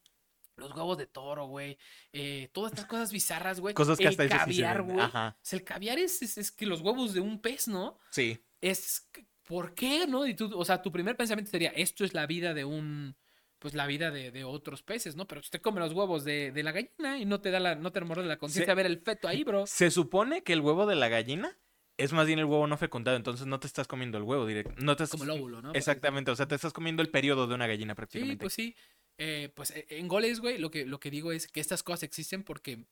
los 0.56 0.72
huevos 0.72 0.98
de 0.98 1.06
toro, 1.06 1.46
güey, 1.46 1.78
eh, 2.12 2.50
todas 2.52 2.72
estas 2.72 2.86
cosas 2.86 3.10
bizarras, 3.10 3.60
güey. 3.60 3.74
Cosas 3.74 3.96
que 3.96 4.04
el 4.04 4.10
hasta 4.10 4.28
caviar, 4.28 4.82
güey. 4.82 5.00
Ajá. 5.00 5.36
O 5.36 5.40
sea, 5.44 5.58
el 5.58 5.64
caviar 5.64 5.98
es, 5.98 6.20
es, 6.20 6.36
es 6.36 6.52
que 6.52 6.66
los 6.66 6.82
huevos 6.82 7.14
de 7.14 7.20
un 7.20 7.40
pez, 7.40 7.66
¿no? 7.66 7.98
Sí. 8.10 8.38
Es, 8.60 9.08
¿por 9.44 9.74
qué, 9.74 10.06
no? 10.06 10.26
Y 10.26 10.34
tú, 10.34 10.50
o 10.54 10.64
sea, 10.64 10.82
tu 10.82 10.92
primer 10.92 11.16
pensamiento 11.16 11.50
sería, 11.50 11.70
esto 11.70 12.04
es 12.04 12.12
la 12.12 12.26
vida 12.26 12.52
de 12.52 12.66
un, 12.66 13.16
pues 13.58 13.74
la 13.74 13.86
vida 13.86 14.10
de, 14.10 14.30
de 14.30 14.44
otros 14.44 14.82
peces, 14.82 15.16
¿no? 15.16 15.26
Pero 15.26 15.40
usted 15.40 15.62
come 15.62 15.80
los 15.80 15.94
huevos 15.94 16.24
de, 16.24 16.52
de 16.52 16.62
la 16.62 16.72
gallina 16.72 17.18
y 17.18 17.24
no 17.24 17.40
te 17.40 17.50
da 17.50 17.60
la, 17.60 17.74
no 17.74 17.90
te 17.90 18.00
muerde 18.02 18.26
la 18.26 18.36
conciencia 18.36 18.74
ver 18.74 18.86
el 18.86 19.00
feto 19.00 19.28
ahí, 19.28 19.42
bro. 19.42 19.66
Se 19.66 19.90
supone 19.90 20.42
que 20.42 20.52
el 20.52 20.60
huevo 20.60 20.84
de 20.84 20.96
la 20.96 21.08
gallina 21.08 21.56
es 22.03 22.12
más 22.12 22.26
bien 22.26 22.38
el 22.38 22.44
huevo 22.46 22.66
no 22.66 22.76
fecundado, 22.76 23.16
entonces 23.16 23.46
no 23.46 23.61
te 23.61 23.66
estás 23.66 23.86
comiendo 23.86 24.18
el 24.18 24.24
huevo 24.24 24.46
directo. 24.46 24.72
No 24.78 24.96
te 24.96 25.07
Como 25.07 25.24
el 25.24 25.30
óvulo, 25.30 25.62
¿no? 25.62 25.72
Exactamente, 25.74 26.30
o 26.30 26.36
sea, 26.36 26.46
te 26.48 26.55
estás 26.55 26.72
comiendo 26.72 27.03
el 27.03 27.11
periodo 27.11 27.46
de 27.46 27.55
una 27.55 27.66
gallina 27.66 27.92
Sí, 27.92 27.96
prácticamente. 27.96 28.42
pues 28.44 28.53
sí. 28.55 28.74
Eh, 29.18 29.53
pues 29.55 29.70
eh, 29.72 29.86
en 29.90 30.09
goles, 30.09 30.40
güey, 30.40 30.59
lo 30.59 30.70
que, 30.70 30.86
lo 30.86 30.98
que 30.98 31.11
digo 31.11 31.30
es 31.32 31.46
que 31.46 31.61
estas 31.61 31.82
cosas 31.82 32.03
existen 32.05 32.42
porque... 32.42 32.86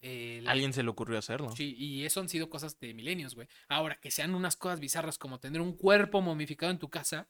eh, 0.00 0.40
la- 0.42 0.52
Alguien 0.52 0.72
se 0.72 0.82
le 0.82 0.88
ocurrió 0.90 1.18
hacerlo. 1.18 1.50
Sí, 1.56 1.74
y 1.76 2.04
eso 2.04 2.20
han 2.20 2.28
sido 2.28 2.48
cosas 2.48 2.78
de 2.80 2.94
milenios, 2.94 3.34
güey. 3.34 3.48
Ahora, 3.68 3.96
que 4.00 4.10
sean 4.10 4.34
unas 4.34 4.56
cosas 4.56 4.80
bizarras 4.80 5.18
como 5.18 5.40
tener 5.40 5.60
un 5.60 5.76
cuerpo 5.76 6.20
momificado 6.20 6.70
en 6.72 6.78
tu 6.78 6.88
casa 6.88 7.28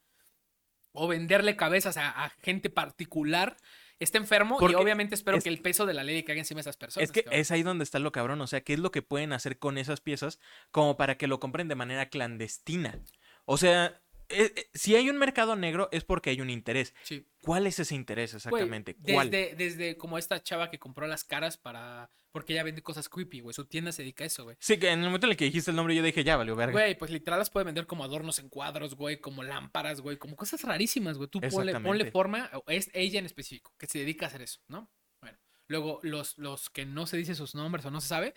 o 0.93 1.09
venderle 1.09 1.57
cabezas 1.57 1.97
a, 1.97 2.11
a 2.25 2.29
gente 2.43 2.69
particular, 2.69 3.57
está 4.01 4.19
enfermo 4.19 4.57
Porque 4.59 4.73
y 4.73 4.77
obviamente 4.77 5.15
espero 5.15 5.37
es- 5.37 5.45
que 5.45 5.51
el 5.51 5.61
peso 5.61 5.87
de 5.87 5.95
la 5.95 6.03
ley 6.03 6.23
caiga 6.25 6.41
encima 6.41 6.59
de 6.59 6.63
esas 6.63 6.77
personas. 6.77 7.09
Es 7.09 7.13
que 7.13 7.23
cabrón. 7.25 7.41
es 7.41 7.51
ahí 7.51 7.63
donde 7.63 7.85
está 7.85 7.99
lo 7.99 8.11
cabrón, 8.13 8.41
o 8.41 8.47
sea, 8.47 8.63
¿qué 8.63 8.73
es 8.73 8.79
lo 8.81 8.91
que 8.91 9.03
pueden 9.03 9.33
hacer 9.33 9.59
con 9.59 9.79
esas 9.79 10.01
piezas 10.01 10.41
como 10.71 10.97
para 10.97 11.17
que 11.17 11.27
lo 11.27 11.39
compren 11.39 11.69
de 11.69 11.75
manera 11.77 12.09
clandestina? 12.09 12.99
O 13.45 13.57
sea, 13.57 14.01
eh, 14.31 14.53
eh, 14.57 14.71
si 14.75 14.97
hay 14.97 15.11
un 15.11 15.19
mercado 15.19 15.57
negro 15.57 15.89
es 15.93 16.05
porque 16.05 16.31
hay 16.31 16.41
un 16.41 16.51
interés. 16.51 16.95
Sí. 17.03 17.27
¿Cuál 17.43 17.67
es 17.67 17.79
ese 17.79 17.95
interés 17.95 18.33
Güey, 18.33 18.37
exactamente? 18.37 18.97
¿Cuál? 18.97 19.31
desde, 19.31 19.55
desde 19.57 19.97
como 19.97 20.19
esta 20.19 20.43
chava 20.43 20.71
que 20.71 20.79
compró 20.79 21.07
las 21.07 21.25
caras 21.25 21.57
para... 21.57 22.11
Porque 22.33 22.53
ella 22.53 22.63
vende 22.63 22.83
cosas 22.83 23.09
creepy, 23.09 23.41
güey. 23.41 23.53
Su 23.55 23.65
tienda 23.65 23.91
se 23.91 24.03
dedica 24.03 24.23
a 24.23 24.29
eso, 24.29 24.45
güey. 24.45 24.57
Sí, 24.61 24.79
que 24.79 24.91
en 24.91 25.01
el 25.01 25.07
momento 25.07 25.27
en 25.27 25.33
el 25.33 25.37
que 25.37 25.47
dijiste 25.47 25.71
el 25.73 25.77
nombre 25.77 25.97
yo 25.97 26.03
dije, 26.03 26.23
ya 26.23 26.37
valió 26.37 26.55
verga. 26.55 26.73
Güey, 26.73 26.97
pues 26.97 27.11
literal 27.11 27.41
las 27.41 27.51
puede 27.51 27.65
vender 27.65 27.87
como 27.87 28.05
adornos 28.05 28.39
en 28.39 28.49
cuadros, 28.49 28.95
güey, 28.95 29.21
como 29.21 29.43
lámparas, 29.43 30.01
güey, 30.01 30.17
como 30.17 30.37
cosas 30.37 30.63
rarísimas, 30.63 31.17
güey. 31.19 31.29
Tú 31.29 31.41
ponle, 31.41 32.11
forma, 32.13 32.51
es 32.69 32.91
ella 32.95 33.19
en 33.19 33.27
específico, 33.27 33.75
que 33.77 33.87
se 33.87 33.99
dedica 33.99 34.27
a 34.27 34.29
hacer 34.29 34.43
eso, 34.43 34.61
¿no? 34.69 34.89
Bueno, 35.21 35.39
luego 35.67 35.99
los, 36.03 36.39
los 36.39 36.71
que 36.71 36.87
no 36.87 37.07
se 37.09 37.17
dice 37.17 37.35
sus 37.35 37.57
nombres 37.57 37.85
o 37.87 37.91
no 37.91 38.01
se 38.01 38.09
sabe, 38.09 38.35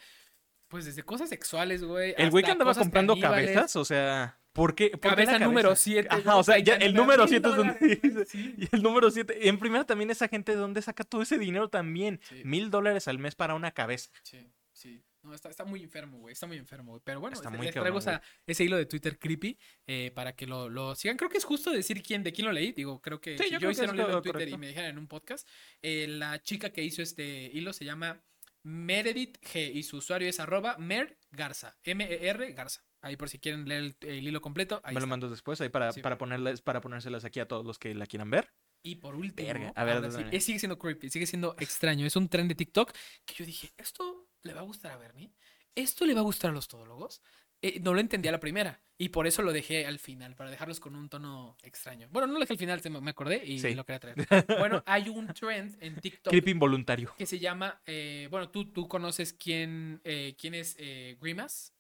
pues 0.70 0.86
desde 0.86 1.04
cosas 1.04 1.30
sexuales, 1.30 1.84
güey. 1.84 2.16
el 2.18 2.32
güey 2.32 2.44
que 2.44 2.50
andaba 2.50 2.74
comprando 2.74 3.14
caníbales. 3.14 3.52
cabezas, 3.52 3.76
o 3.76 3.86
sea, 3.86 4.40
¿por 4.54 4.76
qué? 4.76 4.92
por 4.92 5.02
Cabeza 5.02 5.40
número 5.40 5.70
cabeza? 5.70 5.84
7. 5.84 6.08
Ajá, 6.10 6.38
o 6.38 6.44
sea, 6.44 6.60
ya 6.60 6.76
el 6.76 6.94
número 6.94 7.28
7 7.28 7.48
es 7.50 7.56
donde. 7.56 8.26
Sí. 8.28 8.56
Y 8.58 8.76
el 8.76 8.82
número 8.82 9.12
7. 9.12 9.50
En 9.50 9.60
primera 9.60 9.86
también 9.86 10.10
esa 10.10 10.28
gente 10.28 10.54
de 10.54 10.58
dónde 10.58 10.82
saca 10.82 11.04
todo 11.04 11.22
ese 11.22 11.38
dinero 11.38 11.70
también. 11.70 12.20
Sí. 12.30 12.42
Mil 12.46 12.70
dólares 12.70 13.08
al 13.08 13.20
mes 13.20 13.36
para 13.36 13.56
una 13.56 13.72
cabeza. 13.72 14.10
Sí, 14.24 14.48
sí. 14.72 15.04
No, 15.24 15.34
está, 15.34 15.50
está 15.50 15.64
muy 15.64 15.82
enfermo, 15.82 16.20
güey. 16.20 16.34
Está 16.34 16.48
muy 16.48 16.58
enfermo, 16.58 16.92
güey. 16.92 17.02
Pero 17.04 17.22
bueno, 17.22 17.34
Está 17.36 17.48
este, 17.48 17.58
muy 17.58 17.68
les 17.68 17.74
traigo 17.74 18.00
ese 18.46 18.64
hilo 18.64 18.76
de 18.76 18.86
Twitter 18.86 19.18
creepy 19.18 19.58
eh, 19.88 20.12
para 20.14 20.36
que 20.36 20.46
lo, 20.46 20.70
lo 20.70 20.96
sigan. 20.96 21.16
Creo 21.16 21.30
que 21.30 21.38
es 21.38 21.46
justo 21.46 21.72
decir 21.72 22.04
quién, 22.04 22.24
de 22.24 22.34
quién 22.34 22.46
lo 22.46 22.52
leí. 22.52 22.74
Digo, 22.74 23.02
creo 23.02 23.22
que 23.22 23.38
Sí, 23.38 23.46
si 23.46 23.58
yo 23.58 23.70
es 23.70 23.80
un 23.80 23.96
hilo 23.96 24.18
en 24.18 24.22
Twitter 24.22 24.50
y 24.50 24.58
me 24.58 24.68
dijeran 24.68 24.92
en 24.92 24.98
un 24.98 25.08
podcast, 25.08 25.48
eh, 25.82 26.08
la 26.10 26.42
chica 26.42 26.72
que 26.72 26.84
hizo 26.84 27.02
este 27.02 27.50
hilo 27.54 27.72
se 27.72 27.86
llama 27.86 28.22
Meredith 28.64 29.38
G 29.40 29.72
y 29.74 29.84
su 29.84 29.98
usuario 29.98 30.28
es 30.28 30.42
arroba 30.42 30.78
Mer 30.78 31.18
Garza. 31.32 31.78
M-E-R 31.84 32.52
Garza. 32.52 32.84
Ahí 33.04 33.16
por 33.18 33.30
si 33.30 33.38
quieren 33.38 33.68
leer 33.68 33.84
el, 34.02 34.10
el 34.10 34.28
hilo 34.28 34.42
completo. 34.42 34.82
Ahí 34.84 34.96
Me 34.96 35.02
lo 35.02 35.06
está. 35.06 35.10
mandas 35.10 35.30
después 35.30 35.62
ahí 35.62 35.70
para, 35.70 35.92
Sí. 35.92 36.02
para, 36.02 36.18
ponerles, 36.18 36.62
para 36.62 36.82
ponérselas 36.82 37.24
aquí 37.26 37.40
a 37.40 37.48
todos 37.48 37.66
los 37.66 37.78
que 37.78 37.94
la 37.94 38.08
quieran 38.08 38.32
ver. 38.32 38.52
Y 38.82 38.96
por 38.96 39.16
último, 39.16 39.48
Verga, 39.48 39.72
a 39.76 39.84
ver, 39.84 40.12
sí, 40.12 40.42
sigue 40.42 40.60
siendo 40.60 40.78
creepy, 40.80 41.10
sigue 41.10 41.26
siendo 41.28 41.56
extraño. 41.60 42.06
Es 42.06 42.16
un 42.16 42.28
tren 42.30 42.48
de 42.48 42.56
TikTok 42.56 42.92
que 43.26 43.34
yo 43.36 43.46
dije, 43.46 43.72
¿esto 43.78 44.28
le 44.42 44.54
va 44.54 44.62
a 44.62 44.64
gustar 44.64 44.92
a 44.92 44.98
Bernie? 44.98 45.32
¿Esto 45.76 46.06
le 46.06 46.14
va 46.14 46.20
a 46.20 46.24
gustar 46.24 46.52
a 46.52 46.54
los 46.54 46.68
todólogos? 46.68 47.22
Eh, 47.62 47.80
no 47.80 47.94
lo 47.94 48.02
entendí 48.02 48.28
a 48.28 48.32
la 48.34 48.42
primera 48.42 48.82
y 48.98 49.08
por 49.10 49.26
eso 49.26 49.42
lo 49.42 49.54
dejé 49.54 49.86
al 49.86 50.00
final, 50.00 50.36
para 50.36 50.50
dejarlos 50.52 50.82
con 50.82 50.96
un 50.98 51.08
tono 51.08 51.56
extraño. 51.64 52.10
Bueno, 52.12 52.28
no 52.28 52.34
lo 52.34 52.40
dejé 52.42 52.54
al 52.54 52.60
final, 52.60 52.82
me 53.02 53.10
acordé 53.12 53.42
y 53.46 53.60
Sí. 53.60 53.74
lo 53.74 53.86
quería 53.86 54.00
traer. 54.02 54.16
Bueno, 54.70 54.84
hay 54.86 55.08
un 55.08 55.28
trend 55.28 55.78
en 55.82 55.96
TikTok 56.02 56.32
Creepy 56.32 56.52
involuntario. 56.52 57.14
que 57.18 57.26
se 57.26 57.40
llama, 57.40 57.82
eh, 57.86 58.28
bueno, 58.30 58.50
tú, 58.50 58.66
tú 58.72 58.90
conoces 58.90 59.32
quién, 59.34 60.02
eh, 60.04 60.36
quién 60.38 60.54
es 60.56 60.76
eh, 60.78 61.18
Grimace. 61.22 61.72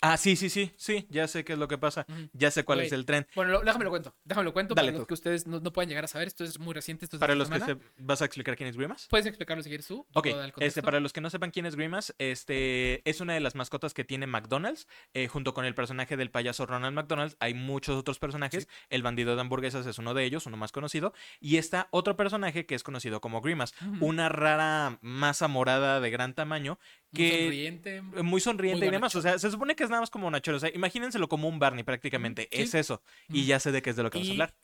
Ah, 0.00 0.18
sí, 0.18 0.36
sí, 0.36 0.50
sí, 0.50 0.70
sí, 0.76 1.06
ya 1.08 1.26
sé 1.28 1.44
qué 1.44 1.54
es 1.54 1.58
lo 1.58 1.66
que 1.66 1.78
pasa. 1.78 2.04
Ya 2.34 2.50
sé 2.50 2.64
cuál 2.64 2.80
es 2.80 2.92
el 2.92 3.06
tren. 3.06 3.26
Bueno, 3.34 3.52
lo- 3.52 3.60
déjame 3.62 3.84
lo 3.84 3.90
cuento, 3.90 4.14
déjame 4.24 4.44
lo 4.44 4.52
cuento 4.52 4.74
Dale 4.74 4.88
para 4.88 4.96
tú. 4.96 4.98
los 5.00 5.06
que 5.08 5.14
ustedes 5.14 5.46
no, 5.46 5.60
no 5.60 5.72
puedan 5.72 5.88
llegar 5.88 6.04
a 6.04 6.08
saber. 6.08 6.28
Esto 6.28 6.44
es 6.44 6.58
muy 6.58 6.74
reciente, 6.74 7.06
esto 7.06 7.16
es 7.16 7.20
Para 7.20 7.34
los 7.34 7.48
que 7.48 7.60
se... 7.60 7.76
¿Vas 7.98 8.20
a 8.20 8.26
explicar 8.26 8.54
quién 8.56 8.68
es 8.68 8.76
Grimace? 8.76 9.06
Puedes 9.08 9.24
explicarlo 9.26 9.62
si 9.62 9.70
quieres 9.70 9.86
tú. 9.86 10.06
Ok, 10.12 10.28
este, 10.58 10.82
para 10.82 11.00
los 11.00 11.12
que 11.14 11.22
no 11.22 11.30
sepan 11.30 11.50
quién 11.50 11.64
es 11.64 11.74
Grimace, 11.76 12.12
este 12.18 13.08
es 13.08 13.20
una 13.22 13.32
de 13.34 13.40
las 13.40 13.54
mascotas 13.54 13.94
que 13.94 14.04
tiene 14.04 14.26
McDonald's, 14.26 14.86
eh, 15.14 15.26
junto 15.28 15.54
con 15.54 15.64
el 15.64 15.74
personaje 15.74 16.16
del 16.18 16.30
payaso 16.30 16.66
Ronald 16.66 16.94
McDonald. 16.94 17.36
Hay 17.40 17.54
muchos 17.54 17.96
otros 17.96 18.18
personajes. 18.18 18.68
El 18.90 19.02
bandido 19.02 19.34
de 19.34 19.40
hamburguesas 19.40 19.86
es 19.86 19.98
uno 19.98 20.12
de 20.12 20.24
ellos, 20.24 20.44
uno 20.46 20.56
más 20.58 20.72
conocido. 20.72 21.14
Y 21.40 21.56
está 21.56 21.88
otro 21.92 22.14
personaje 22.16 22.66
que 22.66 22.74
es 22.74 22.82
conocido 22.82 23.22
como 23.22 23.40
Grimace, 23.40 23.74
Ujú. 23.80 24.04
una 24.06 24.28
rara 24.28 24.98
masa 25.00 25.48
morada 25.48 26.00
de 26.00 26.10
gran 26.10 26.34
tamaño 26.34 26.78
Muy 27.14 27.28
que 27.30 27.40
sonriente. 27.42 28.02
muy 28.02 28.40
sonriente 28.40 28.78
Muy 28.80 28.88
y 28.88 28.90
demás. 28.90 29.14
O 29.14 29.22
sea, 29.22 29.38
se 29.38 29.50
supone 29.50 29.74
que 29.76 29.84
es 29.84 29.90
nada 29.90 30.00
más 30.02 30.10
como 30.10 30.30
Nachero. 30.30 30.56
O 30.56 30.60
sea, 30.60 30.70
imagínenselo 30.74 31.28
como 31.28 31.48
un 31.48 31.58
Barney 31.58 31.84
prácticamente. 31.84 32.48
sí. 32.52 32.62
Es 32.62 32.74
eso. 32.74 33.02
Y 33.28 33.42
Mm. 33.42 33.46
ya 33.46 33.60
sé 33.60 33.72
de 33.72 33.82
qué 33.82 33.90
es 33.90 33.96
de 33.96 34.02
lo 34.02 34.10
que 34.10 34.18
vamos 34.18 34.28
a 34.28 34.32
hablar. 34.32 34.54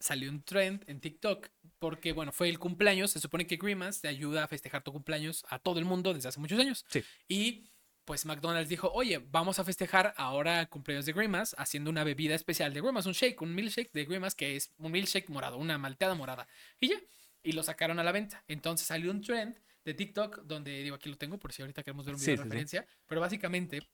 Salió 0.00 0.30
un 0.30 0.42
trend 0.42 0.84
en 0.86 1.00
TikTok 1.00 1.48
porque, 1.80 2.12
bueno, 2.12 2.30
fue 2.32 2.48
el 2.48 2.58
cumpleaños. 2.58 3.10
Se 3.10 3.18
supone 3.20 3.46
que 3.46 3.56
Grimace 3.56 4.00
te 4.02 4.08
ayuda 4.08 4.44
a 4.44 4.48
festejar 4.48 4.82
tu 4.84 4.92
cumpleaños 4.92 5.44
a 5.48 5.58
todo 5.58 5.78
el 5.80 5.84
mundo 5.84 6.14
desde 6.14 6.28
hace 6.28 6.38
muchos 6.40 6.58
años. 6.60 6.84
Sí. 6.88 7.02
Y 7.26 7.64
pues 8.04 8.24
McDonald's 8.24 8.70
dijo, 8.70 8.90
oye, 8.92 9.18
vamos 9.18 9.58
a 9.58 9.64
festejar 9.64 10.14
ahora 10.16 10.60
el 10.60 10.68
cumpleaños 10.68 11.04
de 11.04 11.12
Grimace 11.12 11.54
haciendo 11.58 11.90
una 11.90 12.04
bebida 12.04 12.34
especial 12.34 12.72
de 12.72 12.80
Grimace, 12.80 13.06
un 13.08 13.12
shake, 13.14 13.42
un 13.42 13.54
milkshake 13.54 13.92
de 13.92 14.04
Grimace 14.06 14.34
que 14.36 14.56
es 14.56 14.72
un 14.78 14.92
milkshake 14.92 15.28
morado, 15.28 15.58
una 15.58 15.76
malteada 15.78 16.14
morada. 16.14 16.48
Y 16.80 16.88
ya, 16.88 16.96
y 17.42 17.52
lo 17.52 17.62
sacaron 17.62 17.98
a 17.98 18.04
la 18.04 18.12
venta. 18.12 18.44
Entonces 18.48 18.86
salió 18.86 19.10
un 19.10 19.20
trend 19.20 19.58
de 19.84 19.94
TikTok 19.94 20.42
donde, 20.44 20.82
digo, 20.82 20.96
aquí 20.96 21.08
lo 21.08 21.16
tengo 21.16 21.38
por 21.38 21.52
si 21.52 21.62
ahorita 21.62 21.82
queremos 21.82 22.04
ver 22.06 22.14
un 22.14 22.20
Sí, 22.20 22.26
video 22.32 22.36
de 22.36 22.36
sí, 22.36 22.42
sí. 22.42 22.48
referencia, 22.50 22.86
pero 23.06 23.20
básicamente 23.20 23.88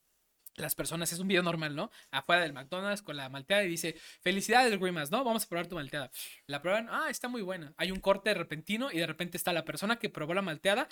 las 0.57 0.77
personas, 0.77 1.13
es 1.13 1.19
un 1.19 1.27
video 1.27 1.43
normal, 1.43 1.75
¿no? 1.75 1.91
Afuera 2.13 2.43
del 2.43 2.53
McDonald's 2.53 3.03
con 3.03 3.17
la 3.17 3.29
malteada 3.29 3.65
y 3.65 3.69
dice, 3.69 3.97
felicidades, 4.21 4.79
Grimace, 4.79 5.11
¿no? 5.11 5.25
Vamos 5.25 5.43
a 5.45 5.49
probar 5.49 5.67
tu 5.67 5.75
malteada. 5.75 6.13
La 6.47 6.63
prueban, 6.63 6.87
ah, 6.93 7.07
está 7.11 7.27
muy 7.27 7.43
buena. 7.43 7.75
Hay 7.77 7.91
un 7.91 7.99
corte 7.99 8.33
repentino 8.35 8.93
y 8.93 8.99
de 8.99 9.07
repente 9.09 9.37
está 9.37 9.53
la 9.53 9.65
persona 9.65 9.97
que 9.99 10.11
probó 10.11 10.33
la 10.33 10.43
malteada 10.43 10.89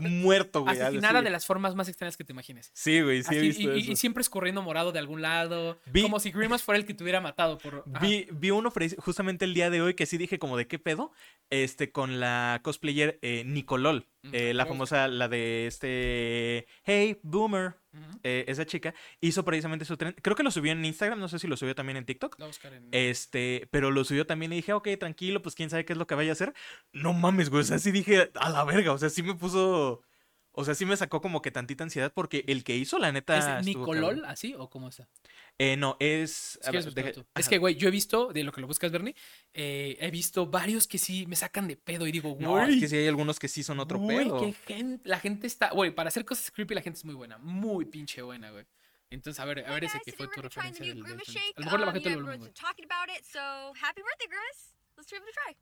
Muerto, 0.00 0.62
güey. 0.62 0.78
asesinada 0.78 1.22
de 1.22 1.30
las 1.30 1.46
formas 1.46 1.74
más 1.74 1.88
extrañas 1.88 2.16
que 2.18 2.24
te 2.24 2.32
imagines. 2.32 2.70
Sí, 2.74 3.00
güey, 3.00 3.22
sí 3.22 3.34
he 3.34 3.38
Así, 3.38 3.46
visto 3.48 3.62
y, 3.62 3.76
y- 3.78 3.80
eso. 3.84 3.92
y 3.92 3.96
siempre 3.96 4.20
escurriendo 4.20 4.60
morado 4.62 4.92
de 4.92 4.98
algún 4.98 5.22
lado, 5.22 5.78
Vi- 5.86 6.02
como 6.02 6.20
si 6.20 6.30
Grimace 6.30 6.62
fuera 6.64 6.78
el 6.78 6.84
que 6.86 6.92
te 6.92 7.02
hubiera 7.02 7.22
matado 7.22 7.56
por... 7.56 7.84
Vi, 8.02 8.28
vi 8.32 8.50
uno 8.50 8.70
justamente 8.98 9.44
el 9.46 9.54
día 9.54 9.70
de 9.70 9.80
hoy 9.80 9.94
que 9.94 10.04
sí 10.04 10.18
dije 10.18 10.38
como 10.38 10.58
de 10.58 10.66
qué 10.66 10.78
pedo, 10.78 11.12
este, 11.50 11.90
con 11.90 12.20
la 12.20 12.60
cosplayer 12.62 13.18
eh, 13.22 13.44
Nicolol, 13.46 14.06
Eh, 14.32 14.54
la 14.54 14.64
famosa, 14.66 15.08
la 15.08 15.28
de 15.28 15.66
este, 15.66 16.66
Hey, 16.84 17.18
Boomer, 17.22 17.74
eh, 18.22 18.44
esa 18.48 18.66
chica, 18.66 18.94
hizo 19.20 19.44
precisamente 19.44 19.84
su 19.84 19.96
tren, 19.96 20.14
creo 20.22 20.36
que 20.36 20.42
lo 20.42 20.50
subió 20.50 20.72
en 20.72 20.84
Instagram, 20.84 21.18
no 21.18 21.28
sé 21.28 21.38
si 21.38 21.46
lo 21.46 21.56
subió 21.56 21.74
también 21.74 21.96
en 21.96 22.04
TikTok, 22.04 22.38
La 22.38 22.46
en- 22.46 22.88
este, 22.92 23.68
pero 23.70 23.90
lo 23.90 24.04
subió 24.04 24.26
también 24.26 24.52
y 24.52 24.56
dije, 24.56 24.72
ok, 24.72 24.88
tranquilo, 24.98 25.40
pues 25.42 25.54
quién 25.54 25.70
sabe 25.70 25.84
qué 25.84 25.92
es 25.94 25.98
lo 25.98 26.06
que 26.06 26.14
vaya 26.14 26.30
a 26.30 26.32
hacer, 26.32 26.52
no 26.92 27.12
mames, 27.12 27.48
güey, 27.50 27.62
o 27.62 27.64
sea, 27.64 27.78
sí 27.78 27.90
dije, 27.92 28.30
a 28.34 28.50
la 28.50 28.64
verga, 28.64 28.92
o 28.92 28.98
sea, 28.98 29.08
sí 29.10 29.22
me 29.22 29.34
puso, 29.34 30.02
o 30.56 30.64
sea, 30.64 30.74
sí 30.74 30.84
me 30.86 30.96
sacó 30.96 31.20
como 31.20 31.42
que 31.42 31.50
tantita 31.50 31.84
ansiedad 31.84 32.12
porque 32.12 32.44
el 32.48 32.64
que 32.64 32.76
hizo, 32.76 32.98
la 32.98 33.12
neta, 33.12 33.60
¿Es 33.60 33.66
Nicolol 33.66 34.16
cabrón. 34.16 34.24
así 34.24 34.54
o 34.58 34.68
cómo 34.68 34.88
está? 34.88 35.06
Eh, 35.58 35.76
no, 35.76 35.96
es... 36.00 36.58
Ver, 36.72 36.92
deja-. 36.92 37.24
Es 37.36 37.48
que, 37.48 37.58
güey, 37.58 37.76
yo 37.76 37.88
he 37.88 37.90
visto, 37.90 38.32
de 38.32 38.42
lo 38.42 38.52
que 38.52 38.60
lo 38.60 38.66
buscas, 38.66 38.90
Bernie, 38.90 39.14
eh, 39.54 39.96
he 40.00 40.10
visto 40.10 40.46
varios 40.46 40.86
que 40.88 40.98
sí 40.98 41.26
me 41.26 41.36
sacan 41.36 41.68
de 41.68 41.76
pedo 41.76 42.06
y 42.06 42.12
digo, 42.12 42.30
güey. 42.30 42.42
No, 42.44 42.62
es 42.64 42.80
que 42.80 42.88
sí 42.88 42.96
hay 42.96 43.06
algunos 43.06 43.38
que 43.38 43.48
sí 43.48 43.62
son 43.62 43.78
otro 43.80 43.98
güey, 43.98 44.24
pedo. 44.26 44.40
qué 44.40 44.52
gen- 44.66 45.00
la 45.04 45.20
gente 45.20 45.46
está, 45.46 45.70
güey, 45.70 45.90
para 45.94 46.08
hacer 46.08 46.24
cosas 46.24 46.50
creepy 46.50 46.74
la 46.74 46.82
gente 46.82 46.98
es 46.98 47.04
muy 47.04 47.14
buena, 47.14 47.38
muy 47.38 47.84
pinche 47.84 48.22
buena, 48.22 48.50
güey. 48.50 48.66
Entonces, 49.08 49.38
a 49.40 49.44
ver, 49.44 49.64
a 49.64 49.72
ver 49.72 49.84
ese 49.84 50.00
que 50.04 50.12
fue 50.12 50.26
tu 50.26 50.42
referencia 50.42 50.84
del, 50.84 51.02
del. 51.02 51.12
A 51.12 51.60
lo 51.60 51.64
mejor 51.64 51.78
le 51.80 51.86
Um, 51.86 51.92
bajé 51.92 52.00
todo 52.00 52.08
el 52.14 52.22
volumen. 52.24 52.52
Let's 54.96 55.08
give 55.10 55.22
it 55.22 55.28
a 55.28 55.32
try. 55.44 55.56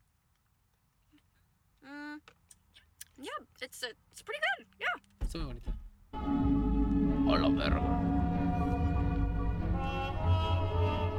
Yeah, 3.17 3.29
it's 3.61 3.83
uh, 3.83 3.87
it's 4.11 4.21
pretty 4.21 4.41
good. 4.57 4.67
Yeah. 4.79 4.95
Muy 5.33 5.45
bonito. 5.45 5.73
Hola, 7.27 7.49
verga. 7.49 8.14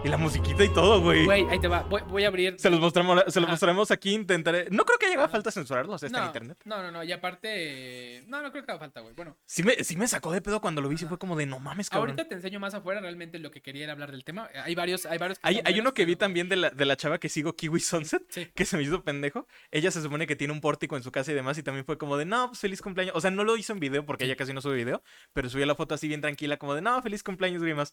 Y 0.07 0.09
la 0.09 0.19
musiquita 0.19 0.63
y 0.63 0.69
todo, 0.69 1.01
güey. 1.01 1.25
Güey, 1.25 1.47
ahí 1.51 1.59
te 1.59 1.67
va. 1.67 1.83
Voy, 1.83 2.01
voy 2.09 2.23
a 2.23 2.29
abrir. 2.29 2.55
Se 2.61 2.71
los 2.71 2.79
mostramos, 2.79 3.25
se 3.27 3.41
los 3.41 3.49
Ajá. 3.49 3.53
mostraremos 3.55 3.91
aquí, 3.91 4.15
intentaré. 4.15 4.69
No 4.71 4.85
creo 4.85 5.01
que 5.01 5.07
llegue 5.07 5.19
a 5.21 5.25
Ajá. 5.25 5.33
falta 5.33 5.51
censurarlos, 5.51 6.01
está 6.01 6.21
en 6.21 6.27
internet. 6.27 6.59
no, 6.65 6.81
no, 6.81 6.93
no. 6.93 7.03
Y 7.03 7.11
aparte. 7.11 8.23
No, 8.29 8.41
no 8.41 8.53
creo 8.53 8.65
que 8.65 8.71
haga 8.71 8.79
falta, 8.79 9.01
güey. 9.01 9.15
Bueno, 9.17 9.37
Sí 9.47 9.65
me, 9.65 9.83
sí 9.83 9.97
me 9.97 10.07
sacó 10.07 10.31
de 10.31 10.41
pedo 10.41 10.61
cuando 10.61 10.81
lo 10.81 10.89
vi, 10.89 10.97
sí 10.97 11.07
Ajá. 11.07 11.09
fue 11.09 11.19
como 11.19 11.35
de 11.35 11.47
no 11.47 11.59
mames, 11.59 11.91
cabrón. 11.91 12.11
ahorita 12.11 12.29
te 12.29 12.37
enseño 12.37 12.61
más 12.61 12.73
afuera 12.75 13.01
realmente 13.01 13.41
lo 13.41 13.51
que 13.51 13.61
quería 13.63 13.83
era 13.83 13.95
hablar 13.95 14.13
del 14.13 14.23
tema. 14.23 14.49
Hay 14.63 14.77
varios, 14.77 15.07
hay 15.07 15.19
varios. 15.19 15.41
Hay, 15.43 15.81
uno 15.81 15.93
que 15.93 16.05
vi 16.05 16.13
pero- 16.15 16.19
también 16.27 16.49
de 16.49 16.55
la, 16.55 16.71
de 16.71 16.85
la 16.85 16.97
chava 16.97 17.19
que 17.19 17.29
sigo, 17.29 17.57
Kiwi 17.57 17.81
Sunset, 17.81 18.23
Sí. 18.29 18.47
que 18.55 18.65
se 18.65 18.77
me 18.77 18.85
hizo 18.85 19.03
pendejo. 19.03 19.49
Ella 19.73 19.91
se 19.91 20.01
supone 20.03 20.29
que 20.29 20.37
tiene 20.37 20.53
un 20.53 20.61
pórtico 20.61 20.97
en 20.97 21.03
su 21.03 21.11
casa 21.11 21.33
y 21.33 21.35
demás, 21.35 21.59
y 21.59 21.65
también 21.65 21.85
fue 21.85 21.99
como 21.99 22.17
de 22.17 22.27
no, 22.27 22.47
pues 22.47 22.61
feliz 22.61 22.81
cumpleaños. 22.81 23.17
O 23.17 23.21
sea, 23.21 23.33
no 23.33 23.43
lo 23.43 23.57
hizo 23.57 23.73
en 23.73 23.81
video 23.81 24.07
porque 24.07 24.23
ella 24.25 24.37
casi 24.37 24.53
no 24.53 24.61
sube 24.61 24.77
video, 24.77 25.03
pero 25.33 25.49
subió 25.51 25.67
la 25.67 25.75
foto 25.75 25.97
así 25.97 26.07
bien 26.07 26.21
tranquila, 26.21 26.59
como 26.59 26.77
de 26.77 26.81
no, 26.83 27.03
feliz 27.03 27.25
cumpleaños, 27.25 27.61
Grimas. 27.61 27.93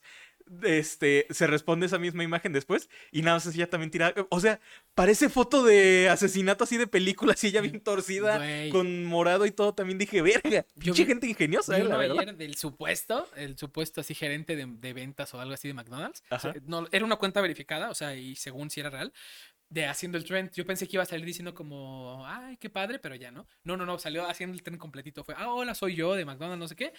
Este, 0.61 1.25
se 1.31 1.47
responde 1.47 1.87
esa 1.87 2.02
misma 2.03 2.23
imagen 2.23 2.53
después, 2.53 2.89
y 3.11 3.21
nada 3.23 3.37
más 3.37 3.47
ella 3.55 3.67
también 3.69 3.89
tira. 3.89 4.13
O 4.29 4.39
sea, 4.39 4.59
parece 4.93 5.29
foto 5.29 5.63
de 5.63 6.09
asesinato 6.09 6.63
así 6.65 6.77
de 6.77 6.85
película, 6.85 7.33
así 7.33 7.47
ella 7.47 7.61
bien 7.61 7.79
torcida, 7.81 8.37
Güey. 8.37 8.69
con 8.69 9.05
morado 9.05 9.45
y 9.47 9.51
todo. 9.51 9.73
También 9.73 9.97
dije, 9.97 10.21
verga, 10.21 10.65
Yo 10.75 10.93
pinche 10.93 11.05
gente 11.05 11.27
ingeniosa, 11.27 11.77
eh, 11.77 11.83
la 11.83 11.97
verdad. 11.97 12.19
ayer 12.19 12.35
del 12.35 12.55
supuesto, 12.55 13.27
el 13.35 13.57
supuesto 13.57 14.01
así 14.01 14.13
gerente 14.13 14.55
de, 14.55 14.65
de 14.67 14.93
ventas 14.93 15.33
o 15.33 15.39
algo 15.41 15.53
así 15.53 15.67
de 15.67 15.73
McDonald's. 15.73 16.21
O 16.29 16.39
sea, 16.39 16.51
Ajá. 16.51 16.59
no, 16.65 16.87
era 16.91 17.03
una 17.05 17.15
cuenta 17.15 17.41
verificada, 17.41 17.89
o 17.89 17.95
sea, 17.95 18.15
y 18.15 18.35
según 18.35 18.69
si 18.69 18.79
era 18.81 18.89
real, 18.89 19.11
de 19.69 19.87
haciendo 19.87 20.19
el 20.19 20.23
trend. 20.23 20.51
Yo 20.51 20.65
pensé 20.67 20.87
que 20.87 20.97
iba 20.97 21.03
a 21.03 21.07
salir 21.07 21.25
diciendo 21.25 21.55
como, 21.55 22.23
ay, 22.27 22.57
qué 22.57 22.69
padre, 22.69 22.99
pero 22.99 23.15
ya 23.15 23.31
no. 23.31 23.47
No, 23.63 23.75
no, 23.75 23.85
no, 23.85 23.97
salió 23.97 24.27
haciendo 24.29 24.53
el 24.55 24.61
trend 24.61 24.77
completito. 24.79 25.23
Fue, 25.23 25.33
ah, 25.35 25.51
hola, 25.51 25.73
soy 25.73 25.95
yo 25.95 26.13
de 26.13 26.25
McDonald's, 26.25 26.59
no 26.59 26.67
sé 26.67 26.75
qué. 26.75 26.93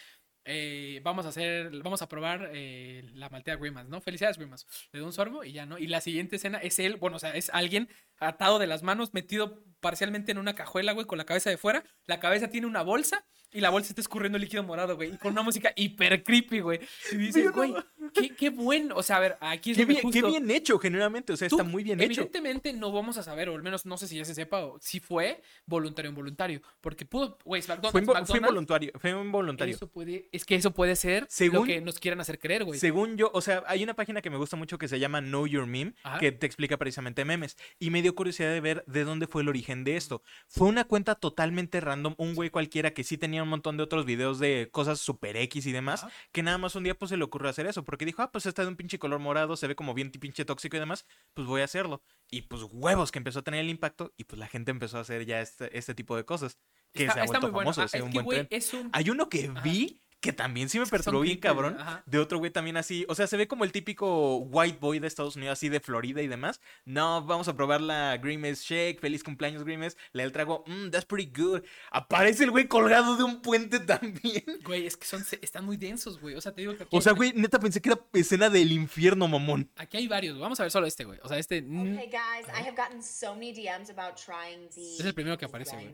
Eh, 0.44 1.00
vamos 1.02 1.24
a 1.26 1.30
hacer, 1.30 1.70
vamos 1.82 2.02
a 2.02 2.08
probar 2.08 2.50
eh, 2.52 3.02
la 3.14 3.30
maltea 3.30 3.56
Grimace, 3.56 3.88
¿no? 3.88 4.00
Felicidades, 4.00 4.36
Grimace. 4.36 4.66
Le 4.92 5.00
doy 5.00 5.06
un 5.06 5.12
sorbo 5.12 5.44
y 5.44 5.52
ya, 5.52 5.66
¿no? 5.66 5.78
Y 5.78 5.86
la 5.86 6.00
siguiente 6.00 6.36
escena 6.36 6.58
es 6.58 6.78
él, 6.78 6.96
bueno, 6.96 7.16
o 7.16 7.20
sea, 7.20 7.34
es 7.34 7.50
alguien 7.50 7.88
atado 8.18 8.58
de 8.58 8.66
las 8.66 8.82
manos, 8.82 9.14
metido 9.14 9.64
parcialmente 9.80 10.32
en 10.32 10.38
una 10.38 10.54
cajuela, 10.54 10.92
güey, 10.92 11.06
con 11.06 11.18
la 11.18 11.24
cabeza 11.24 11.50
de 11.50 11.56
fuera. 11.56 11.84
La 12.06 12.20
cabeza 12.20 12.48
tiene 12.48 12.66
una 12.66 12.82
bolsa 12.82 13.24
y 13.54 13.60
la 13.60 13.70
bolsa 13.70 13.88
está 13.88 14.00
escurriendo 14.00 14.36
líquido 14.38 14.62
morado, 14.62 14.96
güey. 14.96 15.14
Y 15.14 15.16
con 15.16 15.32
una 15.32 15.42
música 15.42 15.72
hiper 15.76 16.22
creepy, 16.22 16.60
güey. 16.60 16.80
Y 17.12 17.16
dices, 17.16 17.50
güey, 17.52 17.72
qué, 18.12 18.30
qué 18.30 18.50
bueno. 18.50 18.96
O 18.96 19.02
sea, 19.02 19.16
a 19.16 19.20
ver, 19.20 19.36
aquí 19.40 19.70
es 19.70 19.76
Qué 19.78 19.84
bien, 19.86 20.10
qué 20.10 20.22
bien 20.22 20.50
hecho, 20.50 20.78
generalmente. 20.78 21.32
O 21.32 21.36
sea, 21.36 21.48
Tú, 21.48 21.56
está 21.56 21.64
muy 21.68 21.82
bien 21.84 22.00
hecho. 22.00 22.22
Evidentemente 22.22 22.72
no 22.72 22.92
vamos 22.92 23.16
a 23.16 23.22
saber, 23.22 23.48
o 23.48 23.54
al 23.54 23.62
menos 23.62 23.86
no 23.86 23.96
sé 23.96 24.08
si 24.08 24.16
ya 24.16 24.24
se 24.24 24.34
sepa, 24.34 24.64
o 24.64 24.78
si 24.80 25.00
fue 25.00 25.40
voluntario 25.66 26.10
o 26.10 26.12
involuntario. 26.12 26.60
Porque 26.80 27.04
pudo, 27.06 27.38
güey, 27.44 27.62
McDonald's, 27.62 27.92
Fue, 27.92 28.02
invo- 28.02 28.04
fue 28.06 28.14
McDonald's, 28.14 28.34
involuntario. 28.36 28.92
Fue 29.00 29.10
involuntario. 29.10 29.74
eso 29.74 29.88
puede, 29.88 30.28
es 30.32 30.44
que 30.44 30.56
eso 30.56 30.72
puede 30.72 30.96
ser 30.96 31.26
Según- 31.28 31.60
lo 31.60 31.64
que 31.64 31.80
nos 31.80 31.98
quieran 31.98 32.20
hacer 32.20 32.38
creer, 32.38 32.64
güey. 32.64 32.78
Según 32.80 33.16
yo, 33.16 33.30
o 33.32 33.40
sea, 33.40 33.62
hay 33.66 33.82
una 33.84 33.94
página 33.94 34.20
que 34.20 34.30
me 34.30 34.36
gusta 34.36 34.56
mucho 34.56 34.78
que 34.78 34.88
se 34.88 34.98
llama 34.98 35.20
Know 35.20 35.46
Your 35.46 35.66
Meme, 35.66 35.94
Ajá. 36.02 36.18
que 36.18 36.32
te 36.32 36.46
explica 36.46 36.76
precisamente 36.76 37.24
memes. 37.24 37.56
Y 37.78 37.90
me 37.90 38.02
dio 38.02 38.14
curiosidad 38.14 38.50
de 38.52 38.60
ver 38.60 38.84
de 38.86 39.04
dónde 39.04 39.26
fue 39.26 39.42
el 39.42 39.48
origen 39.48 39.84
de 39.84 39.96
esto. 39.96 40.22
Fue 40.48 40.66
una 40.68 40.84
cuenta 40.84 41.14
totalmente 41.14 41.80
random, 41.80 42.14
un 42.18 42.34
güey 42.34 42.50
cualquiera 42.50 42.92
que 42.92 43.04
sí 43.04 43.16
tenía 43.18 43.43
un 43.44 43.50
montón 43.50 43.76
de 43.76 43.84
otros 43.84 44.04
videos 44.04 44.38
de 44.40 44.68
cosas 44.72 44.98
super 45.00 45.36
X 45.36 45.64
y 45.66 45.72
demás, 45.72 46.04
que 46.32 46.42
nada 46.42 46.58
más 46.58 46.74
un 46.74 46.82
día 46.84 46.94
pues 46.98 47.10
se 47.10 47.16
le 47.16 47.24
ocurrió 47.24 47.48
hacer 47.48 47.66
eso, 47.66 47.84
porque 47.84 48.04
dijo, 48.04 48.22
ah, 48.22 48.32
pues 48.32 48.46
está 48.46 48.62
de 48.62 48.68
un 48.68 48.76
pinche 48.76 48.98
color 48.98 49.20
morado, 49.20 49.56
se 49.56 49.66
ve 49.68 49.76
como 49.76 49.94
bien 49.94 50.10
pinche 50.10 50.44
tóxico 50.44 50.76
y 50.76 50.80
demás, 50.80 51.06
pues 51.32 51.46
voy 51.46 51.60
a 51.60 51.64
hacerlo. 51.64 52.02
Y 52.30 52.42
pues 52.42 52.62
huevos 52.72 53.12
que 53.12 53.18
empezó 53.18 53.38
a 53.38 53.42
tener 53.42 53.60
el 53.60 53.70
impacto 53.70 54.12
y 54.16 54.24
pues 54.24 54.38
la 54.38 54.48
gente 54.48 54.70
empezó 54.72 54.98
a 54.98 55.02
hacer 55.02 55.24
ya 55.24 55.40
este, 55.40 55.76
este 55.78 55.94
tipo 55.94 56.16
de 56.16 56.24
cosas. 56.24 56.58
Que 56.92 57.04
Está, 57.04 57.14
se 57.14 57.20
ha 57.20 57.24
vuelto 57.26 57.50
bueno. 57.52 57.72
famoso, 57.72 57.82
Ah, 57.82 57.98
es 57.98 58.02
un 58.02 58.10
que, 58.12 58.20
buen 58.22 58.46
es 58.50 58.72
un... 58.74 58.90
Hay 58.92 59.10
uno 59.10 59.28
que 59.28 59.48
Ajá. 59.48 59.60
vi 59.62 60.00
que 60.24 60.32
también 60.32 60.70
sí 60.70 60.78
me 60.78 60.86
perturbó 60.86 61.20
bien 61.20 61.38
creepy, 61.38 61.54
cabrón. 61.54 61.76
ajá. 61.78 62.02
De 62.06 62.18
otro 62.18 62.38
güey 62.38 62.50
también 62.50 62.78
así. 62.78 63.04
O 63.08 63.14
sea, 63.14 63.26
se 63.26 63.36
ve 63.36 63.46
como 63.46 63.64
el 63.64 63.72
típico 63.72 64.38
white 64.38 64.78
boy 64.80 64.98
de 64.98 65.06
Estados 65.06 65.36
Unidos, 65.36 65.52
así 65.58 65.68
de 65.68 65.80
Florida 65.80 66.22
y 66.22 66.26
demás. 66.28 66.60
No, 66.86 67.22
vamos 67.22 67.46
a 67.48 67.54
probar 67.54 67.82
la 67.82 68.16
Grimace 68.16 68.62
Shake. 68.64 69.00
Feliz 69.00 69.22
cumpleaños, 69.22 69.62
Grimace. 69.64 69.96
Le 70.12 70.22
da 70.22 70.26
el 70.26 70.32
trago. 70.32 70.64
Mmm, 70.66 70.88
that's 70.90 71.04
pretty 71.04 71.30
good. 71.36 71.60
Aparece 71.90 72.44
el 72.44 72.50
güey 72.50 72.66
colgado 72.68 73.16
de 73.16 73.24
un 73.24 73.42
puente 73.42 73.78
también. 73.80 74.44
Güey, 74.64 74.86
es 74.86 74.96
que 74.96 75.06
son, 75.06 75.24
están 75.42 75.64
muy 75.66 75.76
densos, 75.76 76.18
güey. 76.20 76.34
O 76.34 76.40
sea, 76.40 76.52
te 76.52 76.62
digo 76.62 76.74
que 76.76 76.84
aquí, 76.84 76.96
O 76.96 77.00
sea, 77.02 77.12
hay- 77.12 77.16
güey, 77.16 77.32
neta 77.34 77.58
pensé 77.60 77.82
que 77.82 77.90
era 77.90 78.00
escena 78.14 78.48
del 78.48 78.72
infierno, 78.72 79.28
mamón. 79.28 79.70
aquí 79.76 79.98
hay 79.98 80.08
varios. 80.08 80.34
güey. 80.34 80.42
Vamos 80.42 80.58
a 80.58 80.62
ver 80.62 80.70
solo 80.70 80.86
este, 80.86 81.04
güey. 81.04 81.18
O 81.22 81.28
sea, 81.28 81.38
este. 81.38 81.60
mm, 81.60 81.94
Okay, 81.98 82.06
guys, 82.10 82.46
I 82.48 82.66
have 82.66 82.76
gotten 82.76 83.02
so 83.02 83.34
many 83.34 83.52
DMs 83.52 83.90
about 83.90 84.16
trying 84.16 84.68
the 84.70 84.94
Es 84.98 85.04
el 85.04 85.12
primero 85.14 85.36
que 85.36 85.44
aparece, 85.44 85.76
güey. 85.76 85.92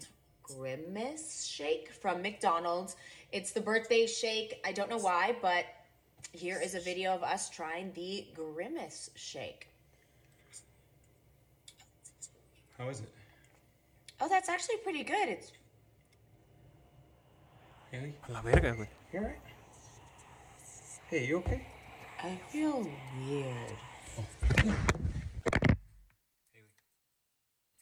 Grimace 0.58 1.46
shake 1.46 1.92
from 1.92 2.22
McDonald's. 2.22 2.96
It's 3.32 3.52
the 3.52 3.60
birthday 3.60 4.06
shake. 4.06 4.60
I 4.64 4.72
don't 4.72 4.90
know 4.90 4.98
why, 4.98 5.36
but 5.40 5.64
here 6.32 6.60
is 6.62 6.74
a 6.74 6.80
video 6.80 7.14
of 7.14 7.22
us 7.22 7.48
trying 7.48 7.92
the 7.92 8.26
Grimace 8.34 9.10
shake. 9.14 9.68
How 12.76 12.88
is 12.88 13.00
it? 13.00 13.08
Oh, 14.20 14.28
that's 14.28 14.48
actually 14.48 14.78
pretty 14.78 15.04
good. 15.04 15.28
It's 15.28 15.52
Haley? 17.90 18.14
A 18.28 18.32
la 18.32 18.42
verga, 18.42 18.74
güey. 18.74 18.88
You 19.12 19.18
alright? 19.20 19.36
Hey, 21.08 21.26
you 21.26 21.38
okay? 21.38 21.66
I 22.22 22.38
feel 22.48 22.86
weird. 23.26 23.76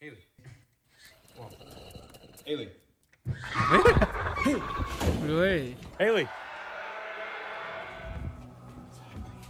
Haley. 0.00 0.24
Whoa. 1.36 1.48
Haley. 2.44 2.70
Güey. 5.26 5.76
Haley. 5.98 6.28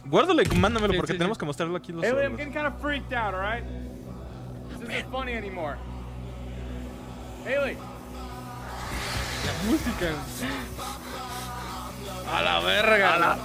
Guárdalo 0.05 0.41
y 0.41 0.45
mándamelo 0.55 0.93
Sí, 0.93 0.97
porque 0.99 1.13
sí, 1.13 1.17
tenemos 1.17 1.37
sí. 1.37 1.39
que 1.39 1.45
mostrarlo 1.45 1.77
aquí 1.77 1.91
los 1.91 2.03
Haley, 2.03 2.23
I'm 2.25 2.35
getting 2.37 2.53
kind 2.53 2.65
of 2.65 2.73
freaked 2.81 3.13
out, 3.13 3.33
alright? 3.35 3.63
This 4.79 4.89
isn't 4.89 5.11
funny 5.11 5.33
anymore. 5.33 5.77
Haley. 7.45 7.77
Música. 9.67 10.13
A 12.31 12.41
la 12.41 12.59
verga. 12.61 13.37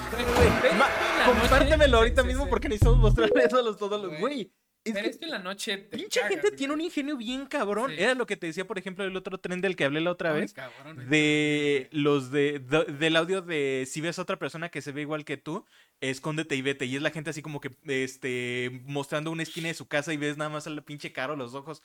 Ma- 0.79 0.91
compártemelo 1.27 1.99
ahorita 1.99 2.23
mismo 2.23 2.49
porque 2.49 2.69
necesitamos 2.69 2.99
mostrarle 2.99 3.45
eso 3.45 3.59
a 3.59 3.63
los 3.63 3.77
todos 3.77 4.03
los. 4.03 4.19
Güey. 4.19 4.51
Es 4.85 4.93
Pero 4.93 5.05
que 5.05 5.11
esto 5.11 5.25
en 5.25 5.31
la 5.31 5.39
noche. 5.39 5.79
te 5.79 5.97
pinche 5.97 6.21
cagas, 6.21 6.31
gente 6.35 6.49
güey. 6.49 6.59
tiene 6.59 6.75
un 6.75 6.81
ingenio 6.83 7.17
bien 7.17 7.47
cabrón. 7.47 7.91
Sí. 7.91 7.97
Era 8.03 8.15
lo 8.15 8.27
que 8.27 8.37
te 8.37 8.47
decía, 8.49 8.67
por 8.67 8.77
ejemplo, 8.79 9.03
el 9.05 9.17
otro 9.17 9.39
tren 9.39 9.61
del 9.63 9.77
que 9.77 9.85
hablé 9.85 10.03
la 10.03 10.11
otra 10.11 10.35
Ay, 10.35 10.43
vez. 10.43 10.53
cabrón. 10.53 11.09
De 11.09 11.89
los 11.91 12.31
de, 12.31 12.59
de- 12.59 12.85
del 12.93 13.17
audio 13.17 13.41
de 13.41 13.85
si 13.91 14.01
ves 14.03 14.19
a 14.19 14.23
otra 14.23 14.39
persona 14.39 14.69
que 14.69 14.83
se 14.83 14.93
ve 14.93 15.01
igual 15.01 15.25
que 15.25 15.39
tú, 15.39 15.65
escóndete 16.01 16.55
y 16.55 16.61
vete. 16.63 16.85
Y 16.85 16.97
es 16.97 17.03
la 17.03 17.11
gente 17.11 17.31
así 17.31 17.41
como 17.41 17.61
que 17.61 17.71
este 17.87 18.83
mostrando 18.85 19.31
una 19.31 19.43
esquina 19.43 19.69
de 19.69 19.75
su 19.75 19.89
casa 19.89 20.13
y 20.13 20.19
ves 20.19 20.37
nada 20.37 20.51
más 20.51 20.67
al 20.67 20.83
pinche 20.85 21.13
caro 21.13 21.35
los 21.35 21.55
ojos. 21.55 21.83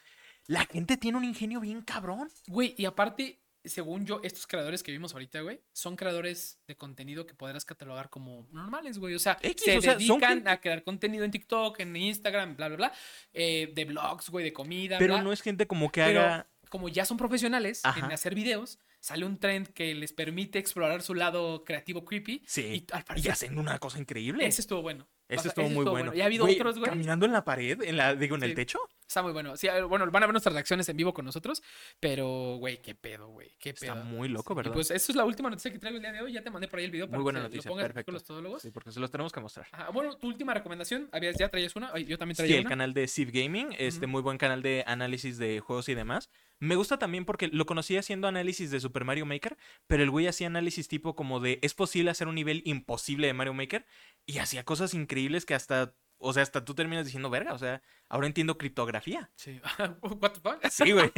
La 0.48 0.66
gente 0.66 0.98
tiene 0.98 1.18
un 1.18 1.24
ingenio 1.24 1.62
bien 1.62 1.82
cabrón. 1.82 2.30
Güey, 2.48 2.76
y 2.78 2.86
aparte, 2.86 3.40
según 3.66 4.06
yo, 4.06 4.22
estos 4.24 4.48
creadores 4.48 4.84
que 4.84 4.92
vimos 4.92 5.14
ahorita, 5.14 5.42
güey, 5.42 5.62
son 5.74 5.96
creadores 5.96 6.60
de 6.68 6.76
contenido 6.78 7.26
que 7.26 7.34
podrás 7.34 7.66
catalogar 7.66 8.10
como 8.10 8.48
normales, 8.52 8.98
güey. 9.00 9.16
O 9.16 9.20
sea, 9.20 9.38
X, 9.42 9.64
se 9.64 9.78
o 9.78 9.82
sea, 9.82 9.96
dedican 9.96 10.48
a 10.48 10.62
crear 10.62 10.84
contenido 10.84 11.26
en 11.26 11.32
TikTok, 11.32 11.80
en 11.82 11.96
Instagram, 11.96 12.56
bla, 12.56 12.68
bla, 12.70 12.78
bla, 12.78 12.94
eh, 13.34 13.72
de 13.74 13.86
blogs, 13.86 14.30
güey, 14.30 14.46
de 14.46 14.54
comida, 14.54 14.98
Pero 14.98 15.16
bla. 15.16 15.24
no 15.24 15.34
es 15.34 15.42
gente 15.42 15.68
como 15.68 15.92
que 15.92 16.02
Pero 16.04 16.22
haga. 16.22 16.48
como 16.70 16.90
ya 16.90 17.06
son 17.06 17.18
profesionales 17.18 17.82
en 17.98 18.06
hacer 18.12 18.34
videos, 18.36 18.80
sale 19.02 19.26
un 19.26 19.38
trend 19.40 19.68
que 19.74 19.94
les 19.96 20.14
permite 20.14 20.60
explorar 20.60 21.02
su 21.02 21.14
lado 21.14 21.64
creativo 21.66 22.06
creepy. 22.06 22.44
Sí. 22.48 22.62
Y 22.62 22.94
al 22.94 23.02
Y 23.02 23.04
parecer, 23.04 23.32
hacen 23.32 23.58
una 23.58 23.78
cosa 23.80 24.00
increíble. 24.00 24.46
ese 24.46 24.62
estuvo 24.62 24.82
bueno. 24.82 25.08
O 25.30 25.34
Eso 25.34 25.44
sea, 25.44 25.50
estuvo 25.50 25.66
ese 25.66 25.76
muy 25.76 25.86
bueno. 25.86 26.14
Y 26.16 26.22
ha 26.22 26.26
habido 26.26 26.46
Güey, 26.46 26.56
otros, 26.56 26.80
güey. 26.80 26.90
Caminando 26.90 27.26
en 27.26 27.32
la 27.34 27.44
pared, 27.46 27.82
en 27.84 27.98
la, 27.98 28.16
digo, 28.16 28.36
en 28.36 28.44
el 28.44 28.56
techo. 28.56 28.80
Está 29.10 29.24
muy 29.24 29.32
bueno. 29.32 29.58
Sí, 29.58 29.68
bueno, 29.88 30.06
van 30.12 30.22
a 30.22 30.28
ver 30.28 30.34
nuestras 30.34 30.54
reacciones 30.54 30.88
en 30.88 30.96
vivo 30.96 31.16
con 31.16 31.26
nosotros, 31.26 31.64
pero, 32.00 32.58
güey, 32.60 32.80
qué 32.80 32.94
pedo, 32.94 33.30
güey, 33.30 33.56
qué 33.60 33.74
pedo. 33.74 33.94
Está 33.94 34.04
muy 34.06 34.30
loco, 34.30 34.54
Y 34.54 34.58
¿verdad? 34.58 34.72
pues 34.72 34.92
eso 34.92 35.12
es 35.12 35.16
la 35.16 35.26
última 35.26 35.50
noticia 35.50 35.72
que 35.72 35.80
traigo 35.80 35.96
el 35.98 36.04
día 36.04 36.12
de 36.12 36.22
hoy. 36.22 36.32
Ya 36.32 36.44
te 36.44 36.52
mandé 36.52 36.68
por 36.68 36.78
ahí 36.78 36.86
el 36.86 36.92
video 36.92 37.08
para 37.08 37.18
muy 37.18 37.24
buena 37.24 37.40
que 37.40 37.44
noticia, 37.46 37.70
lo 37.70 37.74
pongas 37.74 37.86
perfecto. 37.88 38.06
con 38.06 38.14
los 38.14 38.24
todólogos. 38.24 38.62
Sí, 38.62 38.70
porque 38.70 38.92
se 38.92 39.00
los 39.00 39.10
tenemos 39.10 39.32
que 39.32 39.40
mostrar. 39.40 39.66
Ajá, 39.72 39.90
bueno, 39.90 40.16
tu 40.16 40.28
última 40.28 40.54
recomendación, 40.54 41.10
habías 41.12 41.36
ya 41.40 41.50
traías 41.50 41.76
una, 41.76 41.90
Ay, 41.92 42.06
yo 42.06 42.20
también 42.20 42.36
Sí, 42.36 42.42
traía 42.44 42.56
el 42.58 42.62
una. 42.62 42.70
canal 42.70 42.94
de 42.94 43.08
Civ 43.08 43.32
Gaming, 43.32 43.70
este 43.80 44.06
muy 44.06 44.22
buen 44.22 44.38
canal 44.38 44.62
de 44.62 44.84
análisis 44.86 45.40
de 45.40 45.60
juegos 45.60 45.90
y 45.90 45.96
demás. 45.96 46.30
Me 46.60 46.76
gusta 46.76 47.00
también 47.00 47.26
porque 47.26 47.48
lo 47.48 47.66
conocí 47.66 47.98
haciendo 47.98 48.28
análisis 48.28 48.70
de 48.70 48.80
Super 48.80 49.06
Mario 49.06 49.26
Maker, 49.26 49.58
pero 49.88 50.04
el 50.04 50.12
güey 50.12 50.28
hacía 50.28 50.46
análisis 50.46 50.88
tipo 50.88 51.16
como 51.16 51.40
de 51.40 51.58
es 51.64 51.74
posible 51.74 52.12
hacer 52.12 52.28
un 52.28 52.36
nivel 52.36 52.62
imposible 52.66 53.26
de 53.26 53.34
Mario 53.34 53.56
Maker 53.56 53.88
y 54.28 54.38
hacía 54.38 54.64
cosas 54.66 54.94
increíbles 54.94 55.48
que 55.48 55.56
hasta, 55.56 55.96
o 56.20 56.34
sea, 56.34 56.44
hasta 56.44 56.64
tú 56.64 56.76
terminas 56.76 57.06
diciendo, 57.06 57.30
verga, 57.30 57.54
o 57.54 57.58
sea, 57.58 57.82
ahora 58.10 58.28
entiendo 58.28 58.58
criptografía. 58.58 59.32
Sí. 59.36 59.60
What 60.02 60.34
the 60.34 60.40
fuck? 60.42 60.68
Sí, 60.70 60.92
güey. 60.92 61.12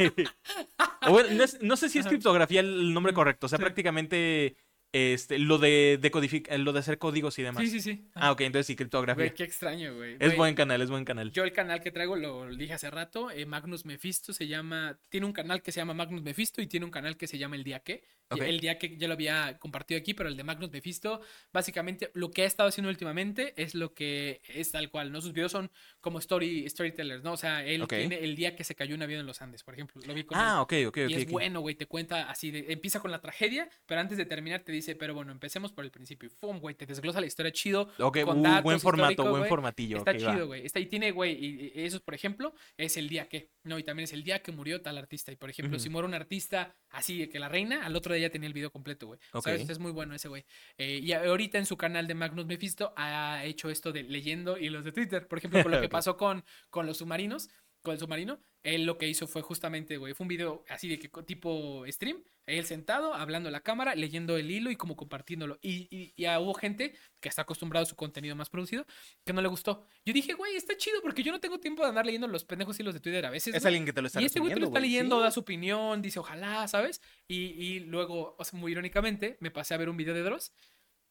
Bueno, 1.08 1.44
no, 1.60 1.76
sé 1.76 1.88
si 1.88 1.98
es 1.98 2.06
criptografía 2.06 2.60
el 2.60 2.94
nombre 2.94 3.12
Mm, 3.12 3.16
correcto, 3.16 3.46
o 3.46 3.48
sea, 3.48 3.58
sí. 3.58 3.62
prácticamente 3.62 4.56
este, 4.92 5.38
lo 5.38 5.58
de 5.58 5.98
decodific- 6.00 6.54
lo 6.58 6.72
de 6.72 6.78
hacer 6.80 6.98
códigos 6.98 7.38
y 7.38 7.42
demás. 7.42 7.62
Sí, 7.64 7.70
sí, 7.70 7.80
sí. 7.80 8.04
Ah, 8.14 8.30
ok, 8.32 8.42
entonces 8.42 8.66
sí, 8.66 8.76
criptografía. 8.76 9.24
Güey, 9.24 9.34
qué 9.34 9.44
extraño, 9.44 9.94
güey. 9.96 10.12
Es 10.14 10.18
Güey, 10.18 10.36
buen 10.36 10.54
canal, 10.54 10.80
es 10.82 10.90
buen 10.90 11.04
canal. 11.04 11.32
Yo 11.32 11.44
el 11.44 11.52
canal 11.52 11.80
que 11.80 11.90
traigo, 11.90 12.16
lo 12.16 12.46
dije 12.54 12.74
hace 12.74 12.90
rato, 12.90 13.30
eh, 13.30 13.46
Magnus 13.46 13.84
Mephisto 13.86 14.32
se 14.32 14.46
llama, 14.46 14.98
tiene 15.08 15.26
un 15.26 15.32
canal 15.32 15.62
que 15.62 15.72
se 15.72 15.80
llama 15.80 15.94
Magnus 15.94 16.22
Mephisto 16.22 16.60
y 16.60 16.66
tiene 16.66 16.84
un 16.84 16.92
canal 16.92 17.16
que 17.16 17.26
se 17.26 17.38
llama 17.38 17.56
El 17.56 17.64
Día 17.64 17.80
Que. 17.80 18.04
El 18.40 18.60
Día 18.60 18.78
Que 18.78 18.96
ya 18.96 19.08
lo 19.08 19.14
había 19.14 19.58
compartido 19.58 20.00
aquí, 20.00 20.14
pero 20.14 20.28
el 20.30 20.36
de 20.38 20.44
Magnus 20.44 20.70
Mephisto, 20.72 21.20
básicamente 21.52 22.10
lo 22.14 22.30
que 22.30 22.42
ha 22.42 22.46
estado 22.46 22.68
haciendo 22.70 22.88
últimamente 22.88 23.52
es 23.62 23.74
lo 23.74 23.92
que 23.92 24.40
es 24.48 24.70
tal 24.72 24.90
cual, 24.90 25.12
¿no? 25.12 25.20
Sus 25.20 25.34
videos 25.34 25.52
son 25.52 25.70
como 26.00 26.18
story, 26.18 26.68
storytellers, 26.68 27.22
¿no? 27.22 27.32
O 27.32 27.36
sea, 27.36 27.64
él 27.64 27.86
tiene 27.86 28.20
el 28.24 28.34
día 28.34 28.56
que 28.56 28.64
se 28.64 28.74
cayó 28.74 28.94
un 28.94 29.02
avión 29.02 29.20
en 29.20 29.26
los 29.26 29.42
Andes, 29.42 29.62
por 29.62 29.74
ejemplo. 29.74 30.00
Lo 30.06 30.14
vi 30.14 30.24
con 30.24 30.38
él. 30.38 30.44
Ah, 30.46 30.62
ok, 30.62 30.72
ok, 30.86 30.98
ok. 31.04 31.10
Y 31.10 31.14
es 31.14 31.24
ok. 31.24 31.30
bueno, 31.30 31.60
güey, 31.60 31.74
te 31.74 31.86
cuenta 31.86 32.30
así, 32.30 32.50
de, 32.50 32.72
empieza 32.72 33.00
con 33.00 33.10
la 33.10 33.20
tragedia, 33.20 33.68
pero 33.86 34.00
antes 34.00 34.16
de 34.16 34.24
terminar 34.24 34.60
te 34.62 34.72
dice, 34.72 34.81
pero 34.98 35.14
bueno, 35.14 35.32
empecemos 35.32 35.72
por 35.72 35.84
el 35.84 35.90
principio. 35.90 36.28
Y 36.28 36.30
¡fum, 36.30 36.58
güey! 36.60 36.74
Te 36.74 36.86
desglosa 36.86 37.20
la 37.20 37.26
historia 37.26 37.52
chido. 37.52 37.90
Ok, 37.98 38.20
con 38.24 38.40
uh, 38.40 38.42
datos 38.42 38.62
buen 38.64 38.80
formato, 38.80 39.22
buen 39.22 39.38
güey. 39.38 39.48
formatillo. 39.48 39.98
Está 39.98 40.10
ok, 40.12 40.16
va. 40.24 40.32
chido, 40.32 40.46
güey. 40.46 40.66
Está, 40.66 40.80
y 40.80 40.86
tiene, 40.86 41.10
güey, 41.10 41.32
y, 41.32 41.72
y 41.74 41.84
eso, 41.84 42.00
por 42.00 42.14
ejemplo, 42.14 42.54
es 42.76 42.96
el 42.96 43.08
día 43.08 43.28
que, 43.28 43.50
¿no? 43.64 43.78
Y 43.78 43.84
también 43.84 44.04
es 44.04 44.12
el 44.12 44.24
día 44.24 44.42
que 44.42 44.52
murió 44.52 44.82
tal 44.82 44.98
artista. 44.98 45.32
Y, 45.32 45.36
por 45.36 45.50
ejemplo, 45.50 45.76
Ujú. 45.76 45.82
si 45.82 45.90
muere 45.90 46.06
un 46.06 46.14
artista 46.14 46.76
así 46.90 47.18
de 47.18 47.28
que 47.28 47.38
la 47.38 47.48
reina, 47.48 47.84
al 47.86 47.96
otro 47.96 48.14
día 48.14 48.26
ya 48.28 48.30
tenía 48.30 48.46
el 48.46 48.54
video 48.54 48.70
completo, 48.70 49.06
güey. 49.06 49.20
Ok. 49.32 49.44
¿Sabes? 49.44 49.68
Es 49.68 49.78
muy 49.78 49.92
bueno 49.92 50.14
ese, 50.14 50.28
güey. 50.28 50.44
Eh, 50.78 51.00
y 51.02 51.12
ahorita 51.12 51.58
en 51.58 51.66
su 51.66 51.76
canal 51.76 52.06
de 52.06 52.14
Magnus 52.14 52.46
Mephisto 52.46 52.92
ha 52.96 53.44
hecho 53.44 53.70
esto 53.70 53.92
de 53.92 54.02
leyendo 54.02 54.58
hilos 54.58 54.84
de 54.84 54.92
Twitter. 54.92 55.26
Por 55.28 55.38
ejemplo, 55.38 55.62
con 55.62 55.72
lo 55.72 55.80
que 55.80 55.88
pasó 55.88 56.16
con, 56.16 56.44
con 56.70 56.86
los 56.86 56.98
submarinos, 56.98 57.48
con 57.82 57.94
el 57.94 57.98
submarino, 58.00 58.40
él 58.62 58.84
lo 58.84 58.96
que 58.96 59.08
hizo 59.08 59.26
fue 59.26 59.42
justamente, 59.42 59.96
güey, 59.96 60.14
fue 60.14 60.24
un 60.24 60.28
video 60.28 60.64
así 60.68 60.88
de 60.88 60.98
que 60.98 61.08
tipo 61.24 61.84
stream, 61.88 62.22
él 62.46 62.64
sentado, 62.64 63.14
hablando 63.14 63.48
a 63.48 63.52
la 63.52 63.60
cámara, 63.60 63.94
leyendo 63.94 64.36
el 64.36 64.50
hilo 64.50 64.70
y 64.70 64.76
como 64.76 64.96
compartiéndolo. 64.96 65.58
Y, 65.62 65.88
y, 65.90 66.12
y, 66.16 66.24
ah, 66.26 66.40
hubo 66.40 66.54
gente 66.54 66.94
que 67.20 67.28
está 67.28 67.42
acostumbrado 67.42 67.84
a 67.84 67.86
su 67.86 67.96
contenido 67.96 68.34
más 68.34 68.50
producido 68.50 68.84
que 69.24 69.32
no 69.32 69.40
le 69.42 69.48
gustó. 69.48 69.86
Yo 70.04 70.12
dije, 70.12 70.34
güey, 70.34 70.56
está 70.56 70.76
chido 70.76 71.00
porque 71.02 71.22
yo 71.22 71.32
no 71.32 71.40
tengo 71.40 71.60
tiempo 71.60 71.82
de 71.82 71.90
andar 71.90 72.04
leyendo 72.04 72.26
los 72.26 72.44
pendejos 72.44 72.78
hilos 72.80 72.94
de 72.94 73.00
Twitter 73.00 73.24
a 73.26 73.30
veces. 73.30 73.54
Es 73.54 73.62
güey. 73.62 73.68
alguien 73.68 73.86
que 73.86 73.92
te 73.92 74.02
lo 74.02 74.08
está 74.08 74.20
Y 74.20 74.24
este 74.24 74.40
güey 74.40 74.54
te 74.54 74.60
lo 74.60 74.66
está 74.66 74.80
leyendo, 74.80 75.20
da 75.20 75.30
su 75.30 75.40
opinión, 75.40 76.02
dice 76.02 76.18
ojalá, 76.18 76.66
¿sabes? 76.68 77.00
Y, 77.28 77.36
y 77.36 77.80
luego, 77.80 78.34
o 78.38 78.44
sea, 78.44 78.58
muy 78.58 78.72
irónicamente, 78.72 79.36
me 79.40 79.50
pasé 79.50 79.74
a 79.74 79.76
ver 79.76 79.88
un 79.88 79.96
video 79.96 80.14
de 80.14 80.22
Dross, 80.22 80.52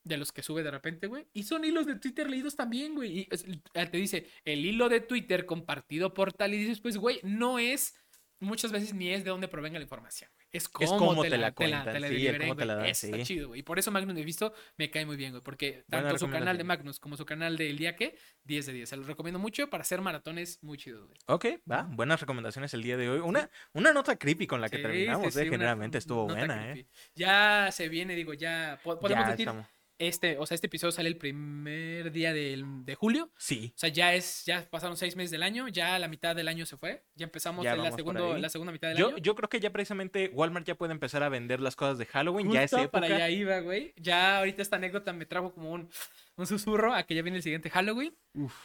de 0.03 0.17
los 0.17 0.31
que 0.31 0.43
sube 0.43 0.63
de 0.63 0.71
repente, 0.71 1.07
güey. 1.07 1.27
Y 1.33 1.43
son 1.43 1.63
hilos 1.63 1.85
de 1.85 1.95
Twitter 1.95 2.29
leídos 2.29 2.55
también, 2.55 2.95
güey. 2.95 3.19
Y 3.19 3.27
eh, 3.73 3.85
te 3.85 3.97
dice, 3.97 4.27
el 4.45 4.65
hilo 4.65 4.89
de 4.89 5.01
Twitter 5.01 5.45
compartido 5.45 6.13
por 6.13 6.33
tal. 6.33 6.53
Y 6.53 6.57
dices, 6.57 6.79
pues, 6.79 6.97
güey, 6.97 7.19
no 7.23 7.59
es, 7.59 7.95
muchas 8.39 8.71
veces 8.71 8.93
ni 8.93 9.09
es 9.09 9.23
de 9.23 9.29
dónde 9.29 9.47
provenga 9.47 9.79
la 9.79 9.83
información. 9.83 10.29
Es 10.51 10.67
cómo, 10.67 10.97
cómo 10.97 11.21
te, 11.23 11.29
te 11.29 11.37
la, 11.37 11.47
la 11.47 11.51
te 11.53 11.67
la, 11.67 11.77
cuentan, 11.77 11.93
te 11.93 11.99
la 12.01 12.07
sí, 12.09 12.15
te 12.57 12.65
la 12.65 12.75
dan, 12.75 12.85
Está 12.85 13.07
sí. 13.17 13.23
chido, 13.23 13.47
güey. 13.49 13.61
Y 13.61 13.63
por 13.63 13.79
eso 13.79 13.89
Magnus 13.91 14.15
Mephisto 14.15 14.53
me 14.77 14.91
cae 14.91 15.05
muy 15.05 15.15
bien, 15.15 15.31
güey. 15.31 15.41
Porque 15.41 15.85
tanto 15.89 16.17
su 16.17 16.29
canal 16.29 16.57
de. 16.57 16.63
Magnus 16.63 16.99
como 16.99 17.15
su 17.15 17.25
canal 17.25 17.55
de 17.57 17.69
El 17.69 17.77
Día 17.77 17.95
Que, 17.95 18.17
10 18.43 18.65
de 18.65 18.73
10. 18.73 18.89
Se 18.89 18.97
los 18.97 19.07
recomiendo 19.07 19.39
mucho 19.39 19.69
para 19.69 19.81
hacer 19.81 20.01
maratones 20.01 20.59
muy 20.61 20.77
chidos, 20.77 21.05
güey. 21.07 21.17
Ok, 21.27 21.45
va. 21.71 21.83
Buenas 21.89 22.19
recomendaciones 22.19 22.73
el 22.73 22.83
día 22.83 22.97
de 22.97 23.09
hoy. 23.09 23.19
Una, 23.19 23.49
una 23.73 23.93
nota 23.93 24.17
creepy 24.17 24.45
con 24.47 24.59
la 24.61 24.69
que 24.69 24.77
Sí, 24.77 24.81
terminamos, 24.83 25.35
eh. 25.37 25.45
Generalmente 25.49 25.97
estuvo 25.97 26.25
buena, 26.27 26.73
eh. 26.73 26.85
Ya 27.15 27.69
se 27.71 27.87
viene, 27.89 28.15
digo, 28.15 28.33
ya 28.33 28.79
po- 28.83 28.99
podemos 28.99 29.23
Ya 29.25 29.31
decir 29.31 29.47
estamos. 29.47 29.67
Este, 30.07 30.37
o 30.37 30.45
sea, 30.45 30.55
este 30.55 30.67
episodio 30.67 30.91
sale 30.91 31.09
el 31.09 31.17
primer 31.17 32.11
día 32.11 32.33
del- 32.33 32.85
de 32.85 32.95
julio. 32.95 33.29
Sí. 33.37 33.71
O 33.75 33.79
sea, 33.79 33.89
ya 33.89 34.13
es, 34.13 34.43
ya 34.45 34.67
pasaron 34.69 34.97
seis 34.97 35.15
meses 35.15 35.31
del 35.31 35.43
año, 35.43 35.67
ya 35.67 35.97
la 35.99 36.07
mitad 36.07 36.35
del 36.35 36.47
año 36.47 36.65
se 36.65 36.77
fue, 36.77 37.03
ya 37.15 37.25
empezamos 37.25 37.63
Ya 37.63 37.73
en 37.73 37.83
la, 37.83 37.91
segundo, 37.91 38.37
la 38.37 38.49
segunda 38.49 38.71
mitad 38.73 38.89
del 38.89 38.97
Yo, 38.97 39.07
año. 39.09 39.17
yo 39.17 39.35
creo 39.35 39.49
que 39.49 39.59
ya 39.59 39.71
precisamente 39.71 40.29
Walmart 40.33 40.65
ya 40.65 40.75
puede 40.75 40.91
empezar 40.93 41.23
a 41.23 41.29
vender 41.29 41.59
las 41.59 41.75
cosas 41.75 41.97
de 41.97 42.05
Halloween. 42.05 42.51
ya 42.51 42.63
es 42.63 42.73
época. 42.73 42.89
para 42.91 43.05
allá 43.15 43.29
iba, 43.29 43.59
güey. 43.59 43.93
Ya 43.97 44.37
ahorita 44.39 44.61
esta 44.61 44.75
anécdota 44.77 45.13
me 45.13 45.25
trajo 45.25 45.53
como 45.53 45.71
un, 45.71 45.89
un 46.37 46.47
susurro 46.47 46.93
a 46.93 47.03
que 47.03 47.13
ya 47.13 47.21
viene 47.21 47.37
el 47.37 47.43
siguiente 47.43 47.69
Halloween. 47.69 48.15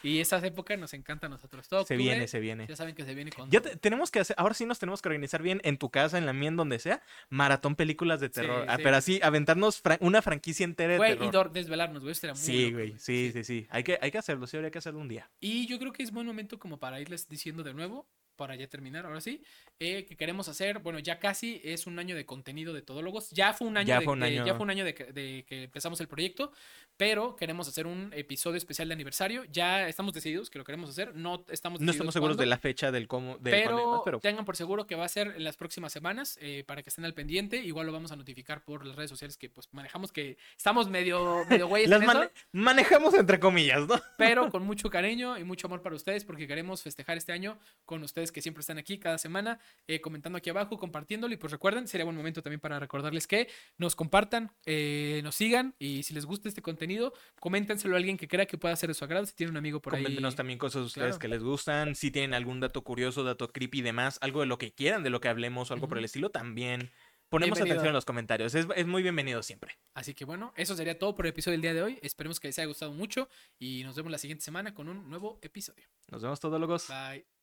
Y 0.02 0.20
esas 0.20 0.44
épocas 0.44 0.78
nos 0.78 0.94
encanta 0.94 1.26
a 1.26 1.28
nosotros. 1.30 1.68
Todo 1.68 1.80
Se 1.84 1.94
octubre, 1.94 1.98
viene, 2.12 2.28
se 2.28 2.38
viene. 2.40 2.66
Ya 2.68 2.76
saben 2.76 2.94
que 2.94 3.04
se 3.04 3.14
viene 3.14 3.32
con. 3.32 3.50
Ya 3.50 3.60
te- 3.60 3.76
tenemos 3.76 4.10
que 4.12 4.20
hacer, 4.20 4.36
ahora 4.38 4.54
sí 4.54 4.64
nos 4.64 4.78
tenemos 4.78 5.02
que 5.02 5.08
organizar 5.08 5.42
bien 5.42 5.60
en 5.64 5.76
tu 5.76 5.90
casa, 5.90 6.18
en 6.18 6.24
la 6.26 6.32
mía, 6.32 6.48
en 6.48 6.56
donde 6.56 6.78
sea, 6.78 7.02
maratón 7.28 7.74
películas 7.74 8.20
de 8.20 8.28
Sí, 8.28 8.34
terror. 8.34 8.64
Ah, 8.68 8.76
sí. 8.76 8.82
Pero 8.84 8.96
así, 8.96 9.20
aventarnos 9.22 9.82
una 10.00 10.22
franquicia 10.22 10.64
entera 10.64 10.92
de 10.92 10.98
Güey, 10.98 11.12
y 11.12 11.16
terror. 11.16 11.32
dor- 11.32 11.52
desvelarnos, 11.52 12.02
güey. 12.02 12.12
esto 12.12 12.26
era 12.28 12.34
muy 12.34 12.42
Sí, 12.42 12.72
güey, 12.72 12.94
sí, 12.98 13.30
sí, 13.32 13.42
sí. 13.44 13.66
Hay 13.70 13.82
que, 13.82 13.98
hay 14.00 14.10
que 14.12 14.18
hacerlo, 14.18 14.46
sí, 14.46 14.56
habría 14.56 14.70
que 14.70 14.78
hacerlo 14.78 15.00
un 15.00 15.08
día. 15.08 15.28
Y 15.40 15.66
yo 15.66 15.78
creo 15.80 15.92
que 15.92 16.02
es 16.04 16.12
buen 16.12 16.26
momento 16.26 16.58
como 16.58 16.78
para 16.78 17.00
irles 17.00 17.28
diciendo 17.28 17.62
de 17.64 17.74
nuevo, 17.74 18.08
para 18.36 18.54
ya 18.54 18.66
terminar, 18.68 19.06
ahora 19.06 19.20
sí, 19.20 19.42
eh, 19.80 20.04
que 20.04 20.16
queremos 20.16 20.48
hacer, 20.48 20.78
bueno, 20.78 20.98
ya 20.98 21.18
casi 21.18 21.60
es 21.64 21.86
un 21.86 21.98
año 21.98 22.14
de 22.14 22.24
contenido 22.26 22.72
de 22.72 22.82
Todólogos. 22.82 23.30
Ya 23.30 23.52
fue 23.52 23.66
un 23.66 23.76
año, 23.76 23.88
Ya 23.88 23.98
de, 23.98 24.04
fue 24.04 24.12
un 24.14 24.20
de- 24.20 24.26
año. 24.26 24.46
ya 24.46 24.54
fue 24.54 24.64
un 24.64 24.70
año 24.70 24.84
de, 24.84 24.94
que, 24.94 25.04
de 25.12 25.44
que 25.48 25.64
empezamos 25.64 26.00
el 26.00 26.08
proyecto, 26.08 26.52
pero 26.96 27.36
queremos 27.36 27.68
hacer 27.68 27.86
un 27.86 28.10
episodio 28.14 28.56
especial 28.56 28.88
de 28.88 28.94
aniversario. 28.94 29.44
Ya 29.52 29.88
estamos 29.88 30.12
decididos 30.14 30.48
que 30.50 30.58
lo 30.58 30.64
queremos 30.64 30.88
hacer, 30.90 31.14
no 31.14 31.44
estamos 31.50 31.80
No 31.80 31.90
estamos 31.90 32.14
seguros 32.14 32.36
cuándo, 32.36 32.42
de 32.42 32.46
la 32.46 32.58
fecha 32.58 32.90
del 32.90 33.06
cómo, 33.08 33.36
del 33.38 33.52
pero, 33.52 34.02
tengan 34.22 34.44
por 34.44 34.56
seguro 34.56 34.86
que 34.86 34.94
va 34.94 35.04
a 35.04 35.08
ser 35.08 35.34
en 35.36 35.44
las 35.44 35.56
próximas 35.56 35.92
semanas 35.92 36.38
eh, 36.40 36.64
para 36.66 36.82
que 36.82 36.88
estén 36.90 37.04
al 37.04 37.12
pendiente. 37.14 37.58
Igual 37.58 37.86
lo 37.86 37.92
vamos 37.92 38.12
a 38.12 38.16
notificar 38.16 38.64
por 38.64 38.86
las 38.86 38.96
redes 38.96 39.10
sociales 39.10 39.36
que 39.36 39.50
pues 39.50 39.68
manejamos 39.72 40.10
que 40.12 40.38
estamos 40.56 40.88
medio, 40.88 41.44
medio 41.50 41.68
güeyes 41.68 41.90
las 41.90 42.00
en 42.02 42.08
eso, 42.08 42.18
mane- 42.18 42.30
manejamos 42.52 43.14
entre 43.14 43.38
comillas, 43.40 43.86
¿no? 43.86 44.00
pero 44.16 44.48
con 44.50 44.62
mucho 44.64 44.88
cariño 44.90 45.36
y 45.38 45.44
mucho 45.44 45.66
amor 45.66 45.82
para 45.82 45.94
ustedes 45.96 46.24
porque 46.24 46.46
queremos 46.46 46.82
festejar 46.82 47.16
este 47.18 47.32
año 47.32 47.58
con 47.84 48.02
ustedes 48.02 48.25
que 48.32 48.42
siempre 48.42 48.60
están 48.60 48.78
aquí 48.78 48.98
cada 48.98 49.18
semana 49.18 49.58
eh, 49.86 50.00
comentando 50.00 50.36
aquí 50.38 50.50
abajo, 50.50 50.78
compartiéndolo 50.78 51.32
y 51.34 51.36
pues 51.36 51.50
recuerden, 51.52 51.88
sería 51.88 52.04
buen 52.04 52.16
momento 52.16 52.42
también 52.42 52.60
para 52.60 52.78
recordarles 52.78 53.26
que 53.26 53.48
nos 53.78 53.96
compartan, 53.96 54.50
eh, 54.64 55.20
nos 55.24 55.34
sigan 55.34 55.74
y 55.78 56.02
si 56.02 56.14
les 56.14 56.24
gusta 56.26 56.48
este 56.48 56.62
contenido, 56.62 57.12
coméntenselo 57.40 57.94
a 57.94 57.98
alguien 57.98 58.16
que 58.16 58.28
crea 58.28 58.46
que 58.46 58.58
pueda 58.58 58.74
ser 58.76 58.88
de 58.88 58.94
su 58.94 59.04
agrado, 59.04 59.26
si 59.26 59.34
tiene 59.34 59.50
un 59.50 59.56
amigo 59.56 59.80
por 59.80 59.94
ahí. 59.94 60.02
Coméntenos 60.02 60.34
también 60.36 60.58
cosas 60.58 60.82
ustedes 60.84 61.06
Claro. 61.08 61.18
que 61.18 61.28
les 61.28 61.42
gustan, 61.42 61.94
si 61.94 62.10
tienen 62.10 62.34
algún 62.34 62.60
dato 62.60 62.82
curioso, 62.82 63.24
dato 63.24 63.48
creepy 63.48 63.78
y 63.78 63.82
demás, 63.82 64.18
algo 64.20 64.40
de 64.40 64.46
lo 64.46 64.58
que 64.58 64.72
quieran, 64.72 65.02
de 65.02 65.10
lo 65.10 65.20
que 65.20 65.28
hablemos 65.28 65.70
o 65.70 65.74
algo 65.74 65.88
por 65.88 65.98
el 65.98 66.04
estilo, 66.04 66.30
también 66.30 66.90
ponemos 67.28 67.56
Bienvenido. 67.58 67.74
atención 67.74 67.88
en 67.88 67.94
los 67.94 68.04
comentarios. 68.04 68.54
Es, 68.54 68.66
es 68.76 68.86
muy 68.86 69.02
bienvenido 69.02 69.42
siempre. 69.42 69.76
Así 69.94 70.14
que 70.14 70.24
bueno, 70.24 70.52
eso 70.56 70.76
sería 70.76 70.96
todo 70.96 71.16
por 71.16 71.26
el 71.26 71.30
episodio 71.30 71.54
del 71.54 71.62
día 71.62 71.74
de 71.74 71.82
hoy. 71.82 71.98
Esperemos 72.02 72.38
que 72.38 72.46
les 72.48 72.58
haya 72.60 72.66
gustado 72.66 72.92
mucho 72.92 73.28
y 73.58 73.82
nos 73.82 73.96
vemos 73.96 74.12
la 74.12 74.18
siguiente 74.18 74.44
semana 74.44 74.74
con 74.74 74.88
un 74.88 75.08
nuevo 75.10 75.38
episodio. 75.42 75.84
Nos 76.10 76.22
vemos 76.22 76.38
todos, 76.38 76.60
locos. 76.60 76.86
Bye. 76.88 77.35